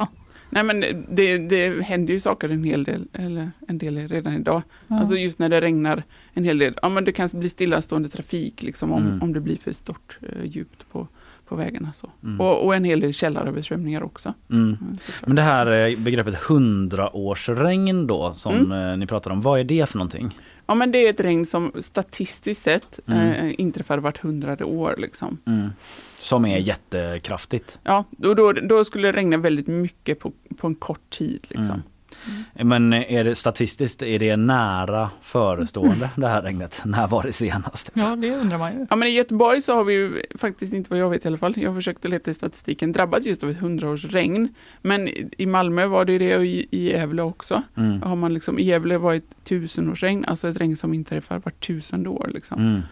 Nej 0.50 0.62
men 0.64 0.80
det, 1.10 1.38
det 1.38 1.82
händer 1.84 2.14
ju 2.14 2.20
saker 2.20 2.48
en 2.48 2.64
hel 2.64 2.84
del, 2.84 3.06
eller 3.12 3.50
en 3.68 3.78
del 3.78 4.08
redan 4.08 4.34
idag. 4.34 4.62
Ja. 4.88 4.98
Alltså 5.00 5.14
just 5.14 5.38
när 5.38 5.48
det 5.48 5.60
regnar 5.60 6.02
en 6.32 6.44
hel 6.44 6.58
del, 6.58 6.74
ja 6.82 6.88
men 6.88 7.04
det 7.04 7.12
kan 7.12 7.28
bli 7.32 7.48
stillastående 7.48 8.08
trafik 8.08 8.62
liksom 8.62 8.92
om, 8.92 9.02
Mm. 9.06 9.22
om 9.22 9.32
det 9.32 9.40
blir 9.40 9.56
för 9.56 9.72
stort 9.72 10.18
eh, 10.22 10.44
djupt 10.44 10.90
på, 10.92 11.08
på 11.48 11.56
vägarna. 11.56 11.92
Så. 11.92 12.10
Mm. 12.24 12.40
Och, 12.40 12.64
och 12.66 12.74
en 12.74 12.84
hel 12.84 13.00
del 13.00 13.12
källaröversvämningar 13.12 14.02
också. 14.02 14.34
Mm. 14.50 14.76
Mm. 14.80 14.96
Men 15.26 15.36
det 15.36 15.42
här 15.42 15.88
eh, 15.88 15.98
begreppet 15.98 16.34
hundraårsregn 17.14 18.06
då 18.06 18.32
som 18.34 18.54
Mm. 18.54 18.90
eh, 18.90 18.96
ni 18.96 19.06
pratar 19.06 19.30
om, 19.30 19.40
vad 19.42 19.60
är 19.60 19.64
det 19.64 19.88
för 19.88 19.98
någonting? 19.98 20.38
Ja 20.66 20.74
men 20.74 20.92
det 20.92 21.06
är 21.06 21.10
ett 21.10 21.20
regn 21.20 21.46
som 21.46 21.72
statistiskt 21.80 22.62
sett 22.62 23.00
Mm. 23.06 23.20
eh, 23.48 23.54
inträffar 23.58 23.98
vart 23.98 24.18
hundrade 24.18 24.64
år. 24.64 24.94
Liksom. 24.98 25.38
Mm. 25.46 25.68
Som 26.18 26.44
är 26.44 26.58
jättekraftigt. 26.58 27.78
Ja, 27.82 28.04
då, 28.10 28.34
då, 28.34 28.52
då 28.52 28.84
skulle 28.84 29.08
det 29.08 29.18
regna 29.18 29.36
väldigt 29.36 29.66
mycket 29.66 30.20
på, 30.20 30.32
på 30.56 30.66
en 30.66 30.74
kort 30.74 31.10
tid. 31.10 31.46
Liksom. 31.48 31.82
Mm. 32.56 32.68
Men 32.68 32.92
är 32.92 33.24
det 33.24 33.34
statistiskt, 33.34 34.02
är 34.02 34.18
det 34.18 34.36
nära 34.36 35.10
förestående 35.22 36.10
det 36.16 36.28
här 36.28 36.42
regnet? 36.42 36.82
När 36.84 37.06
var 37.06 37.22
det 37.22 37.32
senast? 37.32 37.90
Ja, 37.94 38.16
det 38.16 38.30
undrar 38.36 38.58
man 38.58 38.72
ju. 38.72 38.86
Ja, 38.90 38.96
men 38.96 39.08
i 39.08 39.10
Göteborg 39.10 39.62
så 39.62 39.74
har 39.74 39.84
vi 39.84 39.92
ju 39.94 40.22
faktiskt 40.38 40.72
inte 40.74 40.90
vad 40.90 40.98
jag 40.98 41.10
vet 41.10 41.24
i 41.24 41.28
alla 41.28 41.38
fall, 41.38 41.54
jag 41.56 41.74
försökte 41.74 42.08
leta 42.08 42.30
i 42.30 42.34
statistiken, 42.34 42.92
drabbats 42.92 43.26
just 43.26 43.42
av 43.42 43.50
ett 43.50 43.58
hundraårsregn. 43.60 44.48
Men 44.82 45.08
i- 45.08 45.46
Malmö 45.46 45.86
var 45.86 46.04
det 46.04 46.18
det 46.18 46.36
och 46.36 46.46
i, 46.46 46.66
i 46.70 46.92
Gävle 46.92 47.22
också. 47.22 47.62
Mm. 47.76 48.02
Har 48.02 48.16
man 48.16 48.34
liksom, 48.34 48.58
I 48.58 48.62
Gävle 48.62 48.98
var 48.98 49.14
ett 49.14 49.24
tusenårsregn, 49.44 50.24
alltså 50.24 50.48
ett 50.48 50.56
regn 50.56 50.76
som 50.76 50.94
inträffar 50.94 51.38
vart 51.44 51.66
tusende 51.66 52.08
år. 52.08 52.30
Liksom. 52.34 52.58
Mm. 52.60 52.82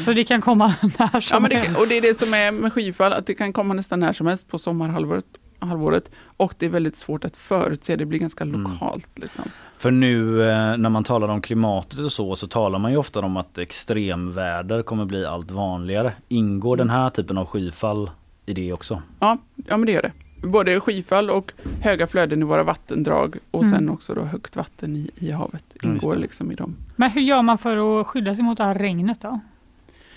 Så 0.00 0.12
det 0.12 0.24
kan 0.24 0.40
komma 0.40 0.74
när 0.98 1.20
som 1.20 1.34
Ja, 1.34 1.40
men 1.40 1.50
det, 1.50 1.56
helst. 1.56 1.72
kan- 1.72 1.82
och 1.82 1.88
det 1.88 1.96
är 1.98 2.02
det 2.02 2.18
som 2.18 2.34
är 2.34 2.52
med 2.52 2.72
skyfall, 2.72 3.12
att 3.12 3.26
det 3.26 3.34
kan 3.34 3.52
komma 3.52 3.74
nästan 3.74 4.00
när 4.00 4.12
som 4.12 4.26
helst 4.26 4.48
på 4.48 4.58
sommarhalvåret. 4.58 5.24
Halvåret, 5.64 6.10
och 6.36 6.54
det 6.58 6.66
är 6.66 6.70
väldigt 6.70 6.96
svårt 6.96 7.24
att 7.24 7.36
förutse, 7.36 7.96
det 7.96 8.04
blir 8.06 8.18
ganska 8.18 8.44
Mm. 8.44 8.62
lokalt. 8.62 9.08
Liksom. 9.14 9.44
För 9.78 9.90
nu 9.90 10.42
eh, 10.50 10.76
när 10.76 10.88
man 10.88 11.04
talar 11.04 11.28
om 11.28 11.40
klimatet 11.42 11.98
och 11.98 12.12
så, 12.12 12.34
så 12.36 12.46
talar 12.48 12.78
man 12.78 12.90
ju 12.90 12.96
ofta 12.96 13.20
om 13.20 13.36
att 13.36 13.58
extremväder 13.58 14.82
kommer 14.82 15.04
bli 15.04 15.24
allt 15.26 15.50
vanligare. 15.50 16.12
Ingår 16.28 16.76
den 16.76 16.90
här 16.90 17.10
typen 17.10 17.38
av 17.38 17.46
skyfall 17.46 18.10
i 18.46 18.54
det 18.54 18.72
också? 18.72 19.02
Ja, 19.20 19.38
ja, 19.56 19.76
men 19.76 19.86
det 19.86 19.92
gör 19.92 20.02
det. 20.02 20.12
Både 20.46 20.80
skyfall 20.80 21.30
och 21.30 21.52
höga 21.80 22.06
flöden 22.06 22.42
i 22.42 22.44
våra 22.44 22.62
vattendrag 22.62 23.36
och 23.50 23.62
Mm. 23.64 23.74
sen 23.76 23.88
också 23.90 24.14
då 24.14 24.22
högt 24.22 24.56
vatten 24.56 24.96
i, 24.96 25.10
i 25.16 25.30
havet 25.30 25.64
Ja, 25.82 25.88
ingår 25.88 26.14
det. 26.14 26.20
liksom 26.20 26.52
i 26.52 26.54
dem. 26.54 26.76
Men 26.96 27.10
hur 27.10 27.20
gör 27.20 27.42
man 27.42 27.58
för 27.58 28.00
att 28.00 28.06
skydda 28.06 28.34
sig 28.34 28.44
mot 28.44 28.58
det 28.58 28.64
här 28.64 28.74
regnet 28.74 29.20
då? 29.20 29.40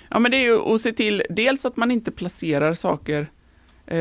Ja, 0.09 0.19
men 0.19 0.31
det 0.31 0.37
är 0.37 0.43
ju 0.43 0.73
att 0.75 0.81
se 0.81 0.91
till 0.91 1.23
dels 1.29 1.65
att 1.65 1.77
man 1.77 1.91
inte 1.91 2.11
placerar 2.11 2.73
saker, 2.73 3.27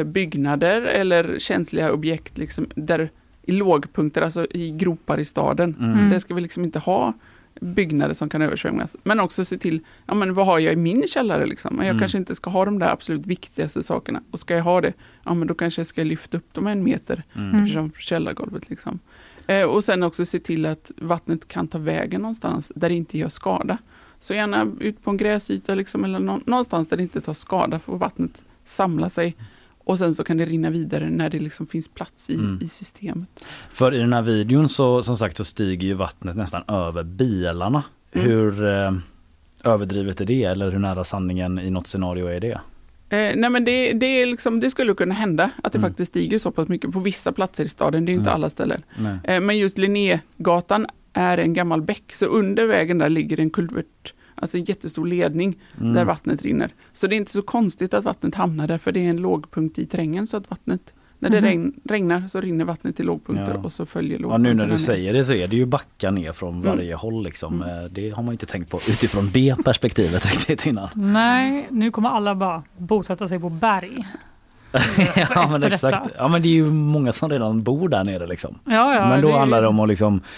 byggnader 0.07 0.83
eller 0.83 1.39
känsliga 1.39 1.93
objekt 1.93 2.39
liksom 2.39 2.67
där 2.75 3.11
i 3.43 3.53
lågpunkter, 3.53 4.23
alltså 4.23 4.47
i 4.51 4.71
gropar 4.71 5.19
i 5.19 5.25
staden. 5.25 5.77
Mm. 5.81 6.11
Där 6.11 6.19
ska 6.19 6.35
vi 6.35 6.41
liksom 6.41 6.65
inte 6.65 6.79
ha 6.79 7.13
byggnader 7.61 8.15
som 8.15 8.29
kan 8.29 8.43
översvämmas. 8.43 8.97
Men 9.03 9.21
också 9.21 9.45
se 9.45 9.59
till, 9.59 9.81
ja 10.07 10.15
men 10.15 10.35
vad 10.35 10.47
har 10.47 10.59
jag 10.59 10.73
i 10.73 10.77
min 10.77 11.07
källare 11.07 11.47
liksom? 11.47 11.77
Jag 11.79 11.87
Mm. 11.87 11.99
kanske 11.99 12.19
inte 12.19 12.35
ska 12.35 12.51
ha 12.51 12.65
de 12.65 12.79
där 12.79 12.89
absolut 12.93 13.27
viktigaste 13.27 13.83
sakerna. 13.83 14.23
Och 14.31 14.41
ska 14.41 14.55
jag 14.55 14.65
ha 14.65 14.81
det, 14.81 14.93
ja 15.25 15.35
men 15.35 15.49
då 15.49 15.55
kanske 15.55 15.81
jag 15.81 15.87
ska 15.87 16.03
lyfta 16.05 16.37
upp 16.37 16.55
dem 16.55 16.67
en 16.67 16.85
meter 16.85 17.23
Mm. 17.37 17.67
från 17.67 17.93
källargolvet 17.99 18.71
liksom. 18.71 18.99
Eh, 19.47 19.63
och 19.63 19.85
sen 19.85 20.03
också 20.03 20.25
se 20.25 20.39
till 20.39 20.67
att 20.67 20.91
vattnet 20.97 21.49
kan 21.49 21.69
ta 21.69 21.79
vägen 21.79 22.21
någonstans 22.21 22.73
där 22.75 22.89
det 22.89 22.95
inte 22.95 23.19
gör 23.19 23.29
skada. 23.29 23.79
Så 24.19 24.35
gärna 24.35 24.67
ut 24.81 25.03
på 25.05 25.11
en 25.11 25.17
gräsyta 25.17 25.75
liksom, 25.75 26.05
eller 26.05 26.19
nå- 26.19 26.41
någonstans 26.47 26.89
där 26.89 26.97
det 26.97 27.03
inte 27.03 27.21
tar 27.21 27.35
skada 27.35 27.79
för 27.79 27.97
vattnet 27.97 28.45
samla 28.65 29.11
sig. 29.11 29.37
Och 29.87 29.99
sen 29.99 30.15
så 30.15 30.25
kan 30.25 30.37
det 30.37 30.45
rinna 30.45 30.71
vidare 30.71 31.11
när 31.11 31.31
det 31.31 31.39
liksom 31.39 31.67
finns 31.67 31.89
plats 31.89 32.31
i, 32.31 32.35
Mm. 32.35 32.59
i 32.63 32.69
systemet. 32.69 33.45
För 33.71 33.95
i 33.95 33.99
den 33.99 34.13
här 34.13 34.23
videon 34.23 34.69
så 34.69 35.03
som 35.03 35.17
sagt 35.17 35.37
så 35.37 35.45
stiger 35.45 35.87
ju 35.89 35.95
vattnet 35.95 36.37
nästan 36.37 36.63
över 36.69 37.03
bilarna. 37.03 37.83
Mm. 38.13 38.27
Hur 38.29 38.67
eh, 38.67 38.93
överdrivet 39.65 40.21
är 40.21 40.25
det 40.25 40.45
eller 40.45 40.71
hur 40.71 40.79
nära 40.79 41.05
sanningen 41.05 41.59
i 41.59 41.71
något 41.71 41.87
scenario 41.87 42.27
är 42.27 42.41
det? 42.41 42.61
Eh, 43.09 43.37
nej 43.37 43.51
men 43.51 43.65
det, 43.65 43.93
det, 43.93 44.07
är 44.07 44.27
liksom, 44.27 44.61
det 44.61 44.71
skulle 44.71 44.95
kunna 44.95 45.15
hända 45.15 45.51
att 45.63 45.73
det 45.73 45.79
Mm. 45.79 45.91
faktiskt 45.91 46.13
stiger 46.13 46.39
så 46.39 46.51
pass 46.51 46.69
mycket 46.69 46.93
på 46.93 47.01
vissa 47.01 47.33
platser 47.33 47.65
i 47.65 47.69
staden. 47.69 48.05
Det 48.05 48.13
är 48.13 48.15
inte 48.15 48.31
alla 48.33 48.51
ställen. 48.51 48.83
Eh, 49.25 49.41
men 49.41 49.59
just 49.59 49.79
Linnégatan 49.79 50.87
är 51.13 51.39
en 51.39 51.55
gammal 51.55 51.83
bäck, 51.83 52.13
så 52.15 52.27
under 52.27 52.67
vägen 52.67 52.99
där 52.99 53.09
ligger 53.09 53.41
en 53.41 53.51
kulvert, 53.51 54.15
alltså 54.37 54.59
en 54.59 54.65
jättestor 54.65 55.07
ledning 55.07 55.57
Mm. 55.81 55.93
där 55.93 56.05
vattnet 56.05 56.43
rinner. 56.43 56.71
Så 56.93 57.07
det 57.07 57.15
är 57.15 57.17
inte 57.17 57.33
så 57.33 57.43
konstigt 57.43 57.95
att 57.95 58.05
vattnet 58.05 58.35
hamnar 58.35 58.67
där, 58.69 58.79
för 58.79 58.93
det 58.93 59.07
är 59.07 59.11
en 59.11 59.17
lågpunkt 59.17 59.79
i 59.79 59.87
terrängen 59.87 60.27
så 60.27 60.37
att 60.37 60.51
vattnet, 60.51 60.95
när 61.19 61.31
det 61.31 61.41
regn, 61.41 61.73
regnar 61.85 62.29
så 62.29 62.41
rinner 62.41 62.65
vattnet 62.65 62.97
till 62.97 63.07
lågpunkter 63.07 63.55
Ja. 63.55 63.61
och 63.65 63.73
så 63.73 63.87
följer 63.87 64.13
Ja, 64.19 64.23
lågpunkterna 64.23 64.49
nu 64.49 64.55
när 64.55 64.65
du 64.65 64.71
ner. 64.71 64.77
säger 64.77 65.13
det 65.13 65.25
så 65.25 65.33
är 65.35 65.49
det 65.49 65.57
ju 65.57 65.67
backar 65.67 66.11
ner 66.11 66.33
från 66.33 66.55
Mm. 66.55 66.77
varje 66.77 66.95
håll 66.95 67.25
liksom. 67.25 67.63
Mm. 67.63 67.79
Eh, 67.79 67.85
Det 67.91 68.11
har 68.11 68.23
man 68.23 68.33
inte 68.33 68.47
tänkt 68.47 68.71
på 68.71 68.77
utifrån 68.77 69.31
det 69.33 69.55
perspektivet 69.65 70.27
riktigt 70.31 70.67
innan. 70.67 70.89
Nej, 70.95 71.67
nu 71.71 71.91
kommer 71.91 72.09
alla 72.09 72.35
bara 72.35 72.63
bosätta 72.79 73.29
sig 73.29 73.41
på 73.41 73.49
berg. 73.51 74.07
ja, 75.35 75.49
men 75.51 75.65
exakt. 75.65 75.83
detta. 75.83 76.09
Ja 76.17 76.29
men 76.29 76.43
det 76.43 76.49
är 76.49 76.53
ju 76.53 76.67
många 76.71 77.13
som 77.13 77.31
redan 77.31 77.63
bor 77.63 77.89
där 77.89 78.05
nere 78.05 78.27
liksom. 78.27 78.59
Ja, 78.65 78.95
ja, 78.95 79.09
men 79.09 79.21
då 79.23 79.33
handlar 79.39 79.57
det 79.59 79.63
liksom- 79.63 79.77
om 79.79 79.81
att 79.85 79.89
liksom 79.89 80.21
ja, 80.25 80.31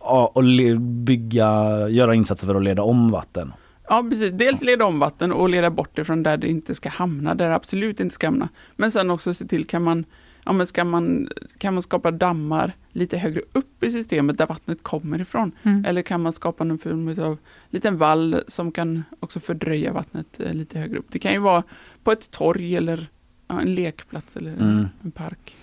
och 0.00 0.44
bygga, 0.80 1.88
göra 1.88 2.14
insatser 2.14 2.46
för 2.46 2.54
att 2.54 2.62
leda 2.64 2.82
om 2.82 3.10
vatten. 3.10 3.52
Ja, 3.88 4.06
precis. 4.10 4.32
Dels 4.32 4.62
leda 4.62 4.84
om 4.84 4.98
vatten 4.98 5.32
och 5.32 5.48
leda 5.50 5.70
bort 5.70 5.90
det 5.94 6.04
från 6.04 6.22
där 6.22 6.36
det 6.36 6.48
inte 6.48 6.74
ska 6.74 6.88
hamna, 6.88 7.34
där 7.34 7.48
det 7.48 7.54
absolut 7.54 8.00
inte 8.00 8.14
ska 8.14 8.26
hamna. 8.26 8.48
Men 8.76 8.90
sen 8.90 9.10
också 9.10 9.34
se 9.34 9.46
till, 9.46 9.64
kan 9.64 9.82
man, 9.82 10.04
ja, 10.44 10.52
men 10.52 10.66
ska 10.66 10.84
man, 10.84 11.28
kan 11.58 11.74
man 11.74 11.82
skapa 11.82 12.10
dammar 12.10 12.72
lite 12.92 13.18
högre 13.18 13.40
upp 13.52 13.84
i 13.84 13.90
systemet 13.90 14.38
där 14.38 14.46
vattnet 14.46 14.82
kommer 14.82 15.20
ifrån? 15.20 15.52
Mm. 15.62 15.84
Eller 15.84 16.02
kan 16.02 16.22
man 16.22 16.32
skapa 16.32 16.64
någon 16.64 16.78
form 16.78 17.24
av 17.24 17.38
liten 17.70 17.98
vall 17.98 18.42
som 18.48 18.72
kan 18.72 19.04
också 19.20 19.40
fördröja 19.40 19.92
vattnet 19.92 20.40
eh, 20.40 20.54
lite 20.54 20.78
högre 20.78 20.98
upp? 20.98 21.06
Det 21.08 21.18
kan 21.18 21.32
ju 21.32 21.38
vara 21.38 21.62
på 22.04 22.12
ett 22.12 22.30
torg 22.30 22.76
eller 22.76 23.06
ja, 23.48 23.60
en 23.60 23.74
lekplats 23.74 24.36
eller 24.36 24.52
Mm. 24.52 24.88
en 25.04 25.10
park. 25.10 25.56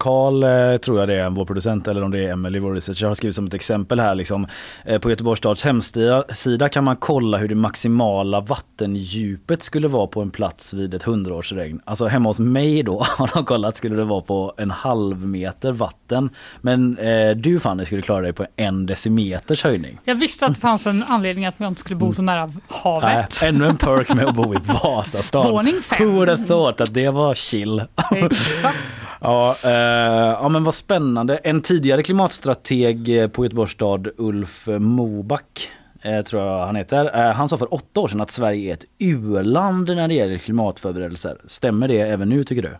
Karl 0.00 0.42
eh, 0.42 0.76
tror 0.76 0.98
jag 1.00 1.08
det 1.08 1.14
är 1.14 1.30
vår 1.30 1.44
producent 1.44 1.88
eller 1.88 2.02
om 2.02 2.10
det 2.10 2.24
är 2.24 2.32
Emily 2.32 2.58
vår 2.58 2.74
researcher 2.74 3.06
har 3.06 3.14
skrivit 3.14 3.36
som 3.36 3.46
ett 3.46 3.54
exempel 3.54 4.00
här 4.00 4.14
liksom. 4.14 4.46
Eh, 4.84 4.98
på 4.98 5.10
Göteborgs 5.10 5.38
stads 5.38 5.64
hemsida 5.64 6.24
sida 6.28 6.68
kan 6.68 6.84
man 6.84 6.96
kolla 6.96 7.38
hur 7.38 7.48
det 7.48 7.54
maximala 7.54 8.40
vattendjupet 8.40 9.62
skulle 9.62 9.88
vara 9.88 10.06
på 10.06 10.22
en 10.22 10.30
plats 10.30 10.74
vid 10.74 10.94
ett 10.94 11.02
hundraårsregn. 11.02 11.80
Alltså 11.84 12.06
hemma 12.06 12.28
hos 12.28 12.38
mig 12.38 12.82
då 12.82 13.02
har 13.18 13.30
de 13.34 13.44
kollat 13.44 13.76
skulle 13.76 13.96
det 13.96 14.04
vara 14.04 14.20
på 14.20 14.54
en 14.56 14.70
halv 14.70 15.26
meter 15.26 15.72
vatten. 15.72 16.30
Men 16.60 16.98
eh, 16.98 17.30
du 17.30 17.60
Fanny 17.60 17.84
skulle 17.84 18.02
klara 18.02 18.20
dig 18.20 18.32
på 18.32 18.46
en 18.56 18.86
decimeters 18.86 19.64
höjning. 19.64 19.98
Jag 20.04 20.14
visste 20.14 20.46
att 20.46 20.54
det 20.54 20.60
fanns 20.60 20.86
en 20.86 21.02
anledning 21.02 21.46
att 21.46 21.58
man 21.58 21.68
inte 21.68 21.80
skulle 21.80 21.96
bo 21.96 22.12
så 22.12 22.22
nära 22.22 22.52
havet. 22.68 23.42
Äh, 23.42 23.48
ännu 23.48 23.66
en 23.66 23.76
perk 23.76 24.14
med 24.14 24.24
att 24.26 24.34
bo 24.34 24.54
i 24.54 24.58
Vasastan. 24.82 25.52
Våning 25.52 25.82
fem. 25.82 26.06
Who 26.06 26.12
would 26.12 26.28
have 26.28 26.44
thought 26.44 26.80
att 26.80 26.94
det 26.94 27.10
var 27.10 27.34
chill. 27.34 27.82
Exakt. 28.14 28.76
Ja, 29.20 29.56
eh, 29.64 29.70
ja 30.42 30.48
men 30.48 30.64
vad 30.64 30.74
spännande. 30.74 31.36
En 31.36 31.62
tidigare 31.62 32.02
klimatstrateg 32.02 33.22
eh, 33.22 33.28
på 33.28 33.44
Göteborgs 33.44 33.72
stad, 33.72 34.08
Ulf 34.16 34.68
Moback, 34.78 35.70
eh, 36.02 36.20
tror 36.20 36.42
jag 36.42 36.66
han 36.66 36.76
heter. 36.76 37.18
Eh, 37.18 37.34
han 37.34 37.48
sa 37.48 37.56
för 37.56 37.74
åtta 37.74 38.00
år 38.00 38.08
sedan 38.08 38.20
att 38.20 38.30
Sverige 38.30 38.70
är 38.70 38.74
ett 38.74 38.84
u-land 38.98 39.88
när 39.96 40.08
det 40.08 40.14
gäller 40.14 40.38
klimatförberedelser. 40.38 41.40
Stämmer 41.44 41.88
det 41.88 42.00
även 42.00 42.28
nu 42.28 42.44
tycker 42.44 42.62
du? 42.62 42.76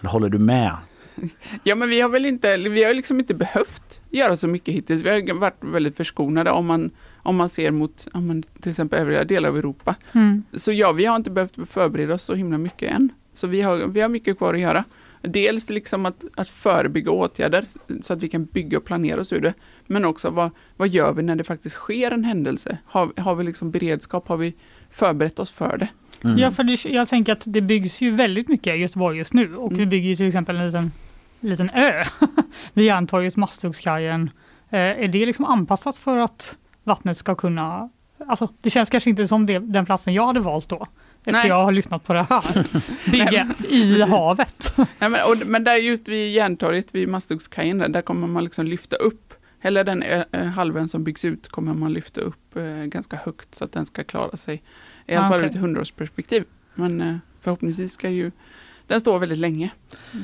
Eller 0.00 0.10
håller 0.10 0.28
du 0.28 0.38
med? 0.38 0.76
Ja, 1.64 1.74
men 1.74 1.88
vi 1.88 2.00
har 2.00 2.08
väl 2.08 2.26
inte, 2.26 2.56
vi 2.56 2.84
har 2.84 2.94
liksom 2.94 3.18
inte 3.18 3.34
behövt 3.34 4.00
göra 4.10 4.36
så 4.36 4.48
mycket 4.48 4.74
hittills. 4.74 5.02
Vi 5.02 5.10
har 5.10 5.34
varit 5.34 5.58
väldigt 5.60 5.96
förskonade 5.96 6.50
om 6.50 6.66
man, 6.66 6.90
om 7.16 7.36
man 7.36 7.48
ser 7.48 7.70
mot 7.70 8.08
ja, 8.12 8.20
men 8.20 8.42
till 8.42 8.70
exempel 8.70 8.98
övriga 9.00 9.24
delar 9.24 9.48
av 9.48 9.58
Europa. 9.58 9.94
Mm. 10.12 10.42
Så 10.52 10.72
ja, 10.72 10.92
vi 10.92 11.04
har 11.04 11.16
inte 11.16 11.30
behövt 11.30 11.56
förbereda 11.68 12.14
oss 12.14 12.22
så 12.22 12.34
himla 12.34 12.58
mycket 12.58 12.92
än. 12.92 13.08
Så 13.34 13.46
vi 13.46 13.62
har, 13.62 13.76
vi 13.76 14.00
har 14.00 14.08
mycket 14.08 14.38
kvar 14.38 14.54
att 14.54 14.60
göra. 14.60 14.84
Dels 15.24 15.70
liksom 15.70 16.06
att, 16.06 16.24
att 16.34 16.48
förebygga 16.48 17.10
åtgärder 17.10 17.64
så 18.02 18.12
att 18.12 18.22
vi 18.22 18.28
kan 18.28 18.44
bygga 18.44 18.78
och 18.78 18.84
planera 18.84 19.20
oss 19.20 19.32
ur 19.32 19.40
det. 19.40 19.54
Men 19.86 20.04
också 20.04 20.30
vad, 20.30 20.50
vad 20.76 20.88
gör 20.88 21.12
vi 21.12 21.22
när 21.22 21.36
det 21.36 21.44
faktiskt 21.44 21.76
sker 21.76 22.10
en 22.10 22.24
händelse? 22.24 22.78
Har, 22.84 23.12
har 23.20 23.34
vi 23.34 23.44
liksom 23.44 23.70
beredskap? 23.70 24.28
Har 24.28 24.36
vi 24.36 24.54
förberett 24.90 25.38
oss 25.38 25.50
för 25.50 25.78
det? 25.78 25.88
Mm. 26.24 26.38
Ja, 26.38 26.50
för 26.50 26.64
det, 26.64 26.84
jag 26.84 27.08
tänker 27.08 27.32
att 27.32 27.42
det 27.46 27.60
byggs 27.60 28.00
ju 28.00 28.10
väldigt 28.10 28.48
mycket 28.48 28.74
i 28.74 28.78
Göteborg 28.78 29.18
just 29.18 29.32
nu 29.34 29.56
och 29.56 29.72
vi 29.72 29.76
Mm. 29.76 29.88
bygger 29.88 30.08
ju 30.08 30.14
till 30.16 30.26
exempel 30.26 30.56
en 30.56 30.66
liten, 30.66 30.92
liten 31.40 31.70
ö 31.70 32.04
vid 32.72 32.84
Järntorget, 32.86 33.36
Masthuggskajen. 33.36 34.30
Eh, 34.70 34.78
är 34.78 35.08
det 35.08 35.26
liksom 35.26 35.44
anpassat 35.44 35.98
för 35.98 36.18
att 36.18 36.58
vattnet 36.84 37.16
ska 37.16 37.34
kunna... 37.34 37.90
Alltså, 38.26 38.48
det 38.60 38.70
känns 38.70 38.90
kanske 38.90 39.10
inte 39.10 39.28
som 39.28 39.46
det, 39.46 39.58
den 39.58 39.86
platsen 39.86 40.14
jag 40.14 40.26
hade 40.26 40.40
valt 40.40 40.68
då. 40.68 40.86
Efter 41.26 41.32
Nej. 41.32 41.48
jag 41.48 41.64
har 41.64 41.72
lyssnat 41.72 42.04
på 42.04 42.12
det 42.14 42.22
här. 42.30 42.66
Bygga 43.10 43.46
i 43.58 43.90
precis. 43.90 44.00
havet. 44.02 44.74
Nej, 44.76 44.86
men, 45.10 45.12
och, 45.12 45.46
men 45.46 45.64
där 45.64 45.76
just 45.76 46.08
vid 46.08 46.32
Järntorget, 46.32 46.94
vid 46.94 47.08
Masthuggskajen, 47.08 47.78
där, 47.78 47.88
där 47.88 48.02
kommer 48.02 48.26
man 48.26 48.44
liksom 48.44 48.66
lyfta 48.66 48.96
upp, 48.96 49.34
hela 49.60 49.84
den 49.84 50.02
eh, 50.02 50.44
halvön 50.44 50.88
som 50.88 51.04
byggs 51.04 51.24
ut 51.24 51.48
kommer 51.48 51.74
man 51.74 51.92
lyfta 51.92 52.20
upp 52.20 52.56
eh, 52.56 52.62
ganska 52.64 53.16
högt 53.16 53.54
så 53.54 53.64
att 53.64 53.72
den 53.72 53.86
ska 53.86 54.04
klara 54.04 54.36
sig. 54.36 54.62
I 55.06 55.14
alla 55.14 55.26
Ah, 55.26 55.28
fall 55.28 55.40
ur 55.40 55.46
ett 55.46 55.56
hundraårsperspektiv. 55.56 56.44
Men 56.74 57.00
eh, 57.00 57.16
förhoppningsvis 57.40 57.92
ska 57.92 58.08
ju 58.08 58.30
den 58.86 59.00
stå 59.00 59.18
väldigt 59.18 59.38
länge. 59.38 59.70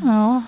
Ja, 0.05 0.43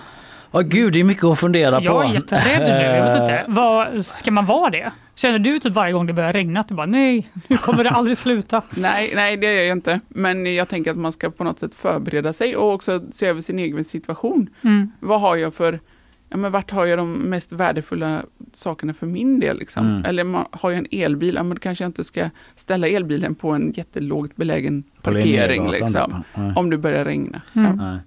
Ja 0.52 0.60
gud, 0.60 0.92
det 0.92 1.00
är 1.00 1.04
mycket 1.04 1.24
att 1.24 1.38
fundera 1.38 1.78
på. 1.78 1.84
jag 1.84 2.04
är 2.04 2.14
jätterädd 2.14 2.60
nu. 2.60 2.96
Jag 2.96 3.12
vet 3.12 3.20
inte. 3.20 3.44
Vad, 3.48 4.04
ska 4.04 4.30
man 4.30 4.46
vara 4.46 4.70
det? 4.70 4.92
Känner 5.14 5.38
du 5.38 5.58
typ 5.58 5.72
varje 5.72 5.92
gång 5.92 6.06
det 6.06 6.12
börjar 6.12 6.32
regna 6.32 6.60
att 6.60 6.68
du 6.68 6.74
bara 6.74 6.86
nej, 6.86 7.30
nu 7.46 7.56
kommer 7.56 7.84
det 7.84 7.90
aldrig 7.90 8.18
sluta? 8.18 8.62
Nej, 8.70 9.12
nej, 9.14 9.36
det 9.36 9.54
gör 9.54 9.62
jag 9.62 9.76
inte. 9.76 10.00
Men 10.08 10.54
jag 10.54 10.68
tänker 10.68 10.90
att 10.90 10.96
man 10.96 11.12
ska 11.12 11.30
på 11.30 11.44
något 11.44 11.58
sätt 11.58 11.74
förbereda 11.74 12.32
sig 12.32 12.56
och 12.56 12.72
också 12.72 13.02
se 13.12 13.26
över 13.26 13.40
sin 13.40 13.58
egen 13.58 13.84
situation. 13.84 14.50
Mm. 14.62 14.92
Vad 15.00 15.20
har 15.20 15.36
jag 15.36 15.54
för, 15.54 15.80
ja 16.28 16.36
men 16.36 16.52
vart 16.52 16.70
har 16.70 16.86
jag 16.86 16.98
de 16.98 17.12
mest 17.12 17.52
värdefulla 17.52 18.22
sakerna 18.52 18.94
för 18.94 19.06
min 19.06 19.40
del 19.40 19.58
liksom? 19.58 19.86
Mm. 19.86 20.04
Eller 20.04 20.44
har 20.50 20.70
jag 20.70 20.78
en 20.78 20.86
elbil, 20.90 21.34
ja 21.34 21.42
men 21.42 21.54
då 21.54 21.60
kanske 21.60 21.84
jag 21.84 21.88
inte 21.88 22.04
ska 22.04 22.30
ställa 22.54 22.88
elbilen 22.88 23.34
på 23.34 23.50
en 23.50 23.72
jättelågt 23.76 24.36
belägen 24.36 24.84
parkering 25.02 25.70
liksom. 25.70 26.24
Om 26.56 26.70
det 26.70 26.78
börjar 26.78 27.04
regna. 27.04 27.42
Mm. 27.56 27.80
Ja. 27.80 27.98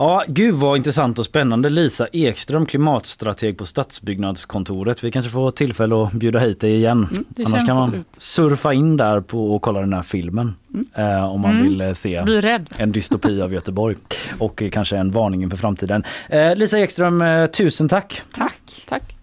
Ja, 0.00 0.24
gud 0.28 0.54
vad 0.54 0.76
intressant 0.76 1.18
och 1.18 1.24
spännande. 1.24 1.70
Lisa 1.70 2.06
Ekström, 2.12 2.66
klimatstrateg 2.66 3.58
på 3.58 3.66
Stadsbyggnadskontoret. 3.66 5.04
Vi 5.04 5.10
kanske 5.10 5.30
får 5.30 5.50
tillfälle 5.50 6.02
att 6.02 6.12
bjuda 6.12 6.38
hit 6.38 6.60
dig 6.60 6.74
igen. 6.74 7.08
det 7.28 7.44
Annars 7.44 7.56
känns 7.58 7.68
kan 7.68 7.76
man 7.76 7.84
absolut. 7.88 8.06
surfa 8.16 8.72
in 8.72 8.96
där 8.96 9.20
på 9.20 9.54
och 9.54 9.62
kolla 9.62 9.80
den 9.80 9.92
här 9.92 10.02
filmen. 10.02 10.54
Eh, 10.94 11.24
om 11.24 11.40
man 11.40 11.50
Mm. 11.50 11.62
vill 11.62 11.80
eh, 11.80 11.92
se 11.92 12.24
en 12.78 12.92
dystopi 12.92 13.42
av 13.42 13.52
Göteborg. 13.52 13.96
Och 14.38 14.62
eh, 14.62 14.70
kanske 14.70 14.96
en 14.96 15.10
varning 15.10 15.42
inför 15.42 15.56
framtiden. 15.56 16.04
Eh, 16.28 16.56
Lisa 16.56 16.78
Ekström, 16.78 17.22
eh, 17.22 17.46
tusen 17.46 17.88
tack. 17.88 18.22
Tack. 18.32 18.84
Tack. 18.88 19.14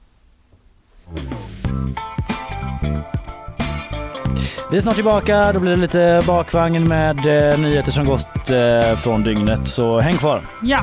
Vi 4.76 4.80
är 4.80 4.82
snart 4.82 4.95
tillbaka. 4.95 5.53
Då 5.53 5.59
blir 5.59 5.71
det 5.71 5.78
lite 5.78 6.23
bakvagn 6.28 6.88
med 6.88 7.17
eh, 7.51 7.59
nyheter 7.59 7.91
som 7.91 8.05
gått 8.05 8.49
eh, 8.49 8.97
från 8.97 9.23
dygnet. 9.23 9.67
Så 9.67 9.99
häng 9.99 10.17
kvar. 10.17 10.41
Ja. 10.63 10.80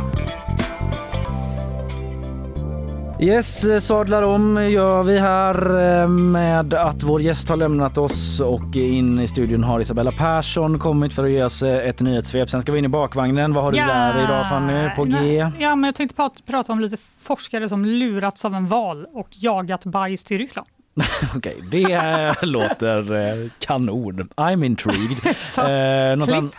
Yes, 3.21 3.65
eh, 3.65 3.79
sadlar 3.79 4.23
om 4.23 4.71
gör 4.71 5.03
vi 5.03 5.19
här 5.19 5.55
eh, 6.03 6.09
med 6.09 6.75
att 6.75 7.03
vår 7.03 7.21
gäst 7.21 7.49
har 7.49 7.57
lämnat 7.57 7.99
oss 7.99 8.41
och 8.41 8.77
in 8.77 9.21
i 9.21 9.29
studion 9.29 9.65
har 9.65 9.81
Isabella 9.81 10.13
Persson 10.13 10.79
kommit 10.79 11.15
för 11.15 11.25
att 11.25 11.31
ge 11.31 11.45
oss 11.45 11.63
eh, 11.63 11.89
ett 11.89 12.01
nyhetssvep. 12.01 12.51
Sen 12.51 12.63
ska 12.63 12.73
vi 12.73 12.79
in 12.79 12.85
i 12.85 12.89
bakvagnen. 12.89 13.53
Vad 13.53 13.65
har 13.65 13.73
du 13.73 13.79
ja. 13.79 13.87
där 13.87 14.25
idag 14.25 14.49
Fanny 14.49 14.91
på 14.97 15.05
G? 15.05 15.51
Ja, 15.59 15.77
men 15.77 15.89
jag 15.89 15.95
tänkte 15.95 16.17
prata, 16.17 16.43
prata 16.47 16.73
om 16.73 16.81
lite 16.81 16.97
forskare 17.21 17.69
som 17.69 17.85
lurats 17.85 18.45
av 18.45 18.55
en 18.55 18.67
val 18.67 19.07
och 19.13 19.29
jagat 19.31 19.85
bajs 19.85 20.25
till 20.25 20.39
Ryssland. 20.39 20.69
Okej, 21.37 21.63
det 21.71 21.93
eh, 21.93 22.35
låter 22.43 23.13
eh, 23.15 23.51
kanon. 23.59 24.29
I'm 24.37 24.65
intrigued. 24.65 25.19
Exakt. 25.27 25.69
Eh, 25.69 26.17
något, 26.17 26.29
an- 26.29 26.51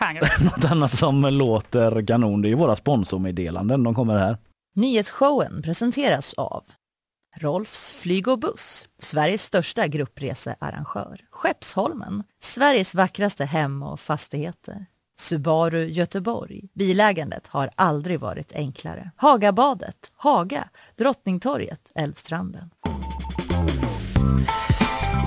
något 0.43 0.65
annat 0.71 0.95
som 0.97 1.21
låter 1.21 2.05
kanon 2.07 2.41
det 2.41 2.47
är 2.47 2.49
ju 2.49 2.55
våra 2.55 2.75
sponsormeddelanden. 2.75 3.83
De 3.83 3.95
kommer 3.95 4.17
här. 4.19 4.37
Nyhetsshowen 4.75 5.61
presenteras 5.61 6.33
av 6.33 6.63
Rolfs 7.39 7.93
flyg 7.93 8.27
och 8.27 8.39
buss, 8.39 8.89
Sveriges 8.99 9.43
största 9.43 9.87
gruppresearrangör. 9.87 11.21
Skeppsholmen, 11.31 12.23
Sveriges 12.43 12.95
vackraste 12.95 13.45
hem 13.45 13.83
och 13.83 13.99
fastigheter. 13.99 14.85
Subaru 15.19 15.85
Göteborg. 15.87 16.61
Bilägandet 16.73 17.47
har 17.47 17.69
aldrig 17.75 18.19
varit 18.19 18.55
enklare. 18.55 19.11
Hagabadet, 19.15 20.11
Haga, 20.15 20.69
Drottningtorget, 20.97 21.91
Älvstranden. 21.95 22.69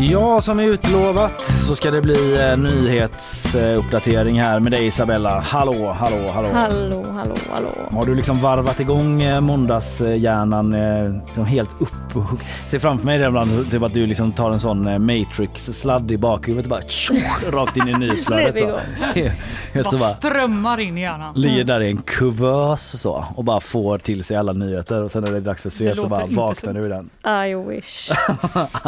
Ja, 0.00 0.40
som 0.40 0.60
utlovat 0.60 1.44
så 1.66 1.76
ska 1.76 1.90
det 1.90 2.00
bli 2.00 2.38
eh, 2.40 2.56
nyhetsuppdatering 2.56 4.40
här 4.40 4.60
med 4.60 4.72
dig 4.72 4.86
Isabella. 4.86 5.40
Hallå, 5.40 5.92
hallå, 5.98 6.30
hallå. 6.34 6.48
Hallå, 6.52 7.04
hallå, 7.14 7.34
hallå. 7.50 7.70
Har 7.92 8.06
du 8.06 8.14
liksom 8.14 8.40
varvat 8.40 8.80
igång 8.80 9.22
eh, 9.22 9.40
måndagshjärnan 9.40 10.74
eh, 10.74 11.22
liksom 11.26 11.44
helt 11.44 11.70
upp 11.78 12.16
och 12.16 12.40
ser 12.40 12.78
framför 12.78 13.06
mig 13.06 13.18
det 13.18 13.26
ibland 13.26 13.70
typ 13.70 13.82
att 13.82 13.94
du 13.94 14.06
liksom 14.06 14.32
tar 14.32 14.50
en 14.50 14.60
sån 14.60 14.86
eh, 14.86 14.98
Matrix-sladd 14.98 16.10
i 16.12 16.16
bakhuvudet 16.18 16.66
och 16.66 16.70
bara 16.70 16.82
tjoff, 16.82 17.44
rakt 17.52 17.76
in 17.76 17.88
i 17.88 17.92
nyhetsflödet. 17.92 18.58
Så. 18.58 18.78
vi 19.14 19.20
Helt 19.72 19.90
så 19.90 19.96
Bara 19.96 20.00
bara 20.00 20.14
strömmar 20.14 20.80
in 20.80 20.98
i 20.98 21.00
hjärnan. 21.00 21.34
ligger 21.34 21.64
där 21.64 21.80
i 21.82 21.90
en 21.90 22.02
kuvös 22.02 23.00
så 23.00 23.24
och 23.36 23.44
bara 23.44 23.60
får 23.60 23.98
till 23.98 24.24
sig 24.24 24.36
alla 24.36 24.52
nyheter 24.52 25.02
och 25.02 25.12
sen 25.12 25.24
när 25.24 25.30
det 25.30 25.36
är 25.36 25.40
dags 25.40 25.62
för 25.62 25.70
svep 25.70 25.94
så 25.96 26.02
låter 26.02 26.08
bara 26.16 26.22
inte 26.22 26.36
vaknar 26.36 26.72
du 26.72 26.80
ur 26.80 26.88
den. 26.88 27.10
I 27.46 27.54
wish. 27.54 28.10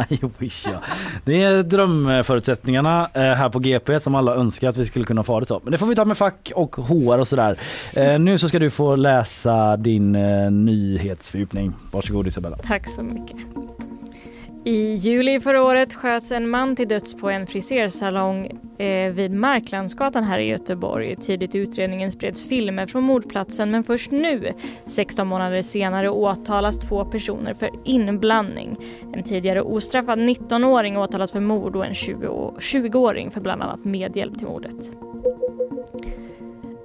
I 0.10 0.18
wish 0.38 0.66
ja. 0.66 0.72
Det 1.24 1.42
är 1.42 1.62
drömförutsättningarna 1.62 3.10
eh, 3.14 3.22
här 3.22 3.48
på 3.48 3.58
GP 3.58 4.00
som 4.00 4.14
alla 4.14 4.34
önskar 4.34 4.68
att 4.68 4.76
vi 4.76 4.86
skulle 4.86 5.04
kunna 5.04 5.22
få 5.22 5.40
det 5.40 5.46
så. 5.46 5.60
Men 5.64 5.72
det 5.72 5.78
får 5.78 5.86
vi 5.86 5.94
ta 5.94 6.04
med 6.04 6.18
fack 6.18 6.52
och 6.54 6.76
HR 6.76 7.18
och 7.18 7.28
sådär. 7.28 7.58
Eh, 7.92 8.18
nu 8.18 8.38
så 8.38 8.48
ska 8.48 8.58
du 8.58 8.70
få 8.70 8.96
läsa 8.96 9.76
din 9.76 10.14
eh, 10.14 10.50
nyhetsfördjupning. 10.50 11.72
Varsågod 11.92 12.26
Isabella. 12.26 12.56
Tack 12.56 12.88
så 12.88 13.02
mycket. 13.02 13.36
I 14.68 14.94
juli 14.94 15.40
förra 15.40 15.62
året 15.62 15.94
sköts 15.94 16.32
en 16.32 16.48
man 16.48 16.76
till 16.76 16.88
döds 16.88 17.14
på 17.14 17.30
en 17.30 17.46
frisersalong 17.46 18.46
eh, 18.78 19.12
vid 19.12 19.30
Marklandsgatan 19.30 20.24
här 20.24 20.38
i 20.38 20.48
Göteborg. 20.48 21.16
Tidigt 21.16 21.54
i 21.54 21.58
utredningen 21.58 22.12
spreds 22.12 22.44
filmer 22.44 22.86
från 22.86 23.02
mordplatsen 23.02 23.70
men 23.70 23.84
först 23.84 24.10
nu, 24.10 24.52
16 24.86 25.28
månader 25.28 25.62
senare, 25.62 26.10
åtalas 26.10 26.78
två 26.78 27.04
personer 27.04 27.54
för 27.54 27.70
inblandning. 27.84 28.76
En 29.12 29.22
tidigare 29.22 29.62
ostraffad 29.62 30.18
19-åring 30.18 30.96
åtalas 30.96 31.32
för 31.32 31.40
mord 31.40 31.76
och 31.76 31.86
en 31.86 31.92
20-åring 31.92 33.30
för 33.30 33.40
bland 33.40 33.62
annat 33.62 33.84
medhjälp 33.84 34.38
till 34.38 34.46
mordet. 34.46 35.07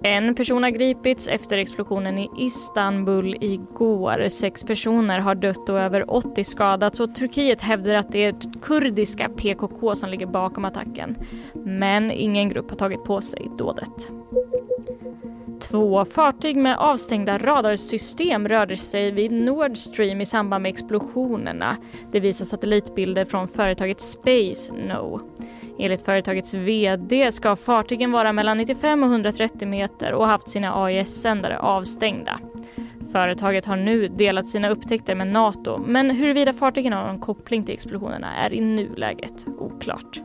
En 0.05 0.35
person 0.35 0.63
har 0.63 0.69
gripits 0.69 1.27
efter 1.27 1.57
explosionen 1.57 2.17
i 2.17 2.29
Istanbul 2.37 3.35
igår. 3.41 4.27
Sex 4.29 4.63
personer 4.63 5.19
har 5.19 5.35
dött 5.35 5.69
och 5.69 5.79
över 5.79 6.11
80 6.11 6.43
skadats 6.43 6.99
och 6.99 7.15
Turkiet 7.15 7.61
hävdar 7.61 7.95
att 7.95 8.11
det 8.11 8.25
är 8.25 8.35
kurdiska 8.61 9.29
PKK 9.29 9.95
som 9.95 10.09
ligger 10.09 10.25
bakom 10.25 10.65
attacken. 10.65 11.15
Men 11.53 12.11
ingen 12.11 12.49
grupp 12.49 12.69
har 12.69 12.77
tagit 12.77 13.03
på 13.03 13.21
sig 13.21 13.47
dådet. 13.57 14.07
Två 15.61 16.05
fartyg 16.05 16.57
med 16.57 16.77
avstängda 16.77 17.37
radarsystem 17.37 18.47
rörde 18.47 18.77
sig 18.77 19.11
vid 19.11 19.31
Nord 19.31 19.77
Stream 19.77 20.21
i 20.21 20.25
samband 20.25 20.61
med 20.61 20.69
explosionerna. 20.69 21.77
Det 22.11 22.19
visar 22.19 22.45
satellitbilder 22.45 23.25
från 23.25 23.47
företaget 23.47 24.01
Space 24.01 24.73
No. 24.73 25.21
Enligt 25.79 26.05
företagets 26.05 26.53
VD 26.53 27.31
ska 27.31 27.55
fartygen 27.55 28.11
vara 28.11 28.33
mellan 28.33 28.57
95 28.57 29.03
och 29.03 29.09
130 29.09 29.67
meter 29.67 30.13
och 30.13 30.27
haft 30.27 30.49
sina 30.49 30.83
AIS-sändare 30.83 31.59
avstängda. 31.59 32.39
Företaget 33.11 33.65
har 33.65 33.75
nu 33.75 34.07
delat 34.07 34.47
sina 34.47 34.69
upptäckter 34.69 35.15
med 35.15 35.27
NATO 35.27 35.77
men 35.87 36.09
huruvida 36.09 36.53
fartygen 36.53 36.93
har 36.93 37.07
någon 37.07 37.19
koppling 37.19 37.63
till 37.63 37.73
explosionerna 37.73 38.35
är 38.35 38.53
i 38.53 38.61
nuläget 38.61 39.45
oklart. 39.59 40.21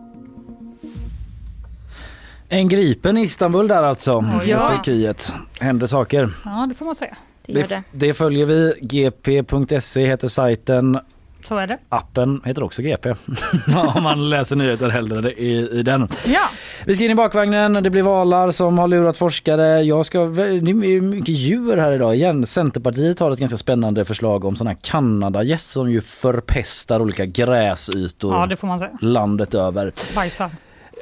En 2.49 2.69
gripen 2.69 3.17
i 3.17 3.23
Istanbul 3.23 3.69
där 3.69 3.83
alltså. 3.83 4.25
Ja. 4.47 4.67
Turkiet. 4.67 5.33
Händer 5.61 5.87
saker. 5.87 6.31
Ja, 6.45 6.67
det 6.69 6.75
får 6.75 6.85
man 6.85 6.95
säga. 6.95 7.17
Det, 7.47 7.69
det. 7.69 7.83
det 7.93 8.15
följer 8.15 8.47
vi. 8.47 8.75
gp.se 8.81 10.07
heter 10.07 10.29
sajten. 10.29 10.99
Så 11.43 11.57
är 11.57 11.67
det. 11.67 11.79
Appen 11.89 12.41
heter 12.45 12.63
också 12.63 12.83
GP. 12.83 13.15
Om 13.95 14.03
man 14.03 14.31
läser 14.31 14.57
nyheter 14.57 14.89
hellre 14.89 15.33
i, 15.33 15.69
i 15.79 15.83
den. 15.83 16.09
Ja, 16.27 16.49
Vi 16.85 16.95
ska 16.95 17.05
in 17.05 17.11
i 17.11 17.15
bakvagnen. 17.15 17.73
Det 17.73 17.91
blir 17.91 18.03
valar 18.03 18.51
som 18.53 18.79
har 18.79 18.89
lurat 18.89 19.17
forskare. 19.17 19.83
Jag 19.83 20.07
ska, 20.07 20.25
det 20.25 20.43
är 20.43 21.01
mycket 21.01 21.35
djur 21.35 21.77
här 21.77 21.93
idag 21.93 22.15
igen. 22.15 22.47
Centerpartiet 22.47 23.19
har 23.19 23.33
ett 23.33 23.39
ganska 23.39 23.59
spännande 23.59 24.05
förslag 24.05 24.45
om 24.45 24.57
sådana 24.57 24.71
här 24.71 24.79
Kanadagäst 24.83 25.71
som 25.71 25.91
ju 25.91 26.01
förpestar 26.01 27.01
olika 27.01 27.27
gräsytor 27.27 28.35
ja, 28.71 28.89
landet 29.01 29.55
över. 29.55 29.93
Bajsar. 30.15 30.51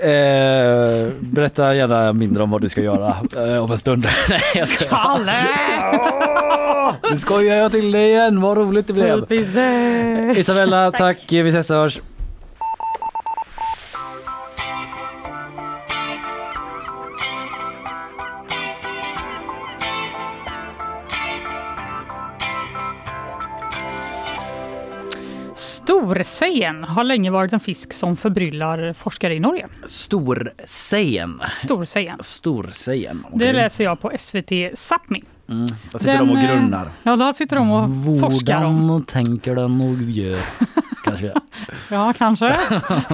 Eh, 0.01 1.09
berätta 1.20 1.74
gärna 1.74 2.12
mindre 2.12 2.42
om 2.42 2.51
vad 2.51 2.61
du 2.61 2.68
ska 2.68 2.80
göra 2.80 3.16
eh, 3.36 3.64
om 3.64 3.70
en 3.72 3.78
stund. 3.78 4.07
Nej, 4.28 4.40
jag 4.55 4.68
ska... 4.68 4.88
Kalle! 4.88 5.32
Nu 7.11 7.16
skojar 7.16 7.57
jag 7.57 7.72
till 7.72 7.92
dig 7.92 8.11
igen. 8.11 8.40
Vad 8.40 8.57
roligt 8.59 8.86
det 8.86 8.92
blev. 8.92 9.26
Isabella, 10.38 10.92
tack. 10.92 11.18
Vi 11.28 11.49
ses 11.49 11.70
och 11.70 11.76
hörs. 11.76 11.99
Storsejen 25.87 26.84
har 26.84 27.05
länge 27.05 27.30
varit 27.30 27.53
en 27.53 27.61
fisk 27.61 27.93
som 27.93 28.16
förbryllar 28.16 28.93
forskare 28.93 29.34
i 29.34 29.41
Norge. 29.41 29.66
Storsejen. 29.84 31.41
Storsejen. 31.53 32.18
Storsejen. 32.22 33.26
Det 33.34 33.53
läser 33.53 33.84
jag 33.84 34.01
på 34.01 34.12
SVT 34.18 34.51
Sápmi. 34.74 35.24
Mm. 35.49 35.66
Där 35.66 35.99
sitter 35.99 36.12
Den, 36.12 36.26
de 36.26 36.32
och 36.32 36.39
eh, 36.39 36.51
grunnar. 36.51 36.91
Ja, 37.03 37.16
där 37.16 37.32
sitter 37.32 37.57
de 37.57 37.70
och 37.70 37.89
forskar 38.20 38.64
om. 38.64 38.80
Hvordan 38.80 39.05
tänker 39.05 39.55
den 39.55 39.80
och 39.80 40.11
gör? 40.11 40.39
Kanske. 41.05 41.32
Ja, 41.91 42.12
kanske. 42.12 42.57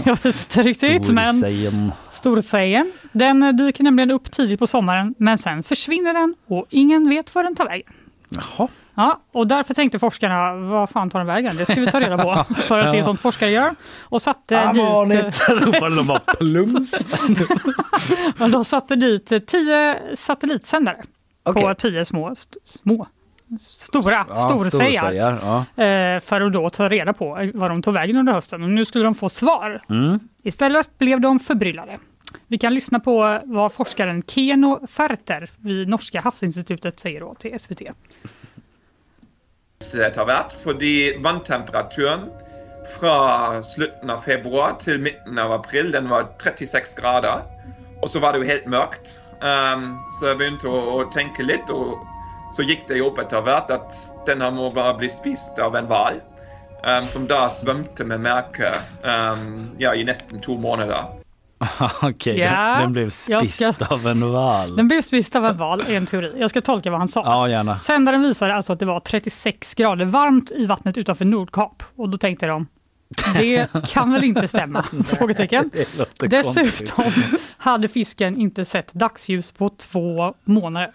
Jag 0.05 0.23
vet 0.23 0.25
inte 0.25 0.63
riktigt. 0.63 1.11
Men 1.11 1.37
Storsejen. 1.37 1.93
storsejen, 2.11 2.93
den 3.13 3.57
dyker 3.57 3.85
nämligen 3.85 4.11
upp 4.11 4.31
tidigt 4.31 4.59
på 4.59 4.67
sommaren, 4.67 5.15
men 5.19 5.39
sen 5.39 5.63
försvinner 5.63 6.15
den 6.15 6.35
och 6.47 6.67
ingen 6.71 7.09
vet 7.09 7.35
var 7.35 7.43
den 7.43 7.55
tar 7.55 7.65
vägen. 7.65 7.93
Jaha. 8.29 8.69
Ja, 8.95 9.21
och 9.33 9.47
därför 9.47 9.75
tänkte 9.75 9.99
forskarna, 9.99 10.55
vad 10.55 10.91
fan 10.91 11.11
tar 11.11 11.19
den 11.19 11.27
vägen? 11.27 11.57
Det 11.57 11.65
ska 11.67 11.75
vi 11.81 11.91
ta 11.91 12.01
reda 12.01 12.19
på, 12.19 12.45
för 12.69 12.79
att 12.79 12.93
det 12.93 12.99
är 12.99 13.03
sånt 13.03 13.21
forskare 13.21 13.51
gör. 13.51 13.75
Och 14.03 14.23
satte 14.23 14.73
dit... 15.11 15.49
Ropade 15.49 15.97
de 15.97 16.07
bara 16.07 16.19
plums. 16.39 17.07
Och 18.41 18.51
de 18.51 18.65
satte 18.65 18.97
dit 18.97 19.33
eh, 19.33 19.39
tio 19.39 19.99
satellitsändare 20.17 21.03
Okej. 21.43 21.63
på 21.63 21.75
tio 21.75 22.05
små, 22.05 22.29
st- 22.33 22.57
små 22.65 23.07
stora 23.61 24.27
Ja, 24.29 24.37
storsejar, 24.37 25.13
Ja. 25.43 25.85
eh, 25.85 26.21
för 26.21 26.41
att 26.41 26.53
då 26.53 26.71
ta 26.71 26.89
reda 26.89 27.13
på 27.13 27.51
vad 27.55 27.71
de 27.71 27.83
tog 27.83 27.95
vägen 27.95 28.17
under 28.17 28.33
hösten. 28.33 28.63
Och 28.63 28.69
nu 28.71 28.85
skulle 28.85 29.05
de 29.05 29.15
få 29.15 29.29
svar. 29.29 29.83
Mm. 29.91 30.19
Istället 30.43 30.99
blev 30.99 31.21
de 31.21 31.41
förbryllade. 31.41 31.99
Vi 32.47 32.59
kan 32.59 32.75
lyssna 32.75 33.01
på 33.01 33.41
vad 33.45 33.73
forskaren 33.73 34.23
Keno 34.27 34.87
Ferter 34.87 35.51
vid 35.57 35.89
Norska 35.89 36.21
havsinstitutet 36.21 37.01
säger 37.01 37.21
då 37.21 37.35
till 37.35 37.61
SVT 37.61 37.83
etter 39.95 40.27
hvert, 40.29 40.55
fordi 40.65 41.13
vanntemperaturen 41.25 42.29
fra 42.93 43.63
slutten 43.63 44.11
av 44.13 44.25
februar 44.27 44.77
til 44.83 45.01
midten 45.03 45.39
av 45.41 45.55
april 45.55 45.93
den 45.95 46.11
var 46.11 46.29
36 46.43 46.97
grader. 46.99 47.45
Og 48.03 48.11
så 48.11 48.23
var 48.23 48.35
det 48.35 48.43
jo 48.43 48.51
helt 48.51 48.67
mørkt. 48.71 49.17
Um, 49.43 49.97
så 50.17 50.33
jeg 50.33 50.41
begynte 50.41 50.71
å, 50.71 50.83
å 50.99 51.07
tenke 51.15 51.47
litt, 51.47 51.71
og 51.71 52.03
så 52.55 52.67
gikk 52.67 52.85
det 52.91 53.01
jo 53.01 53.09
opp 53.11 53.23
etter 53.23 53.43
hvert 53.47 53.73
at 53.75 53.97
den 54.29 54.45
her 54.45 54.53
må 54.55 54.71
bare 54.75 54.99
bli 55.01 55.11
spist 55.11 55.59
av 55.63 55.79
en 55.79 55.91
hval. 55.91 56.21
Um, 56.83 57.07
som 57.07 57.29
da 57.31 57.47
svømte 57.55 58.05
med 58.07 58.25
merket 58.25 58.75
um, 59.07 59.71
ja, 59.79 59.95
i 59.95 60.03
nesten 60.07 60.43
to 60.43 60.59
måneder. 60.59 61.22
Okej, 62.03 62.39
Ja, 62.39 62.79
den 62.81 62.93
blev 62.93 63.11
spist 63.11 63.75
ska- 63.75 63.95
av 63.95 64.07
en 64.07 64.33
val. 64.33 64.77
Den 64.77 64.89
blev 64.89 65.03
spist 65.03 65.37
av 65.37 65.47
en 65.47 65.57
val, 65.57 65.81
är 65.81 65.95
en 65.95 66.07
teori. 66.07 66.33
Jag 66.39 66.51
ska 66.51 66.61
tolka 66.61 66.91
vad 66.91 66.99
han 66.99 67.09
sa. 67.09 67.23
Ja, 67.25 67.49
gärna. 67.49 67.81
Sändaren 67.81 68.23
visade 68.23 68.55
alltså 68.55 68.73
att 68.73 68.79
det 68.79 68.85
var 68.87 69.01
36 69.01 69.75
grader 69.75 70.05
varmt 70.05 70.51
i 70.51 70.67
vattnet 70.67 70.99
utanför 70.99 71.25
Nordkap. 71.25 71.83
Och 71.97 72.09
då 72.09 72.19
tänkte 72.19 72.47
de, 72.47 72.67
det 73.39 73.69
kan 73.89 74.13
väl 74.13 74.25
inte 74.25 74.49
stämma? 74.49 74.83
Frågetecken. 75.07 75.71
Dessutom 76.21 77.05
hade 77.59 77.89
fisken 77.89 78.37
inte 78.41 78.65
sett 78.65 78.93
dagsljus 78.95 79.53
på 79.53 79.69
två 79.69 80.35
månader. 80.45 80.93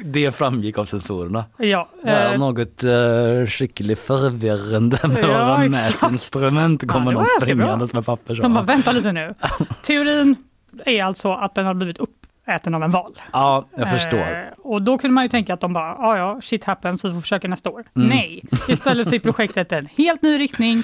Det 0.00 0.32
framgick 0.34 0.78
av 0.78 0.84
sensorerna. 0.84 1.44
Ja, 1.58 1.88
Det 2.04 2.10
är 2.10 2.32
eh, 2.32 2.38
något 2.38 2.84
uh, 2.84 3.46
skickligt 3.46 4.00
förvirrande 4.00 4.98
med 5.08 5.18
Ja, 5.24 5.26
våra 5.26 5.64
exakt. 5.64 6.02
mätinstrument. 6.02 6.88
Kommer 6.88 7.12
någon 7.12 7.24
springandes 7.40 7.92
med 7.92 8.06
papper. 8.06 8.34
Så. 8.34 8.42
de 8.42 8.54
bara, 8.54 8.64
vänta 8.64 8.92
lite 8.92 9.12
nu. 9.12 9.34
Teorin 9.82 10.36
är 10.84 11.04
alltså 11.04 11.32
att 11.32 11.54
den 11.54 11.66
har 11.66 11.74
blivit 11.74 11.98
uppäten 11.98 12.74
av 12.74 12.82
en 12.82 12.90
val. 12.90 13.12
Ja, 13.32 13.64
jag 13.76 13.80
Eh, 13.86 13.92
förstår. 13.92 14.44
och 14.58 14.82
då 14.82 14.98
kunde 14.98 15.14
man 15.14 15.24
ju 15.24 15.28
tänka 15.28 15.54
att 15.54 15.60
de 15.60 15.72
bara, 15.72 15.96
ja 15.98 16.16
ja, 16.18 16.40
shit 16.42 16.64
happens, 16.64 17.04
vi 17.04 17.12
får 17.12 17.20
försöka 17.20 17.48
nästa 17.48 17.70
år. 17.70 17.84
Mm. 17.96 18.08
Nej, 18.08 18.42
istället 18.68 19.10
fick 19.10 19.22
projektet 19.36 19.72
en 19.72 19.86
helt 19.96 20.22
ny 20.22 20.38
riktning. 20.38 20.82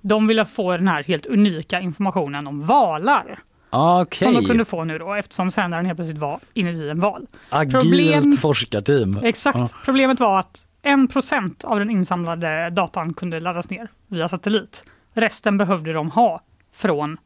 De 0.00 0.26
ville 0.26 0.44
få 0.44 0.72
den 0.76 0.88
här 0.88 1.02
helt 1.02 1.26
unika 1.26 1.80
informationen 1.80 2.46
om 2.46 2.64
valar. 2.64 3.38
Okej. 3.70 4.18
Som 4.18 4.34
de 4.34 4.44
kunde 4.46 4.64
få 4.64 4.84
nu 4.84 4.98
då 4.98 5.14
eftersom 5.14 5.50
sändaren 5.50 5.86
helt 5.86 5.96
plötsligt 5.96 6.18
var 6.18 6.40
inuti 6.54 6.88
en 6.88 7.00
val. 7.00 7.26
Agilt 7.48 7.72
Problem- 7.74 8.32
forskarteam. 8.32 9.18
Exakt. 9.22 9.58
Ja. 9.58 9.68
Problemet 9.84 10.20
var 10.20 10.38
att 10.38 10.66
1% 10.82 11.64
av 11.64 11.78
den 11.78 11.90
insamlade 11.90 12.70
datan 12.70 13.14
kunde 13.14 13.40
laddas 13.40 13.70
ner 13.70 13.88
via 14.06 14.28
satellit. 14.28 14.84
Resten 15.14 15.58
behövde 15.58 15.92
de 15.92 16.10
ha 16.10 16.40
från 16.74 17.16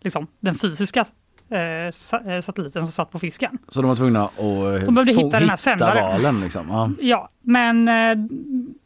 liksom, 0.00 0.26
den 0.40 0.54
fysiska 0.54 1.04
eh, 1.50 1.60
eh, 2.34 2.40
satelliten 2.40 2.82
som 2.82 2.92
satt 2.92 3.10
på 3.10 3.18
fisken. 3.18 3.58
Så 3.68 3.80
de 3.80 3.88
var 3.88 3.94
tvungna 3.94 4.24
att 4.24 4.38
eh, 4.38 4.44
De 4.86 4.94
behövde 4.94 5.12
hitta 5.12 5.38
den 5.40 5.48
här 5.48 5.56
sändaren. 5.56 6.02
valen. 6.12 6.40
Liksom. 6.40 6.66
Ja. 6.70 6.90
Ja, 7.00 7.28
men 7.42 7.88
eh, 7.88 8.16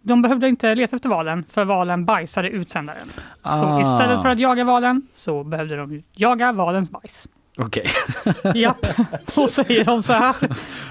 de 0.03 0.23
behövde 0.23 0.49
inte 0.49 0.75
leta 0.75 0.97
efter 0.97 1.09
valen 1.09 1.45
för 1.51 1.65
valen 1.65 2.05
bajsade 2.05 2.49
ut 2.49 2.71
sändaren. 2.71 3.09
Så 3.43 3.65
Ah. 3.65 3.81
istället 3.81 4.23
för 4.23 4.29
att 4.29 4.39
jaga 4.39 4.65
valen 4.65 5.03
så 5.15 5.45
behövde 5.45 5.77
de 5.77 6.03
jaga 6.13 6.53
valens 6.53 6.91
bajs. 6.91 7.29
Okej. 7.59 7.87
Japp, 8.55 8.87
då 9.35 9.49
säger 9.49 9.85
de 9.85 10.03
så 10.03 10.13
här. 10.13 10.35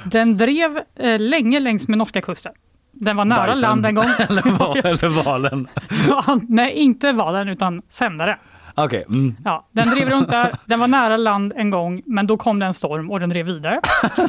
Den 0.05 0.37
drev 0.37 0.79
eh, 0.95 1.19
länge 1.19 1.59
längs 1.59 1.87
med 1.87 1.97
norska 1.97 2.21
kusten. 2.21 2.51
Den 2.91 3.15
var 3.17 3.25
nära 3.25 3.45
Bajsen. 3.47 3.61
land 3.61 3.85
en 3.85 3.95
gång. 3.95 4.05
eller, 4.29 4.41
val, 4.51 4.77
eller 4.83 5.23
valen. 5.23 5.67
Ja, 6.09 6.39
Nej, 6.49 6.71
inte 6.73 7.11
valen 7.11 7.49
utan 7.49 7.81
sändare. 7.89 8.37
Okej. 8.75 9.05
Mm. 9.09 9.35
Ja, 9.45 9.67
den 9.71 9.89
drev 9.89 10.09
runt 10.09 10.29
där, 10.29 10.55
den 10.65 10.79
var 10.79 10.87
nära 10.87 11.17
land 11.17 11.53
en 11.55 11.69
gång, 11.69 12.01
men 12.05 12.27
då 12.27 12.37
kom 12.37 12.59
det 12.59 12.65
en 12.65 12.73
storm 12.73 13.11
och 13.11 13.19
den 13.19 13.29
drev 13.29 13.45
vidare. 13.45 13.79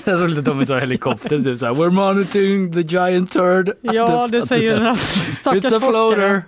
Det 0.05 0.09
är 0.09 0.19
roligt 0.19 0.45
de 0.45 0.61
är 0.61 0.65
så 0.65 0.75
helikopter. 0.75 1.41
Typ 1.41 1.59
så 1.59 1.67
här, 1.67 1.75
We're 1.75 1.91
monitoring 1.91 2.73
the 2.73 2.81
giant 2.81 3.33
turd. 3.33 3.71
Ja, 3.81 4.27
det 4.31 4.43
säger 4.43 4.75
den 4.75 4.83
här 4.83 4.93
It's 4.93 5.27
stackars 5.27 5.73
a 5.73 5.81
floater. 5.81 6.43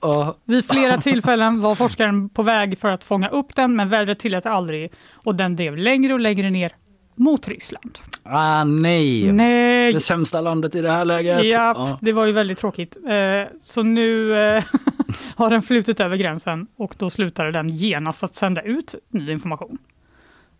Ja. 0.00 0.36
Vid 0.44 0.70
flera 0.70 1.00
tillfällen 1.00 1.60
var 1.60 1.74
forskaren 1.74 2.28
på 2.28 2.42
väg 2.42 2.78
för 2.78 2.88
att 2.88 3.04
fånga 3.04 3.28
upp 3.28 3.54
den, 3.54 3.76
men 3.76 3.88
vädret 3.88 4.18
tillät 4.18 4.46
aldrig 4.46 4.92
och 5.12 5.34
den 5.34 5.56
drev 5.56 5.76
längre 5.76 6.14
och 6.14 6.20
längre 6.20 6.50
ner 6.50 6.72
mot 7.16 7.48
Ryssland. 7.48 7.98
Ah, 8.26 8.64
nej. 8.64 9.32
Nej! 9.32 9.92
Det 9.92 10.00
sämsta 10.00 10.40
landet 10.40 10.74
i 10.76 10.80
det 10.80 10.90
här 10.90 11.04
läget. 11.04 11.44
Ja, 11.44 11.50
Ja. 11.76 11.98
det 12.00 12.12
var 12.12 12.24
ju 12.26 12.32
väldigt 12.32 12.58
tråkigt. 12.58 12.96
Eh, 13.08 13.52
Så 13.60 13.82
nu 13.82 14.34
eh, 14.56 14.64
har 15.36 15.50
den 15.50 15.62
flutit 15.62 16.00
över 16.00 16.16
gränsen 16.16 16.66
och 16.76 16.94
då 16.98 17.10
slutade 17.10 17.52
den 17.52 17.68
genast 17.68 18.24
att 18.24 18.34
sända 18.34 18.62
ut 18.62 18.94
ny 19.10 19.32
information. 19.32 19.78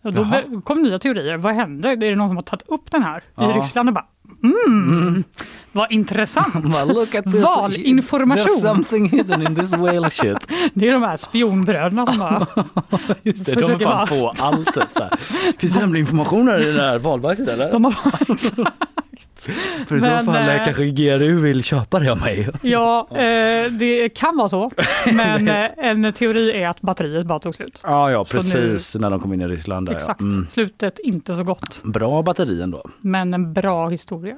Och 0.02 0.12
då 0.12 0.22
Jaha. 0.22 0.60
kom 0.64 0.82
nya 0.82 0.98
teorier. 0.98 1.36
Vad 1.36 1.54
hände? 1.54 1.88
Är 1.90 1.96
det 1.96 2.16
någon 2.16 2.28
som 2.28 2.36
har 2.36 2.42
tagit 2.42 2.68
upp 2.68 2.90
den 2.90 3.02
här 3.02 3.22
i 3.40 3.58
Ryssland 3.58 3.88
och 3.88 3.94
bara 3.94 4.06
mm, 4.44 5.24
vad 5.72 5.92
intressant. 5.92 6.52
This. 6.64 6.84
There's 6.84 7.42
Valinformation. 7.42 8.60
something 8.60 9.08
hidden 9.08 9.42
in 9.42 9.54
this 9.54 9.72
whale 9.72 10.10
shit. 10.10 10.36
Det 10.74 10.88
är 10.88 10.92
de 10.92 11.02
här 11.02 11.16
spionbröderna 11.16 12.06
som 12.06 12.18
bara 12.18 12.46
Just 13.22 13.44
det, 13.44 13.54
de 13.54 13.64
är 13.72 13.78
fan 13.78 13.78
bara- 13.78 14.06
på 14.06 14.32
allt. 14.38 14.74
Typ, 14.74 14.84
så 14.92 15.02
här. 15.02 15.18
Finns 15.58 15.72
det 15.72 15.80
hemlig 15.80 16.00
information 16.00 16.48
i 16.48 16.72
det 16.72 16.82
här 16.82 16.98
valbajset 16.98 17.48
eller? 17.48 17.72
de 17.72 17.84
har 17.84 17.94
För 19.88 19.96
i 19.96 20.00
så 20.00 20.06
fall 20.06 20.48
eh, 20.48 20.64
kanske 20.64 20.84
GRU 20.90 21.40
vill 21.40 21.64
köpa 21.64 21.98
det 21.98 22.12
av 22.12 22.20
mig. 22.20 22.48
Ja, 22.62 23.08
eh, 23.10 23.72
det 23.72 24.08
kan 24.08 24.36
vara 24.36 24.48
så. 24.48 24.70
Men 25.12 25.48
eh, 25.48 25.66
en 25.76 26.12
teori 26.12 26.62
är 26.62 26.68
att 26.68 26.80
batteriet 26.80 27.26
bara 27.26 27.38
tog 27.38 27.54
slut. 27.54 27.80
Ja, 27.84 28.10
ja 28.10 28.24
precis 28.24 28.96
när 28.96 29.10
de 29.10 29.20
kom 29.20 29.32
in 29.32 29.40
i 29.40 29.46
Ryssland. 29.48 29.88
Där, 29.88 29.92
Exakt. 29.92 30.20
Ja. 30.20 30.28
Mm. 30.28 30.46
Slutet 30.48 30.98
inte 30.98 31.34
så 31.34 31.44
gott, 31.44 31.80
Bra 31.84 32.22
batteri 32.22 32.62
ändå. 32.62 32.82
men 33.00 33.34
en 33.34 33.52
bra 33.52 33.88
historia. 33.88 34.36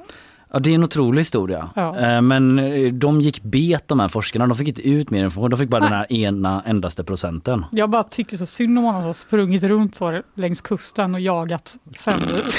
Ja, 0.57 0.61
det 0.61 0.71
är 0.71 0.75
en 0.75 0.85
otrolig 0.85 1.21
historia. 1.21 1.69
Ja. 1.75 1.97
Eh, 1.99 2.23
Men 2.23 2.59
eh, 2.59 2.93
de 2.93 3.21
gick 3.21 3.43
bet 3.43 3.89
de 3.89 4.01
här 4.01 4.09
forskarna. 4.09 4.47
De 4.47 4.57
fick 4.57 4.69
inte 4.69 4.89
ut 4.89 5.11
mer 5.11 5.25
information. 5.25 5.51
De 5.51 5.57
fick 5.57 5.69
bara 5.69 5.81
Nej. 5.81 5.91
den 5.91 5.99
här 5.99 6.13
ena 6.13 6.63
endaste 6.67 7.05
procenten. 7.05 7.65
Jag 7.73 7.91
bara 7.91 8.03
tycker 8.03 8.37
så 8.37 8.47
synd 8.47 8.79
om 8.79 8.85
honom 8.85 9.03
som 9.03 9.15
sprungit 9.15 9.63
runt 9.63 9.95
så 9.95 10.23
längs 10.35 10.61
kusten 10.61 11.15
och 11.15 11.21
jagat 11.21 11.77
sändare 11.97 12.51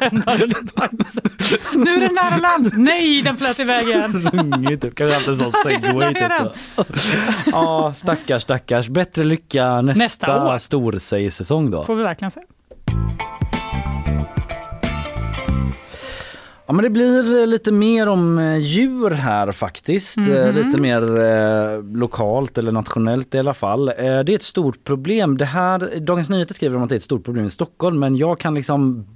sändare 0.00 0.44
i 0.44 0.54
bajset. 0.76 1.24
Nu 1.74 1.90
är 1.94 2.00
den 2.00 2.14
nära 2.14 2.36
land! 2.36 2.70
Nej, 2.76 3.22
den 3.22 3.36
flöt 3.36 3.60
iväg 3.60 3.88
igen! 3.88 4.28
Rungigt 4.32 4.82
typ. 4.82 4.94
Kanske 4.94 5.14
haft 5.14 5.28
en 5.28 5.36
sån 5.36 5.52
segway. 5.52 6.14
Typ, 6.14 6.22
så. 6.76 6.84
Ja, 7.52 7.92
stackars, 7.96 8.42
stackars. 8.42 8.88
Bättre 8.88 9.24
lycka 9.24 9.80
nästa, 9.80 10.02
Nästa 10.04 10.44
år. 10.44 10.58
storsägsäsong 10.58 11.70
då. 11.70 11.84
Får 11.84 11.94
vi 11.96 12.02
verkligen 12.02 12.30
se. 12.30 12.40
Ja, 16.66 16.72
men 16.72 16.82
det 16.82 16.90
blir 16.90 17.40
eh, 17.40 17.46
lite 17.46 17.72
mer 17.72 18.08
om 18.08 18.38
eh, 18.38 18.56
djur 18.56 19.10
här 19.10 19.52
faktiskt. 19.52 20.18
Eh, 20.18 20.24
Mhm. 20.24 20.54
Lite 20.56 20.82
mer 20.82 21.24
eh, 21.24 21.82
lokalt 21.82 22.58
eller 22.58 22.72
nationellt 22.72 23.34
i 23.34 23.38
alla 23.38 23.54
fall. 23.54 23.88
Eh, 23.88 23.94
det 23.96 24.04
är 24.28 24.34
ett 24.34 24.42
stort 24.42 24.84
problem. 24.84 25.38
Det 25.38 25.44
här, 25.44 26.00
Dagens 26.00 26.28
Nyheter 26.30 26.54
skriver 26.54 26.76
om 26.76 26.82
att 26.82 26.88
det 26.88 26.94
är 26.94 26.96
ett 26.96 27.02
stort 27.02 27.24
problem 27.24 27.46
i 27.46 27.50
Stockholm 27.50 27.98
men 27.98 28.16
jag 28.16 28.38
kan 28.38 28.54
liksom 28.54 29.06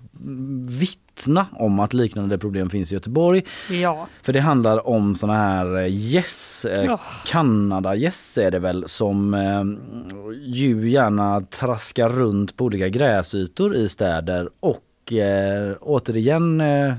vittna 0.69 1.47
om 1.53 1.81
att 1.81 1.95
liknande 1.95 2.39
problem 2.39 2.71
finns 2.71 2.93
i 2.93 2.95
Göteborg. 2.95 3.43
Ja, 3.71 4.07
För 4.23 4.33
det 4.33 4.41
handlar 4.41 4.89
om 4.89 5.15
såna 5.15 5.35
här 5.37 5.83
gäss, 5.87 6.65
eh, 6.65 6.85
Ja. 6.85 7.01
Kanada-gäss 7.27 8.39
är 8.39 8.51
det 8.51 8.59
väl, 8.59 8.85
som 8.89 9.35
eh, 9.35 9.65
ju 10.43 10.91
gärna 10.91 11.41
traskar 11.41 12.09
runt 12.09 12.57
på 12.57 12.65
olika 12.65 12.89
gräsytor 12.89 13.75
i 13.75 13.89
städer 13.89 14.49
och 14.61 14.79
eh, 15.13 15.77
återigen 15.81 16.61
eh, 16.61 16.95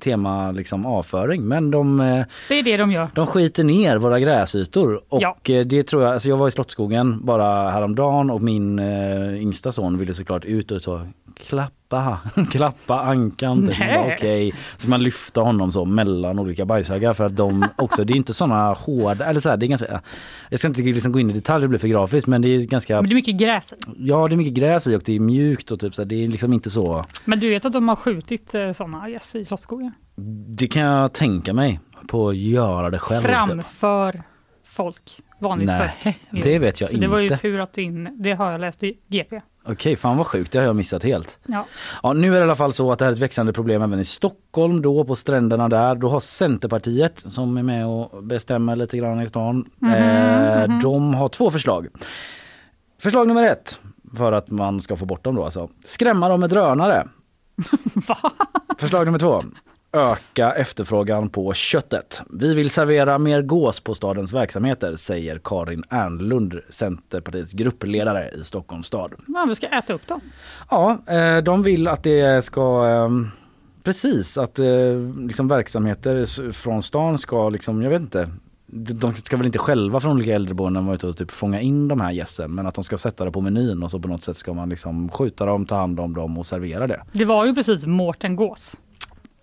tema 0.00 0.52
liksom 0.52 0.86
avföring 0.86 1.42
men 1.42 1.70
de, 1.70 2.00
eh, 2.00 2.24
det 2.48 2.54
är 2.58 2.62
det 2.62 2.76
de 2.76 2.92
gör. 2.92 3.08
de 3.14 3.26
skiter 3.26 3.64
ner 3.64 3.96
våra 3.98 4.20
gräsytor 4.20 5.02
och 5.08 5.22
Ja. 5.22 5.36
eh, 5.48 5.60
det 5.66 5.82
tror 5.82 6.02
jag, 6.02 6.12
alltså 6.12 6.28
jag 6.28 6.36
var 6.36 6.48
i 6.48 6.50
Slottsskogen 6.50 7.24
bara 7.26 7.70
häromdagen 7.70 8.30
och 8.30 8.42
min 8.42 8.78
eh, 8.78 9.42
yngsta 9.42 9.72
son 9.72 9.98
ville 9.98 10.14
såklart 10.14 10.44
ut 10.44 10.70
och 10.70 10.82
så 10.82 11.00
klappa, 11.34 12.18
klappa 12.50 13.00
ankan. 13.00 13.66
typ. 13.66 13.76
Okej, 14.14 14.54
så 14.78 14.90
man 14.90 15.02
lyfta 15.02 15.40
honom 15.40 15.72
så 15.72 15.84
mellan 15.84 16.38
olika 16.38 16.64
bajshögar 16.64 17.12
för 17.14 17.24
att 17.26 17.36
de 17.36 17.66
också, 17.76 18.04
det 18.04 18.12
är 18.12 18.16
inte 18.16 18.34
sådana 18.34 18.72
hårda, 18.72 19.24
eller 19.24 19.40
så 19.40 19.48
här, 19.50 19.56
det 19.56 19.66
är 19.66 19.68
ganska, 19.68 20.00
jag 20.50 20.58
ska 20.58 20.68
inte 20.68 20.82
liksom 20.82 21.12
gå 21.12 21.20
in 21.20 21.30
i 21.30 21.32
detalj, 21.32 21.62
det 21.62 21.68
blir 21.68 21.78
för 21.78 21.88
grafiskt 21.88 22.26
men 22.26 22.42
det 22.42 22.48
är 22.48 22.60
ganska, 22.66 22.94
Men 22.96 23.06
det 23.06 23.12
är 23.12 23.14
mycket 23.14 23.36
gräs 23.36 23.74
ja 23.98 24.28
det 24.28 24.34
är 24.34 24.36
mycket 24.36 24.54
gräs 24.54 24.86
i 24.86 24.96
och 24.96 25.02
det 25.04 25.16
är 25.16 25.20
mjukt 25.20 25.70
och 25.70 25.80
typ 25.80 25.94
så 25.94 26.02
här, 26.02 26.06
det 26.06 26.24
är 26.24 26.28
liksom 26.28 26.52
inte 26.52 26.70
så, 26.70 27.04
Men 27.24 27.40
du 27.40 27.48
vet 27.50 27.64
att 27.64 27.72
de 27.72 27.88
har 27.88 27.96
skjutit 27.96 28.54
eh, 28.54 28.72
sådana 28.72 29.08
gäss 29.08 29.36
i 29.36 29.44
Slottsskogen? 29.44 29.92
det 30.56 30.66
kan 30.66 30.82
jag 30.82 31.12
tänka 31.12 31.52
mig 31.52 31.80
på 32.08 32.28
att 32.28 32.36
göra 32.36 32.90
det 32.90 32.98
själv. 32.98 33.22
typ. 33.22 33.30
Framför 33.30 34.22
folk, 34.64 35.20
vanligt 35.40 35.66
Nej, 35.66 35.90
folk. 36.02 36.44
det 36.44 36.58
vet 36.58 36.80
jag 36.80 36.90
Så 36.90 36.96
det 36.96 37.06
var 37.06 37.18
ju 37.18 37.24
inte. 37.24 37.36
tur 37.36 37.60
att 37.60 37.72
du 37.72 37.82
in, 37.82 38.08
det 38.22 38.32
har 38.32 38.50
jag 38.52 38.60
läst 38.60 38.82
i 38.82 38.98
GP. 39.08 39.40
Okej, 39.66 39.96
fan 39.96 40.16
vad 40.16 40.26
sjukt, 40.26 40.52
det 40.52 40.58
har 40.58 40.66
jag 40.66 40.76
missat 40.76 41.02
helt. 41.02 41.38
Ja. 41.46 41.66
Ja, 42.02 42.12
nu 42.12 42.28
är 42.28 42.32
det 42.32 42.38
i 42.38 42.42
alla 42.42 42.54
fall 42.54 42.72
så 42.72 42.92
att 42.92 42.98
det 42.98 43.04
här 43.04 43.12
är 43.12 43.16
ett 43.16 43.22
växande 43.22 43.52
problem 43.52 43.82
även 43.82 44.00
i 44.00 44.04
Stockholm 44.04 44.82
då 44.82 45.04
på 45.04 45.16
stränderna 45.16 45.68
där. 45.68 45.94
Då 45.94 46.08
har 46.08 46.20
Centerpartiet 46.20 47.24
som 47.30 47.56
är 47.56 47.62
med 47.62 47.86
och 47.86 48.22
bestämmer 48.22 48.76
lite 48.76 48.98
grann 48.98 49.22
i 49.22 49.28
stan. 49.28 49.70
Mhm, 49.78 49.92
eh, 49.92 50.68
mhm. 50.68 50.80
De 50.80 51.14
har 51.14 51.28
två 51.28 51.50
förslag. 51.50 51.88
Förslag 52.98 53.28
nummer 53.28 53.46
ett. 53.46 53.78
för 54.16 54.32
att 54.32 54.50
man 54.50 54.80
ska 54.80 54.96
få 54.96 55.06
bort 55.06 55.24
dem 55.24 55.34
då 55.34 55.44
alltså. 55.44 55.68
Skrämma 55.84 56.28
dem 56.28 56.40
med 56.40 56.50
drönare. 56.50 57.08
Förslag 58.78 59.06
nummer 59.06 59.18
två. 59.18 59.44
Öka 59.94 60.52
efterfrågan 60.52 61.28
på 61.28 61.52
köttet. 61.52 62.22
Vi 62.30 62.54
vill 62.54 62.70
servera 62.70 63.18
mer 63.18 63.42
gås 63.42 63.80
på 63.80 63.94
stadens 63.94 64.32
verksamheter, 64.32 64.96
säger 64.96 65.40
Karin 65.44 65.84
Ernlund, 65.88 66.60
Centerpartiets 66.68 67.52
gruppledare 67.52 68.30
i 68.30 68.44
Stockholms 68.44 68.86
stad. 68.86 69.14
Ja, 69.26 69.44
vi 69.48 69.54
ska 69.54 69.66
äta 69.66 69.92
upp 69.92 70.06
dem. 70.06 70.20
Ja, 70.70 70.98
eh, 71.06 71.38
de 71.38 71.62
vill 71.62 71.88
att 71.88 72.02
det 72.02 72.44
ska 72.44 72.86
eh, 72.88 73.08
Precis, 73.82 74.38
att 74.38 74.58
eh, 74.58 74.66
liksom 75.18 75.48
verksamheter 75.48 76.52
från 76.52 76.82
stan 76.82 77.18
ska 77.18 77.48
liksom, 77.48 77.82
jag 77.82 77.90
vet 77.90 78.00
inte 78.00 78.30
de 78.76 79.14
ska 79.14 79.36
väl 79.36 79.46
inte 79.46 79.58
själva 79.58 80.00
från 80.00 80.12
olika 80.12 80.34
äldreboenden 80.34 80.86
vara 80.86 80.94
ute 80.94 81.06
och 81.06 81.16
typ 81.16 81.30
fånga 81.30 81.60
in 81.60 81.88
de 81.88 82.00
här 82.00 82.12
gässen 82.12 82.54
men 82.54 82.66
att 82.66 82.74
de 82.74 82.84
ska 82.84 82.96
sätta 82.96 83.24
det 83.24 83.30
på 83.30 83.40
menyn 83.40 83.82
och 83.82 83.90
så 83.90 83.98
på 83.98 84.08
något 84.08 84.22
sätt 84.22 84.36
ska 84.36 84.52
man 84.52 84.68
liksom 84.68 85.08
skjuta 85.08 85.46
dem, 85.46 85.66
ta 85.66 85.76
hand 85.76 86.00
om 86.00 86.14
dem 86.14 86.38
och 86.38 86.46
servera 86.46 86.86
det. 86.86 87.02
Det 87.12 87.24
var 87.24 87.46
ju 87.46 87.54
precis 87.54 87.86
Mårten 87.86 88.36
Gås. 88.36 88.80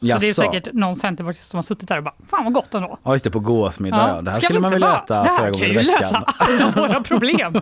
Så 0.01 0.05
det 0.07 0.11
är 0.13 0.27
Jaså? 0.27 0.41
säkert 0.41 0.73
någon 0.73 0.95
centerpartist 0.95 1.49
som 1.49 1.57
har 1.57 1.61
suttit 1.63 1.87
där 1.89 1.97
och 1.97 2.03
bara, 2.03 2.13
fan 2.29 2.43
vad 2.43 2.53
gott 2.53 2.73
ändå. 2.75 2.97
Ja 3.03 3.11
just 3.13 3.23
det, 3.23 3.31
på 3.31 3.39
gåsmiddag 3.39 4.07
ja. 4.15 4.21
Det 4.21 4.31
här 4.31 4.37
Ska 4.39 4.45
skulle 4.45 4.59
vi 4.59 4.61
man 4.61 4.67
inte 4.73 4.75
vilja 4.75 4.87
bara- 4.89 4.97
äta 5.03 5.23
Det 5.23 5.23
flera 5.29 5.37
här 5.45 5.51
gånger 5.51 5.65
kan 5.65 5.65
i 5.65 5.69
ju 5.69 5.77
veckan. 5.77 5.97
lösa 6.01 6.23
alla 6.37 6.71
våra 6.87 7.01
problem. 7.03 7.53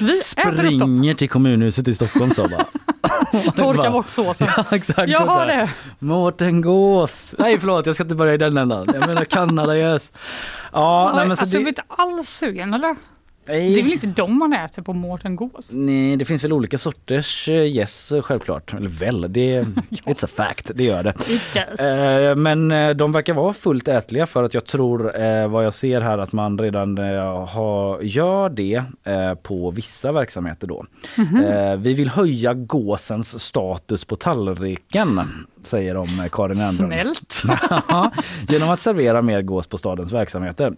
Vi 0.00 0.20
äter 0.36 0.50
upp 0.66 0.78
dem, 0.78 0.78
Springer 0.78 1.14
till 1.14 1.28
kommunhuset 1.28 1.88
i 1.88 1.94
Stockholm 1.94 2.34
så 2.34 2.48
bara. 2.48 2.64
torkar 3.56 3.90
bort 3.90 4.08
såsen. 4.08 4.48
Ja, 4.56 4.64
exakt. 4.72 5.08
Jag 5.08 5.20
har 5.20 5.46
det. 5.46 5.70
Mårten 5.98 6.60
Gås. 6.60 7.34
Nej 7.38 7.58
förlåt 7.60 7.86
jag 7.86 7.94
ska 7.94 8.04
inte 8.04 8.14
börja 8.14 8.34
i 8.34 8.38
den 8.38 8.58
ändan. 8.58 8.88
Jag 8.94 9.06
menar 9.06 9.24
Kanada 9.24 9.76
yes. 9.76 10.12
Ja, 10.72 11.12
nej, 11.16 11.26
men 11.28 11.36
så 11.36 11.42
alltså, 11.42 11.56
jag 11.56 11.64
det, 11.64 11.66
är 11.66 11.68
inte 11.68 11.82
alls 11.88 12.28
sugen 12.28 12.74
eller? 12.74 12.96
Nej. 13.46 13.74
Det 13.74 13.80
är 13.80 13.82
väl 13.82 13.92
inte 13.92 14.06
de 14.06 14.38
man 14.38 14.52
äter 14.52 14.82
på 14.82 14.92
Mårten 14.92 15.36
Gås? 15.36 15.72
Nej, 15.74 16.16
det 16.16 16.24
finns 16.24 16.44
väl 16.44 16.52
olika 16.52 16.78
sorters 16.78 17.48
eh, 17.48 17.54
yes 17.54 18.12
självklart. 18.22 18.74
Eller 18.74 18.88
väl, 18.88 19.26
det 19.32 19.60
it's 19.90 20.24
a 20.24 20.28
fact, 20.36 20.70
det 20.74 20.84
gör 20.84 21.02
det. 21.02 21.12
Does. 21.54 21.80
Eh, 21.80 22.34
Men 22.36 22.70
eh, 22.70 22.90
de 22.90 23.12
verkar 23.12 23.34
vara 23.34 23.52
fullt 23.52 23.88
ätliga 23.88 24.26
för 24.26 24.44
att 24.44 24.54
jag 24.54 24.64
tror 24.64 25.20
eh, 25.22 25.48
vad 25.48 25.64
jag 25.64 25.74
ser 25.74 26.00
här 26.00 26.18
att 26.18 26.32
man 26.32 26.58
redan 26.58 26.98
eh, 26.98 27.46
har, 27.46 28.00
gör 28.02 28.48
det 28.48 28.82
eh, 29.04 29.34
på 29.34 29.70
vissa 29.70 30.12
verksamheter 30.12 30.66
då. 30.66 30.84
Mhm. 31.16 31.44
Eh, 31.44 31.76
Vi 31.76 31.94
vill 31.94 32.08
höja 32.08 32.54
gåsens 32.54 33.42
status 33.44 34.04
på 34.04 34.16
tallriken 34.16 35.20
säger 35.66 35.94
de 35.94 36.20
eh, 36.20 36.28
Karin 36.32 36.58
Ernlund. 36.60 37.16
Snällt. 37.16 37.42
Genom 38.48 38.68
att 38.68 38.80
servera 38.80 39.22
mer 39.22 39.42
gås 39.42 39.66
på 39.66 39.78
stadens 39.78 40.12
verksamheter. 40.12 40.72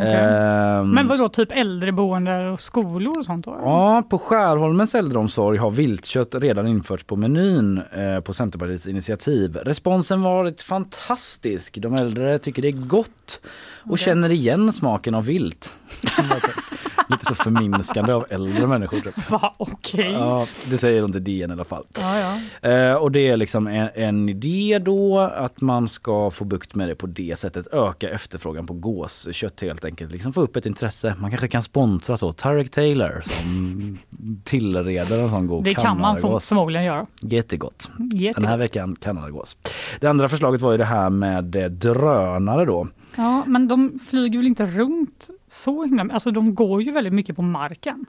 Ehm, 0.00 0.90
Men 0.90 1.08
vad 1.08 1.18
då 1.18 1.28
typ 1.28 1.52
äldreboende 1.52 2.50
och 2.50 2.60
skolor 2.60 3.18
och 3.18 3.24
sånt 3.24 3.44
då? 3.44 3.58
Ja, 3.62 4.02
på 4.10 4.18
Skärholmens 4.18 4.94
äldreomsorg 4.94 5.58
har 5.58 5.70
viltkött 5.70 6.34
redan 6.34 6.66
införts 6.66 7.04
på 7.04 7.16
menyn 7.16 7.82
eh, 7.92 8.20
på 8.20 8.32
Centerpartiets 8.32 8.86
initiativ. 8.86 9.56
Responsen 9.56 10.22
varit 10.22 10.62
fantastisk. 10.62 11.78
De 11.78 11.94
äldre 11.94 12.38
tycker 12.38 12.62
det 12.62 12.68
är 12.68 12.72
gott 12.72 13.40
och 13.82 13.98
känner 13.98 14.32
igen 14.32 14.72
smaken 14.72 15.14
av 15.14 15.24
vilt. 15.24 15.74
Lite 17.08 17.26
så 17.26 17.34
förminskande 17.34 18.12
av 18.12 18.26
äldre 18.30 18.66
människor. 18.66 19.00
Typ. 19.00 19.30
Va, 19.30 19.54
okej. 19.56 20.12
Ja, 20.12 20.46
det 20.70 20.78
säger 20.78 21.02
de 21.02 21.12
till 21.12 21.24
DN 21.24 21.50
i 21.50 21.52
alla 21.52 21.64
fall. 21.64 21.86
Ja, 21.98 22.18
ja. 22.18 22.70
Eh, 22.70 22.94
och 22.94 23.12
det 23.12 23.28
är 23.28 23.36
liksom 23.36 23.66
en, 23.66 23.88
en 23.94 24.28
idé 24.28 24.78
då 24.78 25.18
att 25.18 25.60
man 25.60 25.88
ska 25.88 26.30
få 26.30 26.44
bukt 26.44 26.74
med 26.74 26.88
det 26.88 26.94
på 26.94 27.06
det 27.06 27.38
sättet. 27.38 27.66
Öka 27.72 28.10
efterfrågan 28.10 28.66
på 28.66 28.74
gåskött 28.74 29.60
helt 29.60 29.84
enkelt. 29.84 30.12
Liksom 30.12 30.32
få 30.32 30.40
upp 30.40 30.56
ett 30.56 30.66
intresse. 30.66 31.14
Man 31.18 31.30
kanske 31.30 31.48
kan 31.48 31.62
sponsra 31.62 32.16
så. 32.16 32.32
Tarek 32.32 32.70
Taylor 32.70 33.22
som 33.24 33.98
tillreder 34.44 35.22
en 35.22 35.30
sån 35.30 35.46
god 35.46 35.64
Det 35.64 35.74
kan 35.74 36.00
man 36.00 36.40
förmodligen 36.40 36.84
göra. 36.84 37.06
Jättegott. 37.20 37.90
Jättegott. 38.12 38.36
Den 38.36 38.48
här 38.48 38.56
veckan 38.56 38.96
Kanadagås. 39.00 39.56
Det 40.00 40.06
andra 40.06 40.28
förslaget 40.28 40.60
var 40.60 40.72
ju 40.72 40.78
det 40.78 40.84
här 40.84 41.10
med 41.10 41.44
drönare 41.70 42.64
då. 42.64 42.88
Ja, 43.16 43.44
men 43.46 43.68
de 43.68 43.98
flyger 44.10 44.38
väl 44.38 44.46
inte 44.46 44.66
runt 44.66 45.30
så 45.48 45.84
himla 45.84 46.08
Alltså 46.14 46.30
de 46.30 46.54
går 46.54 46.82
ju 46.82 46.92
väldigt 46.92 47.12
mycket 47.12 47.36
på 47.36 47.42
marken. 47.42 48.06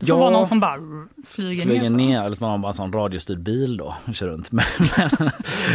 Det 0.00 0.06
får 0.06 0.16
Ja. 0.16 0.20
vara 0.20 0.30
någon 0.30 0.46
som 0.46 0.60
bara 0.60 0.78
flyger, 1.26 1.62
flyger 1.62 1.80
ner. 1.82 1.88
så. 1.88 1.96
ner, 1.96 2.22
eller 2.24 2.36
man 2.40 2.50
har 2.50 2.58
bara 2.58 2.68
en 2.68 2.74
sån 2.74 2.92
radiostyrd 2.92 3.38
bil 3.40 3.76
då 3.76 3.94
och 4.08 4.14
kör 4.14 4.26
runt. 4.28 4.52
Men, 4.52 4.64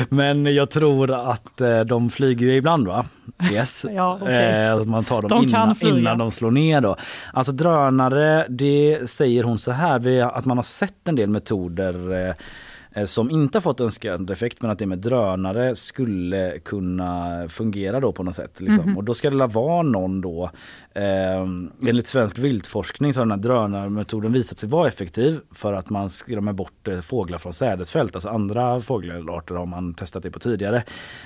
men 0.10 0.56
jag 0.56 0.70
tror 0.70 1.12
att 1.32 1.62
eh, 1.62 1.80
de 1.80 2.10
flyger 2.10 2.46
ju 2.48 2.56
ibland 2.56 2.88
va? 2.88 3.06
Yes. 3.52 3.86
Ja, 3.96 4.20
okej. 4.22 4.66
Eh, 4.66 4.74
att 4.76 4.88
man 4.88 5.04
tar 5.04 5.22
dem 5.22 5.30
De 5.30 5.48
innan, 5.48 5.76
innan 5.82 6.18
de 6.18 6.32
slår 6.32 6.52
ner 6.52 6.82
då. 6.82 6.96
Alltså 7.34 7.52
drönare, 7.52 8.46
det 8.50 9.10
säger 9.10 9.44
hon 9.44 9.58
så 9.58 9.72
här, 9.72 10.22
att 10.38 10.46
man 10.46 10.58
har 10.58 10.64
sett 10.64 11.08
en 11.08 11.16
del 11.16 11.30
metoder 11.30 12.28
eh, 12.30 12.36
som 13.06 13.30
inte 13.30 13.58
har 13.58 13.62
fått 13.62 13.82
önskad 13.82 14.32
effekt 14.32 14.62
men 14.62 14.72
att 14.72 14.80
det 14.80 14.86
med 14.86 15.00
drönare 15.00 15.76
skulle 15.76 16.60
kunna 16.60 17.46
fungera 17.50 18.00
då 18.00 18.12
på 18.12 18.24
något 18.24 18.36
sätt. 18.36 18.62
Liksom. 18.62 18.86
Mhm. 18.86 18.98
Och 18.98 19.04
då 19.04 19.14
ska 19.14 19.30
det 19.30 19.46
vara 19.46 19.82
någon 19.82 20.22
då, 20.22 20.50
eh, 20.94 21.48
enligt 21.88 22.08
svensk 22.08 22.40
viltforskning 22.40 23.14
så 23.14 23.20
har 23.20 23.26
den 23.26 23.32
här 23.32 23.38
drönarmetoden 23.38 24.32
visat 24.32 24.60
sig 24.60 24.70
vara 24.70 24.88
effektiv 24.88 25.40
för 25.52 25.74
att 25.74 25.90
man 25.90 26.10
skrämmer 26.10 26.54
bort 26.54 26.88
eh, 26.88 27.00
fåglar 27.00 27.38
från 27.38 27.54
sädesfält. 27.54 28.16
Alltså 28.16 28.30
andra 28.30 28.80
fågelarter 28.80 29.56
har 29.56 29.66
man 29.66 29.94
testat 29.94 30.24
det 30.24 30.32
på 30.32 30.40
tidigare. 30.40 30.78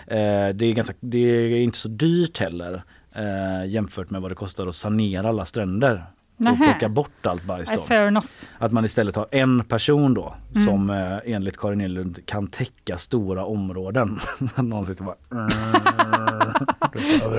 Eh, 0.08 0.50
det, 0.56 0.66
är 0.66 0.74
ganska, 0.74 0.94
det 1.00 1.18
är 1.18 1.56
inte 1.56 1.78
så 1.78 1.88
dyrt 1.88 2.38
heller 2.38 2.84
eh, 3.16 3.66
jämfört 3.70 4.10
med 4.10 4.22
vad 4.22 4.32
det 4.32 4.36
kostar 4.36 4.68
att 4.68 4.76
sanera 4.76 5.30
alla 5.30 5.46
stränder. 5.46 6.06
Och 6.40 6.58
plocka 6.58 6.90
bort 6.90 7.26
allt 7.26 7.44
bajs 7.44 7.70
då. 7.90 7.94
enough. 7.94 8.28
Att 8.58 8.72
man 8.72 8.86
istället 8.86 9.16
har 9.16 9.28
en 9.32 9.64
person 9.64 10.14
då 10.14 10.34
Mm. 10.52 10.62
som 10.66 10.90
eh, 10.90 11.18
enligt 11.26 11.58
Karin 11.58 11.82
Enlund 11.82 12.26
kan 12.26 12.48
täcka 12.48 12.98
stora 12.98 13.46
områden. 13.46 14.20
Någon 14.56 14.86
sitter 14.86 15.04
bara... 15.04 15.16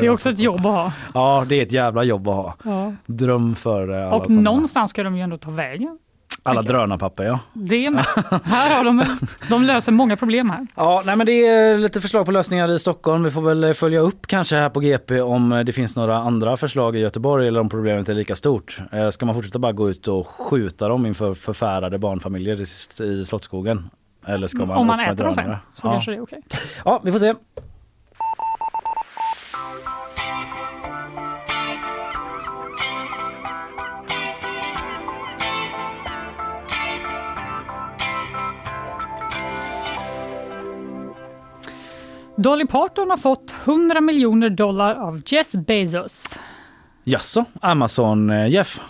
Det 0.01 0.07
är 0.07 0.11
också 0.11 0.31
ett 0.31 0.39
jobb 0.39 0.59
att 0.67 0.73
ha. 0.73 0.93
Ja, 1.15 1.47
det 1.49 1.55
är 1.59 1.63
ett 1.63 1.73
jävla 1.73 2.05
jobb 2.05 2.29
att 2.29 2.35
ha. 2.35 2.55
Ja. 2.65 2.93
Dröm 3.07 3.55
för 3.55 3.89
eh, 3.91 4.07
alla, 4.07 4.17
Och 4.17 4.31
någonstans 4.31 4.91
ska 4.91 5.03
de 5.03 5.17
ju 5.17 5.23
ändå 5.23 5.37
ta 5.37 5.51
vägen. 5.51 5.99
Alla 6.43 6.63
drönarpapper 6.63 7.25
ja. 7.25 7.41
Det 7.53 7.91
med. 7.91 8.05
här 8.45 8.77
har 8.77 8.85
de, 8.85 9.05
de 9.49 9.63
löser 9.63 9.93
många 9.93 10.17
problem 10.17 10.51
här. 10.51 10.67
Ja, 10.75 11.03
nej 11.07 11.17
men 11.17 11.27
det 11.27 11.47
är 11.47 11.79
lite 11.79 12.01
förslag 12.01 12.27
på 12.27 12.33
lösningar 12.33 12.73
i 12.73 12.79
Stockholm. 12.79 13.23
Vi 13.23 13.31
får 13.31 13.43
väl 13.43 13.65
eh, 13.65 13.73
följa 13.73 14.01
upp 14.01 14.27
kanske 14.27 14.57
här 14.57 14.69
på 14.69 14.81
GP 14.81 15.21
om 15.21 15.53
eh, 15.53 15.61
det 15.65 15.73
finns 15.73 15.97
några 15.97 16.17
andra 16.17 16.57
förslag 16.57 16.97
i 16.97 16.99
Göteborg 16.99 17.49
eller 17.49 17.61
om 17.61 17.69
problemet 17.69 18.09
är 18.09 18.15
lika 18.15 18.37
stort. 18.37 18.81
Eh, 18.93 19.09
Ska 19.11 19.27
man 19.27 19.35
fortsätta 19.35 19.59
bara 19.59 19.73
gå 19.73 19.91
ut 19.91 20.09
och 20.09 20.27
skjuta 20.27 20.89
dem 20.89 21.07
inför 21.07 21.35
förfärade 21.35 21.99
barnfamiljer 21.99 22.61
i, 23.03 23.25
Slottsskogen? 23.25 23.91
Eller 24.27 24.47
ska 24.47 24.67
man 24.67 24.77
Om 24.77 24.87
man 24.87 25.01
äter 25.01 25.25
dem 25.25 25.35
sen 25.35 25.45
drönare? 25.45 25.61
så 25.75 25.87
ja. 25.87 25.93
kanske 25.93 26.11
det 26.11 26.17
är 26.17 26.23
okej. 26.23 26.43
Ja, 26.85 27.01
vi 27.05 27.13
får 27.13 27.19
se. 27.19 27.35
Dolly 42.39 42.67
Parton 42.67 43.11
har 43.11 43.17
fått 43.17 43.55
100 43.65 44.01
miljoner 44.01 44.51
dollar 44.51 44.95
av 44.95 45.23
Jeff 45.27 45.53
Bezos. 45.53 46.25
Jaså, 47.05 47.45
Amazon 47.61 48.31
eh, 48.31 48.49
Jeff? 48.49 48.81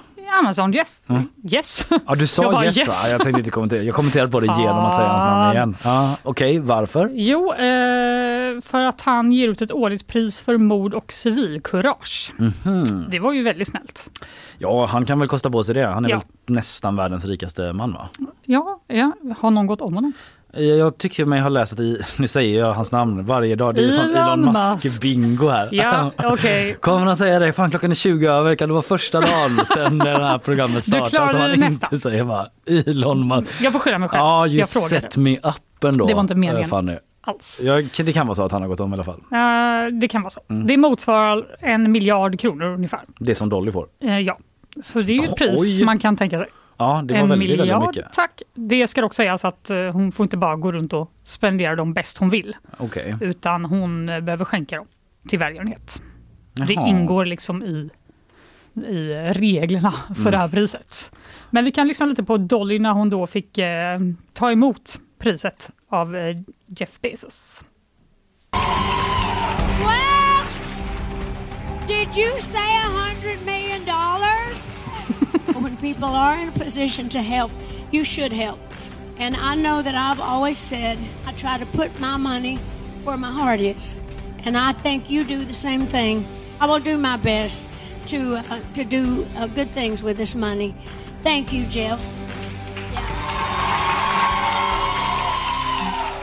Amazon 0.40 0.74
Yes. 0.74 1.02
Mm. 1.06 1.28
Yes. 1.52 1.88
Ja 2.06 2.14
du 2.14 2.26
sa 2.26 2.42
Jag 2.42 2.52
bara, 2.52 2.64
yes, 2.64 2.76
yes. 2.76 3.08
Jag 3.12 3.20
tänkte 3.22 3.38
inte 3.40 3.50
kommentera. 3.50 3.82
Jag 3.82 3.94
kommenterade 3.94 4.30
på 4.32 4.40
det 4.40 4.46
genom 4.46 4.84
att 4.84 4.94
säga 4.94 5.08
hans 5.08 5.24
namn 5.24 5.52
igen. 5.56 5.76
Ja, 5.84 6.16
Okej, 6.22 6.58
varför? 6.58 7.10
Jo, 7.14 7.52
eh, 7.52 8.60
för 8.60 8.82
att 8.84 9.00
han 9.00 9.32
ger 9.32 9.48
ut 9.48 9.62
ett 9.62 9.72
årligt 9.72 10.06
pris 10.06 10.40
för 10.40 10.56
mod 10.56 10.94
och 10.94 11.12
civilkurage. 11.12 12.32
Mhm. 12.36 13.06
Det 13.10 13.18
var 13.18 13.32
ju 13.32 13.42
väldigt 13.42 13.68
snällt. 13.68 14.10
Ja, 14.58 14.86
han 14.86 15.04
kan 15.04 15.18
väl 15.18 15.28
kosta 15.28 15.50
på 15.50 15.64
sig 15.64 15.74
det. 15.74 15.86
Han 15.86 16.04
är 16.04 16.08
Ja. 16.10 16.16
väl 16.16 16.54
nästan 16.56 16.96
världens 16.96 17.24
rikaste 17.24 17.72
man 17.72 17.92
va? 17.92 18.08
Ja, 18.44 18.80
ja, 18.86 19.12
har 19.38 19.50
någon 19.50 19.66
gått 19.66 19.80
om 19.80 19.94
honom? 19.94 20.12
Jag 20.58 20.98
tycker 20.98 21.24
mig 21.24 21.40
ha 21.40 21.48
läst 21.48 21.80
i, 21.80 22.00
nu 22.18 22.28
säger 22.28 22.58
jag 22.58 22.72
hans 22.74 22.92
namn 22.92 23.24
varje 23.24 23.56
dag, 23.56 23.74
det 23.74 23.84
är 23.84 23.88
Elon 23.88 24.16
Elon 24.16 24.40
Musk. 24.40 24.84
Musk-bingo 24.84 25.50
här. 25.50 25.68
Ja, 25.72 26.12
okej. 26.24 26.76
Kommer 26.80 27.06
han 27.06 27.16
säga 27.16 27.38
det? 27.38 27.52
Fan 27.52 27.70
klockan 27.70 27.90
är 27.90 27.94
20 27.94 28.26
över, 28.30 28.54
kan 28.54 28.68
det 28.68 28.72
vara 28.72 28.82
första 28.82 29.20
dagen 29.20 29.66
sen 29.74 29.98
det 29.98 30.10
här 30.10 30.38
programmet 30.38 30.84
startade 30.84 31.10
klarade 31.10 31.30
som 31.30 31.40
han 31.40 31.48
det 31.50 31.54
inte 31.54 31.68
nästan. 31.68 31.98
säger 31.98 32.24
va? 32.24 32.46
Elon 32.86 33.28
Musk. 33.28 33.52
Jag 33.62 33.72
får 33.72 33.80
skylla 33.80 33.98
mig 33.98 34.08
själv. 34.08 34.20
Ja, 34.20 34.46
you 34.46 34.56
jag 34.58 34.68
set 34.68 35.16
me 35.16 35.36
up 35.36 35.84
ändå. 35.84 36.06
Det 36.06 36.14
var 36.14 36.20
inte 36.20 36.34
meningen. 36.34 36.68
Fanny. 36.68 36.96
Alls. 37.20 37.60
Ja, 37.64 37.82
det 38.04 38.12
kan 38.12 38.26
vara 38.26 38.34
så 38.34 38.42
att 38.42 38.52
han 38.52 38.62
har 38.62 38.68
gått 38.68 38.80
om 38.80 38.90
i 38.90 38.94
alla 38.94 39.04
fall. 39.04 39.20
Eh, 39.32 39.92
det 40.00 40.08
kan 40.08 40.22
vara 40.22 40.30
så. 40.30 40.40
Mm. 40.50 40.66
Det 40.66 40.76
motsvarar 40.76 41.44
en 41.60 41.92
miljard 41.92 42.40
kronor 42.40 42.66
ungefär. 42.66 43.00
Det 43.18 43.34
som 43.34 43.48
Dolly 43.48 43.72
får. 43.72 43.86
Eh, 44.04 44.18
ja, 44.18 44.38
så 44.82 45.00
det 45.00 45.12
är 45.12 45.16
ju 45.16 45.24
ett 45.24 45.36
pris 45.36 45.60
Oj. 45.80 45.84
man 45.84 45.98
kan 45.98 46.16
tänka 46.16 46.38
sig. 46.38 46.46
Ja, 46.78 47.02
det 47.04 47.14
var 47.14 47.20
en 47.20 47.28
väldigt, 47.28 47.48
miljard, 47.58 47.68
väldigt 47.80 47.96
mycket. 47.96 48.12
tack. 48.12 48.42
Det 48.54 48.86
ska 48.88 49.00
dock 49.00 49.14
sägas 49.14 49.44
att 49.44 49.70
eh, 49.70 49.78
hon 49.78 50.12
får 50.12 50.24
inte 50.24 50.36
bara 50.36 50.56
gå 50.56 50.72
runt 50.72 50.92
och 50.92 51.12
spendera 51.22 51.76
dem 51.76 51.92
bäst 51.94 52.18
hon 52.18 52.30
vill. 52.30 52.56
Okej. 52.76 53.14
Utan 53.20 53.64
hon 53.64 54.08
eh, 54.08 54.20
behöver 54.20 54.44
skänka 54.44 54.76
dem 54.76 54.86
till 55.28 55.38
välgörenhet. 55.38 56.02
Det 56.52 56.72
Jaha. 56.74 56.88
ingår 56.88 57.24
liksom 57.24 57.62
i, 57.62 57.90
i 58.74 59.14
reglerna 59.32 59.92
för 60.06 60.20
Mm. 60.20 60.30
det 60.32 60.38
här 60.38 60.48
priset. 60.48 61.12
Men 61.50 61.64
vi 61.64 61.72
kan 61.72 61.88
lyssna 61.88 62.06
lite 62.06 62.22
på 62.24 62.36
Dolly 62.36 62.78
när 62.78 62.92
hon 62.92 63.10
då 63.10 63.26
fick 63.26 63.58
eh, 63.58 63.98
ta 64.32 64.52
emot 64.52 65.00
priset 65.18 65.70
av 65.88 66.16
eh, 66.16 66.36
Jeff 66.66 67.00
Bezos. 67.00 67.64
Well, 69.80 70.44
did 71.88 72.08
you 72.16 72.40
say 72.40 72.76
a 72.76 72.88
hundred 72.90 73.38
million? 73.46 73.67
When 75.60 75.76
people 75.76 76.08
are 76.08 76.38
in 76.38 76.48
a 76.48 76.52
position 76.52 77.08
to 77.10 77.18
help, 77.22 77.50
you 77.90 78.04
should 78.04 78.32
help. 78.32 78.58
And 79.18 79.36
I 79.36 79.54
know 79.54 79.82
that 79.82 79.94
I've 79.94 80.20
always 80.20 80.58
said 80.58 80.98
I 81.26 81.32
try 81.32 81.58
to 81.58 81.66
put 81.66 82.00
my 82.00 82.16
money 82.16 82.58
where 83.04 83.16
my 83.16 83.32
heart 83.32 83.60
is, 83.60 83.98
and 84.44 84.56
I 84.56 84.72
think 84.82 85.10
you 85.10 85.24
do 85.24 85.44
the 85.44 85.54
same 85.54 85.86
thing. 85.86 86.24
I 86.60 86.66
will 86.66 86.80
do 86.80 86.96
my 86.96 87.16
best 87.16 87.68
to 88.06 88.36
uh, 88.36 88.42
to 88.74 88.84
do 88.84 89.26
uh, 89.36 89.46
good 89.46 89.70
things 89.72 90.02
with 90.02 90.16
this 90.16 90.34
money. 90.34 90.74
Thank 91.22 91.52
you, 91.52 91.64
Jeff. 91.70 92.00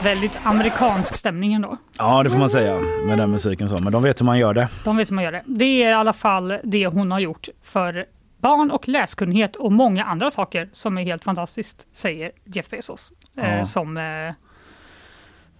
Väldigt 0.02 0.38
amerikansk 0.42 1.16
stämning 1.16 1.54
ändå. 1.54 1.76
Ja, 1.98 2.22
det 2.22 2.30
får 2.30 2.38
man 2.38 2.50
säga 2.50 2.80
med 3.06 3.18
den 3.18 3.30
musiken 3.30 3.68
så. 3.68 3.76
Men 3.82 3.92
de 3.92 4.02
vet 4.02 4.20
hur 4.20 4.24
man 4.24 4.38
gör 4.38 4.54
det. 4.54 4.68
De 4.84 4.96
vet 4.96 5.10
hur 5.10 5.14
man 5.14 5.24
gör 5.24 5.32
det. 5.32 5.42
Det 5.46 5.82
är 5.82 5.90
i 5.90 5.92
alla 5.92 6.12
fall 6.12 6.58
det 6.64 6.86
hon 6.86 7.10
har 7.10 7.18
gjort 7.18 7.48
för 7.62 8.04
barn 8.38 8.70
och 8.70 8.88
läskunnighet 8.88 9.56
och 9.56 9.72
många 9.72 10.04
andra 10.04 10.30
saker 10.30 10.68
som 10.72 10.98
är 10.98 11.02
helt 11.02 11.24
fantastiskt, 11.24 11.86
säger 11.92 12.32
Jeff 12.44 12.70
Bezos. 12.70 13.12
Ja. 13.34 13.42
Eh, 13.42 13.62
som, 13.62 13.96
eh, 13.96 14.34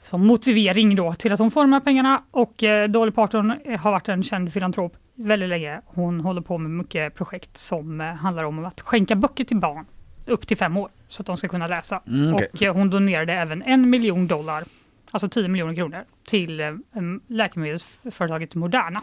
som 0.02 0.26
motivering 0.26 0.96
då 0.96 1.14
till 1.14 1.32
att 1.32 1.38
hon 1.38 1.50
får 1.50 1.60
de 1.60 1.72
här 1.72 1.80
pengarna. 1.80 2.22
Och 2.30 2.62
eh, 2.62 2.88
Dolly 2.88 3.12
Parton 3.12 3.50
har 3.80 3.90
varit 3.90 4.08
en 4.08 4.22
känd 4.22 4.52
filantrop 4.52 4.96
väldigt 5.14 5.48
länge. 5.48 5.80
Hon 5.86 6.20
håller 6.20 6.40
på 6.40 6.58
med 6.58 6.70
mycket 6.70 7.14
projekt 7.14 7.56
som 7.56 8.00
handlar 8.00 8.44
om 8.44 8.64
att 8.64 8.80
skänka 8.80 9.16
böcker 9.16 9.44
till 9.44 9.56
barn 9.56 9.86
upp 10.26 10.46
till 10.46 10.56
fem 10.56 10.76
år 10.76 10.90
så 11.08 11.22
att 11.22 11.26
de 11.26 11.36
ska 11.36 11.48
kunna 11.48 11.66
läsa. 11.66 12.02
Mm, 12.06 12.34
okej. 12.34 12.70
Och 12.70 12.76
hon 12.76 12.90
donerade 12.90 13.32
även 13.32 13.62
en 13.62 13.90
miljon 13.90 14.26
dollar, 14.26 14.64
alltså 15.10 15.28
10 15.28 15.48
miljoner 15.48 15.74
kronor, 15.74 16.04
till 16.24 16.60
em, 16.60 17.20
läkemedelsföretaget 17.26 18.54
Moderna 18.54 19.02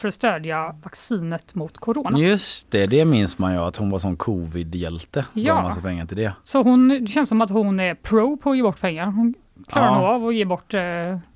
för 0.00 0.08
att 0.08 0.14
stödja 0.14 0.74
vaccinet 0.82 1.54
mot 1.54 1.78
corona. 1.78 2.18
Just 2.18 2.70
det, 2.70 2.82
det 2.82 3.04
minns 3.04 3.38
man 3.38 3.52
ju 3.52 3.58
att 3.58 3.76
hon 3.76 3.90
var 3.90 3.98
sån 3.98 4.16
covid-hjälte. 4.16 5.24
Ja. 5.32 5.62
Massa 5.62 5.80
pengar 5.80 6.06
till 6.06 6.16
det. 6.16 6.32
Så 6.42 6.62
hon, 6.62 6.88
det 6.88 7.06
känns 7.06 7.28
som 7.28 7.40
att 7.40 7.50
hon 7.50 7.80
är 7.80 7.94
pro 7.94 8.36
på 8.36 8.50
att 8.50 8.56
ge 8.56 8.62
bort 8.62 8.80
pengar. 8.80 9.06
Hon 9.06 9.34
klarar 9.68 9.86
Ja. 9.86 9.94
nog 9.98 10.04
av 10.04 10.26
att 10.28 10.34
ge 10.34 10.44
bort 10.44 10.74
eh, 10.74 10.80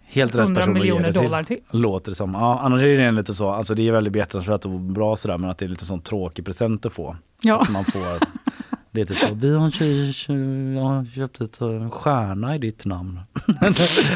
Helt 0.07 0.35
rätt 0.35 0.41
100 0.41 0.61
person 0.61 0.77
att 0.77 0.79
ge 0.79 0.83
miljoner 0.83 1.07
det 1.07 1.13
till. 1.13 1.23
dollar 1.23 1.43
till. 1.43 1.59
Låter 1.71 2.11
det 2.11 2.15
som. 2.15 2.35
Ja, 2.35 2.61
annars 2.63 2.83
är 2.83 2.99
det 2.99 3.11
lite 3.11 3.35
så, 3.35 3.51
alltså 3.51 3.75
det 3.75 3.89
är 3.89 3.93
väldigt 3.93 4.13
behjärtansvärt 4.13 4.65
och 4.65 4.71
bra 4.71 5.17
sådär 5.17 5.39
men 5.39 5.51
att 5.51 5.59
det 5.59 5.65
är 5.65 5.69
lite 5.69 5.85
sån 5.85 6.01
tråkig 6.01 6.45
present 6.45 6.87
att 6.87 6.93
få. 6.93 7.17
Ja. 7.43 7.61
Att 7.61 7.71
man 7.71 7.85
får, 7.85 8.01
det 8.95 9.01
är 9.01 9.05
typ 9.05 9.17
så, 9.19 9.35
vi 9.35 9.57
har 9.57 9.71
kö- 9.71 10.75
jag 10.81 10.83
har 10.83 11.05
köpt 11.15 11.41
ett 11.41 11.61
eh, 11.61 11.91
stjärna 11.91 12.55
i 12.55 12.59
ditt 12.59 12.85
namn. 12.87 13.21
Nej 13.61 13.73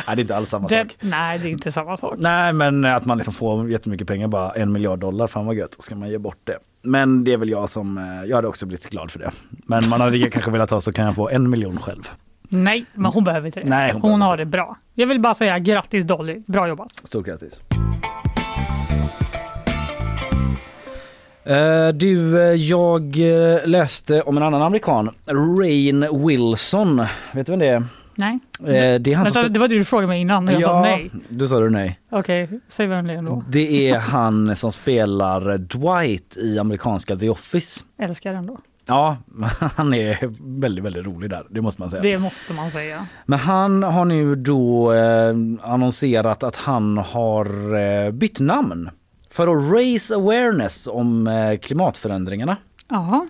det 0.07 0.13
är 0.13 0.21
inte 0.21 0.37
alls 0.37 0.49
samma 0.51 0.69
Det, 0.69 0.83
sak. 0.85 0.97
nej, 1.01 1.39
det 1.39 1.49
är 1.49 1.51
inte 1.51 1.73
samma 1.73 1.97
sak. 1.97 2.15
Nej 2.19 2.53
men 2.53 2.85
att 2.85 3.05
man 3.05 3.17
liksom 3.19 3.35
får 3.35 3.71
jättemycket 3.71 4.07
pengar, 4.07 4.29
bara 4.29 4.51
en 4.53 4.73
miljard 4.73 4.99
dollar, 4.99 5.27
fan 5.27 5.47
vad 5.47 5.55
gött, 5.55 5.77
ska 5.79 5.95
man 5.95 6.11
ge 6.11 6.19
bort 6.19 6.39
det. 6.45 6.59
Men 6.83 7.25
det 7.25 7.33
är 7.33 7.37
väl 7.37 7.51
jag 7.51 7.69
som, 7.69 7.99
eh, 7.99 8.05
jag 8.29 8.37
hade 8.37 8.49
också 8.49 8.67
blivit 8.67 8.91
glad 8.91 9.11
för 9.11 9.19
det. 9.19 9.31
Men 9.51 9.83
man 9.89 10.01
hade 10.01 10.31
kanske 10.31 10.51
velat 10.51 10.71
ha 10.71 10.81
så 10.81 10.93
kan 10.93 11.05
jag 11.05 11.15
få 11.15 11.29
en 11.29 11.51
miljon 11.51 11.79
själv. 11.79 12.09
Nej, 12.49 12.85
men 12.95 13.13
hon 13.13 13.25
behöver 13.25 13.47
inte 13.47 13.61
det. 13.61 13.69
Nej, 13.69 13.93
hon 13.93 14.03
hon 14.11 14.23
har 14.23 14.37
det 14.37 14.47
bra. 14.47 14.77
Jag 14.95 15.07
vill 15.07 15.21
bara 15.21 15.35
säga 15.35 15.59
grattis 15.59 16.05
Dolly, 16.05 16.43
bra 16.47 16.69
jobbat. 16.69 16.93
Stort 16.93 17.27
grattis. 17.27 17.61
Du, 21.95 22.41
eh, 22.43 22.55
jag 22.55 23.19
eh, 23.19 23.67
läste 23.67 24.23
om 24.23 24.37
en 24.37 24.43
annan 24.43 24.63
amerikan, 24.63 25.11
Rain 25.27 26.27
Wilson. 26.27 27.07
Vet 27.33 27.47
du 27.47 27.53
vem 27.53 27.59
det 27.59 27.67
är? 27.67 27.85
Nej. 28.15 28.39
Eh, 28.61 29.01
Det 29.01 29.13
är 29.13 29.25
Vänta, 29.25 29.49
det 29.49 29.59
var 29.61 29.69
det 29.69 29.75
du 29.75 29.85
frågade 29.85 30.07
mig 30.09 30.21
innan 30.21 30.49
och 30.49 30.55
jag 30.55 30.63
sa 30.63 30.83
nej. 30.83 31.11
du 31.29 31.49
sa 31.49 31.61
du 31.61 31.71
nej. 31.71 31.99
Okej, 32.11 32.49
säg 32.69 32.87
vem 32.87 33.07
det 33.07 33.13
är 33.13 33.23
då. 33.23 33.45
Det 33.49 33.91
är 33.91 33.99
han 33.99 34.57
som 34.57 34.73
spelar 34.73 35.59
Dwight 35.59 36.37
i 36.37 36.59
amerikanska 36.59 37.17
The 37.17 37.29
Office. 37.29 37.85
Älskar 37.99 38.33
den 38.33 38.47
då. 38.47 38.59
Ja, 38.87 39.17
han 39.77 39.95
är 39.95 40.19
väldigt, 40.61 40.85
väldigt 40.85 41.07
rolig 41.07 41.31
där, 41.31 41.47
det 41.51 41.61
måste 41.61 41.83
man 41.83 41.91
säga. 41.91 42.03
Det 42.03 42.19
måste 42.19 42.53
man 42.53 42.71
säga. 42.71 43.07
Men 43.27 43.39
han 43.39 43.83
har 43.83 44.05
nu 44.05 44.35
då 44.35 44.93
eh, 44.93 45.35
annonserat 45.63 46.43
att 46.43 46.57
han 46.57 46.99
har 46.99 47.77
eh, 48.07 48.11
bytt 48.11 48.41
namn 48.41 48.91
för 49.39 49.49
att 49.49 49.73
raise 49.73 50.15
awareness 50.15 50.87
om 50.87 51.27
eh, 51.27 51.59
klimatförändringarna. 51.59 52.57
Jaha, 52.89 53.29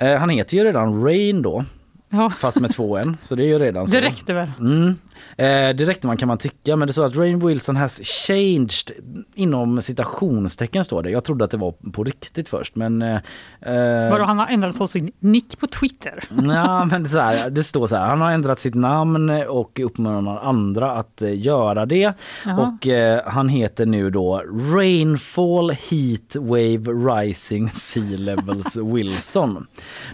Eh, 0.00 0.18
han 0.18 0.28
heter 0.28 0.56
ju 0.56 0.64
redan 0.64 1.04
Rain 1.04 1.42
då, 1.42 1.64
ja. 2.10 2.30
fast 2.30 2.60
med 2.60 2.70
två 2.70 2.96
n, 2.96 3.16
så 3.22 3.34
det 3.34 3.42
är 3.42 3.46
ju 3.46 3.58
redan 3.58 3.86
så. 3.86 3.92
det 3.92 4.00
räckte 4.00 4.32
väl. 4.32 4.48
Mm. 4.60 4.94
Eh, 5.36 5.76
det 5.76 5.84
räckte 5.84 6.06
man 6.06 6.16
kan 6.16 6.28
man 6.28 6.38
tycka, 6.38 6.76
men 6.76 6.88
det 6.88 6.92
står 6.92 7.04
att 7.04 7.16
Rain 7.16 7.46
Wilson 7.46 7.76
has 7.76 8.00
changed 8.02 8.90
inom 9.34 9.82
citationstecken 9.82 10.84
står 10.84 11.02
det. 11.02 11.10
Jag 11.10 11.24
trodde 11.24 11.44
att 11.44 11.50
det 11.50 11.56
var 11.56 11.74
på 11.92 12.04
riktigt 12.04 12.48
först, 12.48 12.76
men... 12.76 13.02
Eh, 13.02 13.16
eh, 13.60 14.10
Vadå, 14.10 14.24
han 14.24 14.38
har 14.38 14.46
ändrat 14.46 14.78
på 14.78 14.86
sin 14.86 15.12
nick 15.18 15.58
på 15.58 15.66
Twitter. 15.66 16.24
Ja, 16.46 16.84
men 16.84 17.02
det, 17.02 17.08
så 17.08 17.18
här, 17.18 17.50
det 17.50 17.64
står 17.64 17.86
så 17.86 17.96
här, 17.96 18.06
han 18.06 18.20
har 18.20 18.30
ändrat 18.30 18.60
sitt 18.60 18.74
namn 18.74 19.30
och 19.30 19.80
uppmanar 19.84 20.38
andra 20.38 20.92
att 20.92 21.22
eh, 21.22 21.40
göra 21.40 21.86
det. 21.86 22.12
Jaha. 22.44 22.76
Och 22.76 22.86
eh, 22.86 23.22
han 23.26 23.48
heter 23.48 23.86
nu 23.86 24.10
då 24.10 24.42
Rainfall 24.74 25.70
Heat 25.70 26.36
Wave 26.36 27.22
Rising 27.22 27.68
Sea 27.68 28.16
Levels 28.16 28.76
Wilson. 28.94 29.66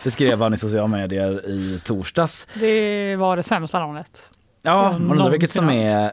Det 0.05 0.11
skrev 0.11 0.43
han 0.43 0.55
i 0.55 0.57
sociala 0.57 0.87
medier 0.87 1.49
i 1.49 1.81
torsdags. 1.85 2.47
Det 2.55 3.17
var 3.17 3.37
det 3.37 3.43
sämsta 3.43 3.79
namnet. 3.81 4.31
Ja, 4.63 4.99
man 4.99 5.11
undrar 5.11 5.31
vilket 5.31 5.51
som 5.51 5.71
är 5.71 6.13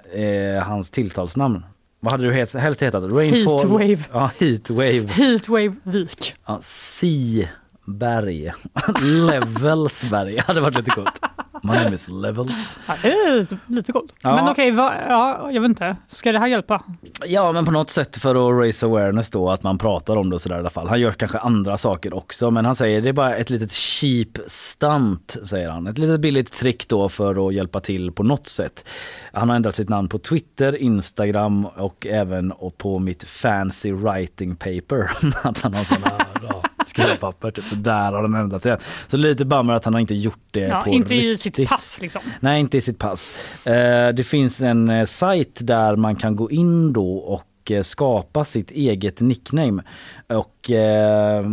eh, 0.57 0.63
hans 0.63 0.89
tilltalsnamn. 0.89 1.65
Vad 1.99 2.11
hade 2.11 2.23
du 2.23 2.33
het, 2.33 2.53
helst 2.53 2.81
hetat? 2.81 3.03
Rainfall? 3.03 3.59
Heatwave. 3.59 3.97
Ja, 4.13 4.31
Heatwave. 4.39 5.07
Heatwave 5.07 5.75
Vik. 5.83 6.35
Ja, 6.45 6.59
sea 6.61 7.47
Berg. 7.85 8.53
Levelsberg 9.01 10.37
hade 10.39 10.61
varit 10.61 10.77
lite 10.77 10.91
coolt. 10.91 11.21
My 11.63 11.73
name 11.73 11.93
is 11.95 12.07
Levels. 12.07 12.51
Ja, 12.87 12.93
det 13.01 13.11
är 13.11 13.35
lite, 13.39 13.57
lite 13.67 13.91
coolt. 13.91 14.13
Ja. 14.21 14.35
Men 14.35 14.49
okej, 14.49 14.71
vad- 14.71 14.93
ja, 15.09 15.51
jag 15.51 15.61
vet 15.61 15.69
inte. 15.69 15.95
Ska 16.11 16.31
det 16.31 16.39
här 16.39 16.47
hjälpa? 16.47 16.83
Ja 17.25 17.51
men 17.51 17.65
på 17.65 17.71
något 17.71 17.89
sätt 17.89 18.17
för 18.17 18.29
att 18.49 18.61
raise 18.61 18.85
awareness 18.85 19.29
då 19.29 19.49
att 19.49 19.63
man 19.63 19.77
pratar 19.77 20.17
om 20.17 20.29
det 20.29 20.35
och 20.35 20.41
sådär 20.41 20.55
i 20.55 20.59
alla 20.59 20.69
fall. 20.69 20.87
Han 20.87 20.99
gör 20.99 21.11
kanske 21.11 21.37
andra 21.39 21.77
saker 21.77 22.13
också 22.13 22.51
men 22.51 22.65
han 22.65 22.75
säger 22.75 23.01
det 23.01 23.09
är 23.09 23.13
bara 23.13 23.35
ett 23.35 23.49
litet 23.49 23.71
cheap 23.71 24.27
stunt 24.47 25.37
säger 25.45 25.69
han. 25.69 25.87
Ett 25.87 25.97
litet 25.97 26.19
billigt 26.21 26.51
trick 26.51 26.87
då 26.87 27.09
för 27.09 27.47
att 27.47 27.53
hjälpa 27.53 27.79
till 27.79 28.11
på 28.11 28.23
något 28.23 28.47
sätt. 28.47 28.85
Han 29.33 29.49
har 29.49 29.55
ändrat 29.55 29.75
sitt 29.75 29.89
namn 29.89 30.09
på 30.09 30.19
Twitter, 30.19 30.75
Instagram 30.75 31.65
och 31.65 32.07
även 32.07 32.53
på 32.77 32.99
mitt 32.99 33.23
fancy 33.23 33.91
writing 33.91 34.55
paper. 34.55 35.11
att 35.43 35.59
han 35.61 35.73
har 35.73 35.83
sådana 35.83 36.11
ja, 36.49 36.63
skrivpapper 36.85 37.51
typ. 37.51 37.65
Så 37.65 37.75
där 37.75 38.11
har 38.11 38.21
han 38.21 38.35
ändrat 38.35 38.63
det. 38.63 38.77
Så 39.07 39.17
lite 39.17 39.45
bummer 39.45 39.73
att 39.73 39.85
han 39.85 39.93
har 39.93 40.01
inte 40.01 40.15
gjort 40.15 40.39
det 40.51 40.59
Ja, 40.59 40.81
på 40.81 40.89
inte 40.89 41.15
i 41.15 41.31
riktigt. 41.31 41.55
sitt 41.55 41.69
pass 41.69 41.97
liksom. 42.01 42.21
Nej, 42.39 42.59
inte 42.59 42.77
i 42.77 42.81
sitt 42.81 42.97
pass. 42.99 43.33
Eh, 43.65 44.09
det 44.09 44.23
finns 44.27 44.61
en 44.61 44.89
eh, 44.89 45.05
sajt 45.05 45.59
där 45.63 45.95
man 45.95 46.15
kan 46.15 46.35
gå 46.35 46.51
in 46.51 46.93
då 46.93 47.17
och 47.17 47.43
eh, 47.73 47.81
skapa 47.81 48.43
sitt 48.45 48.71
eget 48.71 49.21
nickname. 49.21 49.83
Och 50.27 50.71
eh, 50.71 51.45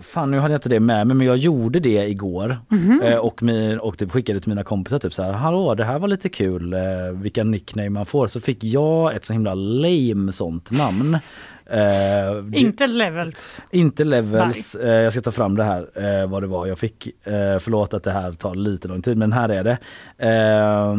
fan 0.00 0.30
nu 0.30 0.38
hade 0.38 0.54
jag 0.54 0.58
inte 0.58 0.68
det 0.68 0.80
med 0.80 1.06
mig 1.06 1.16
men 1.16 1.26
jag 1.26 1.36
gjorde 1.36 1.80
det 1.80 2.08
igår 2.08 2.56
Mhm. 2.68 3.00
eh, 3.04 3.16
och, 3.16 3.42
min, 3.42 3.78
och 3.78 3.98
typ 3.98 4.10
skickade 4.12 4.40
till 4.40 4.48
mina 4.48 4.64
kompisar 4.64 4.98
typ 4.98 5.12
så 5.14 5.22
här 5.22 5.32
hallå 5.32 5.74
det 5.74 5.84
här 5.84 5.98
var 5.98 6.08
lite 6.08 6.28
kul 6.28 6.72
eh, 6.72 6.80
vilka 7.12 7.44
nickname 7.44 7.90
man 7.90 8.06
får 8.06 8.26
så 8.26 8.40
fick 8.40 8.64
jag 8.64 9.14
ett 9.14 9.24
så 9.24 9.32
himla 9.32 9.54
lame 9.54 10.32
sånt 10.32 10.70
namn. 10.70 11.18
Det- 11.66 12.58
Inte 12.58 12.86
levels. 12.86 13.64
inte 13.70 14.04
levels. 14.04 14.74
Eh, 14.74 14.88
jag 14.90 15.12
ska 15.12 15.22
ta 15.22 15.30
fram 15.30 15.56
det 15.56 15.64
här 15.64 15.88
eh, 16.22 16.26
vad 16.30 16.42
det 16.42 16.46
var 16.46 16.66
jag 16.66 16.78
fick. 16.78 17.06
Eh, 17.06 17.58
förlåt 17.58 17.94
att 17.94 18.02
det 18.02 18.10
här 18.10 18.32
tar 18.32 18.54
lite 18.54 18.88
lång 18.88 19.02
tid 19.02 19.16
men 19.16 19.32
här 19.32 19.48
är 19.48 19.64
det. 19.64 19.78
Eh, 20.18 20.94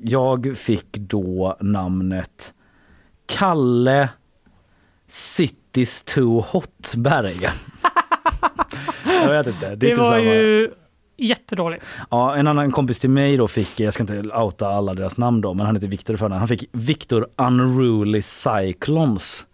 jag 0.00 0.52
fick 0.56 0.96
då 0.98 1.56
namnet 1.60 2.54
Kalle 3.26 4.08
Cities 5.06 6.02
Too 6.02 6.40
Hotberg. 6.40 7.48
jag 9.22 9.28
vet 9.28 9.46
inte. 9.46 9.68
Det, 9.68 9.76
Det 9.76 9.94
var 9.94 10.04
samma. 10.04 10.18
ju 10.18 10.70
jättedåligt. 11.16 11.86
Ja, 12.10 12.36
en 12.36 12.46
annan 12.46 12.70
kompis 12.70 13.00
till 13.00 13.10
mig 13.10 13.36
då 13.36 13.48
fick, 13.48 13.80
jag 13.80 13.94
ska 13.94 14.02
inte 14.02 14.18
outa 14.20 14.68
alla 14.68 14.94
deras 14.94 15.18
namn 15.18 15.40
då, 15.40 15.54
men 15.54 15.66
han 15.66 15.76
heter 15.76 15.88
Viktor 15.88 16.16
för 16.16 16.30
Han 16.30 16.48
fick 16.48 16.64
Victor 16.72 17.26
Unruly 17.36 18.22
Cyclones. 18.22 19.46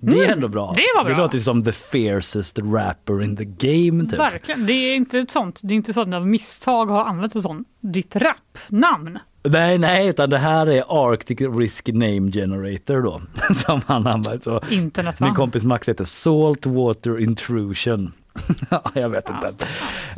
Det 0.00 0.24
är 0.24 0.32
ändå 0.32 0.48
bra. 0.48 0.64
Mm, 0.64 0.74
det 0.74 0.82
var 0.96 1.04
bra. 1.04 1.14
Det 1.14 1.20
låter 1.22 1.38
som 1.38 1.64
the 1.64 1.72
fiercest 1.72 2.58
rapper 2.58 3.22
in 3.22 3.36
the 3.36 3.44
game 3.44 4.04
typ. 4.04 4.18
Verkligen. 4.18 4.66
Det 4.66 4.72
är 4.72 4.96
inte 4.96 5.18
ett 5.18 5.30
sånt. 5.30 5.60
Det 5.62 5.74
är 5.74 5.76
inte 5.76 5.92
så 5.92 6.00
att 6.00 6.10
du 6.10 6.16
av 6.16 6.26
misstag 6.26 6.86
har 6.86 7.04
använt 7.04 7.36
ett 7.36 7.42
sånt. 7.42 7.68
Ditt 7.80 8.16
rapnamn. 8.16 9.18
Nej, 9.50 9.78
nej, 9.78 10.08
utan 10.08 10.30
det 10.30 10.38
här 10.38 10.66
är 10.66 10.84
Arctic 10.88 11.40
Risk 11.40 11.88
Name 11.88 12.30
Generator 12.32 13.02
då. 13.02 13.20
Som 13.54 13.80
han 13.86 14.06
använder. 14.06 14.38
Så 14.42 14.60
Internet 14.70 15.20
va? 15.20 15.26
min 15.26 15.34
kompis 15.34 15.62
Max 15.64 15.88
heter 15.88 16.04
Saltwater 16.04 17.20
Intrusion. 17.20 18.12
Ja, 18.70 18.82
jag 18.94 19.08
vet 19.08 19.28
inte. 19.30 19.66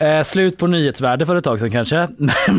Eh, 0.07 0.23
slut 0.25 0.59
på 0.59 0.67
nyhetsvärde 0.67 1.27
för 1.27 1.37
ett 1.37 1.45
tag 1.45 1.61
sedan 1.61 1.71
kanske. 1.71 2.09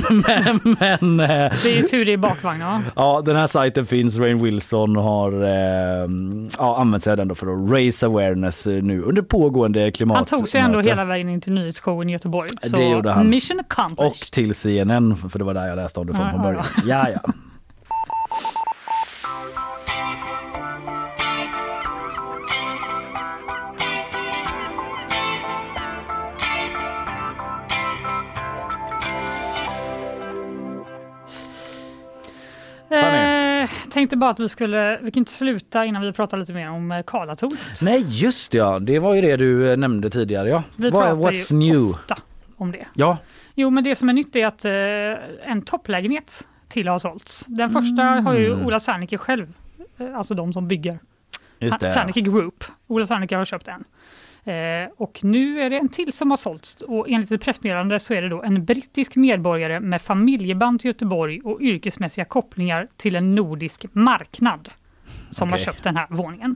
men, 0.09 0.75
men, 0.79 1.19
eh, 1.19 1.27
Det 1.63 1.69
är 1.73 1.77
ju 1.77 1.83
tur 1.83 2.05
det 2.05 2.13
är 2.13 2.17
bakvagn 2.17 2.59
va? 2.65 2.83
Ja, 2.95 3.21
den 3.25 3.35
här 3.35 3.47
sajten 3.47 3.85
finns. 3.85 4.17
Rain 4.17 4.43
Wilson 4.43 4.95
har 4.95 5.43
eh, 5.43 6.07
ja, 6.57 6.77
använt 6.77 7.03
sig 7.03 7.11
av 7.11 7.17
den 7.17 7.27
då 7.27 7.35
för 7.35 7.63
att 7.65 7.71
raise 7.71 8.05
awareness 8.05 8.67
eh, 8.67 8.83
nu 8.83 9.01
under 9.01 9.21
pågående 9.21 9.91
klimat. 9.91 10.17
Han 10.17 10.25
tog 10.25 10.47
sig 10.49 10.61
ändå 10.61 10.79
hela 10.81 11.05
vägen 11.05 11.29
in 11.29 11.41
till 11.41 11.53
nyhetsshowen 11.53 12.09
i 12.09 12.13
Göteborg. 12.13 12.49
Så 12.61 12.77
Det 12.77 12.89
gjorde 12.89 13.11
han. 13.11 13.29
mission 13.29 13.59
Och 13.59 13.65
accomplished. 13.73 14.31
till 14.31 14.55
CNN, 14.55 15.15
för 15.15 15.39
det 15.39 15.45
var 15.45 15.53
där 15.53 15.67
jag 15.67 15.75
läste 15.75 15.99
om 15.99 16.07
det 16.07 16.13
från, 16.13 16.25
Ja, 16.25 16.31
från 16.31 16.41
ja, 16.41 16.47
början. 16.47 16.65
Ja, 16.85 17.09
ja. 17.23 17.33
Tänkte 34.01 34.17
bara 34.17 34.29
att 34.31 34.39
vi 34.39 34.47
skulle, 34.49 34.99
vi 35.01 35.11
kan 35.11 35.21
inte 35.21 35.31
sluta 35.31 35.85
innan 35.85 36.01
vi 36.01 36.11
pratar 36.13 36.37
lite 36.37 36.53
mer 36.53 36.69
om 36.69 36.91
eh, 36.91 37.03
Karlatornet. 37.07 37.81
Nej, 37.81 38.05
just 38.09 38.53
ja. 38.53 38.79
Det 38.79 38.99
var 38.99 39.13
ju 39.15 39.21
det 39.21 39.37
du 39.37 39.71
eh, 39.71 39.77
nämnde 39.77 40.09
tidigare. 40.09 40.49
Ja. 40.49 40.63
Vi 40.75 40.89
Vad- 40.89 41.01
pratar 41.03 41.31
What's 41.31 41.53
ju 41.53 41.57
new? 41.73 41.89
ofta 41.89 42.17
om 42.57 42.71
det. 42.71 42.85
Ja, 42.93 43.17
Jo, 43.55 43.69
men 43.69 43.83
det 43.83 43.95
som 43.95 44.09
är 44.09 44.13
nytt 44.13 44.35
är 44.35 44.45
att 44.47 44.65
eh, 44.65 45.51
en 45.51 45.61
topplägenhet 45.61 46.47
till 46.69 46.87
har 46.87 46.99
sålts. 46.99 47.45
Den 47.47 47.69
första 47.69 48.03
har 48.03 48.33
ju 48.33 48.65
Ola 48.65 48.79
Serneke 48.79 49.17
själv, 49.17 49.53
eh, 49.97 50.15
alltså 50.17 50.33
de 50.33 50.53
som 50.53 50.67
bygger. 50.67 50.99
just 51.59 51.79
det. 51.79 51.91
Serneke 51.93 52.21
Group. 52.21 52.63
Ola 52.87 53.05
Serneke 53.05 53.35
har 53.35 53.45
köpt 53.45 53.67
en. 53.67 53.83
Eh, 54.43 54.89
och 54.97 55.19
nu 55.23 55.61
är 55.61 55.69
det 55.69 55.77
en 55.77 55.89
till 55.89 56.13
som 56.13 56.29
har 56.29 56.37
sålts 56.37 56.81
och 56.81 57.09
enligt 57.09 57.31
ett 57.31 57.41
pressmeddelande 57.43 57.99
så 57.99 58.13
är 58.13 58.21
det 58.21 58.29
då 58.29 58.41
en 58.43 58.65
brittisk 58.65 59.15
medborgare 59.15 59.79
med 59.79 60.01
familjeband 60.01 60.79
till 60.79 60.87
Göteborg 60.87 61.41
och 61.41 61.61
yrkesmässiga 61.61 62.25
kopplingar 62.25 62.87
till 62.97 63.15
en 63.15 63.35
nordisk 63.35 63.85
marknad 63.91 64.69
som 65.29 65.49
har 65.49 65.57
Okej. 65.57 65.65
köpt 65.65 65.83
den 65.83 65.97
här 65.97 66.07
våningen. 66.09 66.55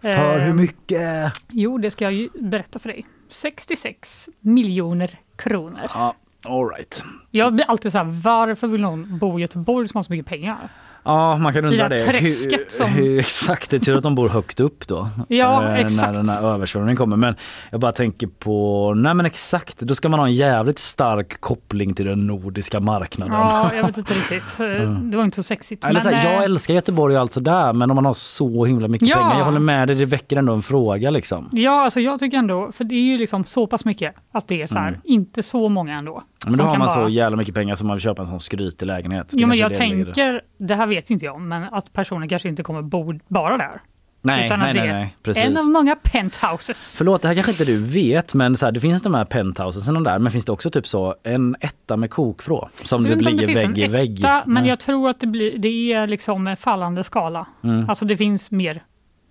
För 0.00 0.38
Eh, 0.38 0.44
hur 0.44 0.52
mycket? 0.52 1.32
Jo, 1.48 1.78
det 1.78 1.90
ska 1.90 2.04
jag 2.04 2.12
ju 2.12 2.28
berätta 2.34 2.78
för 2.78 2.88
dig. 2.88 3.06
66 3.28 4.28
miljoner 4.40 5.10
kronor. 5.36 5.80
Ja, 5.94 6.14
all 6.44 6.68
right. 6.68 7.04
Jag 7.30 7.54
blir 7.54 7.64
alltid 7.66 7.92
så 7.92 7.98
här, 7.98 8.04
varför 8.04 8.66
vill 8.66 8.80
någon 8.80 9.18
bo 9.18 9.38
i 9.38 9.42
Göteborg 9.42 9.88
som 9.88 9.98
har 9.98 10.02
så 10.02 10.12
mycket 10.12 10.26
pengar? 10.26 10.72
Ja, 11.04 11.36
man 11.36 11.52
kan 11.52 11.64
undra 11.64 11.88
det 11.88 11.96
det. 11.96 12.18
hur, 12.18 12.70
som- 12.70 12.90
hur, 12.90 13.18
exakt, 13.18 13.70
det 13.70 13.76
är 13.76 13.78
tur 13.78 13.96
att 13.96 14.02
de 14.02 14.14
bor 14.14 14.28
högt 14.28 14.60
upp 14.60 14.86
då. 14.88 15.08
Ja, 15.28 15.64
eh, 15.68 15.74
exakt. 15.74 16.06
När 16.06 16.12
den 16.12 16.28
här 16.28 16.44
översvämningen 16.54 16.96
kommer. 16.96 17.16
Men 17.16 17.34
jag 17.70 17.80
bara 17.80 17.92
tänker 17.92 18.26
på, 18.26 18.94
nej 18.96 19.14
men 19.14 19.26
exakt, 19.26 19.80
då 19.80 19.94
ska 19.94 20.08
man 20.08 20.20
ha 20.20 20.26
en 20.26 20.32
jävligt 20.32 20.78
stark 20.78 21.40
koppling 21.40 21.94
till 21.94 22.06
den 22.06 22.26
nordiska 22.26 22.80
marknaden. 22.80 23.34
Ja, 23.34 23.70
jag 23.74 23.82
vet 23.86 23.98
inte 23.98 24.14
riktigt. 24.14 24.60
Eh, 24.60 24.90
Det 24.90 25.16
var 25.16 25.24
inte 25.24 25.36
så 25.36 25.42
sexigt. 25.42 25.84
Eller 25.84 25.92
men, 25.94 26.02
så 26.02 26.08
här, 26.10 26.24
jag 26.32 26.38
eh, 26.38 26.44
älskar 26.44 26.74
Göteborg 26.74 27.14
och 27.14 27.20
allt 27.20 27.32
sådär 27.32 27.72
men 27.72 27.90
om 27.90 27.94
man 27.94 28.04
har 28.04 28.14
så 28.14 28.64
himla 28.64 28.88
mycket 28.88 29.08
Ja. 29.08 29.16
pengar, 29.16 29.38
jag 29.38 29.44
håller 29.44 29.60
med 29.60 29.88
dig, 29.88 29.96
det 29.96 30.04
väcker 30.04 30.36
ändå 30.36 30.52
en 30.52 30.62
fråga 30.62 31.10
liksom. 31.10 31.48
Ja, 31.52 31.84
alltså 31.84 32.00
jag 32.00 32.20
tycker 32.20 32.36
ändå, 32.38 32.72
för 32.72 32.84
det 32.84 32.94
är 32.94 33.00
ju 33.12 33.18
liksom 33.18 33.44
så 33.44 33.66
pass 33.66 33.84
mycket 33.84 34.14
att 34.32 34.48
det 34.48 34.62
är 34.62 34.66
så 34.66 34.78
här, 34.78 34.88
Mm. 34.88 35.00
inte 35.04 35.42
så 35.42 35.68
många 35.68 35.98
ändå. 35.98 36.22
Men 36.46 36.56
då 36.58 36.64
har 36.64 36.70
man 36.70 36.86
bara- 36.86 36.88
så 36.88 37.08
jävla 37.08 37.36
mycket 37.36 37.54
pengar 37.54 37.74
som 37.74 37.86
man 37.86 37.96
vill 37.96 38.02
köpa 38.02 38.22
en 38.22 38.28
sån 38.28 38.40
skrytig 38.40 38.86
lägenhet. 38.86 39.28
Det 39.30 39.40
Jo, 39.40 39.48
men 39.48 39.58
jag 39.58 39.66
är 39.66 39.68
det 39.68 39.74
tänker, 39.74 40.42
det 40.58 40.74
här 40.74 40.86
vet 40.86 41.10
inte 41.10 41.24
jag, 41.24 41.40
men 41.40 41.64
att 41.64 41.92
personen 41.92 42.28
kanske 42.28 42.48
inte 42.48 42.62
kommer 42.62 42.82
bo 42.82 43.18
bara 43.28 43.58
där. 43.58 43.80
Nej, 44.22 44.46
utan 44.46 44.58
nej, 44.60 44.68
att 44.68 44.74
det 44.74 44.80
nej, 44.80 44.90
är 44.90 44.94
nej, 44.94 45.16
precis. 45.22 45.44
en 45.44 45.56
av 45.56 45.64
många 45.64 45.96
penthouses. 45.96 46.94
Förlåt, 46.98 47.22
det 47.22 47.28
här 47.28 47.34
kanske 47.34 47.52
inte 47.52 47.64
du 47.64 47.78
vet 47.78 48.34
men 48.34 48.56
så 48.56 48.66
här, 48.66 48.72
det 48.72 48.80
finns 48.80 49.02
de 49.02 49.14
här 49.14 49.24
penthousen 49.24 49.96
och 49.96 50.02
där 50.02 50.18
men 50.18 50.32
finns 50.32 50.44
det 50.44 50.52
också 50.52 50.70
typ 50.70 50.86
så 50.86 51.14
en 51.22 51.56
etta 51.60 51.96
med 51.96 52.10
kokvrå 52.10 52.68
som 52.84 53.04
typ 53.04 53.20
ligger 53.20 53.46
det 53.46 53.54
vägg 53.54 53.78
i 53.78 53.86
vägg. 53.86 54.18
etta, 54.18 54.42
Men 54.46 54.66
jag 54.66 54.80
tror 54.80 55.10
att 55.10 55.20
det, 55.20 55.26
blir, 55.26 55.58
det 55.58 55.92
är 55.92 56.06
liksom 56.06 56.46
en 56.46 56.56
fallande 56.56 57.04
skala. 57.04 57.46
Mm. 57.64 57.88
Alltså 57.88 58.04
det 58.04 58.16
finns 58.16 58.50
mer 58.50 58.82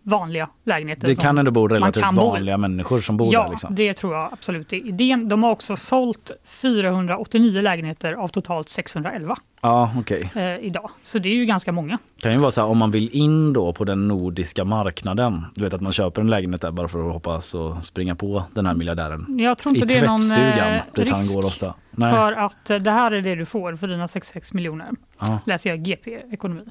vanliga 0.09 0.49
lägenheter. 0.63 1.07
Det 1.07 1.15
kan 1.15 1.37
ändå 1.37 1.51
bo 1.51 1.61
man 1.61 1.69
relativt 1.69 2.03
kan 2.03 2.15
bo 2.15 2.31
vanliga 2.31 2.57
människor 2.57 3.01
som 3.01 3.17
bor 3.17 3.33
ja, 3.33 3.43
där. 3.43 3.49
Liksom. 3.49 3.75
det 3.75 3.93
tror 3.93 4.15
jag 4.15 4.29
absolut 4.33 4.73
är 4.73 4.87
idén. 4.87 5.29
De 5.29 5.43
har 5.43 5.51
också 5.51 5.75
sålt 5.75 6.31
489 6.45 7.61
lägenheter 7.61 8.13
av 8.13 8.27
totalt 8.27 8.69
611 8.69 9.37
Ja, 9.61 9.91
okej. 9.99 10.31
eh, 10.35 10.55
idag. 10.55 10.89
Så 11.03 11.19
det 11.19 11.29
är 11.29 11.33
ju 11.33 11.45
ganska 11.45 11.71
många. 11.71 11.97
kan 12.21 12.31
ju 12.31 12.39
vara 12.39 12.51
så 12.51 12.61
här 12.61 12.67
om 12.67 12.77
man 12.77 12.91
vill 12.91 13.09
in 13.09 13.53
då 13.53 13.73
på 13.73 13.83
den 13.83 14.07
nordiska 14.07 14.63
marknaden. 14.65 15.45
Du 15.55 15.63
vet 15.63 15.73
att 15.73 15.81
man 15.81 15.91
köper 15.91 16.21
en 16.21 16.29
lägenhet 16.29 16.61
där 16.61 16.71
bara 16.71 16.87
för 16.87 17.07
att 17.07 17.13
hoppas 17.13 17.55
och 17.55 17.85
springa 17.85 18.15
på 18.15 18.43
den 18.53 18.65
här 18.65 18.73
miljardären. 18.73 19.39
Jag 19.39 19.57
tror 19.57 19.75
inte 19.75 19.93
I 19.93 19.99
det 19.99 20.05
är 20.05 20.07
någon 20.07 20.31
eh, 20.31 20.83
dit 20.93 21.09
han 21.09 21.19
risk 21.19 21.35
går 21.35 21.45
ofta. 21.45 21.73
Nej. 21.91 22.11
för 22.11 22.31
att 22.31 22.69
eh, 22.69 22.77
det 22.77 22.91
här 22.91 23.11
är 23.11 23.21
det 23.21 23.35
du 23.35 23.45
får 23.45 23.75
för 23.75 23.87
dina 23.87 24.07
66 24.07 24.53
miljoner. 24.53 24.89
Ja. 25.19 25.39
Läser 25.45 25.69
jag 25.69 25.79
GP 25.79 26.19
Ekonomi. 26.31 26.61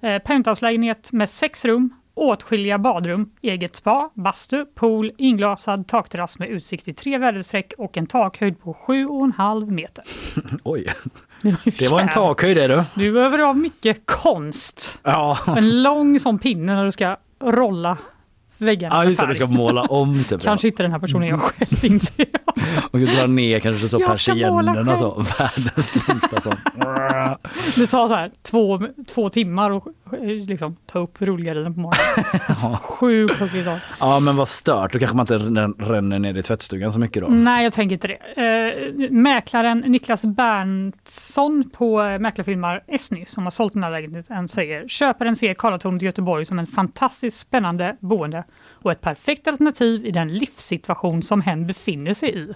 Eh, 0.00 0.18
Penthouse-lägenhet 0.18 1.12
med 1.12 1.30
sex 1.30 1.64
rum, 1.64 1.90
åtskilliga 2.16 2.78
badrum, 2.78 3.30
eget 3.42 3.76
spa, 3.76 4.10
bastu, 4.14 4.64
pool, 4.74 5.12
inglasad 5.18 5.88
takterrass 5.88 6.38
med 6.38 6.48
utsikt 6.48 6.84
till 6.84 6.94
tre 6.94 7.18
väderstreck 7.18 7.72
och 7.78 7.96
en 7.96 8.06
takhöjd 8.06 8.60
på 8.62 8.76
7,5 8.86 9.70
meter. 9.70 10.04
Oj, 10.64 10.94
Det 11.42 11.78
det 11.78 11.88
var 11.88 12.00
en 12.00 12.08
takhöjd 12.08 12.56
det 12.56 12.66
du. 12.66 12.84
Du 12.94 13.12
behöver 13.12 13.38
ha 13.38 13.54
mycket 13.54 14.06
konst. 14.06 15.00
Ja. 15.02 15.38
En 15.56 15.82
lång 15.82 16.20
sån 16.20 16.38
pinne 16.38 16.74
när 16.74 16.84
du 16.84 16.92
ska 16.92 17.16
rolla 17.40 17.96
väggarna 18.58 18.94
Ja 18.94 19.04
just 19.04 19.20
det, 19.20 19.26
du 19.26 19.34
ska 19.34 19.46
måla 19.46 19.82
om 19.82 20.24
typ. 20.24 20.40
Kanske 20.44 20.68
inte 20.68 20.82
den 20.82 20.92
här 20.92 20.98
personen 20.98 21.28
jag 21.28 21.40
själv 21.40 21.84
inser 21.84 22.26
jag. 22.32 22.54
Och 22.90 23.00
så 23.00 23.06
dra 23.16 23.26
ner 23.26 23.60
kanske 23.60 23.88
så 23.88 23.98
persiennerna 23.98 24.96
så. 24.96 25.10
Världens 25.10 26.08
längsta 26.08 26.40
så. 26.40 26.52
Det 27.76 27.86
tar 27.86 28.08
så 28.08 28.14
här 28.14 28.30
två, 28.42 28.80
två 29.06 29.28
timmar 29.28 29.76
att 29.76 29.84
liksom, 30.46 30.76
ta 30.86 30.98
upp 30.98 31.22
rullgardinen 31.22 31.74
på 31.74 31.80
morgonen. 31.80 32.76
Sjukt 32.82 33.36
högt 33.38 33.54
i 33.54 33.64
tak. 33.64 33.78
Ja 34.00 34.20
men 34.20 34.36
vad 34.36 34.48
stört, 34.48 34.92
då 34.92 34.98
kanske 34.98 35.16
man 35.16 35.22
inte 35.22 35.34
rän- 35.38 35.74
ränner 35.78 36.18
ner 36.18 36.38
i 36.38 36.42
tvättstugan 36.42 36.92
så 36.92 36.98
mycket 37.00 37.22
då. 37.22 37.28
Nej, 37.28 37.64
jag 37.64 37.72
tänker 37.72 37.92
inte 37.94 38.08
det. 38.08 38.42
Eh, 38.42 39.10
mäklaren 39.10 39.78
Niklas 39.78 40.24
Berntsson 40.24 41.70
på 41.72 42.18
mäklarfirman 42.20 42.80
Esny 42.86 43.24
som 43.26 43.44
har 43.44 43.50
sålt 43.50 43.72
den 43.72 43.82
här 43.84 43.90
lägenheten 43.90 44.48
säger 44.48 44.88
köparen 44.88 45.36
ser 45.36 45.54
Karlatornet 45.54 46.02
i 46.02 46.06
Göteborg 46.06 46.44
som 46.44 46.58
en 46.58 46.66
fantastiskt 46.66 47.38
spännande 47.38 47.96
boende 48.00 48.44
och 48.72 48.90
ett 48.92 49.00
perfekt 49.00 49.48
alternativ 49.48 50.06
i 50.06 50.10
den 50.10 50.28
livssituation 50.28 51.22
som 51.22 51.40
hen 51.40 51.66
befinner 51.66 52.14
sig 52.14 52.38
i. 52.38 52.48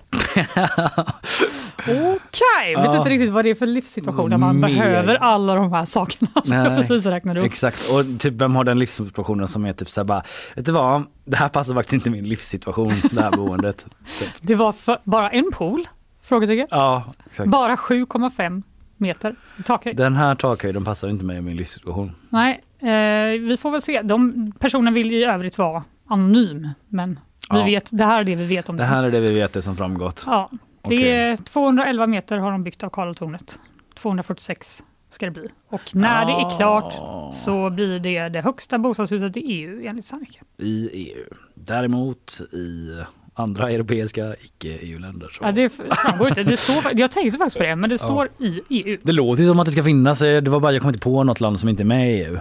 Okej, 1.80 2.76
vet 2.76 2.84
Ja. 2.84 2.96
inte 2.96 3.08
riktigt 3.10 3.30
vad 3.30 3.44
det 3.44 3.50
är 3.50 3.54
för 3.54 3.66
livssituation 3.66 4.30
där 4.30 4.36
man 4.36 4.60
Mer. 4.60 4.68
behöver 4.68 5.14
alla 5.14 5.54
de 5.54 5.72
här 5.72 5.84
sakerna 5.84 6.30
som 6.44 6.56
jag 6.56 6.76
precis 6.76 7.06
räknade 7.06 7.39
upp. 7.40 7.46
Exakt, 7.46 7.90
och 7.92 8.20
typ 8.20 8.34
vem 8.34 8.56
har 8.56 8.64
den 8.64 8.78
livssituationen 8.78 9.48
som 9.48 9.64
är 9.64 9.72
typ 9.72 9.88
såhär 9.88 10.04
bara, 10.04 10.22
vet 10.56 10.66
du 10.66 10.72
vad, 10.72 11.02
det 11.24 11.36
här 11.36 11.48
passar 11.48 11.74
faktiskt 11.74 11.92
inte 11.92 12.10
min 12.10 12.28
livssituation, 12.28 12.92
det 13.10 13.22
här 13.22 13.30
boendet. 13.36 13.86
Typ. 14.18 14.28
Det 14.40 14.54
var 14.54 14.72
för, 14.72 14.98
bara 15.04 15.30
en 15.30 15.50
pool? 15.52 15.88
Frågetecken. 16.22 16.66
Ja, 16.70 17.12
exakt. 17.26 17.50
Bara 17.50 17.76
7,5 17.76 18.62
meter 18.96 19.36
takhöjd. 19.64 19.96
Den 19.96 20.16
här 20.16 20.34
takhöjden 20.34 20.84
passar 20.84 21.08
inte 21.08 21.24
mig 21.24 21.36
i 21.38 21.40
min 21.40 21.56
livssituation. 21.56 22.12
Nej, 22.28 22.60
eh, 22.78 23.40
vi 23.40 23.56
får 23.60 23.70
väl 23.70 23.82
se. 23.82 24.02
De, 24.02 24.52
personen 24.58 24.94
vill 24.94 25.12
i 25.12 25.24
övrigt 25.24 25.58
vara 25.58 25.84
anonym, 26.06 26.68
men 26.88 27.20
vi 27.50 27.58
Ja. 27.58 27.64
vet, 27.64 27.88
det 27.92 28.04
här 28.04 28.20
är 28.20 28.24
det 28.24 28.34
vi 28.34 28.44
vet 28.46 28.68
om 28.68 28.76
Det 28.76 28.82
det. 28.82 28.86
här 28.86 29.02
är 29.04 29.10
det 29.10 29.20
vi 29.20 29.34
vet 29.34 29.52
det 29.52 29.62
som 29.62 29.76
framgått. 29.76 30.24
Ja, 30.26 30.50
det 30.88 31.10
är 31.12 31.36
211 31.36 32.06
meter 32.06 32.38
har 32.38 32.52
de 32.52 32.64
byggt 32.64 32.82
av 32.84 32.90
Karlatornet. 32.90 33.58
246 33.94 34.82
ska 35.10 35.26
det 35.26 35.32
bli. 35.32 35.48
Och 35.68 35.96
när 35.96 36.26
det 36.26 36.32
är 36.32 36.56
klart 36.56 36.94
så 37.34 37.70
blir 37.70 37.98
det 37.98 38.28
det 38.28 38.40
högsta 38.40 38.78
bostadshuset 38.78 39.36
i 39.36 39.40
EU 39.40 39.82
enligt 39.86 40.04
Sanneke. 40.04 40.40
I 40.58 40.88
EU. 40.92 41.24
Däremot 41.54 42.40
i 42.52 42.96
andra 43.34 43.70
europeiska 43.70 44.34
icke-EU-länder. 44.40 45.30
Ja, 45.40 45.52
det 45.52 45.68
framgår 45.70 46.28
inte. 46.28 46.42
Det 46.42 46.56
står, 46.56 46.84
jag 46.94 47.10
tänkte 47.10 47.38
faktiskt 47.38 47.56
på 47.56 47.62
det, 47.62 47.76
men 47.76 47.90
det 47.90 47.98
står 47.98 48.28
i 48.38 48.60
EU. 48.68 48.98
Det 49.02 49.12
låter 49.12 49.42
ju 49.42 49.48
som 49.48 49.60
att 49.60 49.66
det 49.66 49.72
ska 49.72 49.82
finnas, 49.82 50.22
eh, 50.22 50.42
det 50.42 50.50
var 50.50 50.60
bara 50.60 50.72
jag 50.72 50.82
kom 50.82 50.88
inte 50.88 51.00
på 51.00 51.24
något 51.24 51.40
land 51.40 51.60
som 51.60 51.68
inte 51.68 51.82
är 51.82 51.84
med 51.84 52.12
i 52.14 52.24
EU. 52.24 52.38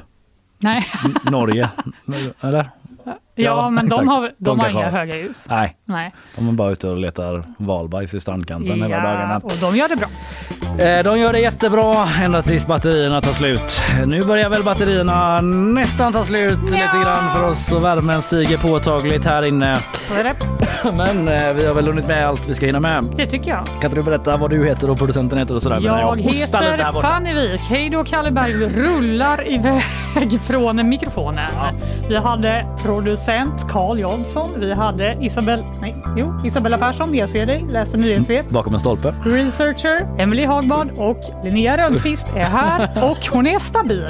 Nej, 0.57 0.85
N- 1.05 1.31
Norge, 1.31 1.69
eller? 2.41 2.69
Ja, 3.43 3.69
men 3.69 3.85
exakt. 3.85 3.99
de 4.01 4.07
har, 4.07 4.21
de 4.21 4.33
De 4.37 4.59
har 4.59 4.69
inga 4.69 4.89
höga 4.89 5.13
hus. 5.15 5.45
Nej, 5.49 5.77
Nej. 5.85 6.13
de 6.35 6.47
är 6.47 6.51
bara 6.51 6.71
ute 6.71 6.87
och 6.89 6.97
letar 6.97 7.43
valbajs 7.57 8.13
vid 8.13 8.21
strandkanten 8.21 8.81
hela 8.81 8.89
Ja, 8.89 9.01
dagarna. 9.03 9.37
och 9.43 9.51
de 9.61 9.75
gör 9.75 9.87
det 9.89 9.95
bra. 9.95 10.07
Eh, 10.85 11.03
De 11.03 11.19
gör 11.19 11.33
det 11.33 11.39
jättebra 11.39 12.07
ända 12.23 12.41
tills 12.41 12.67
batterierna 12.67 13.21
tar 13.21 13.31
slut. 13.33 13.81
Nu 14.05 14.23
börjar 14.23 14.49
väl 14.49 14.63
batterierna 14.63 15.41
nästan 15.41 16.13
ta 16.13 16.23
slut 16.23 16.61
lite 16.61 16.75
grann 17.03 17.31
för 17.33 17.43
oss 17.43 17.71
och 17.71 17.83
värmen 17.83 18.21
stiger 18.21 18.57
påtagligt 18.57 19.25
här 19.25 19.43
inne. 19.45 19.77
Men 20.97 21.27
eh, 21.27 21.53
vi 21.53 21.65
har 21.65 21.73
väl 21.73 21.87
hunnit 21.87 22.07
med 22.07 22.27
allt 22.27 22.49
vi 22.49 22.53
ska 22.53 22.65
hinna 22.65 22.79
med. 22.79 23.05
Det 23.17 23.25
tycker 23.25 23.51
jag. 23.51 23.81
Kan 23.81 23.91
du 23.91 24.03
berätta 24.03 24.37
vad 24.37 24.49
du 24.49 24.65
heter 24.65 24.89
och 24.89 24.97
producenten 24.97 25.37
heter 25.39 25.55
och 25.55 25.61
sådär? 25.61 25.79
Jag 25.81 25.93
här 25.93 26.15
heter. 26.15 27.01
Fanny 27.01 27.33
Wijk. 27.33 27.61
Hej 27.61 27.89
då 27.89 28.03
Kalle 28.03 28.31
Berg. 28.31 28.53
Vi 28.53 28.69
rullar 28.69 29.51
iväg 29.51 30.41
från 30.47 30.89
mikrofonen. 30.89 31.49
Vi 32.09 32.15
hade 32.17 32.65
producent 32.83 33.28
Producent 33.29 33.69
Carl 33.71 33.99
Jansson. 33.99 34.49
Vi 34.59 34.73
hade 34.73 35.17
Isabel, 35.21 35.63
nej, 35.81 35.95
jo, 36.17 36.33
Isabella 36.45 36.77
Persson, 36.77 37.15
jag 37.15 37.29
ser 37.29 37.45
dig, 37.45 37.65
läser 37.69 37.97
nyhetssvep. 37.97 38.49
Bakom 38.49 38.73
en 38.73 38.79
stolpe. 38.79 39.13
Researcher 39.25 40.07
Emily 40.19 40.45
Hagbard 40.45 40.87
och 40.97 41.17
Linnea 41.43 41.77
Rönnqvist 41.77 42.27
är 42.35 42.43
här 42.43 43.03
och 43.11 43.17
hon 43.31 43.47
är 43.47 43.59
stabil. 43.59 44.07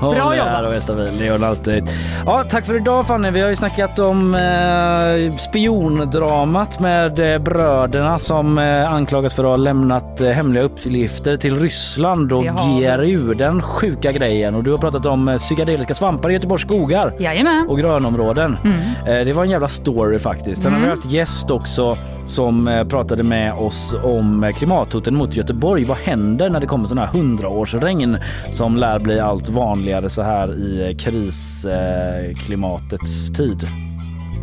Bra 0.00 0.08
Hon 0.08 0.14
är 0.32 0.36
jobbat. 0.36 0.66
och 0.66 0.74
är 0.74 0.78
stabil, 0.78 1.18
det 1.18 1.24
gör 1.24 1.32
hon 1.32 1.44
alltid. 1.44 1.84
Ja, 2.26 2.44
tack 2.48 2.66
för 2.66 2.76
idag 2.76 3.06
Fanny. 3.06 3.30
Vi 3.30 3.40
har 3.40 3.48
ju 3.48 3.56
snackat 3.56 3.98
om 3.98 4.34
eh, 4.34 5.36
spiondramat 5.36 6.80
med 6.80 7.34
eh, 7.34 7.38
bröderna 7.38 8.18
som 8.18 8.58
eh, 8.58 8.92
anklagas 8.92 9.34
för 9.34 9.44
att 9.44 9.50
ha 9.50 9.56
lämnat 9.56 10.20
eh, 10.20 10.28
hemliga 10.28 10.62
uppgifter 10.64 11.36
till 11.36 11.60
Ryssland 11.60 12.32
och. 12.32 12.44
GRU, 12.44 13.34
den 13.34 13.62
sjuka 13.62 14.12
grejen. 14.12 14.54
Och 14.54 14.64
du 14.64 14.70
har 14.70 14.78
pratat 14.78 15.06
om 15.06 15.28
eh, 15.28 15.36
psykedeliska 15.36 15.94
svampar 15.94 16.30
i 16.30 16.32
Göteborgs 16.32 16.62
skogar 16.62 17.12
Jajamän. 17.18 17.66
och 17.68 17.78
grönområden. 17.78 18.31
Mm. 18.40 18.74
Eh, 19.06 19.24
Det 19.26 19.32
var 19.32 19.44
en 19.44 19.50
jävla 19.50 19.68
story 19.68 20.18
faktiskt. 20.18 20.62
Sen 20.62 20.72
har 20.72 20.78
vi 20.80 20.86
Mm. 20.86 20.96
haft 20.98 21.10
gäst 21.10 21.50
också 21.50 21.96
som 22.26 22.68
eh, 22.68 22.84
pratade 22.84 23.22
med 23.22 23.52
oss 23.54 23.94
om 24.02 24.44
eh, 24.44 24.52
klimathoten 24.52 25.16
mot 25.16 25.36
Göteborg. 25.36 25.84
Vad 25.84 25.96
händer 25.96 26.50
när 26.50 26.60
det 26.60 26.66
kommer 26.66 26.88
sådana 26.88 27.06
här 27.06 27.12
hundraårsregn 27.12 28.16
som 28.52 28.76
lär 28.76 28.98
bli 28.98 29.20
allt 29.20 29.48
vanligare 29.48 30.10
så 30.10 30.22
här 30.22 30.54
i 30.58 30.96
krisklimatets 30.98 33.32
tid? 33.32 33.66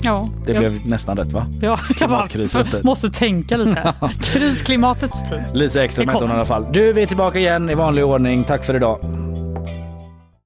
Ja, 0.03 0.29
Det 0.45 0.51
jag, 0.53 0.59
blev 0.61 0.87
nästan 0.87 1.17
rätt 1.17 1.31
va? 1.33 1.45
ja, 1.61 1.67
jag 1.67 1.79
klimatkrisens 1.97 2.69
tid. 2.71 2.85
måste 2.85 3.09
tänka 3.09 3.57
lite 3.57 3.79
här. 3.79 3.93
Krisklimatets 4.21 5.29
tid. 5.29 5.39
Det 5.53 5.59
heter 5.75 6.19
hon 6.21 6.29
i 6.29 6.33
alla 6.33 6.45
fall. 6.45 6.65
Du, 6.71 6.93
vi 6.93 7.01
är 7.01 7.05
tillbaka 7.05 7.39
igen 7.39 7.69
i 7.69 7.73
vanlig 7.73 8.05
ordning. 8.05 8.43
Tack 8.43 8.65
för 8.65 8.75
idag. 8.75 8.99